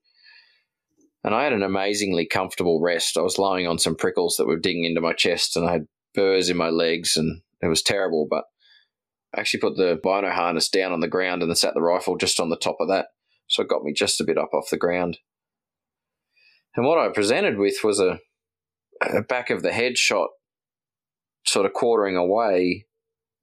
and 1.24 1.36
i 1.36 1.43
had 1.43 1.53
an 1.53 1.62
amazingly 1.64 2.26
comfortable 2.26 2.82
rest 2.82 3.18
i 3.18 3.22
was 3.22 3.38
lying 3.38 3.68
on 3.68 3.78
some 3.78 3.95
prickles 3.95 4.36
that 4.38 4.47
were 4.47 4.58
digging 4.58 4.86
into 4.86 5.01
my 5.01 5.14
chest 5.14 5.55
and 5.55 5.68
i 5.68 5.74
had 5.74 5.86
burrs 6.18 6.49
in 6.49 6.57
my 6.57 6.70
legs 6.70 7.15
and 7.15 7.41
it 7.61 7.68
was 7.68 7.82
terrible 7.82 8.28
but 8.30 8.43
i 9.36 9.39
actually 9.39 9.59
put 9.59 9.78
the 9.78 9.99
bino 10.03 10.30
harness 10.32 10.68
down 10.68 10.91
on 10.91 10.99
the 10.99 11.07
ground 11.07 11.41
and 11.41 11.49
then 11.49 11.55
sat 11.55 11.74
the 11.74 11.82
rifle 11.82 12.18
just 12.18 12.39
on 12.39 12.49
the 12.49 12.57
top 12.57 12.78
of 12.80 12.89
that 12.89 13.07
so 13.47 13.61
it 13.61 13.70
got 13.70 13.84
me 13.84 13.93
just 13.93 14.20
a 14.20 14.26
bit 14.26 14.38
up 14.38 14.53
off 14.53 14.70
the 14.70 14.78
ground 14.78 15.20
and 16.76 16.86
what 16.86 16.97
i 16.97 17.07
presented 17.07 17.57
with 17.57 17.78
was 17.84 17.99
a, 17.99 18.20
a 19.01 19.22
back 19.22 19.49
of 19.49 19.61
the 19.61 19.72
head 19.72 19.97
shot 19.97 20.30
sort 21.45 21.65
of 21.65 21.74
quartering 21.74 22.18
away 22.18 22.86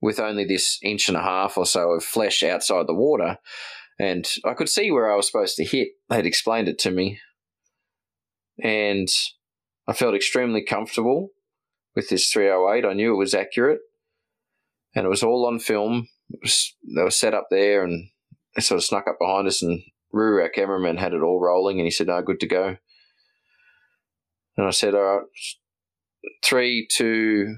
with 0.05 0.21
only 0.21 0.45
this 0.45 0.79
inch 0.83 1.09
and 1.09 1.17
a 1.17 1.23
half 1.23 1.57
or 1.57 1.65
so 1.65 1.93
of 1.93 2.05
flesh 2.05 2.43
outside 2.43 2.87
the 2.87 2.95
water. 2.95 3.39
And 3.99 4.29
I 4.45 4.53
could 4.53 4.69
see 4.69 4.91
where 4.91 5.11
I 5.11 5.17
was 5.17 5.27
supposed 5.27 5.57
to 5.57 5.65
hit. 5.65 5.89
They'd 6.11 6.27
explained 6.27 6.69
it 6.69 6.79
to 6.81 6.91
me. 6.91 7.19
And 8.63 9.09
I 9.89 9.95
felt 9.95 10.15
extremely 10.15 10.63
comfortable 10.63 11.31
with 11.95 12.09
this 12.09 12.31
308. 12.31 12.89
I 12.89 12.93
knew 12.93 13.13
it 13.13 13.19
was 13.19 13.35
accurate. 13.35 13.81
And 14.95 15.05
it 15.05 15.11
was 15.11 15.23
all 15.23 15.47
on 15.47 15.59
film. 15.59 16.09
Was, 16.43 16.75
they 16.95 17.03
were 17.03 17.11
set 17.11 17.35
up 17.35 17.49
there 17.51 17.85
and 17.85 18.09
they 18.55 18.63
sort 18.63 18.79
of 18.79 18.85
snuck 18.85 19.07
up 19.09 19.17
behind 19.21 19.47
us. 19.47 19.63
And 19.63 19.83
Ruru, 20.15 20.43
our 20.43 20.49
cameraman, 20.49 20.97
had 20.97 21.13
it 21.13 21.23
all 21.23 21.41
rolling. 21.41 21.79
And 21.79 21.87
he 21.87 21.91
said, 21.91 22.07
No, 22.07 22.23
good 22.23 22.41
to 22.41 22.47
go. 22.47 22.77
And 24.57 24.67
I 24.67 24.71
said, 24.71 24.95
All 24.95 25.03
right, 25.03 25.27
three, 26.45 26.87
two, 26.91 27.57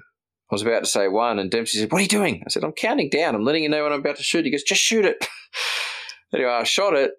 I 0.51 0.55
was 0.55 0.63
about 0.63 0.85
to 0.85 0.91
say 0.91 1.09
one, 1.09 1.39
and 1.39 1.51
Dempsey 1.51 1.79
said, 1.79 1.91
What 1.91 1.99
are 1.99 2.03
you 2.03 2.09
doing? 2.09 2.43
I 2.47 2.51
said, 2.51 2.65
I'm 2.65 2.73
counting 2.73 3.11
down. 3.11 3.35
I'm 3.35 3.45
letting 3.45 3.65
you 3.65 3.69
know 3.69 3.83
when 3.83 3.93
I'm 3.93 4.01
about 4.01 4.17
to 4.17 4.23
shoot. 4.23 4.45
He 4.45 4.51
goes, 4.51 4.63
Just 4.63 4.81
shoot 4.81 5.05
it. 5.05 5.27
anyway, 6.35 6.51
I 6.51 6.65
shot 6.65 6.95
it, 6.95 7.13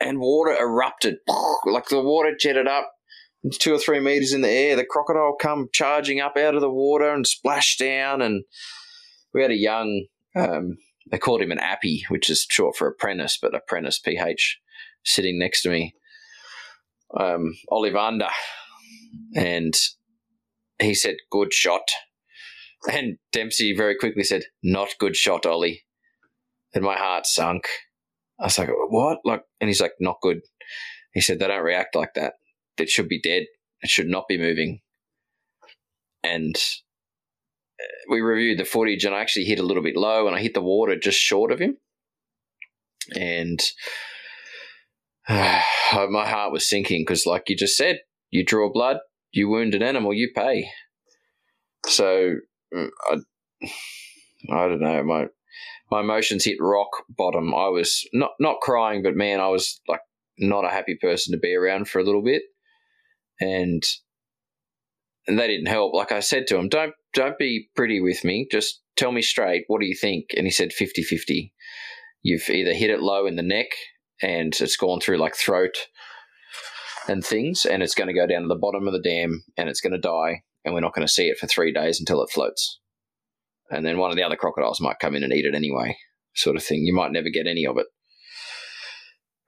and 0.00 0.18
water 0.20 0.56
erupted. 0.58 1.16
Like 1.64 1.88
the 1.88 2.00
water 2.00 2.34
jetted 2.38 2.68
up 2.68 2.92
two 3.58 3.74
or 3.74 3.78
three 3.78 4.00
meters 4.00 4.32
in 4.32 4.40
the 4.40 4.50
air. 4.50 4.76
The 4.76 4.84
crocodile 4.84 5.36
come 5.40 5.68
charging 5.72 6.20
up 6.20 6.36
out 6.36 6.54
of 6.54 6.60
the 6.60 6.70
water 6.70 7.12
and 7.12 7.26
splashed 7.26 7.78
down. 7.78 8.22
And 8.22 8.44
we 9.32 9.42
had 9.42 9.50
a 9.50 9.56
young, 9.56 10.06
um, 10.36 10.76
they 11.10 11.18
called 11.18 11.42
him 11.42 11.52
an 11.52 11.58
appy, 11.58 12.04
which 12.08 12.28
is 12.28 12.46
short 12.48 12.76
for 12.76 12.88
apprentice, 12.88 13.38
but 13.40 13.54
apprentice 13.54 13.98
PH, 13.98 14.58
sitting 15.04 15.38
next 15.38 15.62
to 15.62 15.70
me, 15.70 15.94
um, 17.18 17.54
Olivander. 17.70 18.30
And 19.34 19.74
he 20.78 20.94
said, 20.94 21.16
Good 21.30 21.52
shot 21.52 21.88
And 22.90 23.18
Dempsey 23.32 23.74
very 23.74 23.96
quickly 23.96 24.22
said, 24.22 24.44
"Not 24.62 24.94
good 24.98 25.16
shot, 25.16 25.46
Ollie." 25.46 25.84
And 26.74 26.84
my 26.84 26.96
heart 26.96 27.26
sunk. 27.26 27.66
I 28.38 28.44
was 28.44 28.58
like, 28.58 28.68
"What?" 28.70 29.18
Like, 29.24 29.42
and 29.60 29.68
he's 29.68 29.80
like, 29.80 29.94
"Not 29.98 30.20
good." 30.22 30.42
He 31.12 31.20
said, 31.20 31.38
"They 31.38 31.48
don't 31.48 31.64
react 31.64 31.96
like 31.96 32.14
that. 32.14 32.34
It 32.80 32.88
should 32.88 33.08
be 33.08 33.20
dead. 33.20 33.44
It 33.80 33.90
should 33.90 34.08
not 34.08 34.28
be 34.28 34.38
moving." 34.38 34.80
And 36.22 36.56
uh, 37.80 37.84
we 38.10 38.20
reviewed 38.20 38.58
the 38.58 38.64
footage, 38.64 39.04
and 39.04 39.14
I 39.14 39.20
actually 39.20 39.44
hit 39.44 39.58
a 39.58 39.64
little 39.64 39.82
bit 39.82 39.96
low, 39.96 40.26
and 40.26 40.34
I 40.34 40.40
hit 40.40 40.54
the 40.54 40.62
water 40.62 40.98
just 40.98 41.18
short 41.18 41.52
of 41.52 41.60
him. 41.60 41.76
And 43.14 43.60
uh, 45.28 45.62
my 46.10 46.28
heart 46.28 46.52
was 46.52 46.68
sinking 46.68 47.02
because, 47.02 47.26
like 47.26 47.44
you 47.48 47.56
just 47.56 47.76
said, 47.76 48.00
you 48.30 48.44
draw 48.44 48.72
blood, 48.72 48.98
you 49.32 49.48
wound 49.48 49.74
an 49.74 49.82
animal, 49.82 50.12
you 50.12 50.30
pay. 50.34 50.68
So 51.86 52.34
mm, 52.74 52.88
I, 53.10 53.16
I 54.50 54.68
don't 54.68 54.80
know. 54.80 55.02
My 55.02 55.26
my 55.90 56.00
emotions 56.00 56.44
hit 56.44 56.58
rock 56.60 56.90
bottom. 57.08 57.54
I 57.54 57.68
was 57.68 58.06
not 58.12 58.32
not 58.38 58.60
crying, 58.60 59.02
but 59.02 59.14
man, 59.14 59.40
I 59.40 59.48
was 59.48 59.80
like 59.88 60.00
not 60.38 60.64
a 60.64 60.70
happy 60.70 60.96
person 61.00 61.32
to 61.32 61.38
be 61.38 61.54
around 61.54 61.88
for 61.88 61.98
a 61.98 62.04
little 62.04 62.22
bit, 62.22 62.42
and 63.40 63.82
and 65.26 65.38
they 65.38 65.46
didn't 65.46 65.66
help. 65.66 65.94
Like 65.94 66.12
I 66.12 66.20
said 66.20 66.46
to 66.48 66.56
him, 66.56 66.68
don't 66.68 66.94
don't 67.14 67.38
be 67.38 67.68
pretty 67.76 68.00
with 68.00 68.24
me. 68.24 68.48
Just 68.50 68.80
tell 68.96 69.12
me 69.12 69.22
straight. 69.22 69.64
What 69.66 69.80
do 69.80 69.86
you 69.86 69.96
think? 69.98 70.26
And 70.36 70.46
he 70.46 70.50
said 70.50 70.70
50-50. 70.70 71.52
You've 72.22 72.48
either 72.48 72.72
hit 72.72 72.90
it 72.90 73.00
low 73.00 73.26
in 73.26 73.36
the 73.36 73.42
neck 73.42 73.68
and 74.20 74.52
it's 74.60 74.76
gone 74.76 75.00
through 75.00 75.18
like 75.18 75.36
throat 75.36 75.76
and 77.08 77.24
things, 77.24 77.64
and 77.64 77.82
it's 77.82 77.94
going 77.94 78.08
to 78.08 78.14
go 78.14 78.26
down 78.26 78.42
to 78.42 78.48
the 78.48 78.54
bottom 78.54 78.86
of 78.86 78.92
the 78.92 79.00
dam 79.00 79.44
and 79.56 79.68
it's 79.68 79.80
going 79.80 79.92
to 79.92 79.98
die, 79.98 80.42
and 80.64 80.74
we're 80.74 80.80
not 80.80 80.94
going 80.94 81.06
to 81.06 81.12
see 81.12 81.28
it 81.28 81.38
for 81.38 81.46
three 81.46 81.72
days 81.72 81.98
until 82.00 82.22
it 82.22 82.30
floats. 82.30 82.80
And 83.70 83.84
then 83.84 83.98
one 83.98 84.10
of 84.10 84.16
the 84.16 84.22
other 84.22 84.36
crocodiles 84.36 84.80
might 84.80 84.98
come 84.98 85.14
in 85.14 85.22
and 85.22 85.32
eat 85.32 85.44
it 85.44 85.54
anyway, 85.54 85.96
sort 86.34 86.56
of 86.56 86.62
thing. 86.62 86.82
You 86.82 86.94
might 86.94 87.12
never 87.12 87.28
get 87.30 87.46
any 87.46 87.66
of 87.66 87.78
it. 87.78 87.86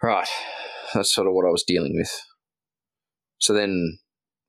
Right. 0.02 0.28
That's 0.94 1.12
sort 1.12 1.26
of 1.26 1.34
what 1.34 1.46
I 1.46 1.50
was 1.50 1.64
dealing 1.66 1.94
with. 1.94 2.10
So 3.40 3.54
then 3.54 3.98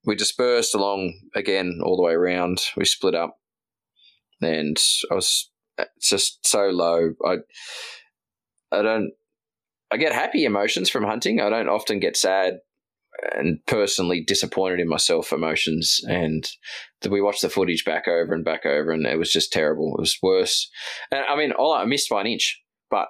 we 0.06 0.16
dispersed 0.16 0.76
along 0.76 1.14
again 1.36 1.80
all 1.84 1.96
the 1.96 2.04
way 2.04 2.14
around. 2.14 2.62
We 2.76 2.86
split 2.86 3.16
up, 3.16 3.38
and 4.42 4.78
I 5.10 5.16
was 5.16 5.50
just 6.02 6.46
so 6.46 6.68
low. 6.68 7.14
I 7.26 7.38
I 8.72 8.82
don't 8.82 9.12
I 9.92 9.98
get 9.98 10.14
happy 10.14 10.46
emotions 10.46 10.90
from 10.90 11.04
hunting. 11.04 11.42
I 11.42 11.50
don't 11.50 11.70
often 11.70 12.00
get 12.00 12.18
sad 12.18 12.60
and 13.36 13.60
personally 13.68 14.24
disappointed 14.26 14.80
in 14.80 14.88
myself 14.88 15.32
emotions. 15.32 16.02
And 16.08 16.50
we 17.10 17.22
watched 17.22 17.42
the 17.42 17.50
footage 17.50 17.86
back 17.86 18.08
over 18.08 18.34
and 18.34 18.44
back 18.44 18.66
over, 18.66 18.92
and 18.92 19.06
it 19.06 19.18
was 19.18 19.32
just 19.32 19.52
terrible. 19.52 19.96
It 19.98 20.02
was 20.02 20.18
worse. 20.22 20.70
And 21.12 21.24
I 21.26 21.36
mean, 21.36 21.52
all 21.52 21.74
I 21.74 21.86
missed 21.86 22.10
by 22.10 22.22
an 22.22 22.28
inch, 22.28 22.62
but 22.90 23.08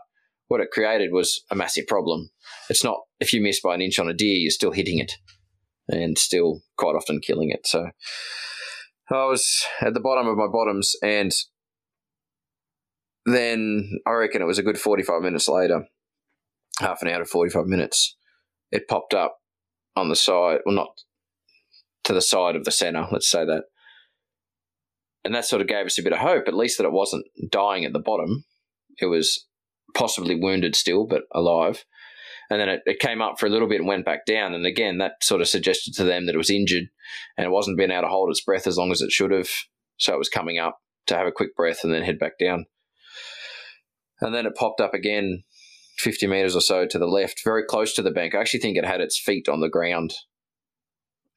what 0.47 0.61
it 0.61 0.71
created 0.71 1.11
was 1.11 1.43
a 1.49 1.55
massive 1.55 1.87
problem. 1.87 2.29
It's 2.69 2.83
not 2.83 2.99
if 3.19 3.31
you 3.31 3.41
miss 3.41 3.61
by 3.61 3.75
an 3.75 3.81
inch 3.81 3.99
on 3.99 4.09
a 4.09 4.13
deer, 4.13 4.35
you're 4.35 4.51
still 4.51 4.71
hitting 4.71 4.99
it 4.99 5.13
and 5.87 6.17
still 6.17 6.61
quite 6.77 6.95
often 6.95 7.19
killing 7.19 7.49
it. 7.49 7.67
So 7.67 7.89
I 9.09 9.25
was 9.25 9.65
at 9.81 9.93
the 9.93 9.99
bottom 9.99 10.27
of 10.27 10.37
my 10.37 10.47
bottoms, 10.47 10.95
and 11.03 11.31
then 13.25 13.99
I 14.05 14.11
reckon 14.11 14.41
it 14.41 14.45
was 14.45 14.59
a 14.59 14.63
good 14.63 14.79
45 14.79 15.21
minutes 15.21 15.47
later, 15.47 15.85
half 16.79 17.01
an 17.01 17.09
hour 17.09 17.19
to 17.19 17.25
45 17.25 17.65
minutes, 17.65 18.15
it 18.71 18.87
popped 18.87 19.13
up 19.13 19.37
on 19.95 20.09
the 20.09 20.15
side, 20.15 20.59
well, 20.65 20.75
not 20.75 21.01
to 22.05 22.13
the 22.13 22.21
side 22.21 22.55
of 22.55 22.65
the 22.65 22.71
center, 22.71 23.05
let's 23.11 23.29
say 23.29 23.45
that. 23.45 23.63
And 25.23 25.35
that 25.35 25.45
sort 25.45 25.61
of 25.61 25.67
gave 25.67 25.85
us 25.85 25.99
a 25.99 26.03
bit 26.03 26.13
of 26.13 26.19
hope, 26.19 26.47
at 26.47 26.55
least 26.55 26.77
that 26.77 26.85
it 26.85 26.91
wasn't 26.91 27.25
dying 27.51 27.85
at 27.85 27.93
the 27.93 27.99
bottom. 27.99 28.45
It 28.99 29.05
was 29.05 29.45
possibly 29.93 30.35
wounded 30.35 30.75
still, 30.75 31.05
but 31.05 31.23
alive. 31.33 31.85
And 32.51 32.59
then 32.59 32.67
it, 32.67 32.81
it 32.85 32.99
came 32.99 33.21
up 33.21 33.39
for 33.39 33.45
a 33.45 33.49
little 33.49 33.69
bit 33.69 33.79
and 33.79 33.87
went 33.87 34.03
back 34.03 34.25
down. 34.25 34.53
And 34.53 34.65
again, 34.65 34.97
that 34.97 35.23
sort 35.23 35.39
of 35.39 35.47
suggested 35.47 35.93
to 35.93 36.03
them 36.03 36.25
that 36.25 36.35
it 36.35 36.37
was 36.37 36.49
injured 36.49 36.89
and 37.37 37.45
it 37.45 37.49
wasn't 37.49 37.77
being 37.77 37.91
able 37.91 38.01
to 38.01 38.07
hold 38.09 38.29
its 38.29 38.41
breath 38.41 38.67
as 38.67 38.77
long 38.77 38.91
as 38.91 38.99
it 38.99 39.09
should 39.09 39.31
have. 39.31 39.49
So 39.95 40.13
it 40.13 40.19
was 40.19 40.27
coming 40.27 40.59
up 40.59 40.79
to 41.07 41.15
have 41.15 41.25
a 41.25 41.31
quick 41.31 41.55
breath 41.55 41.79
and 41.81 41.93
then 41.93 42.03
head 42.03 42.19
back 42.19 42.33
down. 42.37 42.65
And 44.19 44.35
then 44.35 44.45
it 44.45 44.55
popped 44.55 44.81
up 44.81 44.93
again 44.93 45.43
50 45.99 46.27
meters 46.27 46.53
or 46.53 46.59
so 46.59 46.85
to 46.85 46.99
the 46.99 47.07
left, 47.07 47.41
very 47.41 47.63
close 47.63 47.93
to 47.93 48.01
the 48.01 48.11
bank. 48.11 48.35
I 48.35 48.41
actually 48.41 48.59
think 48.59 48.75
it 48.75 48.85
had 48.85 48.99
its 48.99 49.17
feet 49.17 49.47
on 49.47 49.61
the 49.61 49.69
ground 49.69 50.13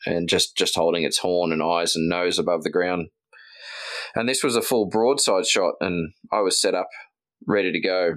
and 0.05 0.29
just, 0.29 0.57
just 0.57 0.75
holding 0.75 1.05
its 1.05 1.19
horn 1.19 1.53
and 1.53 1.63
eyes 1.63 1.95
and 1.95 2.09
nose 2.09 2.41
above 2.41 2.65
the 2.65 2.71
ground. 2.71 3.11
And 4.17 4.29
this 4.29 4.43
was 4.43 4.57
a 4.57 4.63
full 4.63 4.87
broadside 4.87 5.47
shot, 5.47 5.75
and 5.81 6.13
I 6.33 6.41
was 6.41 6.61
set 6.61 6.75
up, 6.75 6.89
ready 7.47 7.71
to 7.71 7.81
go. 7.81 8.15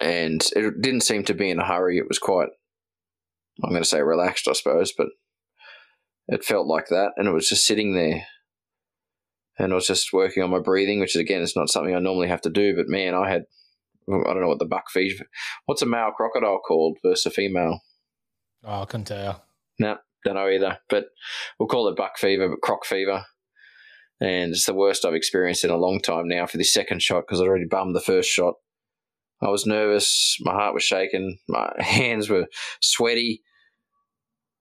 And 0.00 0.42
it 0.54 0.80
didn't 0.80 1.02
seem 1.02 1.24
to 1.24 1.34
be 1.34 1.50
in 1.50 1.58
a 1.58 1.66
hurry. 1.66 1.98
It 1.98 2.08
was 2.08 2.18
quite, 2.18 2.48
I'm 3.62 3.70
going 3.70 3.82
to 3.82 3.88
say 3.88 4.00
relaxed, 4.02 4.48
I 4.48 4.52
suppose, 4.52 4.92
but 4.96 5.08
it 6.28 6.44
felt 6.44 6.66
like 6.66 6.86
that. 6.88 7.12
And 7.16 7.28
it 7.28 7.32
was 7.32 7.48
just 7.48 7.66
sitting 7.66 7.94
there. 7.94 8.24
And 9.58 9.72
I 9.72 9.74
was 9.74 9.86
just 9.86 10.12
working 10.12 10.42
on 10.42 10.50
my 10.50 10.60
breathing, 10.60 11.00
which 11.00 11.16
is, 11.16 11.20
again 11.20 11.42
is 11.42 11.56
not 11.56 11.68
something 11.68 11.94
I 11.94 11.98
normally 11.98 12.28
have 12.28 12.42
to 12.42 12.50
do. 12.50 12.76
But 12.76 12.88
man, 12.88 13.14
I 13.14 13.28
had 13.28 13.42
I 14.08 14.32
don't 14.32 14.40
know 14.40 14.48
what 14.48 14.58
the 14.58 14.64
buck 14.64 14.90
feed. 14.90 15.20
What's 15.66 15.82
a 15.82 15.86
male 15.86 16.12
crocodile 16.16 16.60
called 16.60 16.98
versus 17.04 17.26
a 17.26 17.30
female? 17.30 17.80
Oh, 18.64 18.82
I 18.82 18.84
couldn't 18.86 19.06
tell. 19.06 19.44
No, 19.78 19.98
don't 20.24 20.34
know 20.34 20.48
either. 20.48 20.78
But 20.88 21.06
we'll 21.58 21.68
call 21.68 21.88
it 21.88 21.96
buck 21.96 22.18
fever, 22.18 22.48
but 22.48 22.62
croc 22.62 22.86
fever. 22.86 23.24
And 24.20 24.52
it's 24.52 24.66
the 24.66 24.74
worst 24.74 25.04
I've 25.04 25.14
experienced 25.14 25.64
in 25.64 25.70
a 25.70 25.76
long 25.76 26.00
time 26.00 26.26
now 26.26 26.46
for 26.46 26.56
this 26.56 26.72
second 26.72 27.02
shot 27.02 27.24
because 27.26 27.40
I'd 27.40 27.46
already 27.46 27.66
bummed 27.66 27.94
the 27.94 28.00
first 28.00 28.28
shot. 28.28 28.54
I 29.40 29.48
was 29.48 29.66
nervous. 29.66 30.36
My 30.40 30.52
heart 30.52 30.74
was 30.74 30.82
shaking. 30.82 31.38
My 31.48 31.72
hands 31.78 32.28
were 32.28 32.46
sweaty. 32.80 33.42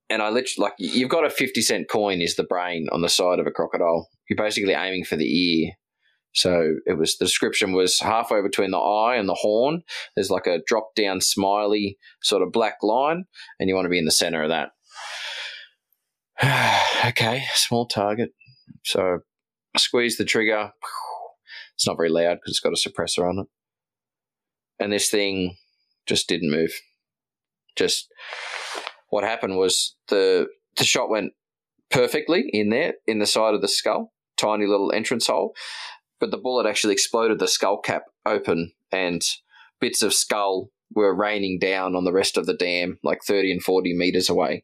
And 0.09 0.21
I 0.21 0.29
literally, 0.29 0.63
like, 0.69 0.73
you've 0.77 1.09
got 1.09 1.25
a 1.25 1.29
50 1.29 1.61
cent 1.61 1.89
coin 1.89 2.21
is 2.21 2.35
the 2.35 2.43
brain 2.43 2.87
on 2.93 3.01
the 3.01 3.09
side 3.09 3.39
of 3.39 3.47
a 3.47 3.51
crocodile. 3.51 4.07
You're 4.29 4.37
basically 4.37 4.73
aiming 4.73 5.03
for 5.03 5.17
the 5.17 5.25
ear 5.25 5.73
so 6.37 6.75
it 6.85 6.99
was 6.99 7.17
the 7.17 7.25
description 7.25 7.73
was 7.73 7.99
halfway 7.99 8.43
between 8.43 8.69
the 8.69 8.77
eye 8.77 9.15
and 9.15 9.27
the 9.27 9.33
horn. 9.33 9.81
There's 10.15 10.29
like 10.29 10.45
a 10.45 10.61
drop 10.67 10.93
down 10.95 11.19
smiley 11.19 11.97
sort 12.21 12.43
of 12.43 12.51
black 12.51 12.75
line, 12.83 13.25
and 13.59 13.67
you 13.67 13.73
want 13.73 13.85
to 13.85 13.89
be 13.89 13.97
in 13.97 14.05
the 14.05 14.11
center 14.11 14.43
of 14.43 14.49
that. 14.49 14.69
okay, 17.07 17.45
small 17.55 17.87
target. 17.87 18.33
So 18.83 19.19
I 19.75 19.79
squeeze 19.79 20.17
the 20.17 20.25
trigger. 20.25 20.71
It's 21.73 21.87
not 21.87 21.97
very 21.97 22.09
loud 22.09 22.35
because 22.35 22.51
it's 22.51 22.59
got 22.59 22.73
a 22.73 22.75
suppressor 22.75 23.27
on 23.27 23.39
it. 23.39 23.47
And 24.79 24.91
this 24.91 25.09
thing 25.09 25.57
just 26.05 26.27
didn't 26.27 26.51
move. 26.51 26.71
Just 27.75 28.11
what 29.09 29.23
happened 29.23 29.57
was 29.57 29.95
the 30.09 30.47
the 30.77 30.83
shot 30.83 31.09
went 31.09 31.33
perfectly 31.89 32.49
in 32.51 32.69
there 32.69 32.95
in 33.05 33.19
the 33.19 33.25
side 33.25 33.53
of 33.53 33.61
the 33.61 33.67
skull, 33.67 34.11
tiny 34.37 34.65
little 34.65 34.91
entrance 34.91 35.27
hole, 35.27 35.53
but 36.19 36.31
the 36.31 36.37
bullet 36.37 36.67
actually 36.67 36.93
exploded 36.93 37.39
the 37.39 37.47
skull 37.47 37.79
cap 37.79 38.03
open 38.25 38.73
and 38.91 39.23
bits 39.79 40.01
of 40.01 40.13
skull 40.13 40.69
were 40.93 41.13
raining 41.13 41.59
down 41.59 41.95
on 41.95 42.05
the 42.05 42.13
rest 42.13 42.37
of 42.37 42.45
the 42.45 42.53
dam, 42.53 42.97
like 43.03 43.19
30 43.23 43.51
and 43.51 43.63
40 43.63 43.95
meters 43.95 44.29
away. 44.29 44.63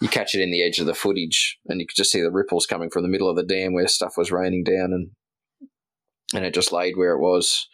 You 0.00 0.08
catch 0.08 0.34
it 0.34 0.42
in 0.42 0.50
the 0.50 0.62
edge 0.62 0.78
of 0.78 0.86
the 0.86 0.94
footage, 0.94 1.58
and 1.66 1.80
you 1.80 1.86
could 1.86 1.96
just 1.96 2.12
see 2.12 2.20
the 2.20 2.30
ripples 2.30 2.66
coming 2.66 2.90
from 2.90 3.02
the 3.02 3.08
middle 3.08 3.30
of 3.30 3.36
the 3.36 3.44
dam 3.44 3.72
where 3.72 3.88
stuff 3.88 4.16
was 4.16 4.30
raining 4.30 4.62
down, 4.62 4.92
and 4.92 5.10
and 6.34 6.44
it 6.44 6.52
just 6.52 6.72
laid 6.72 6.96
where 6.96 7.12
it 7.12 7.20
was. 7.20 7.68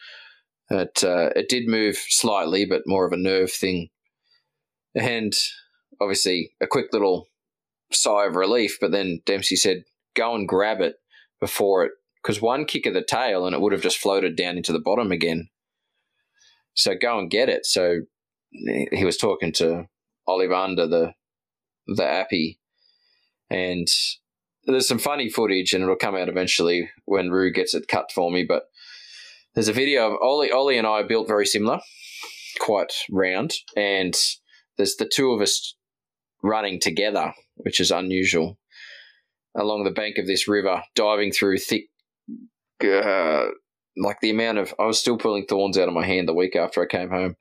It 0.73 1.05
uh, 1.05 1.31
it 1.36 1.49
did 1.49 1.69
move 1.69 1.97
slightly, 2.09 2.65
but 2.65 2.82
more 2.86 3.07
of 3.07 3.12
a 3.12 3.16
nerve 3.16 3.53
thing, 3.53 3.90
and 4.94 5.35
obviously 6.01 6.53
a 6.61 6.66
quick 6.66 6.86
little 6.93 7.28
sigh 7.93 8.27
of 8.27 8.36
relief. 8.36 8.78
But 8.81 8.90
then 8.90 9.20
Dempsey 9.27 9.57
said, 9.57 9.85
"Go 10.15 10.35
and 10.35 10.49
grab 10.49 10.81
it 10.81 10.97
before 11.40 11.85
it 11.85 11.93
because 12.23 12.40
one 12.40 12.65
kick 12.65 12.86
of 12.86 12.94
the 12.94 13.03
tail 13.03 13.47
and 13.47 13.55
it 13.55 13.61
would 13.61 13.73
have 13.73 13.82
just 13.82 13.99
floated 13.99 14.36
down 14.36 14.57
into 14.57 14.73
the 14.73 14.78
bottom 14.78 15.11
again. 15.11 15.49
So 16.74 16.94
go 16.94 17.19
and 17.19 17.31
get 17.31 17.49
it. 17.49 17.66
So 17.66 18.03
he 18.53 19.05
was 19.05 19.16
talking 19.16 19.53
to 19.55 19.86
Olivander, 20.28 20.89
the 20.89 21.15
the 21.86 22.07
appy, 22.07 22.61
and 23.51 23.89
there's 24.65 24.86
some 24.86 24.99
funny 24.99 25.28
footage, 25.28 25.73
and 25.73 25.82
it'll 25.82 25.97
come 25.97 26.15
out 26.15 26.28
eventually 26.28 26.89
when 27.05 27.31
Rue 27.31 27.53
gets 27.53 27.74
it 27.74 27.89
cut 27.89 28.12
for 28.15 28.31
me. 28.31 28.44
But 28.44 28.65
there's 29.54 29.68
a 29.68 29.72
video 29.72 30.10
of 30.10 30.18
Ollie. 30.22 30.50
Ollie 30.50 30.78
and 30.78 30.86
I 30.86 31.00
are 31.00 31.06
built 31.06 31.28
very 31.28 31.46
similar, 31.46 31.80
quite 32.60 32.92
round, 33.10 33.54
and 33.76 34.14
there's 34.76 34.96
the 34.96 35.10
two 35.12 35.32
of 35.32 35.40
us 35.40 35.76
running 36.42 36.80
together, 36.80 37.32
which 37.56 37.80
is 37.80 37.90
unusual, 37.90 38.58
along 39.54 39.84
the 39.84 39.90
bank 39.90 40.18
of 40.18 40.26
this 40.26 40.48
river, 40.48 40.82
diving 40.94 41.32
through 41.32 41.58
thick 41.58 41.84
uh, 42.82 43.46
like 43.96 44.20
the 44.20 44.30
amount 44.30 44.58
of 44.58 44.74
I 44.78 44.86
was 44.86 44.98
still 44.98 45.18
pulling 45.18 45.46
thorns 45.46 45.78
out 45.78 45.88
of 45.88 45.94
my 45.94 46.04
hand 46.04 46.26
the 46.26 46.34
week 46.34 46.56
after 46.56 46.82
I 46.82 46.86
came 46.86 47.10
home, 47.10 47.36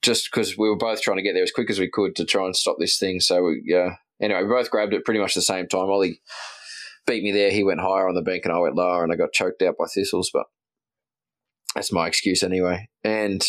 just 0.00 0.30
because 0.30 0.56
we 0.56 0.68
were 0.68 0.76
both 0.76 1.02
trying 1.02 1.18
to 1.18 1.22
get 1.22 1.34
there 1.34 1.42
as 1.42 1.52
quick 1.52 1.70
as 1.70 1.78
we 1.78 1.90
could 1.90 2.16
to 2.16 2.24
try 2.24 2.44
and 2.44 2.56
stop 2.56 2.76
this 2.78 2.98
thing. 2.98 3.20
So 3.20 3.42
we, 3.42 3.74
uh, 3.74 3.90
anyway, 4.20 4.42
we 4.42 4.48
both 4.48 4.70
grabbed 4.70 4.94
it 4.94 5.04
pretty 5.04 5.20
much 5.20 5.34
the 5.34 5.42
same 5.42 5.68
time. 5.68 5.90
Ollie 5.90 6.20
beat 7.06 7.22
me 7.22 7.32
there. 7.32 7.50
He 7.50 7.64
went 7.64 7.80
higher 7.80 8.08
on 8.08 8.14
the 8.14 8.22
bank 8.22 8.44
and 8.44 8.54
I 8.54 8.58
went 8.58 8.76
lower, 8.76 9.04
and 9.04 9.12
I 9.12 9.16
got 9.16 9.32
choked 9.32 9.62
out 9.62 9.76
by 9.78 9.84
thistles. 9.92 10.30
But 10.32 10.46
that's 11.74 11.92
my 11.92 12.06
excuse 12.06 12.42
anyway. 12.42 12.88
And 13.04 13.44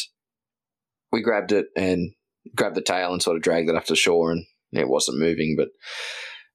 we 1.12 1.22
grabbed 1.22 1.52
it 1.52 1.68
and 1.76 2.12
grabbed 2.56 2.76
the 2.76 2.82
tail 2.82 3.14
and 3.14 3.22
sort 3.22 3.38
of 3.38 3.44
dragged 3.44 3.70
it 3.70 3.76
up 3.76 3.86
to 3.86 3.96
shore, 3.96 4.32
and 4.32 4.46
it 4.72 4.90
wasn't 4.90 5.20
moving. 5.20 5.56
But 5.58 5.70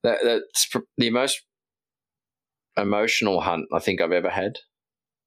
that, 0.03 0.19
that's 0.23 0.69
the 0.97 1.11
most 1.11 1.43
emotional 2.77 3.40
hunt 3.40 3.66
I 3.73 3.78
think 3.78 4.01
I've 4.01 4.12
ever 4.12 4.31
had 4.31 4.59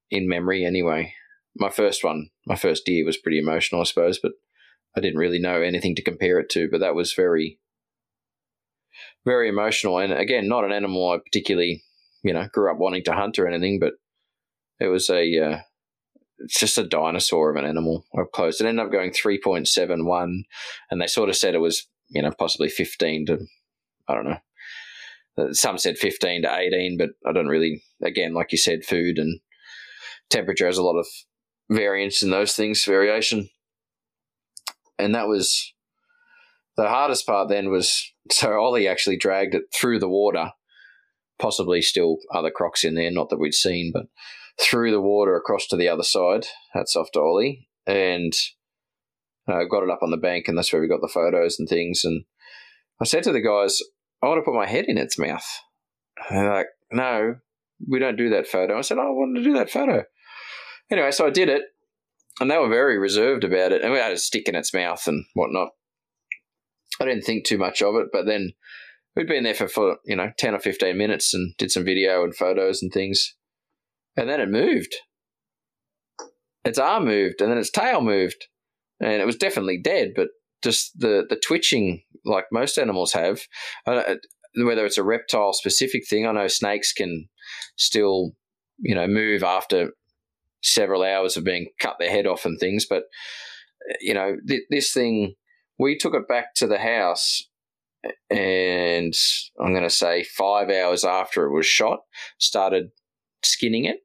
in 0.10 0.28
memory. 0.28 0.66
Anyway, 0.66 1.14
my 1.56 1.70
first 1.70 2.04
one, 2.04 2.30
my 2.46 2.56
first 2.56 2.86
deer 2.86 3.06
was 3.06 3.18
pretty 3.18 3.40
emotional, 3.40 3.82
I 3.82 3.86
suppose, 3.86 4.20
but 4.22 4.34
I 4.96 5.02
didn't 5.02 5.20
really 5.20 5.40
know 5.40 5.62
anything 5.62 5.96
to 5.96 6.04
compare 6.04 6.40
it 6.40 6.50
to. 6.52 6.68
But 6.70 6.82
that 6.82 6.96
was 6.96 7.14
very, 7.14 7.60
very 9.26 9.50
emotional, 9.50 10.00
and 10.00 10.14
again, 10.14 10.48
not 10.48 10.66
an 10.66 10.72
animal 10.72 11.12
I 11.12 11.18
particularly, 11.18 11.84
you 12.24 12.34
know, 12.34 12.48
grew 12.52 12.72
up 12.72 12.78
wanting 12.80 13.04
to 13.06 13.14
hunt 13.14 13.40
or 13.40 13.48
anything, 13.48 13.80
but 13.80 13.94
it 14.80 14.88
was 14.88 15.10
a. 15.10 15.40
Uh, 15.40 15.58
it's 16.44 16.60
just 16.60 16.78
a 16.78 16.88
dinosaur 16.88 17.50
of 17.50 17.56
an 17.56 17.66
animal 17.66 18.06
up 18.18 18.32
close. 18.32 18.60
It 18.60 18.68
ended 18.68 18.86
up 18.86 18.92
going 18.92 19.12
3.71, 19.12 20.44
and 20.90 21.02
they 21.02 21.08
sort 21.08 21.30
of 21.30 21.36
said 21.36 21.56
it 21.56 21.60
was, 21.60 21.88
you 22.10 22.22
know, 22.22 22.32
possibly 22.32 22.70
15 22.70 23.28
to, 23.28 23.40
I 24.08 24.16
don't 24.16 24.26
know, 24.26 24.38
uh, 25.38 25.54
some 25.54 25.78
said 25.78 25.98
15 25.98 26.44
to 26.44 26.56
18, 26.56 26.98
but 26.98 27.12
I 27.26 27.32
don't 27.32 27.48
really, 27.48 27.84
again, 28.04 28.34
like 28.34 28.52
you 28.52 28.58
said, 28.58 28.84
food 28.84 29.18
and 29.18 29.40
temperature 30.30 30.66
has 30.66 30.78
a 30.78 30.84
lot 30.84 31.00
of 31.00 31.08
variance 31.70 32.22
in 32.22 32.30
those 32.30 32.56
things, 32.56 32.84
variation. 32.84 33.50
And 35.00 35.16
that 35.16 35.28
was 35.28 35.74
the 36.78 36.90
hardest 36.90 37.26
part 37.26 37.50
then 37.50 37.70
was 37.70 38.12
so 38.32 38.60
Ollie 38.60 38.88
actually 38.88 39.18
dragged 39.18 39.56
it 39.56 39.64
through 39.74 40.00
the 40.00 40.10
water, 40.10 40.52
possibly 41.40 41.82
still 41.82 42.18
other 42.34 42.52
crocs 42.52 42.84
in 42.84 42.96
there, 42.96 43.12
not 43.12 43.30
that 43.30 43.40
we'd 43.40 43.54
seen, 43.54 43.92
but 43.94 44.06
through 44.62 44.92
the 44.92 45.02
water 45.02 45.36
across 45.36 45.68
to 45.68 45.76
the 45.76 45.90
other 45.90 46.04
side. 46.04 46.46
Hats 46.74 46.96
off 46.96 47.10
Ollie. 47.16 47.68
And 47.88 48.34
uh, 49.48 49.64
got 49.70 49.84
it 49.84 49.90
up 49.90 50.04
on 50.04 50.12
the 50.12 50.18
bank, 50.18 50.48
and 50.48 50.58
that's 50.58 50.72
where 50.72 50.82
we 50.82 50.88
got 50.88 51.02
the 51.02 51.08
photos 51.12 51.58
and 51.60 51.68
things. 51.68 52.02
And 52.04 52.24
I 53.02 53.06
said 53.06 53.24
to 53.24 53.32
the 53.32 53.42
guys, 53.42 53.80
I 54.22 54.28
want 54.28 54.40
to 54.40 54.44
put 54.44 54.58
my 54.58 54.68
head 54.68 54.86
in 54.88 54.98
its 54.98 55.18
mouth. 55.18 55.46
And 56.30 56.38
they're 56.38 56.54
like, 56.54 56.68
no, 56.92 57.36
we 57.90 58.00
don't 58.00 58.18
do 58.18 58.30
that 58.30 58.48
photo. 58.48 58.78
I 58.78 58.82
said, 58.82 59.00
I 59.00 59.06
wanted 59.06 59.40
to 59.40 59.44
do 59.44 59.54
that 59.54 59.72
photo. 59.72 60.04
Anyway, 60.92 61.12
so 61.12 61.26
I 61.26 61.32
did 61.32 61.50
it, 61.50 61.64
and 62.40 62.52
they 62.52 62.58
were 62.58 62.70
very 62.70 62.98
reserved 62.98 63.44
about 63.44 63.72
it. 63.72 63.82
And 63.82 63.92
we 63.92 63.98
had 63.98 64.12
a 64.12 64.18
stick 64.18 64.48
in 64.48 64.56
its 64.56 64.74
mouth 64.74 65.08
and 65.08 65.26
whatnot. 65.34 65.70
I 67.00 67.06
didn't 67.06 67.24
think 67.24 67.46
too 67.46 67.58
much 67.58 67.82
of 67.82 67.96
it, 67.96 68.08
but 68.14 68.26
then 68.26 68.52
we'd 69.16 69.28
been 69.28 69.44
there 69.44 69.56
for, 69.56 69.68
for 69.68 69.98
you 70.06 70.16
know, 70.16 70.32
10 70.38 70.54
or 70.54 70.60
15 70.60 70.98
minutes 70.98 71.34
and 71.34 71.56
did 71.58 71.72
some 71.72 71.84
video 71.84 72.24
and 72.24 72.36
photos 72.36 72.84
and 72.84 72.92
things. 72.92 73.36
And 74.18 74.30
then 74.30 74.42
it 74.42 74.50
moved. 74.50 74.94
Its 76.64 76.78
arm 76.78 77.06
moved, 77.06 77.42
and 77.42 77.50
then 77.50 77.58
its 77.58 77.72
tail 77.72 78.02
moved. 78.02 78.48
And 79.00 79.22
it 79.22 79.26
was 79.26 79.36
definitely 79.36 79.80
dead, 79.82 80.12
but 80.16 80.28
just 80.64 81.00
the, 81.00 81.26
the 81.28 81.36
twitching 81.36 82.04
like 82.24 82.46
most 82.52 82.78
animals 82.78 83.14
have. 83.14 83.42
Uh, 83.88 84.16
whether 84.56 84.86
it's 84.86 84.98
a 84.98 85.04
reptile 85.04 85.54
specific 85.54 86.08
thing, 86.08 86.28
I 86.28 86.34
know 86.34 86.48
snakes 86.48 86.94
can 86.94 87.30
still, 87.78 88.34
you 88.78 88.94
know, 88.94 89.08
move 89.08 89.44
after 89.44 89.92
several 90.62 91.04
hours 91.04 91.38
of 91.38 91.44
being 91.44 91.70
cut 91.80 91.96
their 92.00 92.12
head 92.12 92.28
off 92.28 92.46
and 92.46 92.60
things. 92.60 92.86
But 92.88 93.04
you 94.00 94.14
know, 94.14 94.36
th- 94.48 94.64
this 94.70 94.92
thing, 94.92 95.36
we 95.80 95.98
took 95.98 96.14
it 96.14 96.28
back 96.28 96.54
to 96.56 96.68
the 96.68 96.78
house, 96.78 97.48
and 98.30 99.14
I'm 99.60 99.74
going 99.74 99.84
to 99.84 99.90
say 99.90 100.24
five 100.24 100.70
hours 100.70 101.04
after 101.04 101.46
it 101.46 101.54
was 101.54 101.66
shot, 101.66 102.00
started 102.38 102.92
skinning 103.44 103.86
it, 103.86 104.00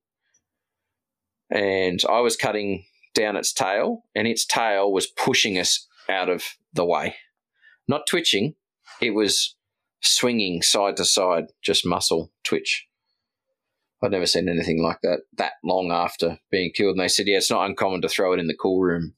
and 1.51 2.01
I 2.09 2.21
was 2.21 2.37
cutting 2.37 2.85
down 3.15 3.37
its 3.37 3.53
tail, 3.53 4.05
and 4.15 4.27
its 4.27 4.45
tail 4.45 4.93
was 4.93 5.07
pushing 5.07 5.59
us 5.59 5.87
out 6.09 6.29
of 6.29 6.45
the 6.73 6.85
way 6.85 7.17
not 7.89 8.07
twitching. 8.07 8.55
It 9.01 9.11
was 9.11 9.55
swinging 10.01 10.63
side 10.63 10.97
to 10.97 11.05
side, 11.05 11.47
just 11.63 11.87
muscle 11.87 12.33
twitch. 12.45 12.87
I'd 14.03 14.11
never 14.11 14.27
seen 14.27 14.49
anything 14.49 14.83
like 14.83 15.01
that 15.03 15.21
that 15.39 15.53
long 15.65 15.91
after 15.91 16.39
being 16.51 16.73
killed. 16.75 16.93
And 16.93 17.01
they 17.01 17.09
said, 17.09 17.27
yeah, 17.27 17.39
it's 17.39 17.51
not 17.51 17.67
uncommon 17.67 18.03
to 18.03 18.09
throw 18.09 18.33
it 18.33 18.41
in 18.41 18.47
the 18.47 18.57
cool 18.57 18.81
room 18.81 19.15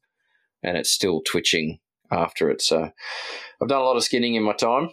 and 0.62 0.76
it's 0.76 0.90
still 0.90 1.20
twitching 1.20 1.80
after 2.10 2.48
it. 2.50 2.62
So 2.62 2.90
I've 3.60 3.68
done 3.68 3.80
a 3.80 3.84
lot 3.84 3.96
of 3.96 4.04
skinning 4.04 4.34
in 4.34 4.44
my 4.44 4.52
time. 4.52 4.90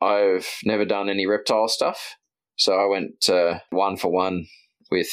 I've 0.00 0.48
never 0.64 0.84
done 0.84 1.10
any 1.10 1.26
reptile 1.26 1.68
stuff. 1.68 2.16
So 2.58 2.74
I 2.74 2.86
went 2.86 3.28
uh, 3.28 3.60
one 3.70 3.96
for 3.96 4.10
one 4.10 4.46
with 4.90 5.08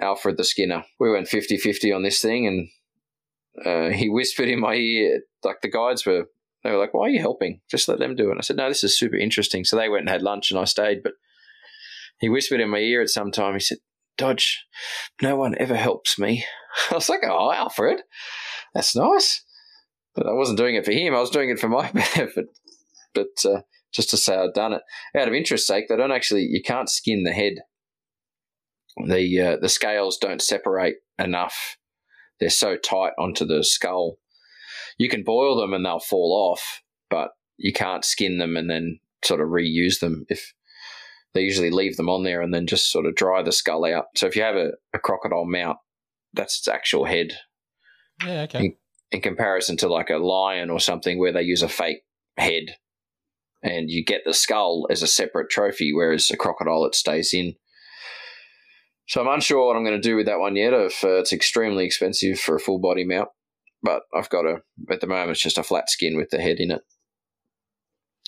Alfred 0.00 0.36
the 0.36 0.44
Skinner. 0.44 0.84
We 0.98 1.10
went 1.10 1.28
50 1.28 1.58
50 1.58 1.92
on 1.92 2.02
this 2.02 2.20
thing 2.20 2.46
and 2.46 2.68
uh, 3.64 3.94
he 3.94 4.08
whispered 4.08 4.48
in 4.48 4.60
my 4.60 4.74
ear, 4.74 5.20
like 5.44 5.60
the 5.62 5.70
guides 5.70 6.04
were 6.04 6.26
they 6.64 6.70
were 6.72 6.78
like, 6.78 6.92
"Why 6.94 7.06
are 7.06 7.10
you 7.10 7.20
helping? 7.20 7.60
Just 7.70 7.88
let 7.88 7.98
them 7.98 8.16
do 8.16 8.30
it." 8.30 8.36
I 8.38 8.40
said, 8.40 8.56
"No, 8.56 8.68
this 8.68 8.82
is 8.82 8.98
super 8.98 9.16
interesting." 9.16 9.64
So 9.64 9.76
they 9.76 9.88
went 9.88 10.02
and 10.02 10.08
had 10.08 10.22
lunch, 10.22 10.50
and 10.50 10.58
I 10.58 10.64
stayed. 10.64 11.02
But 11.02 11.12
he 12.18 12.28
whispered 12.28 12.60
in 12.60 12.70
my 12.70 12.78
ear 12.78 13.00
at 13.00 13.10
some 13.10 13.30
time. 13.30 13.54
He 13.54 13.60
said, 13.60 13.78
"Dodge, 14.16 14.64
no 15.22 15.36
one 15.36 15.54
ever 15.58 15.76
helps 15.76 16.18
me." 16.18 16.44
I 16.90 16.94
was 16.94 17.08
like, 17.08 17.20
"Oh, 17.24 17.52
Alfred, 17.52 18.00
that's 18.74 18.96
nice." 18.96 19.44
But 20.16 20.26
I 20.26 20.32
wasn't 20.32 20.58
doing 20.58 20.74
it 20.74 20.84
for 20.84 20.90
him. 20.90 21.14
I 21.14 21.20
was 21.20 21.30
doing 21.30 21.50
it 21.50 21.60
for 21.60 21.68
my 21.68 21.92
benefit. 21.92 22.46
But 23.14 23.44
uh, 23.44 23.60
just 23.92 24.10
to 24.10 24.16
say 24.16 24.36
I'd 24.36 24.54
done 24.54 24.74
it 24.74 24.82
out 25.16 25.28
of 25.28 25.34
interest 25.34 25.66
sake, 25.66 25.88
they 25.88 25.96
don't 25.96 26.12
actually. 26.12 26.42
You 26.42 26.62
can't 26.62 26.90
skin 26.90 27.24
the 27.24 27.32
head. 27.32 27.54
The 29.06 29.40
uh, 29.40 29.56
the 29.60 29.68
scales 29.68 30.18
don't 30.18 30.42
separate 30.42 30.96
enough. 31.18 31.76
They're 32.40 32.50
so 32.50 32.76
tight 32.76 33.12
onto 33.18 33.44
the 33.44 33.64
skull 33.64 34.18
you 34.98 35.08
can 35.08 35.22
boil 35.22 35.56
them 35.56 35.72
and 35.72 35.86
they'll 35.86 36.00
fall 36.00 36.52
off, 36.52 36.82
but 37.08 37.30
you 37.56 37.72
can't 37.72 38.04
skin 38.04 38.38
them 38.38 38.56
and 38.56 38.68
then 38.68 38.98
sort 39.24 39.40
of 39.40 39.48
reuse 39.48 40.00
them 40.00 40.26
if 40.28 40.52
they 41.34 41.40
usually 41.40 41.70
leave 41.70 41.96
them 41.96 42.08
on 42.08 42.24
there 42.24 42.42
and 42.42 42.52
then 42.52 42.66
just 42.66 42.90
sort 42.90 43.06
of 43.06 43.14
dry 43.14 43.42
the 43.42 43.52
skull 43.52 43.84
out. 43.84 44.06
So 44.16 44.26
if 44.26 44.36
you 44.36 44.42
have 44.42 44.56
a, 44.56 44.72
a 44.92 44.98
crocodile 44.98 45.46
mount, 45.46 45.78
that's 46.34 46.58
its 46.58 46.68
actual 46.68 47.04
head. 47.04 47.38
Yeah, 48.24 48.42
okay. 48.42 48.58
In, 48.58 48.74
in, 49.12 49.20
comparison 49.20 49.76
to 49.78 49.88
like 49.88 50.10
a 50.10 50.18
lion 50.18 50.70
or 50.70 50.80
something 50.80 51.18
where 51.18 51.32
they 51.32 51.42
use 51.42 51.62
a 51.62 51.68
fake 51.68 52.02
head 52.36 52.76
and 53.62 53.90
you 53.90 54.04
get 54.04 54.22
the 54.24 54.34
skull 54.34 54.86
as 54.90 55.02
a 55.02 55.06
separate 55.06 55.50
trophy, 55.50 55.92
whereas 55.92 56.30
a 56.30 56.36
crocodile 56.36 56.84
it 56.84 56.94
stays 56.94 57.32
in. 57.32 57.54
So 59.08 59.20
I'm 59.20 59.34
unsure 59.34 59.66
what 59.66 59.76
I'm 59.76 59.84
going 59.84 60.00
to 60.00 60.08
do 60.08 60.16
with 60.16 60.26
that 60.26 60.38
one 60.38 60.54
yet. 60.54 60.74
If 60.74 61.02
uh, 61.02 61.18
it's 61.18 61.32
extremely 61.32 61.84
expensive 61.86 62.38
for 62.38 62.56
a 62.56 62.60
full 62.60 62.78
body 62.78 63.04
mount, 63.04 63.30
but 63.82 64.02
I've 64.14 64.28
got 64.28 64.44
a 64.44 64.56
at 64.90 65.00
the 65.00 65.06
moment 65.06 65.30
it's 65.30 65.42
just 65.42 65.58
a 65.58 65.62
flat 65.62 65.88
skin 65.88 66.16
with 66.16 66.30
the 66.30 66.40
head 66.40 66.58
in 66.58 66.70
it, 66.70 66.82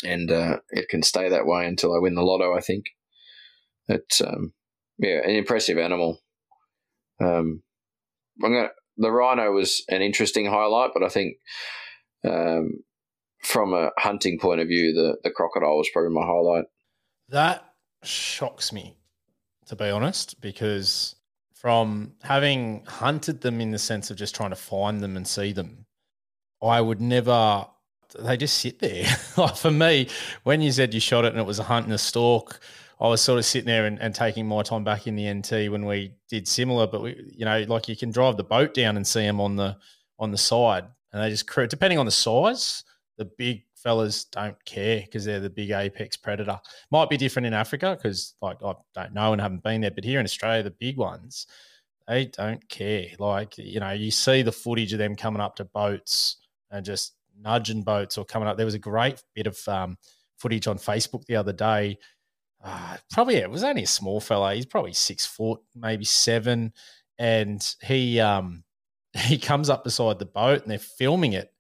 and 0.05 0.31
uh, 0.31 0.59
it 0.71 0.89
can 0.89 1.03
stay 1.03 1.29
that 1.29 1.47
way 1.47 1.67
until 1.67 1.95
I 1.95 1.99
win 1.99 2.15
the 2.15 2.23
lotto. 2.23 2.57
I 2.57 2.61
think 2.61 2.87
it's 3.89 4.21
um, 4.21 4.55
yeah 4.99 5.21
an 5.23 5.31
impressive 5.31 5.77
animal. 5.77 6.19
Um, 7.21 7.63
I'm 8.43 8.55
gonna 8.55 8.71
the 8.97 9.11
rhino 9.11 9.53
was 9.53 9.85
an 9.89 10.01
interesting 10.01 10.47
highlight, 10.47 10.91
but 10.95 11.03
I 11.03 11.09
think 11.09 11.37
um, 12.27 12.81
from 13.41 13.73
a 13.75 13.91
hunting 13.99 14.39
point 14.39 14.61
of 14.61 14.69
view, 14.69 14.93
the 14.93 15.17
the 15.25 15.31
crocodile 15.31 15.79
was 15.79 15.89
probably 15.93 16.13
my 16.13 16.25
highlight. 16.25 16.65
That 17.29 17.65
shocks 18.03 18.73
me, 18.73 18.97
to 19.67 19.77
be 19.77 19.91
honest, 19.91 20.41
because 20.41 21.17
from 21.55 22.15
having 22.23 22.85
hunted 22.87 23.41
them 23.41 23.61
in 23.61 23.71
the 23.71 23.79
sense 23.79 24.11
of 24.11 24.17
just 24.17 24.35
trying 24.35 24.51
to 24.51 24.57
find 24.57 25.01
them 25.01 25.17
and 25.17 25.27
see 25.27 25.53
them, 25.53 25.87
I 26.63 26.81
would 26.81 27.01
never. 27.01 27.67
They 28.19 28.37
just 28.37 28.59
sit 28.59 28.81
there. 28.81 29.07
like 29.37 29.57
for 29.57 29.71
me, 29.71 30.09
when 30.43 30.61
you 30.61 30.73
said 30.73 30.93
you 30.93 31.01
shot 31.01 31.25
it 31.25 31.33
and 31.33 31.39
it 31.39 31.47
was 31.47 31.61
a 31.61 31.65
hunt 31.65 31.87
and 31.87 31.95
a 31.95 31.99
stalk, 31.99 32.61
I 33.01 33.09
was 33.09 33.21
sort 33.21 33.39
of 33.39 33.45
sitting 33.45 33.69
there 33.69 33.87
and, 33.87 34.01
and, 34.01 34.15
taking 34.15 34.47
my 34.47 34.63
time 34.63 34.83
back 34.83 35.07
in 35.07 35.15
the 35.15 35.33
NT 35.33 35.71
when 35.71 35.87
we 35.87 36.15
did 36.29 36.49
similar. 36.49 36.87
But 36.87 37.03
we, 37.03 37.33
you 37.37 37.45
know, 37.45 37.65
like 37.69 37.89
you 37.89 37.97
can 37.97 38.11
drive 38.11 38.37
the 38.37 38.45
boat 38.45 38.75
down 38.75 38.97
and 38.97 39.07
see 39.07 39.23
them 39.23 39.41
on 39.41 39.57
the 39.57 39.77
on 40.19 40.33
the 40.33 40.39
side, 40.39 40.85
and 41.13 41.23
they 41.23 41.31
just 41.31 41.49
depending 41.69 41.99
on 41.99 42.07
the 42.07 42.13
size, 42.13 42.85
the 43.21 43.27
big 43.37 43.65
fellas 43.75 44.25
don't 44.25 44.57
care 44.65 45.03
because 45.03 45.27
they're 45.27 45.41
the 45.41 45.51
big 45.51 45.73
apex 45.73 46.17
predator. 46.17 46.59
Might 46.91 47.11
be 47.11 47.19
different 47.19 47.45
in 47.45 47.53
Africa 47.53 47.95
because, 47.95 48.35
like, 48.41 48.57
I 48.65 48.73
don't 48.95 49.13
know 49.13 49.33
and 49.33 49.41
haven't 49.41 49.63
been 49.63 49.83
there, 49.83 49.91
but 49.91 50.05
here 50.05 50.21
in 50.21 50.25
Australia, 50.25 50.63
the 50.63 50.71
big 50.71 50.97
ones, 50.97 51.47
they 52.09 52.25
don't 52.25 52.67
care. 52.71 53.09
Like, 53.19 53.59
you 53.59 53.79
know, 53.79 53.91
you 53.91 54.11
see 54.11 54.41
the 54.41 54.51
footage 54.51 54.95
of 54.95 54.99
them 54.99 55.15
coming 55.15 55.43
up 55.43 55.55
to 55.57 55.67
boats 55.67 56.39
and 56.71 56.83
just 56.83 57.13
nudging 57.39 57.83
boats 57.83 58.17
or 58.17 58.25
coming 58.25 58.49
up. 58.49 58.57
There 58.57 58.65
was 58.65 58.75
a 58.75 58.79
great 58.79 59.23
bit 59.35 59.47
of 59.47 59.59
um, 59.69 59.99
footage 60.39 60.67
on 60.67 60.79
Facebook 60.79 61.27
the 61.27 61.37
other 61.37 61.53
day. 61.53 61.99
Uh, 62.65 62.97
probably 63.13 63.35
yeah, 63.35 63.43
it 63.43 63.51
was 63.51 63.65
only 63.65 63.83
a 63.83 63.87
small 63.87 64.21
fella. 64.21 64.55
He's 64.55 64.65
probably 64.65 64.95
six 64.95 65.27
foot, 65.27 65.61
maybe 65.77 66.07
seven, 66.07 66.73
and 67.19 67.63
he 67.83 68.19
um, 68.19 68.65
he 69.13 69.37
comes 69.37 69.69
up 69.69 69.85
beside 69.85 70.19
the 70.19 70.25
boat 70.25 70.63
and 70.63 70.71
they're 70.71 70.79
filming 70.79 71.35
it 71.35 71.53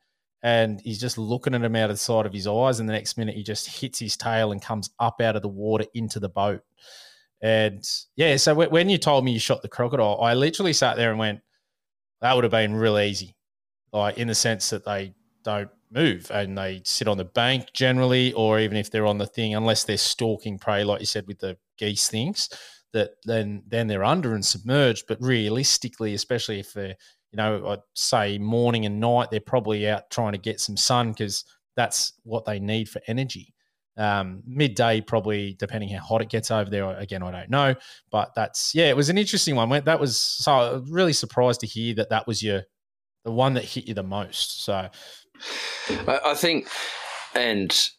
and 0.42 0.80
he's 0.80 1.00
just 1.00 1.18
looking 1.18 1.54
at 1.54 1.62
him 1.62 1.76
out 1.76 1.90
of 1.90 1.96
the 1.96 2.00
side 2.00 2.26
of 2.26 2.32
his 2.32 2.46
eyes. 2.46 2.80
And 2.80 2.88
the 2.88 2.94
next 2.94 3.18
minute, 3.18 3.34
he 3.34 3.42
just 3.42 3.80
hits 3.80 3.98
his 3.98 4.16
tail 4.16 4.52
and 4.52 4.62
comes 4.62 4.90
up 4.98 5.20
out 5.20 5.36
of 5.36 5.42
the 5.42 5.48
water 5.48 5.84
into 5.94 6.18
the 6.18 6.28
boat. 6.28 6.62
And 7.42 7.86
yeah, 8.16 8.36
so 8.36 8.54
when 8.54 8.88
you 8.88 8.98
told 8.98 9.24
me 9.24 9.32
you 9.32 9.38
shot 9.38 9.62
the 9.62 9.68
crocodile, 9.68 10.20
I 10.20 10.34
literally 10.34 10.72
sat 10.72 10.96
there 10.96 11.10
and 11.10 11.18
went, 11.18 11.40
that 12.20 12.34
would 12.34 12.44
have 12.44 12.50
been 12.50 12.74
real 12.74 12.98
easy. 12.98 13.36
Like 13.92 14.18
in 14.18 14.28
the 14.28 14.34
sense 14.34 14.70
that 14.70 14.84
they 14.84 15.14
don't 15.42 15.70
move 15.90 16.30
and 16.30 16.56
they 16.56 16.82
sit 16.84 17.08
on 17.08 17.16
the 17.18 17.24
bank 17.24 17.72
generally, 17.72 18.32
or 18.34 18.60
even 18.60 18.76
if 18.76 18.90
they're 18.90 19.06
on 19.06 19.18
the 19.18 19.26
thing, 19.26 19.54
unless 19.54 19.84
they're 19.84 19.96
stalking 19.96 20.58
prey, 20.58 20.84
like 20.84 21.00
you 21.00 21.06
said 21.06 21.26
with 21.26 21.38
the 21.38 21.56
geese 21.78 22.08
things, 22.08 22.48
that 22.92 23.10
then 23.24 23.62
then 23.66 23.86
they're 23.86 24.04
under 24.04 24.34
and 24.34 24.44
submerged. 24.44 25.04
But 25.08 25.20
realistically, 25.20 26.14
especially 26.14 26.60
if 26.60 26.72
they're 26.72 26.96
you 27.32 27.36
know, 27.36 27.68
I'd 27.68 27.82
say 27.94 28.38
morning 28.38 28.86
and 28.86 29.00
night, 29.00 29.30
they're 29.30 29.40
probably 29.40 29.88
out 29.88 30.10
trying 30.10 30.32
to 30.32 30.38
get 30.38 30.60
some 30.60 30.76
sun 30.76 31.10
because 31.10 31.44
that's 31.76 32.12
what 32.24 32.44
they 32.44 32.58
need 32.58 32.88
for 32.88 33.00
energy. 33.06 33.54
Um, 33.96 34.42
midday, 34.46 35.00
probably 35.00 35.54
depending 35.58 35.90
how 35.90 36.00
hot 36.00 36.22
it 36.22 36.28
gets 36.28 36.50
over 36.50 36.70
there. 36.70 36.88
Again, 36.98 37.22
I 37.22 37.30
don't 37.30 37.50
know, 37.50 37.74
but 38.10 38.34
that's 38.34 38.74
yeah, 38.74 38.86
it 38.86 38.96
was 38.96 39.10
an 39.10 39.18
interesting 39.18 39.56
one. 39.56 39.68
That 39.84 40.00
was 40.00 40.18
so 40.18 40.82
really 40.88 41.12
surprised 41.12 41.60
to 41.60 41.66
hear 41.66 41.94
that 41.96 42.10
that 42.10 42.26
was 42.26 42.42
your 42.42 42.62
the 43.24 43.32
one 43.32 43.54
that 43.54 43.64
hit 43.64 43.86
you 43.86 43.94
the 43.94 44.02
most. 44.02 44.64
So, 44.64 44.88
I 46.08 46.34
think, 46.34 46.68
and 47.34 47.90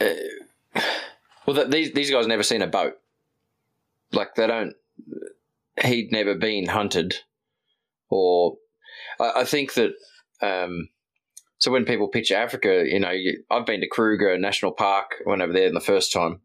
uh, 0.00 0.80
well, 1.46 1.68
these 1.68 1.92
these 1.92 2.10
guys 2.10 2.26
never 2.26 2.42
seen 2.42 2.62
a 2.62 2.66
boat. 2.66 2.94
Like 4.12 4.34
they 4.36 4.46
don't. 4.46 4.74
He'd 5.82 6.12
never 6.12 6.34
been 6.34 6.66
hunted, 6.66 7.16
or 8.10 8.58
I, 9.20 9.40
I 9.40 9.44
think 9.44 9.74
that. 9.74 9.92
Um, 10.40 10.88
so 11.60 11.72
when 11.72 11.84
people 11.84 12.06
picture 12.06 12.36
Africa, 12.36 12.84
you 12.86 13.00
know, 13.00 13.10
you, 13.10 13.42
I've 13.50 13.66
been 13.66 13.80
to 13.80 13.88
Kruger 13.88 14.38
National 14.38 14.70
Park. 14.70 15.16
Went 15.26 15.42
over 15.42 15.52
there 15.52 15.66
in 15.66 15.74
the 15.74 15.80
first 15.80 16.12
time, 16.12 16.40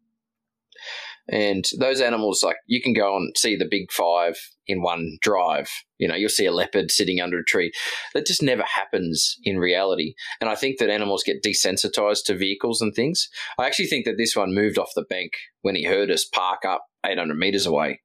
and 1.29 1.63
those 1.79 2.01
animals, 2.01 2.43
like 2.43 2.57
you 2.67 2.81
can 2.81 2.93
go 2.93 3.15
and 3.15 3.35
see 3.37 3.55
the 3.55 3.67
big 3.69 3.91
five 3.91 4.37
in 4.67 4.81
one 4.81 5.17
drive. 5.21 5.69
You 5.97 6.07
know, 6.07 6.15
you'll 6.15 6.29
see 6.29 6.45
a 6.45 6.51
leopard 6.51 6.91
sitting 6.91 7.21
under 7.21 7.39
a 7.39 7.45
tree. 7.45 7.71
That 8.13 8.25
just 8.25 8.43
never 8.43 8.63
happens 8.63 9.37
in 9.43 9.57
reality. 9.57 10.15
And 10.41 10.49
I 10.49 10.55
think 10.55 10.79
that 10.79 10.89
animals 10.89 11.23
get 11.23 11.43
desensitized 11.43 12.25
to 12.25 12.35
vehicles 12.35 12.81
and 12.81 12.93
things. 12.93 13.29
I 13.57 13.67
actually 13.67 13.87
think 13.87 14.05
that 14.05 14.17
this 14.17 14.35
one 14.35 14.53
moved 14.53 14.77
off 14.77 14.91
the 14.95 15.05
bank 15.09 15.31
when 15.61 15.75
he 15.75 15.85
heard 15.85 16.11
us 16.11 16.25
park 16.25 16.65
up 16.65 16.85
800 17.05 17.35
meters 17.37 17.65
away. 17.65 18.01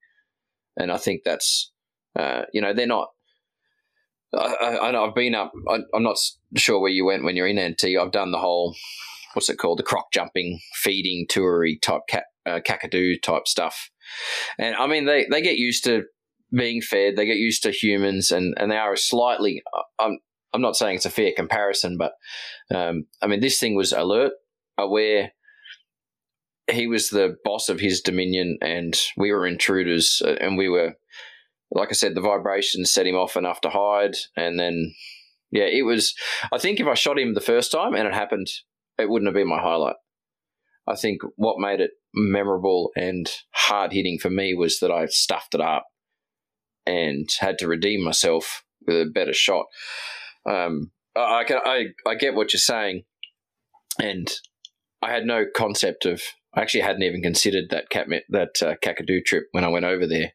And 0.76 0.92
I 0.92 0.96
think 0.96 1.22
that's, 1.24 1.72
uh, 2.16 2.42
you 2.52 2.60
know, 2.60 2.72
they're 2.72 2.86
not 2.86 3.08
I, 4.34 4.78
I, 4.82 4.92
have 4.92 5.14
been 5.14 5.34
up. 5.34 5.52
I, 5.68 5.78
am 5.94 6.02
not 6.02 6.16
sure 6.56 6.80
where 6.80 6.90
you 6.90 7.04
went 7.04 7.24
when 7.24 7.36
you're 7.36 7.46
in 7.46 7.60
NT. 7.60 7.96
I've 8.00 8.12
done 8.12 8.30
the 8.30 8.38
whole, 8.38 8.74
what's 9.32 9.48
it 9.48 9.56
called, 9.56 9.78
the 9.78 9.84
croc 9.84 10.12
jumping, 10.12 10.60
feeding, 10.74 11.26
toury 11.30 11.80
type 11.80 12.02
cat, 12.08 12.24
uh, 12.46 12.60
type 12.60 13.48
stuff. 13.48 13.90
And 14.58 14.76
I 14.76 14.86
mean, 14.86 15.06
they, 15.06 15.26
they 15.30 15.40
get 15.40 15.56
used 15.56 15.84
to 15.84 16.04
being 16.52 16.80
fed. 16.80 17.16
They 17.16 17.26
get 17.26 17.36
used 17.36 17.62
to 17.62 17.70
humans, 17.70 18.30
and, 18.30 18.54
and 18.58 18.70
they 18.70 18.76
are 18.76 18.96
slightly. 18.96 19.62
Uh, 19.74 19.82
I'm 19.98 20.18
I'm 20.52 20.62
not 20.62 20.76
saying 20.76 20.96
it's 20.96 21.06
a 21.06 21.10
fair 21.10 21.32
comparison, 21.36 21.98
but 21.98 22.12
um, 22.74 23.06
I 23.22 23.26
mean, 23.26 23.40
this 23.40 23.58
thing 23.58 23.74
was 23.74 23.92
alert, 23.92 24.32
aware. 24.76 25.32
He 26.70 26.86
was 26.86 27.08
the 27.08 27.36
boss 27.44 27.68
of 27.68 27.80
his 27.80 28.00
dominion, 28.00 28.58
and 28.60 28.98
we 29.16 29.32
were 29.32 29.46
intruders, 29.46 30.22
uh, 30.24 30.36
and 30.40 30.56
we 30.56 30.68
were 30.68 30.94
like 31.70 31.88
I 31.90 31.92
said, 31.92 32.14
the 32.14 32.20
vibrations 32.20 32.92
set 32.92 33.06
him 33.06 33.14
off 33.14 33.36
enough 33.36 33.60
to 33.62 33.70
hide. 33.70 34.16
And 34.36 34.58
then, 34.58 34.94
yeah, 35.50 35.64
it 35.64 35.82
was. 35.82 36.14
I 36.52 36.58
think 36.58 36.80
if 36.80 36.86
I 36.86 36.94
shot 36.94 37.18
him 37.18 37.34
the 37.34 37.40
first 37.40 37.72
time 37.72 37.94
and 37.94 38.06
it 38.06 38.14
happened, 38.14 38.48
it 38.98 39.08
wouldn't 39.08 39.28
have 39.28 39.34
been 39.34 39.48
my 39.48 39.60
highlight. 39.60 39.96
I 40.86 40.96
think 40.96 41.20
what 41.36 41.58
made 41.58 41.80
it 41.80 41.90
memorable 42.14 42.90
and 42.96 43.30
hard 43.52 43.92
hitting 43.92 44.18
for 44.18 44.30
me 44.30 44.54
was 44.54 44.78
that 44.80 44.90
I 44.90 45.06
stuffed 45.06 45.54
it 45.54 45.60
up 45.60 45.86
and 46.86 47.28
had 47.40 47.58
to 47.58 47.68
redeem 47.68 48.02
myself 48.02 48.64
with 48.86 48.96
a 48.96 49.10
better 49.10 49.34
shot. 49.34 49.66
Um, 50.48 50.90
I, 51.14 51.44
can, 51.44 51.58
I, 51.64 51.86
I 52.06 52.14
get 52.14 52.34
what 52.34 52.52
you're 52.52 52.60
saying, 52.60 53.02
and 54.00 54.28
I 55.02 55.10
had 55.10 55.24
no 55.24 55.44
concept 55.54 56.06
of. 56.06 56.22
I 56.54 56.62
actually 56.62 56.80
hadn't 56.80 57.02
even 57.02 57.20
considered 57.22 57.66
that 57.70 57.90
cat 57.90 58.06
that 58.30 58.62
uh, 58.62 58.74
Kakadu 58.82 59.22
trip 59.24 59.44
when 59.52 59.64
I 59.64 59.68
went 59.68 59.84
over 59.84 60.06
there. 60.06 60.32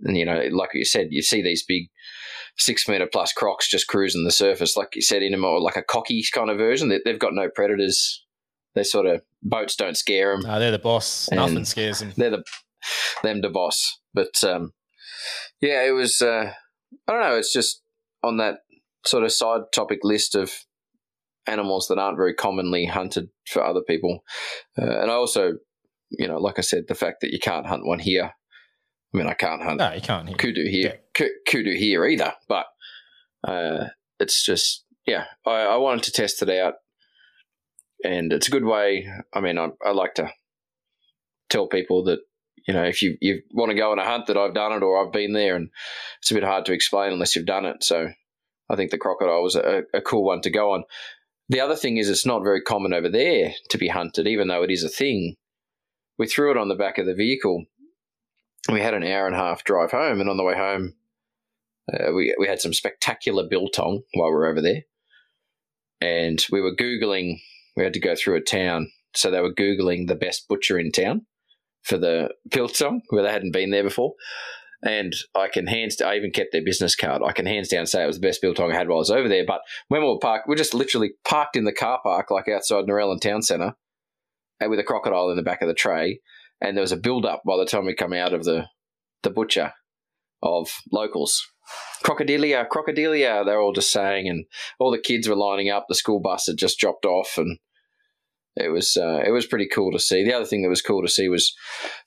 And, 0.00 0.16
you 0.16 0.24
know, 0.24 0.42
like 0.52 0.70
you 0.74 0.84
said, 0.84 1.08
you 1.10 1.22
see 1.22 1.42
these 1.42 1.64
big 1.66 1.88
six 2.58 2.88
meter 2.88 3.08
plus 3.10 3.32
crocs 3.32 3.68
just 3.68 3.86
cruising 3.86 4.24
the 4.24 4.32
surface, 4.32 4.76
like 4.76 4.94
you 4.94 5.02
said, 5.02 5.22
in 5.22 5.34
a 5.34 5.38
more 5.38 5.60
like 5.60 5.76
a 5.76 5.82
cocky 5.82 6.22
kind 6.32 6.50
of 6.50 6.58
version. 6.58 6.88
They, 6.88 7.00
have 7.06 7.18
got 7.18 7.34
no 7.34 7.48
predators. 7.48 8.24
They 8.74 8.82
sort 8.82 9.06
of 9.06 9.22
boats 9.42 9.76
don't 9.76 9.96
scare 9.96 10.32
them. 10.32 10.46
No, 10.46 10.58
they're 10.58 10.70
the 10.70 10.78
boss. 10.78 11.30
Nothing 11.32 11.64
scares 11.64 12.00
them. 12.00 12.12
They're 12.16 12.30
the 12.30 12.44
them 13.22 13.40
the 13.40 13.48
boss. 13.48 13.98
But 14.12 14.42
um, 14.44 14.72
yeah, 15.60 15.86
it 15.86 15.92
was. 15.92 16.20
Uh, 16.20 16.52
I 17.08 17.12
don't 17.12 17.22
know. 17.22 17.36
It's 17.36 17.52
just 17.52 17.82
on 18.22 18.36
that 18.38 18.58
sort 19.04 19.24
of 19.24 19.32
side 19.32 19.62
topic 19.72 20.00
list 20.02 20.34
of 20.34 20.52
animals 21.46 21.86
that 21.88 21.98
aren't 21.98 22.16
very 22.16 22.34
commonly 22.34 22.86
hunted 22.86 23.28
for 23.46 23.64
other 23.64 23.82
people. 23.86 24.20
Uh, 24.78 25.00
and 25.00 25.10
I 25.10 25.14
also, 25.14 25.54
you 26.10 26.26
know, 26.26 26.38
like 26.38 26.58
I 26.58 26.62
said, 26.62 26.84
the 26.88 26.94
fact 26.94 27.20
that 27.20 27.30
you 27.30 27.38
can't 27.38 27.66
hunt 27.66 27.86
one 27.86 28.00
here 28.00 28.32
I 29.14 29.18
mean, 29.18 29.26
I 29.26 29.34
can't 29.34 29.62
hunt. 29.62 29.78
No, 29.78 29.92
you 29.92 30.00
can't. 30.00 30.28
Here. 30.28 30.36
Kudu 30.36 30.68
here, 30.68 31.00
yeah. 31.18 31.26
kudu 31.48 31.74
here 31.74 32.04
either. 32.04 32.34
But 32.48 32.66
uh, 33.46 33.86
it's 34.18 34.44
just, 34.44 34.84
yeah, 35.06 35.24
I, 35.46 35.62
I, 35.62 35.76
wanted 35.76 36.04
to 36.04 36.12
test 36.12 36.42
it 36.42 36.50
out, 36.50 36.74
and 38.04 38.32
it's 38.32 38.48
a 38.48 38.50
good 38.50 38.64
way. 38.64 39.08
I 39.32 39.40
mean, 39.40 39.58
I, 39.58 39.68
I 39.84 39.92
like 39.92 40.14
to 40.14 40.30
tell 41.48 41.68
people 41.68 42.04
that 42.04 42.18
you 42.66 42.74
know 42.74 42.82
if 42.82 43.00
you 43.02 43.16
you 43.20 43.42
want 43.52 43.70
to 43.70 43.76
go 43.76 43.92
on 43.92 43.98
a 43.98 44.04
hunt 44.04 44.26
that 44.26 44.36
I've 44.36 44.54
done 44.54 44.72
it 44.72 44.82
or 44.82 45.04
I've 45.04 45.12
been 45.12 45.32
there, 45.32 45.56
and 45.56 45.70
it's 46.20 46.30
a 46.30 46.34
bit 46.34 46.44
hard 46.44 46.66
to 46.66 46.72
explain 46.72 47.12
unless 47.12 47.36
you've 47.36 47.46
done 47.46 47.64
it. 47.64 47.84
So 47.84 48.08
I 48.68 48.76
think 48.76 48.90
the 48.90 48.98
crocodile 48.98 49.42
was 49.42 49.54
a, 49.54 49.82
a 49.94 50.00
cool 50.00 50.24
one 50.24 50.40
to 50.42 50.50
go 50.50 50.72
on. 50.72 50.84
The 51.48 51.60
other 51.60 51.76
thing 51.76 51.96
is, 51.96 52.10
it's 52.10 52.26
not 52.26 52.42
very 52.42 52.60
common 52.60 52.92
over 52.92 53.08
there 53.08 53.52
to 53.70 53.78
be 53.78 53.88
hunted, 53.88 54.26
even 54.26 54.48
though 54.48 54.64
it 54.64 54.70
is 54.70 54.82
a 54.82 54.88
thing. 54.88 55.36
We 56.18 56.26
threw 56.26 56.50
it 56.50 56.56
on 56.56 56.68
the 56.68 56.74
back 56.74 56.98
of 56.98 57.06
the 57.06 57.14
vehicle 57.14 57.66
we 58.74 58.80
had 58.80 58.94
an 58.94 59.04
hour 59.04 59.26
and 59.26 59.34
a 59.34 59.38
half 59.38 59.64
drive 59.64 59.90
home, 59.90 60.20
and 60.20 60.30
on 60.30 60.36
the 60.36 60.44
way 60.44 60.54
home, 60.54 60.94
uh, 61.92 62.12
we 62.12 62.34
we 62.38 62.46
had 62.46 62.60
some 62.60 62.72
spectacular 62.72 63.44
biltong 63.48 64.02
while 64.14 64.28
we 64.28 64.34
were 64.34 64.46
over 64.46 64.60
there, 64.60 64.82
and 66.00 66.44
we 66.50 66.60
were 66.60 66.74
googling. 66.74 67.38
We 67.76 67.84
had 67.84 67.94
to 67.94 68.00
go 68.00 68.14
through 68.16 68.36
a 68.36 68.40
town, 68.40 68.90
so 69.14 69.30
they 69.30 69.40
were 69.40 69.54
googling 69.54 70.08
the 70.08 70.14
best 70.14 70.48
butcher 70.48 70.78
in 70.78 70.92
town 70.92 71.26
for 71.82 71.98
the 71.98 72.30
biltong, 72.50 73.02
where 73.10 73.22
they 73.22 73.30
hadn't 73.30 73.52
been 73.52 73.70
there 73.70 73.84
before. 73.84 74.14
And 74.82 75.14
I 75.34 75.48
can 75.48 75.66
hands 75.66 76.00
I 76.00 76.16
even 76.16 76.30
kept 76.32 76.52
their 76.52 76.64
business 76.64 76.94
card. 76.94 77.22
I 77.24 77.32
can 77.32 77.46
hands 77.46 77.68
down 77.68 77.86
say 77.86 78.02
it 78.02 78.06
was 78.06 78.20
the 78.20 78.26
best 78.26 78.42
biltong 78.42 78.72
I 78.72 78.76
had 78.76 78.88
while 78.88 78.98
I 78.98 79.00
was 79.00 79.10
over 79.10 79.28
there. 79.28 79.44
But 79.46 79.60
when 79.88 80.02
we 80.02 80.08
were 80.08 80.18
parked, 80.18 80.48
we 80.48 80.54
are 80.54 80.58
just 80.58 80.74
literally 80.74 81.12
parked 81.24 81.56
in 81.56 81.64
the 81.64 81.72
car 81.72 82.00
park, 82.02 82.30
like 82.30 82.48
outside 82.48 82.84
Narellan 82.84 83.20
Town 83.20 83.42
Centre, 83.42 83.74
and 84.60 84.70
with 84.70 84.78
a 84.78 84.84
crocodile 84.84 85.30
in 85.30 85.36
the 85.36 85.42
back 85.42 85.62
of 85.62 85.68
the 85.68 85.74
tray 85.74 86.20
and 86.60 86.76
there 86.76 86.82
was 86.82 86.92
a 86.92 86.96
build 86.96 87.26
up 87.26 87.42
by 87.46 87.56
the 87.56 87.66
time 87.66 87.86
we 87.86 87.94
come 87.94 88.12
out 88.12 88.32
of 88.32 88.44
the 88.44 88.66
the 89.22 89.30
butcher 89.30 89.72
of 90.42 90.70
locals. 90.92 91.44
Crocodilia, 92.04 92.66
crocodilia, 92.68 93.44
they're 93.44 93.60
all 93.60 93.72
just 93.72 93.90
saying, 93.90 94.28
and 94.28 94.44
all 94.78 94.92
the 94.92 94.98
kids 94.98 95.28
were 95.28 95.34
lining 95.34 95.68
up. 95.68 95.86
The 95.88 95.94
school 95.94 96.20
bus 96.20 96.46
had 96.46 96.56
just 96.56 96.78
dropped 96.78 97.04
off, 97.04 97.34
and 97.36 97.58
it 98.54 98.68
was 98.68 98.96
uh, 98.96 99.22
it 99.26 99.32
was 99.32 99.46
pretty 99.46 99.68
cool 99.72 99.90
to 99.92 99.98
see. 99.98 100.22
The 100.22 100.34
other 100.34 100.44
thing 100.44 100.62
that 100.62 100.68
was 100.68 100.82
cool 100.82 101.02
to 101.02 101.08
see 101.08 101.28
was 101.28 101.54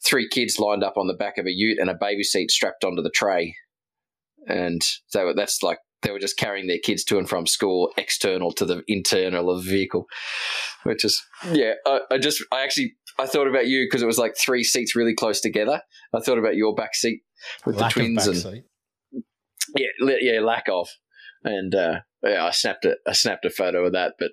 three 0.05 0.29
kids 0.29 0.59
lined 0.59 0.83
up 0.83 0.97
on 0.97 1.07
the 1.07 1.13
back 1.13 1.37
of 1.37 1.45
a 1.45 1.51
ute 1.51 1.79
and 1.79 1.89
a 1.89 1.97
baby 1.99 2.23
seat 2.23 2.51
strapped 2.51 2.85
onto 2.85 3.01
the 3.01 3.09
tray, 3.09 3.55
and 4.47 4.81
so 5.07 5.33
that's 5.35 5.61
like 5.61 5.79
they 6.01 6.11
were 6.11 6.19
just 6.19 6.37
carrying 6.37 6.67
their 6.67 6.79
kids 6.79 7.03
to 7.03 7.17
and 7.17 7.27
from 7.27 7.45
school 7.45 7.91
external 7.97 8.51
to 8.53 8.65
the 8.65 8.83
internal 8.87 9.49
of 9.49 9.63
the 9.63 9.69
vehicle 9.69 10.07
which 10.83 11.03
is 11.03 11.21
yeah 11.51 11.73
I, 11.85 11.99
I 12.11 12.17
just 12.17 12.43
i 12.51 12.63
actually 12.63 12.93
i 13.19 13.25
thought 13.25 13.47
about 13.47 13.67
you 13.67 13.85
because 13.85 14.01
it 14.01 14.07
was 14.07 14.17
like 14.17 14.35
three 14.37 14.63
seats 14.63 14.95
really 14.95 15.13
close 15.13 15.41
together 15.41 15.81
i 16.13 16.19
thought 16.19 16.37
about 16.37 16.55
your 16.55 16.73
back 16.73 16.95
seat 16.95 17.21
with 17.65 17.77
lack 17.77 17.93
the 17.93 18.01
twins 18.01 18.27
and 18.27 18.37
seat. 18.37 18.63
yeah 19.75 20.15
yeah 20.21 20.39
lack 20.39 20.67
of 20.69 20.87
and 21.43 21.75
uh, 21.75 21.99
yeah 22.23 22.45
i 22.45 22.51
snapped 22.51 22.85
it 22.85 22.97
i 23.07 23.11
snapped 23.11 23.45
a 23.45 23.49
photo 23.49 23.85
of 23.85 23.93
that 23.93 24.13
but 24.19 24.31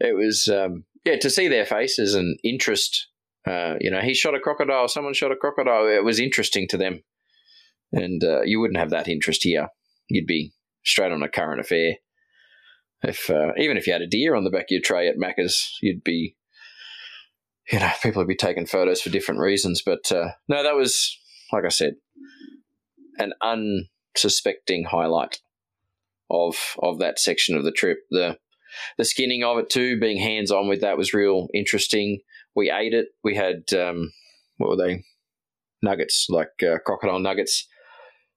it 0.00 0.16
was 0.16 0.48
um, 0.48 0.84
yeah 1.04 1.16
to 1.16 1.30
see 1.30 1.48
their 1.48 1.64
faces 1.66 2.14
and 2.14 2.38
interest 2.42 3.08
uh, 3.46 3.74
you 3.80 3.90
know 3.90 4.00
he 4.00 4.14
shot 4.14 4.34
a 4.34 4.40
crocodile 4.40 4.88
someone 4.88 5.14
shot 5.14 5.32
a 5.32 5.36
crocodile 5.36 5.86
it 5.86 6.04
was 6.04 6.20
interesting 6.20 6.66
to 6.68 6.76
them 6.76 7.02
and 7.92 8.22
uh, 8.24 8.42
you 8.42 8.60
wouldn't 8.60 8.78
have 8.78 8.90
that 8.90 9.08
interest 9.08 9.42
here 9.42 9.68
you'd 10.08 10.26
be 10.26 10.52
straight 10.84 11.12
on 11.12 11.22
a 11.22 11.28
current 11.28 11.60
affair. 11.60 11.94
If 13.02 13.30
uh, 13.30 13.52
even 13.58 13.76
if 13.76 13.86
you 13.86 13.92
had 13.92 14.02
a 14.02 14.06
deer 14.06 14.34
on 14.34 14.44
the 14.44 14.50
back 14.50 14.64
of 14.64 14.70
your 14.70 14.80
tray 14.80 15.08
at 15.08 15.16
Macca's, 15.16 15.76
you'd 15.80 16.04
be, 16.04 16.36
you 17.72 17.80
know, 17.80 17.90
people 18.02 18.20
would 18.20 18.28
be 18.28 18.36
taking 18.36 18.66
photos 18.66 19.00
for 19.00 19.10
different 19.10 19.40
reasons. 19.40 19.82
But 19.84 20.12
uh, 20.12 20.32
no, 20.48 20.62
that 20.62 20.76
was 20.76 21.18
like 21.52 21.64
I 21.64 21.68
said, 21.68 21.94
an 23.18 23.32
unsuspecting 23.42 24.84
highlight 24.84 25.40
of 26.30 26.56
of 26.78 26.98
that 26.98 27.18
section 27.18 27.56
of 27.56 27.64
the 27.64 27.72
trip. 27.72 27.98
The 28.10 28.38
the 28.98 29.04
skinning 29.04 29.42
of 29.42 29.58
it 29.58 29.70
too, 29.70 29.98
being 29.98 30.18
hands 30.18 30.50
on 30.50 30.68
with 30.68 30.80
that 30.80 30.98
was 30.98 31.14
real 31.14 31.48
interesting. 31.54 32.20
We 32.54 32.70
ate 32.70 32.94
it. 32.94 33.08
We 33.24 33.34
had 33.34 33.72
um, 33.72 34.12
what 34.58 34.70
were 34.70 34.76
they? 34.76 35.04
Nuggets, 35.84 36.26
like 36.28 36.62
uh, 36.62 36.78
crocodile 36.86 37.18
nuggets. 37.18 37.66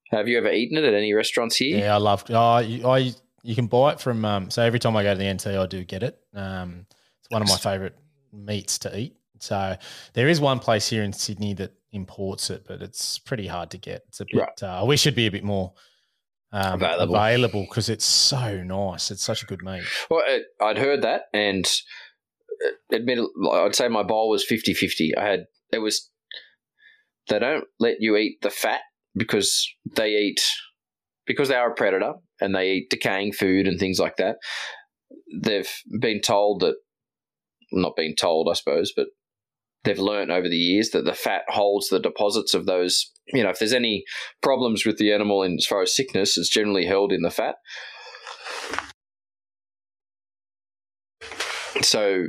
Have 0.10 0.28
you 0.28 0.38
ever 0.40 0.52
eaten 0.52 0.78
it 0.78 0.84
at 0.84 0.96
any 0.96 1.14
restaurants 1.14 1.58
here? 1.58 1.78
Yeah, 1.78 1.94
I 1.94 1.98
love. 1.98 2.24
Oh, 2.30 2.58
you, 2.58 2.88
I 2.88 3.14
you 3.44 3.54
can 3.54 3.68
buy 3.68 3.94
it 3.94 4.00
from. 4.00 4.26
Um, 4.26 4.50
so 4.50 4.64
every 4.64 4.80
time 4.80 4.96
I 4.96 5.04
go 5.04 5.14
to 5.14 5.18
the 5.18 5.32
NT, 5.32 5.48
I 5.48 5.66
do 5.68 5.84
get 5.84 6.02
it. 6.02 6.18
Um, 6.34 6.88
it's 7.20 7.30
one 7.30 7.44
of 7.44 7.48
my 7.48 7.58
favorite 7.58 7.96
meats 8.34 8.80
to 8.80 8.98
eat. 8.98 9.16
So 9.40 9.76
there 10.14 10.28
is 10.28 10.40
one 10.40 10.60
place 10.60 10.90
here 10.90 11.04
in 11.04 11.14
Sydney 11.14 11.54
that 11.56 11.74
imports 11.92 12.50
it, 12.50 12.66
but 12.68 12.82
it's 12.82 13.20
pretty 13.20 13.48
hard 13.48 13.72
to 13.72 13.78
get. 13.78 14.04
It's 14.08 14.20
a 14.20 14.26
bit. 14.26 14.40
Right. 14.40 14.64
Uh, 14.64 14.82
I 14.82 14.84
wish 14.84 15.06
it'd 15.06 15.16
be 15.16 15.28
a 15.28 15.32
bit 15.32 15.44
more 15.44 15.74
um, 16.52 16.82
available 16.82 17.66
because 17.70 17.90
it's 17.90 18.06
so 18.06 18.64
nice. 18.64 19.12
It's 19.12 19.24
such 19.24 19.44
a 19.44 19.46
good 19.46 19.64
meat. 19.64 19.84
Well, 20.10 20.24
it, 20.26 20.44
I'd 20.62 20.78
heard 20.78 21.02
that, 21.02 21.24
and 21.34 21.66
uh, 22.66 22.96
admit, 22.96 23.20
I'd 23.52 23.76
say 23.76 23.88
my 23.88 24.04
bowl 24.04 24.30
was 24.30 24.46
50-50. 24.46 25.18
I 25.18 25.26
had 25.26 25.46
it 25.72 25.80
was 25.80 26.10
they 27.28 27.40
don't 27.40 27.66
let 27.80 27.96
you 28.00 28.16
eat 28.16 28.42
the 28.42 28.50
fat 28.50 28.82
because 29.16 29.68
they 29.96 30.10
eat 30.10 30.42
because 31.26 31.50
they 31.50 31.56
are 31.56 31.72
a 31.72 31.76
predator 31.76 32.14
and 32.40 32.54
they 32.54 32.72
eat 32.72 32.90
decaying 32.90 33.34
food 33.34 33.68
and 33.68 33.80
things 33.80 34.00
like 34.00 34.18
that. 34.18 34.38
They've 35.42 35.70
been 36.00 36.22
told 36.22 36.62
that, 36.62 36.76
not 37.72 37.96
been 37.96 38.16
told, 38.16 38.48
I 38.50 38.54
suppose, 38.54 38.94
but 38.96 39.08
they've 39.86 40.00
learned 40.00 40.32
over 40.32 40.50
the 40.50 40.58
years 40.58 40.90
that 40.90 41.06
the 41.06 41.14
fat 41.14 41.44
holds 41.48 41.90
the 41.90 42.00
deposits 42.00 42.54
of 42.54 42.66
those. 42.66 43.12
You 43.28 43.44
know, 43.44 43.50
if 43.50 43.60
there's 43.60 43.74
any 43.74 44.04
problems 44.42 44.86
with 44.86 44.98
the 44.98 45.14
animal 45.14 45.44
in 45.44 45.56
as 45.58 45.66
far 45.66 45.82
as 45.82 45.96
sickness, 45.96 46.38
it's 46.38 46.50
generally 46.50 46.86
held 46.86 47.12
in 47.12 47.22
the 47.22 47.32
fat. 47.32 47.56
So 51.82 52.28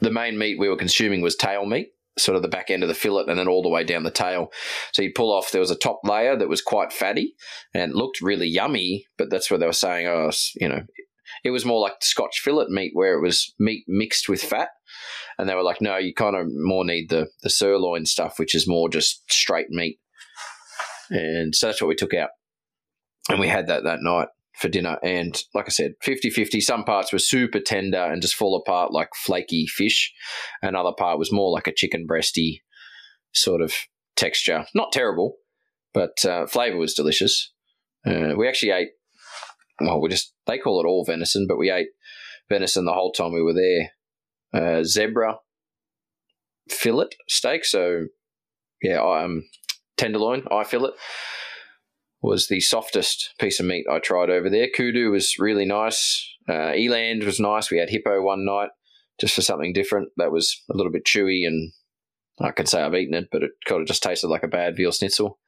the 0.00 0.10
main 0.10 0.38
meat 0.38 0.58
we 0.58 0.68
were 0.68 0.76
consuming 0.76 1.22
was 1.22 1.36
tail 1.36 1.66
meat 1.66 1.88
sort 2.18 2.36
of 2.36 2.42
the 2.42 2.48
back 2.48 2.70
end 2.70 2.82
of 2.82 2.88
the 2.88 2.94
fillet 2.94 3.24
and 3.28 3.38
then 3.38 3.48
all 3.48 3.62
the 3.62 3.68
way 3.68 3.84
down 3.84 4.02
the 4.02 4.10
tail. 4.10 4.52
So 4.92 5.02
you'd 5.02 5.14
pull 5.14 5.32
off, 5.32 5.50
there 5.50 5.60
was 5.60 5.70
a 5.70 5.76
top 5.76 6.00
layer 6.04 6.36
that 6.36 6.48
was 6.48 6.60
quite 6.60 6.92
fatty 6.92 7.34
and 7.72 7.94
looked 7.94 8.20
really 8.20 8.46
yummy, 8.46 9.06
but 9.16 9.30
that's 9.30 9.50
what 9.50 9.60
they 9.60 9.66
were 9.66 9.72
saying, 9.72 10.06
oh, 10.06 10.30
you 10.56 10.68
know, 10.68 10.82
it 11.44 11.50
was 11.50 11.64
more 11.64 11.80
like 11.80 11.94
Scotch 12.02 12.40
fillet 12.40 12.66
meat 12.68 12.90
where 12.94 13.14
it 13.16 13.22
was 13.22 13.54
meat 13.58 13.84
mixed 13.88 14.28
with 14.28 14.42
fat. 14.42 14.68
And 15.38 15.48
they 15.48 15.54
were 15.54 15.62
like, 15.62 15.80
no, 15.80 15.96
you 15.96 16.14
kind 16.14 16.36
of 16.36 16.46
more 16.50 16.84
need 16.84 17.10
the, 17.10 17.28
the 17.42 17.50
sirloin 17.50 18.06
stuff, 18.06 18.38
which 18.38 18.54
is 18.54 18.68
more 18.68 18.88
just 18.88 19.22
straight 19.30 19.70
meat. 19.70 19.98
And 21.10 21.54
so 21.54 21.66
that's 21.66 21.80
what 21.80 21.88
we 21.88 21.94
took 21.94 22.14
out. 22.14 22.30
And 23.28 23.38
we 23.38 23.48
had 23.48 23.66
that 23.68 23.84
that 23.84 24.00
night 24.02 24.28
for 24.56 24.68
dinner. 24.68 24.98
And 25.02 25.40
like 25.54 25.66
I 25.66 25.70
said, 25.70 25.92
50 26.02 26.30
50. 26.30 26.60
Some 26.60 26.84
parts 26.84 27.12
were 27.12 27.18
super 27.18 27.60
tender 27.60 28.02
and 28.02 28.22
just 28.22 28.34
fall 28.34 28.56
apart 28.56 28.92
like 28.92 29.10
flaky 29.14 29.66
fish. 29.66 30.12
Another 30.62 30.92
part 30.96 31.18
was 31.18 31.32
more 31.32 31.50
like 31.50 31.66
a 31.66 31.74
chicken 31.74 32.06
breasty 32.08 32.60
sort 33.32 33.60
of 33.60 33.72
texture. 34.16 34.64
Not 34.74 34.92
terrible, 34.92 35.36
but 35.92 36.24
uh, 36.24 36.46
flavor 36.46 36.76
was 36.76 36.94
delicious. 36.94 37.52
Uh, 38.06 38.34
we 38.36 38.48
actually 38.48 38.72
ate, 38.72 38.88
well, 39.80 40.00
we 40.00 40.08
just, 40.08 40.34
they 40.46 40.58
call 40.58 40.80
it 40.80 40.86
all 40.86 41.04
venison, 41.04 41.46
but 41.48 41.58
we 41.58 41.70
ate 41.70 41.88
venison 42.48 42.84
the 42.84 42.92
whole 42.92 43.12
time 43.12 43.32
we 43.32 43.42
were 43.42 43.54
there. 43.54 43.90
Uh, 44.54 44.84
zebra 44.84 45.36
fillet 46.70 47.10
steak. 47.28 47.64
So, 47.64 48.06
yeah, 48.82 49.00
I 49.00 49.24
um, 49.24 49.44
tenderloin, 49.96 50.44
eye 50.50 50.64
fillet 50.64 50.92
was 52.22 52.46
the 52.46 52.60
softest 52.60 53.34
piece 53.38 53.58
of 53.58 53.66
meat 53.66 53.84
I 53.90 53.98
tried 53.98 54.30
over 54.30 54.48
there. 54.48 54.68
Kudu 54.74 55.10
was 55.10 55.38
really 55.38 55.64
nice. 55.64 56.24
Uh, 56.48 56.72
eland 56.72 57.24
was 57.24 57.40
nice. 57.40 57.70
We 57.70 57.78
had 57.78 57.90
hippo 57.90 58.22
one 58.22 58.44
night 58.44 58.70
just 59.20 59.34
for 59.34 59.42
something 59.42 59.72
different. 59.72 60.08
That 60.16 60.32
was 60.32 60.62
a 60.70 60.76
little 60.76 60.92
bit 60.92 61.04
chewy, 61.04 61.46
and 61.46 61.72
I 62.40 62.52
can 62.52 62.66
say 62.66 62.82
I've 62.82 62.94
eaten 62.94 63.14
it, 63.14 63.28
but 63.30 63.42
it 63.42 63.50
kind 63.66 63.80
of 63.80 63.88
just 63.88 64.02
tasted 64.02 64.28
like 64.28 64.42
a 64.42 64.48
bad 64.48 64.76
veal 64.76 64.92
schnitzel. 64.92 65.38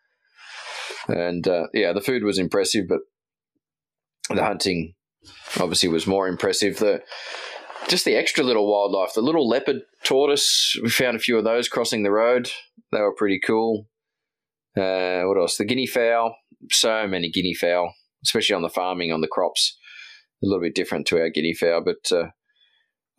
And 1.09 1.47
uh, 1.47 1.67
yeah, 1.73 1.93
the 1.93 2.01
food 2.01 2.25
was 2.25 2.39
impressive, 2.39 2.87
but 2.89 3.01
the 4.35 4.45
hunting 4.45 4.95
obviously 5.61 5.89
was 5.89 6.07
more 6.07 6.29
impressive. 6.29 6.79
The 6.79 7.03
just 7.89 8.05
the 8.05 8.17
extra 8.17 8.45
little 8.45 8.71
wildlife, 8.71 9.15
the 9.15 9.21
little 9.21 9.49
leopard 9.49 9.83
tortoise. 10.05 10.77
We 10.83 10.91
found 10.91 11.17
a 11.17 11.21
few 11.21 11.39
of 11.39 11.45
those 11.45 11.69
crossing 11.69 12.03
the 12.03 12.11
road. 12.11 12.51
They 12.93 13.01
were 13.01 13.15
pretty 13.15 13.41
cool. 13.45 13.89
Uh, 14.77 15.23
what 15.23 15.39
else? 15.39 15.57
The 15.57 15.65
guinea 15.65 15.87
fowl 15.87 16.35
so 16.71 17.07
many 17.07 17.31
guinea 17.31 17.55
fowl, 17.55 17.95
especially 18.25 18.55
on 18.55 18.63
the 18.63 18.69
farming 18.69 19.13
on 19.13 19.21
the 19.21 19.29
crops. 19.29 19.77
A 20.43 20.47
little 20.47 20.63
bit 20.63 20.75
different 20.75 21.07
to 21.07 21.19
our 21.19 21.31
guinea 21.31 21.55
fowl, 21.55 21.83
but 21.85 22.11
uh, 22.13 22.29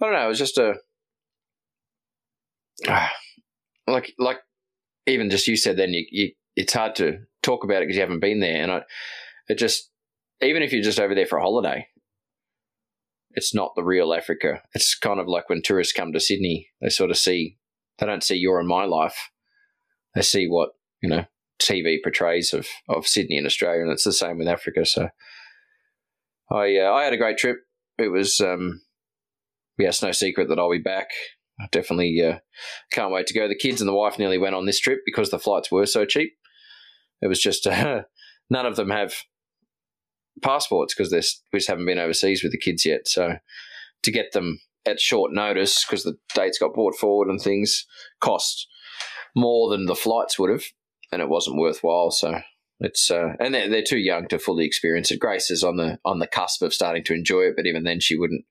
I 0.01 0.05
don't 0.05 0.13
know. 0.13 0.25
It 0.25 0.29
was 0.29 0.39
just 0.39 0.57
a 0.57 0.75
uh, 2.87 3.07
like 3.87 4.13
like 4.19 4.37
even 5.07 5.29
just 5.29 5.47
you 5.47 5.55
said 5.55 5.77
then 5.77 5.91
you, 5.91 6.05
you 6.11 6.31
it's 6.55 6.73
hard 6.73 6.95
to 6.95 7.19
talk 7.41 7.63
about 7.63 7.77
it 7.77 7.85
because 7.85 7.95
you 7.95 8.01
haven't 8.01 8.19
been 8.19 8.41
there, 8.41 8.61
and 8.61 8.71
I 8.71 8.81
it 9.47 9.57
just 9.57 9.89
even 10.41 10.61
if 10.61 10.71
you're 10.71 10.83
just 10.83 10.99
over 10.99 11.15
there 11.15 11.25
for 11.25 11.37
a 11.37 11.41
holiday, 11.41 11.87
it's 13.35 13.53
not 13.53 13.73
the 13.75 13.83
real 13.83 14.13
Africa. 14.13 14.61
It's 14.73 14.97
kind 14.97 15.19
of 15.19 15.27
like 15.27 15.49
when 15.49 15.61
tourists 15.61 15.93
come 15.93 16.13
to 16.13 16.19
Sydney, 16.19 16.69
they 16.81 16.89
sort 16.89 17.11
of 17.11 17.17
see 17.17 17.57
they 17.99 18.05
don't 18.05 18.23
see 18.23 18.35
your 18.35 18.59
and 18.59 18.67
my 18.67 18.85
life. 18.85 19.29
They 20.15 20.21
see 20.21 20.47
what 20.47 20.69
you 21.01 21.09
know 21.09 21.25
TV 21.61 21.97
portrays 22.03 22.53
of, 22.53 22.67
of 22.89 23.07
Sydney 23.07 23.37
and 23.37 23.45
Australia, 23.45 23.81
and 23.81 23.91
it's 23.91 24.03
the 24.03 24.13
same 24.13 24.37
with 24.37 24.47
Africa. 24.47 24.85
So 24.85 25.09
I 26.51 26.77
uh, 26.77 26.91
I 26.91 27.03
had 27.03 27.13
a 27.13 27.17
great 27.17 27.37
trip. 27.37 27.57
It 27.97 28.09
was 28.09 28.39
um, 28.39 28.81
yeah, 29.77 29.89
it's 29.89 30.01
no 30.01 30.11
secret 30.11 30.49
that 30.49 30.59
I'll 30.59 30.71
be 30.71 30.79
back. 30.79 31.09
I 31.59 31.67
definitely 31.71 32.21
uh, 32.21 32.39
can't 32.91 33.11
wait 33.11 33.27
to 33.27 33.33
go. 33.33 33.47
The 33.47 33.55
kids 33.55 33.81
and 33.81 33.87
the 33.87 33.93
wife 33.93 34.19
nearly 34.19 34.37
went 34.37 34.55
on 34.55 34.65
this 34.65 34.79
trip 34.79 34.99
because 35.05 35.29
the 35.29 35.39
flights 35.39 35.71
were 35.71 35.85
so 35.85 36.05
cheap. 36.05 36.33
It 37.21 37.27
was 37.27 37.39
just 37.39 37.67
uh, 37.67 38.03
none 38.49 38.65
of 38.65 38.75
them 38.75 38.89
have 38.89 39.13
passports 40.41 40.93
because 40.93 41.11
we 41.51 41.59
just 41.59 41.69
haven't 41.69 41.85
been 41.85 41.99
overseas 41.99 42.43
with 42.43 42.51
the 42.51 42.57
kids 42.57 42.85
yet. 42.85 43.07
So 43.07 43.37
to 44.03 44.11
get 44.11 44.31
them 44.33 44.59
at 44.85 44.99
short 44.99 45.31
notice 45.33 45.85
because 45.85 46.03
the 46.03 46.17
dates 46.33 46.59
got 46.59 46.73
brought 46.73 46.95
forward 46.95 47.27
and 47.27 47.41
things 47.41 47.85
cost 48.21 48.67
more 49.35 49.69
than 49.69 49.85
the 49.85 49.95
flights 49.95 50.37
would 50.37 50.51
have 50.51 50.63
and 51.11 51.21
it 51.21 51.29
wasn't 51.29 51.57
worthwhile. 51.57 52.11
So 52.11 52.39
it's 52.79 53.09
uh, 53.09 53.33
and 53.39 53.53
they're, 53.53 53.69
they're 53.69 53.83
too 53.83 53.97
young 53.97 54.27
to 54.27 54.39
fully 54.39 54.65
experience 54.65 55.09
it. 55.11 55.19
Grace 55.19 55.49
is 55.49 55.63
on 55.63 55.77
the 55.77 55.97
on 56.03 56.19
the 56.19 56.27
cusp 56.27 56.61
of 56.61 56.73
starting 56.73 57.03
to 57.05 57.13
enjoy 57.13 57.41
it, 57.43 57.53
but 57.55 57.65
even 57.65 57.83
then, 57.83 57.99
she 57.99 58.17
wouldn't. 58.17 58.43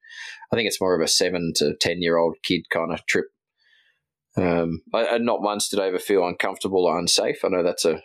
I 0.52 0.56
think 0.56 0.66
it's 0.66 0.80
more 0.80 0.94
of 0.94 1.02
a 1.02 1.08
seven 1.08 1.52
to 1.56 1.74
ten 1.76 2.00
year 2.00 2.16
old 2.16 2.36
kid 2.42 2.70
kind 2.70 2.92
of 2.92 3.04
trip. 3.06 3.26
Um, 4.36 4.80
I, 4.92 5.18
not 5.18 5.42
once 5.42 5.68
did 5.68 5.78
I 5.78 5.88
ever 5.88 5.98
feel 5.98 6.26
uncomfortable 6.26 6.86
or 6.86 6.98
unsafe. 6.98 7.44
I 7.44 7.48
know 7.48 7.62
that's 7.62 7.84
a, 7.84 8.02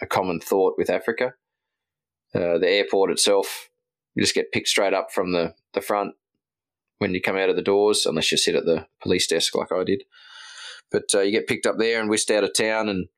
a 0.00 0.06
common 0.06 0.40
thought 0.40 0.74
with 0.76 0.90
Africa. 0.90 1.34
Uh, 2.34 2.58
the 2.58 2.68
airport 2.68 3.10
itself, 3.10 3.68
you 4.14 4.22
just 4.22 4.34
get 4.34 4.52
picked 4.52 4.68
straight 4.68 4.94
up 4.94 5.12
from 5.12 5.32
the, 5.32 5.54
the 5.74 5.80
front 5.80 6.14
when 6.98 7.14
you 7.14 7.20
come 7.20 7.36
out 7.36 7.50
of 7.50 7.56
the 7.56 7.62
doors, 7.62 8.06
unless 8.06 8.30
you 8.30 8.38
sit 8.38 8.54
at 8.54 8.64
the 8.64 8.86
police 9.02 9.26
desk 9.26 9.54
like 9.54 9.72
I 9.72 9.84
did. 9.84 10.04
But 10.90 11.04
uh, 11.14 11.20
you 11.20 11.32
get 11.32 11.46
picked 11.46 11.66
up 11.66 11.76
there 11.78 12.00
and 12.00 12.08
whisked 12.08 12.30
out 12.30 12.44
of 12.44 12.54
town, 12.54 12.88
and 12.88 13.08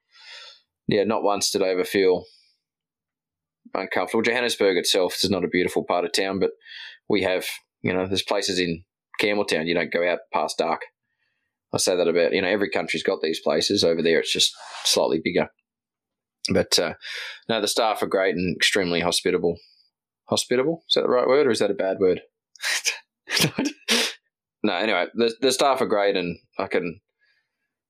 yeah, 0.89 1.05
not 1.05 1.23
once 1.23 1.51
did 1.51 1.63
I 1.63 1.69
ever 1.69 1.85
feel 1.85 2.25
uncomfortable. 3.75 4.23
Johannesburg 4.23 4.77
itself 4.77 5.17
is 5.23 5.31
not 5.31 5.45
a 5.45 5.49
beautiful 5.49 5.85
part 5.85 6.05
of 6.05 6.13
town, 6.13 6.39
but 6.39 6.51
we 7.09 7.23
have, 7.23 7.47
you 7.83 7.93
know, 7.93 8.07
there's 8.07 8.23
places 8.23 8.59
in 8.59 8.85
Campbelltown 9.21 9.67
you 9.67 9.75
don't 9.75 9.93
go 9.93 10.09
out 10.09 10.21
past 10.33 10.59
dark. 10.59 10.83
I 11.73 11.79
say 11.79 11.97
that 11.97 12.09
about, 12.09 12.33
you 12.33 12.43
know, 12.43 12.49
every 12.49 12.71
country's 12.71 13.03
got 13.03 13.21
these 13.21 13.41
places. 13.41 13.83
Over 13.83 14.03
there, 14.03 14.21
it's 14.21 14.33
just 14.33 14.55
slightly 14.85 15.21
bigger. 15.23 15.49
But 16.53 16.79
uh, 16.79 16.95
no, 17.49 17.61
the 17.61 17.69
staff 17.69 18.03
are 18.03 18.07
great 18.07 18.35
and 18.35 18.55
extremely 18.55 19.01
hospitable. 19.01 19.57
Hospitable? 20.27 20.85
Is 20.89 20.95
that 20.95 21.03
the 21.03 21.09
right 21.09 21.27
word 21.27 21.47
or 21.47 21.51
is 21.51 21.59
that 21.59 21.71
a 21.71 21.75
bad 21.75 21.99
word? 22.01 22.23
no, 24.63 24.75
anyway, 24.75 25.07
the, 25.15 25.35
the 25.41 25.53
staff 25.53 25.81
are 25.81 25.87
great 25.87 26.17
and 26.17 26.39
I 26.59 26.67
can 26.67 27.01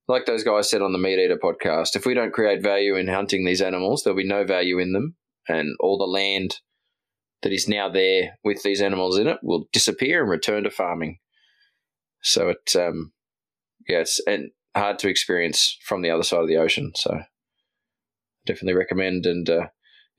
like 0.07 0.25
those 0.25 0.43
guys 0.43 0.69
said 0.69 0.81
on 0.81 0.91
the 0.91 0.99
Meat 0.99 1.19
Eater 1.19 1.37
podcast, 1.37 1.95
if 1.95 2.05
we 2.05 2.13
don't 2.13 2.33
create 2.33 2.61
value 2.61 2.95
in 2.95 3.07
hunting 3.07 3.43
these 3.43 3.61
animals, 3.61 4.03
there'll 4.03 4.17
be 4.17 4.27
no 4.27 4.43
value 4.43 4.79
in 4.79 4.93
them, 4.93 5.15
and 5.47 5.75
all 5.79 5.97
the 5.97 6.05
land 6.05 6.59
that 7.41 7.51
is 7.51 7.67
now 7.67 7.89
there 7.89 8.37
with 8.43 8.63
these 8.63 8.81
animals 8.81 9.17
in 9.17 9.27
it 9.27 9.37
will 9.41 9.67
disappear 9.71 10.21
and 10.21 10.29
return 10.29 10.63
to 10.63 10.69
farming. 10.69 11.19
So 12.21 12.49
it, 12.49 12.75
um, 12.75 13.13
yeah, 13.87 13.99
it's 13.99 14.19
and 14.27 14.51
hard 14.75 14.99
to 14.99 15.09
experience 15.09 15.77
from 15.85 16.01
the 16.01 16.09
other 16.09 16.23
side 16.23 16.41
of 16.41 16.47
the 16.47 16.57
ocean. 16.57 16.91
So 16.95 17.21
definitely 18.45 18.73
recommend. 18.73 19.25
And 19.25 19.49
uh, 19.49 19.67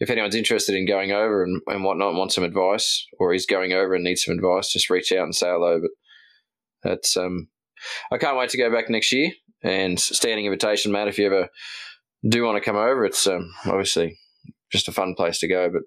if 0.00 0.10
anyone's 0.10 0.34
interested 0.34 0.74
in 0.74 0.86
going 0.86 1.12
over 1.12 1.42
and, 1.42 1.60
and 1.66 1.84
whatnot, 1.84 2.14
want 2.14 2.32
some 2.32 2.44
advice, 2.44 3.06
or 3.18 3.32
is 3.32 3.46
going 3.46 3.72
over 3.72 3.94
and 3.94 4.04
needs 4.04 4.24
some 4.24 4.34
advice, 4.34 4.72
just 4.72 4.90
reach 4.90 5.12
out 5.12 5.24
and 5.24 5.34
say 5.34 5.48
hello. 5.48 5.80
But 5.80 6.90
that's 6.90 7.16
um, 7.16 7.48
I 8.12 8.18
can't 8.18 8.36
wait 8.36 8.50
to 8.50 8.58
go 8.58 8.70
back 8.70 8.90
next 8.90 9.12
year 9.12 9.30
and 9.62 9.98
standing 9.98 10.44
invitation, 10.44 10.92
Matt. 10.92 11.08
If 11.08 11.18
you 11.18 11.26
ever 11.26 11.48
do 12.28 12.44
want 12.44 12.56
to 12.56 12.64
come 12.64 12.76
over, 12.76 13.04
it's 13.04 13.26
um, 13.26 13.52
obviously 13.66 14.18
just 14.72 14.88
a 14.88 14.92
fun 14.92 15.14
place 15.14 15.38
to 15.40 15.48
go, 15.48 15.70
but 15.70 15.82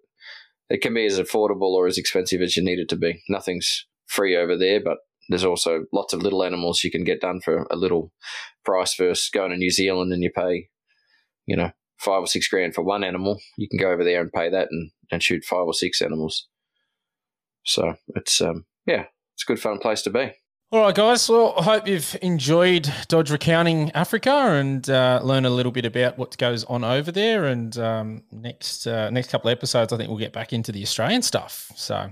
it 0.69 0.81
can 0.81 0.93
be 0.93 1.05
as 1.05 1.19
affordable 1.19 1.73
or 1.73 1.87
as 1.87 1.97
expensive 1.97 2.41
as 2.41 2.55
you 2.55 2.63
need 2.63 2.79
it 2.79 2.89
to 2.89 2.95
be. 2.95 3.21
Nothing's 3.27 3.85
free 4.07 4.35
over 4.35 4.57
there, 4.57 4.81
but 4.83 4.97
there's 5.29 5.45
also 5.45 5.85
lots 5.93 6.13
of 6.13 6.23
little 6.23 6.43
animals 6.43 6.83
you 6.83 6.91
can 6.91 7.03
get 7.03 7.21
done 7.21 7.41
for 7.41 7.67
a 7.69 7.75
little 7.75 8.11
price 8.65 8.95
versus 8.95 9.29
going 9.29 9.51
to 9.51 9.57
New 9.57 9.69
Zealand 9.69 10.11
and 10.11 10.23
you 10.23 10.31
pay, 10.35 10.69
you 11.45 11.55
know, 11.55 11.71
five 11.99 12.21
or 12.21 12.27
six 12.27 12.47
grand 12.47 12.73
for 12.73 12.83
one 12.83 13.03
animal. 13.03 13.39
You 13.57 13.67
can 13.67 13.79
go 13.79 13.91
over 13.91 14.03
there 14.03 14.21
and 14.21 14.31
pay 14.31 14.49
that 14.49 14.69
and, 14.71 14.91
and 15.11 15.21
shoot 15.21 15.43
five 15.43 15.65
or 15.65 15.73
six 15.73 16.01
animals. 16.01 16.47
So 17.65 17.95
it's 18.15 18.41
um 18.41 18.65
yeah, 18.85 19.05
it's 19.35 19.43
a 19.43 19.47
good 19.47 19.59
fun 19.59 19.79
place 19.79 20.01
to 20.03 20.09
be. 20.09 20.31
All 20.71 20.81
right, 20.81 20.93
guys. 20.93 21.27
Well, 21.27 21.55
I 21.57 21.63
hope 21.63 21.87
you've 21.87 22.15
enjoyed 22.21 22.87
Dodge 23.07 23.31
Recounting 23.31 23.91
Africa 23.93 24.31
and 24.31 24.87
uh, 24.87 25.19
learn 25.23 25.45
a 25.45 25.49
little 25.49 25.71
bit 25.71 25.83
about 25.83 26.19
what 26.19 26.37
goes 26.37 26.63
on 26.65 26.83
over 26.83 27.11
there. 27.11 27.45
And 27.45 27.75
um, 27.79 28.23
next 28.31 28.85
uh, 28.85 29.09
next 29.09 29.31
couple 29.31 29.49
of 29.49 29.57
episodes, 29.57 29.91
I 29.91 29.97
think 29.97 30.09
we'll 30.09 30.19
get 30.19 30.31
back 30.31 30.53
into 30.53 30.71
the 30.71 30.83
Australian 30.83 31.23
stuff. 31.23 31.71
So, 31.75 32.11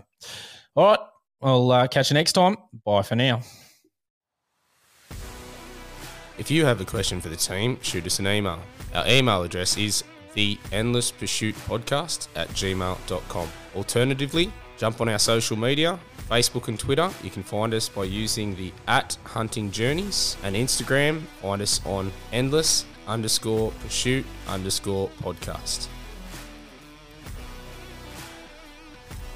all 0.76 0.86
right, 0.86 1.00
I'll 1.44 1.72
uh, 1.72 1.88
catch 1.88 2.10
you 2.10 2.16
next 2.16 2.34
time. 2.34 2.58
Bye 2.84 3.04
for 3.04 3.16
now. 3.16 3.42
If 6.40 6.50
you 6.50 6.66
have 6.66 6.82
a 6.82 6.86
question 6.86 7.22
for 7.22 7.30
the 7.30 7.36
team, 7.36 7.78
shoot 7.84 8.08
us 8.08 8.18
an 8.18 8.28
email. 8.28 8.60
Our 8.94 9.08
email 9.08 9.44
address 9.44 9.78
is 9.78 10.04
the 10.34 10.58
endless 10.72 11.12
pursuit 11.12 11.56
podcast 11.68 12.28
at 12.36 12.48
gmail.com. 12.50 13.50
Alternatively, 13.76 14.52
jump 14.78 15.02
on 15.02 15.10
our 15.10 15.20
social 15.20 15.58
media 15.58 16.00
Facebook 16.30 16.68
and 16.68 16.78
Twitter, 16.78 17.10
you 17.24 17.30
can 17.30 17.42
find 17.42 17.74
us 17.74 17.88
by 17.88 18.04
using 18.04 18.56
the 18.56 18.74
at 18.88 19.18
hunting 19.24 19.72
journeys 19.72 20.36
and 20.44 20.56
Instagram, 20.56 21.22
find 21.42 21.62
us 21.62 21.80
on 21.86 22.12
endless 22.34 22.86
underscore 23.08 23.72
pursuit 23.84 24.26
underscore 24.50 25.10
podcast. 25.22 25.88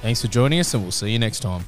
Thanks 0.02 0.22
for 0.22 0.28
joining 0.28 0.60
us, 0.60 0.74
and 0.74 0.84
we'll 0.84 0.92
see 0.92 1.12
you 1.12 1.20
next 1.20 1.40
time. 1.42 1.64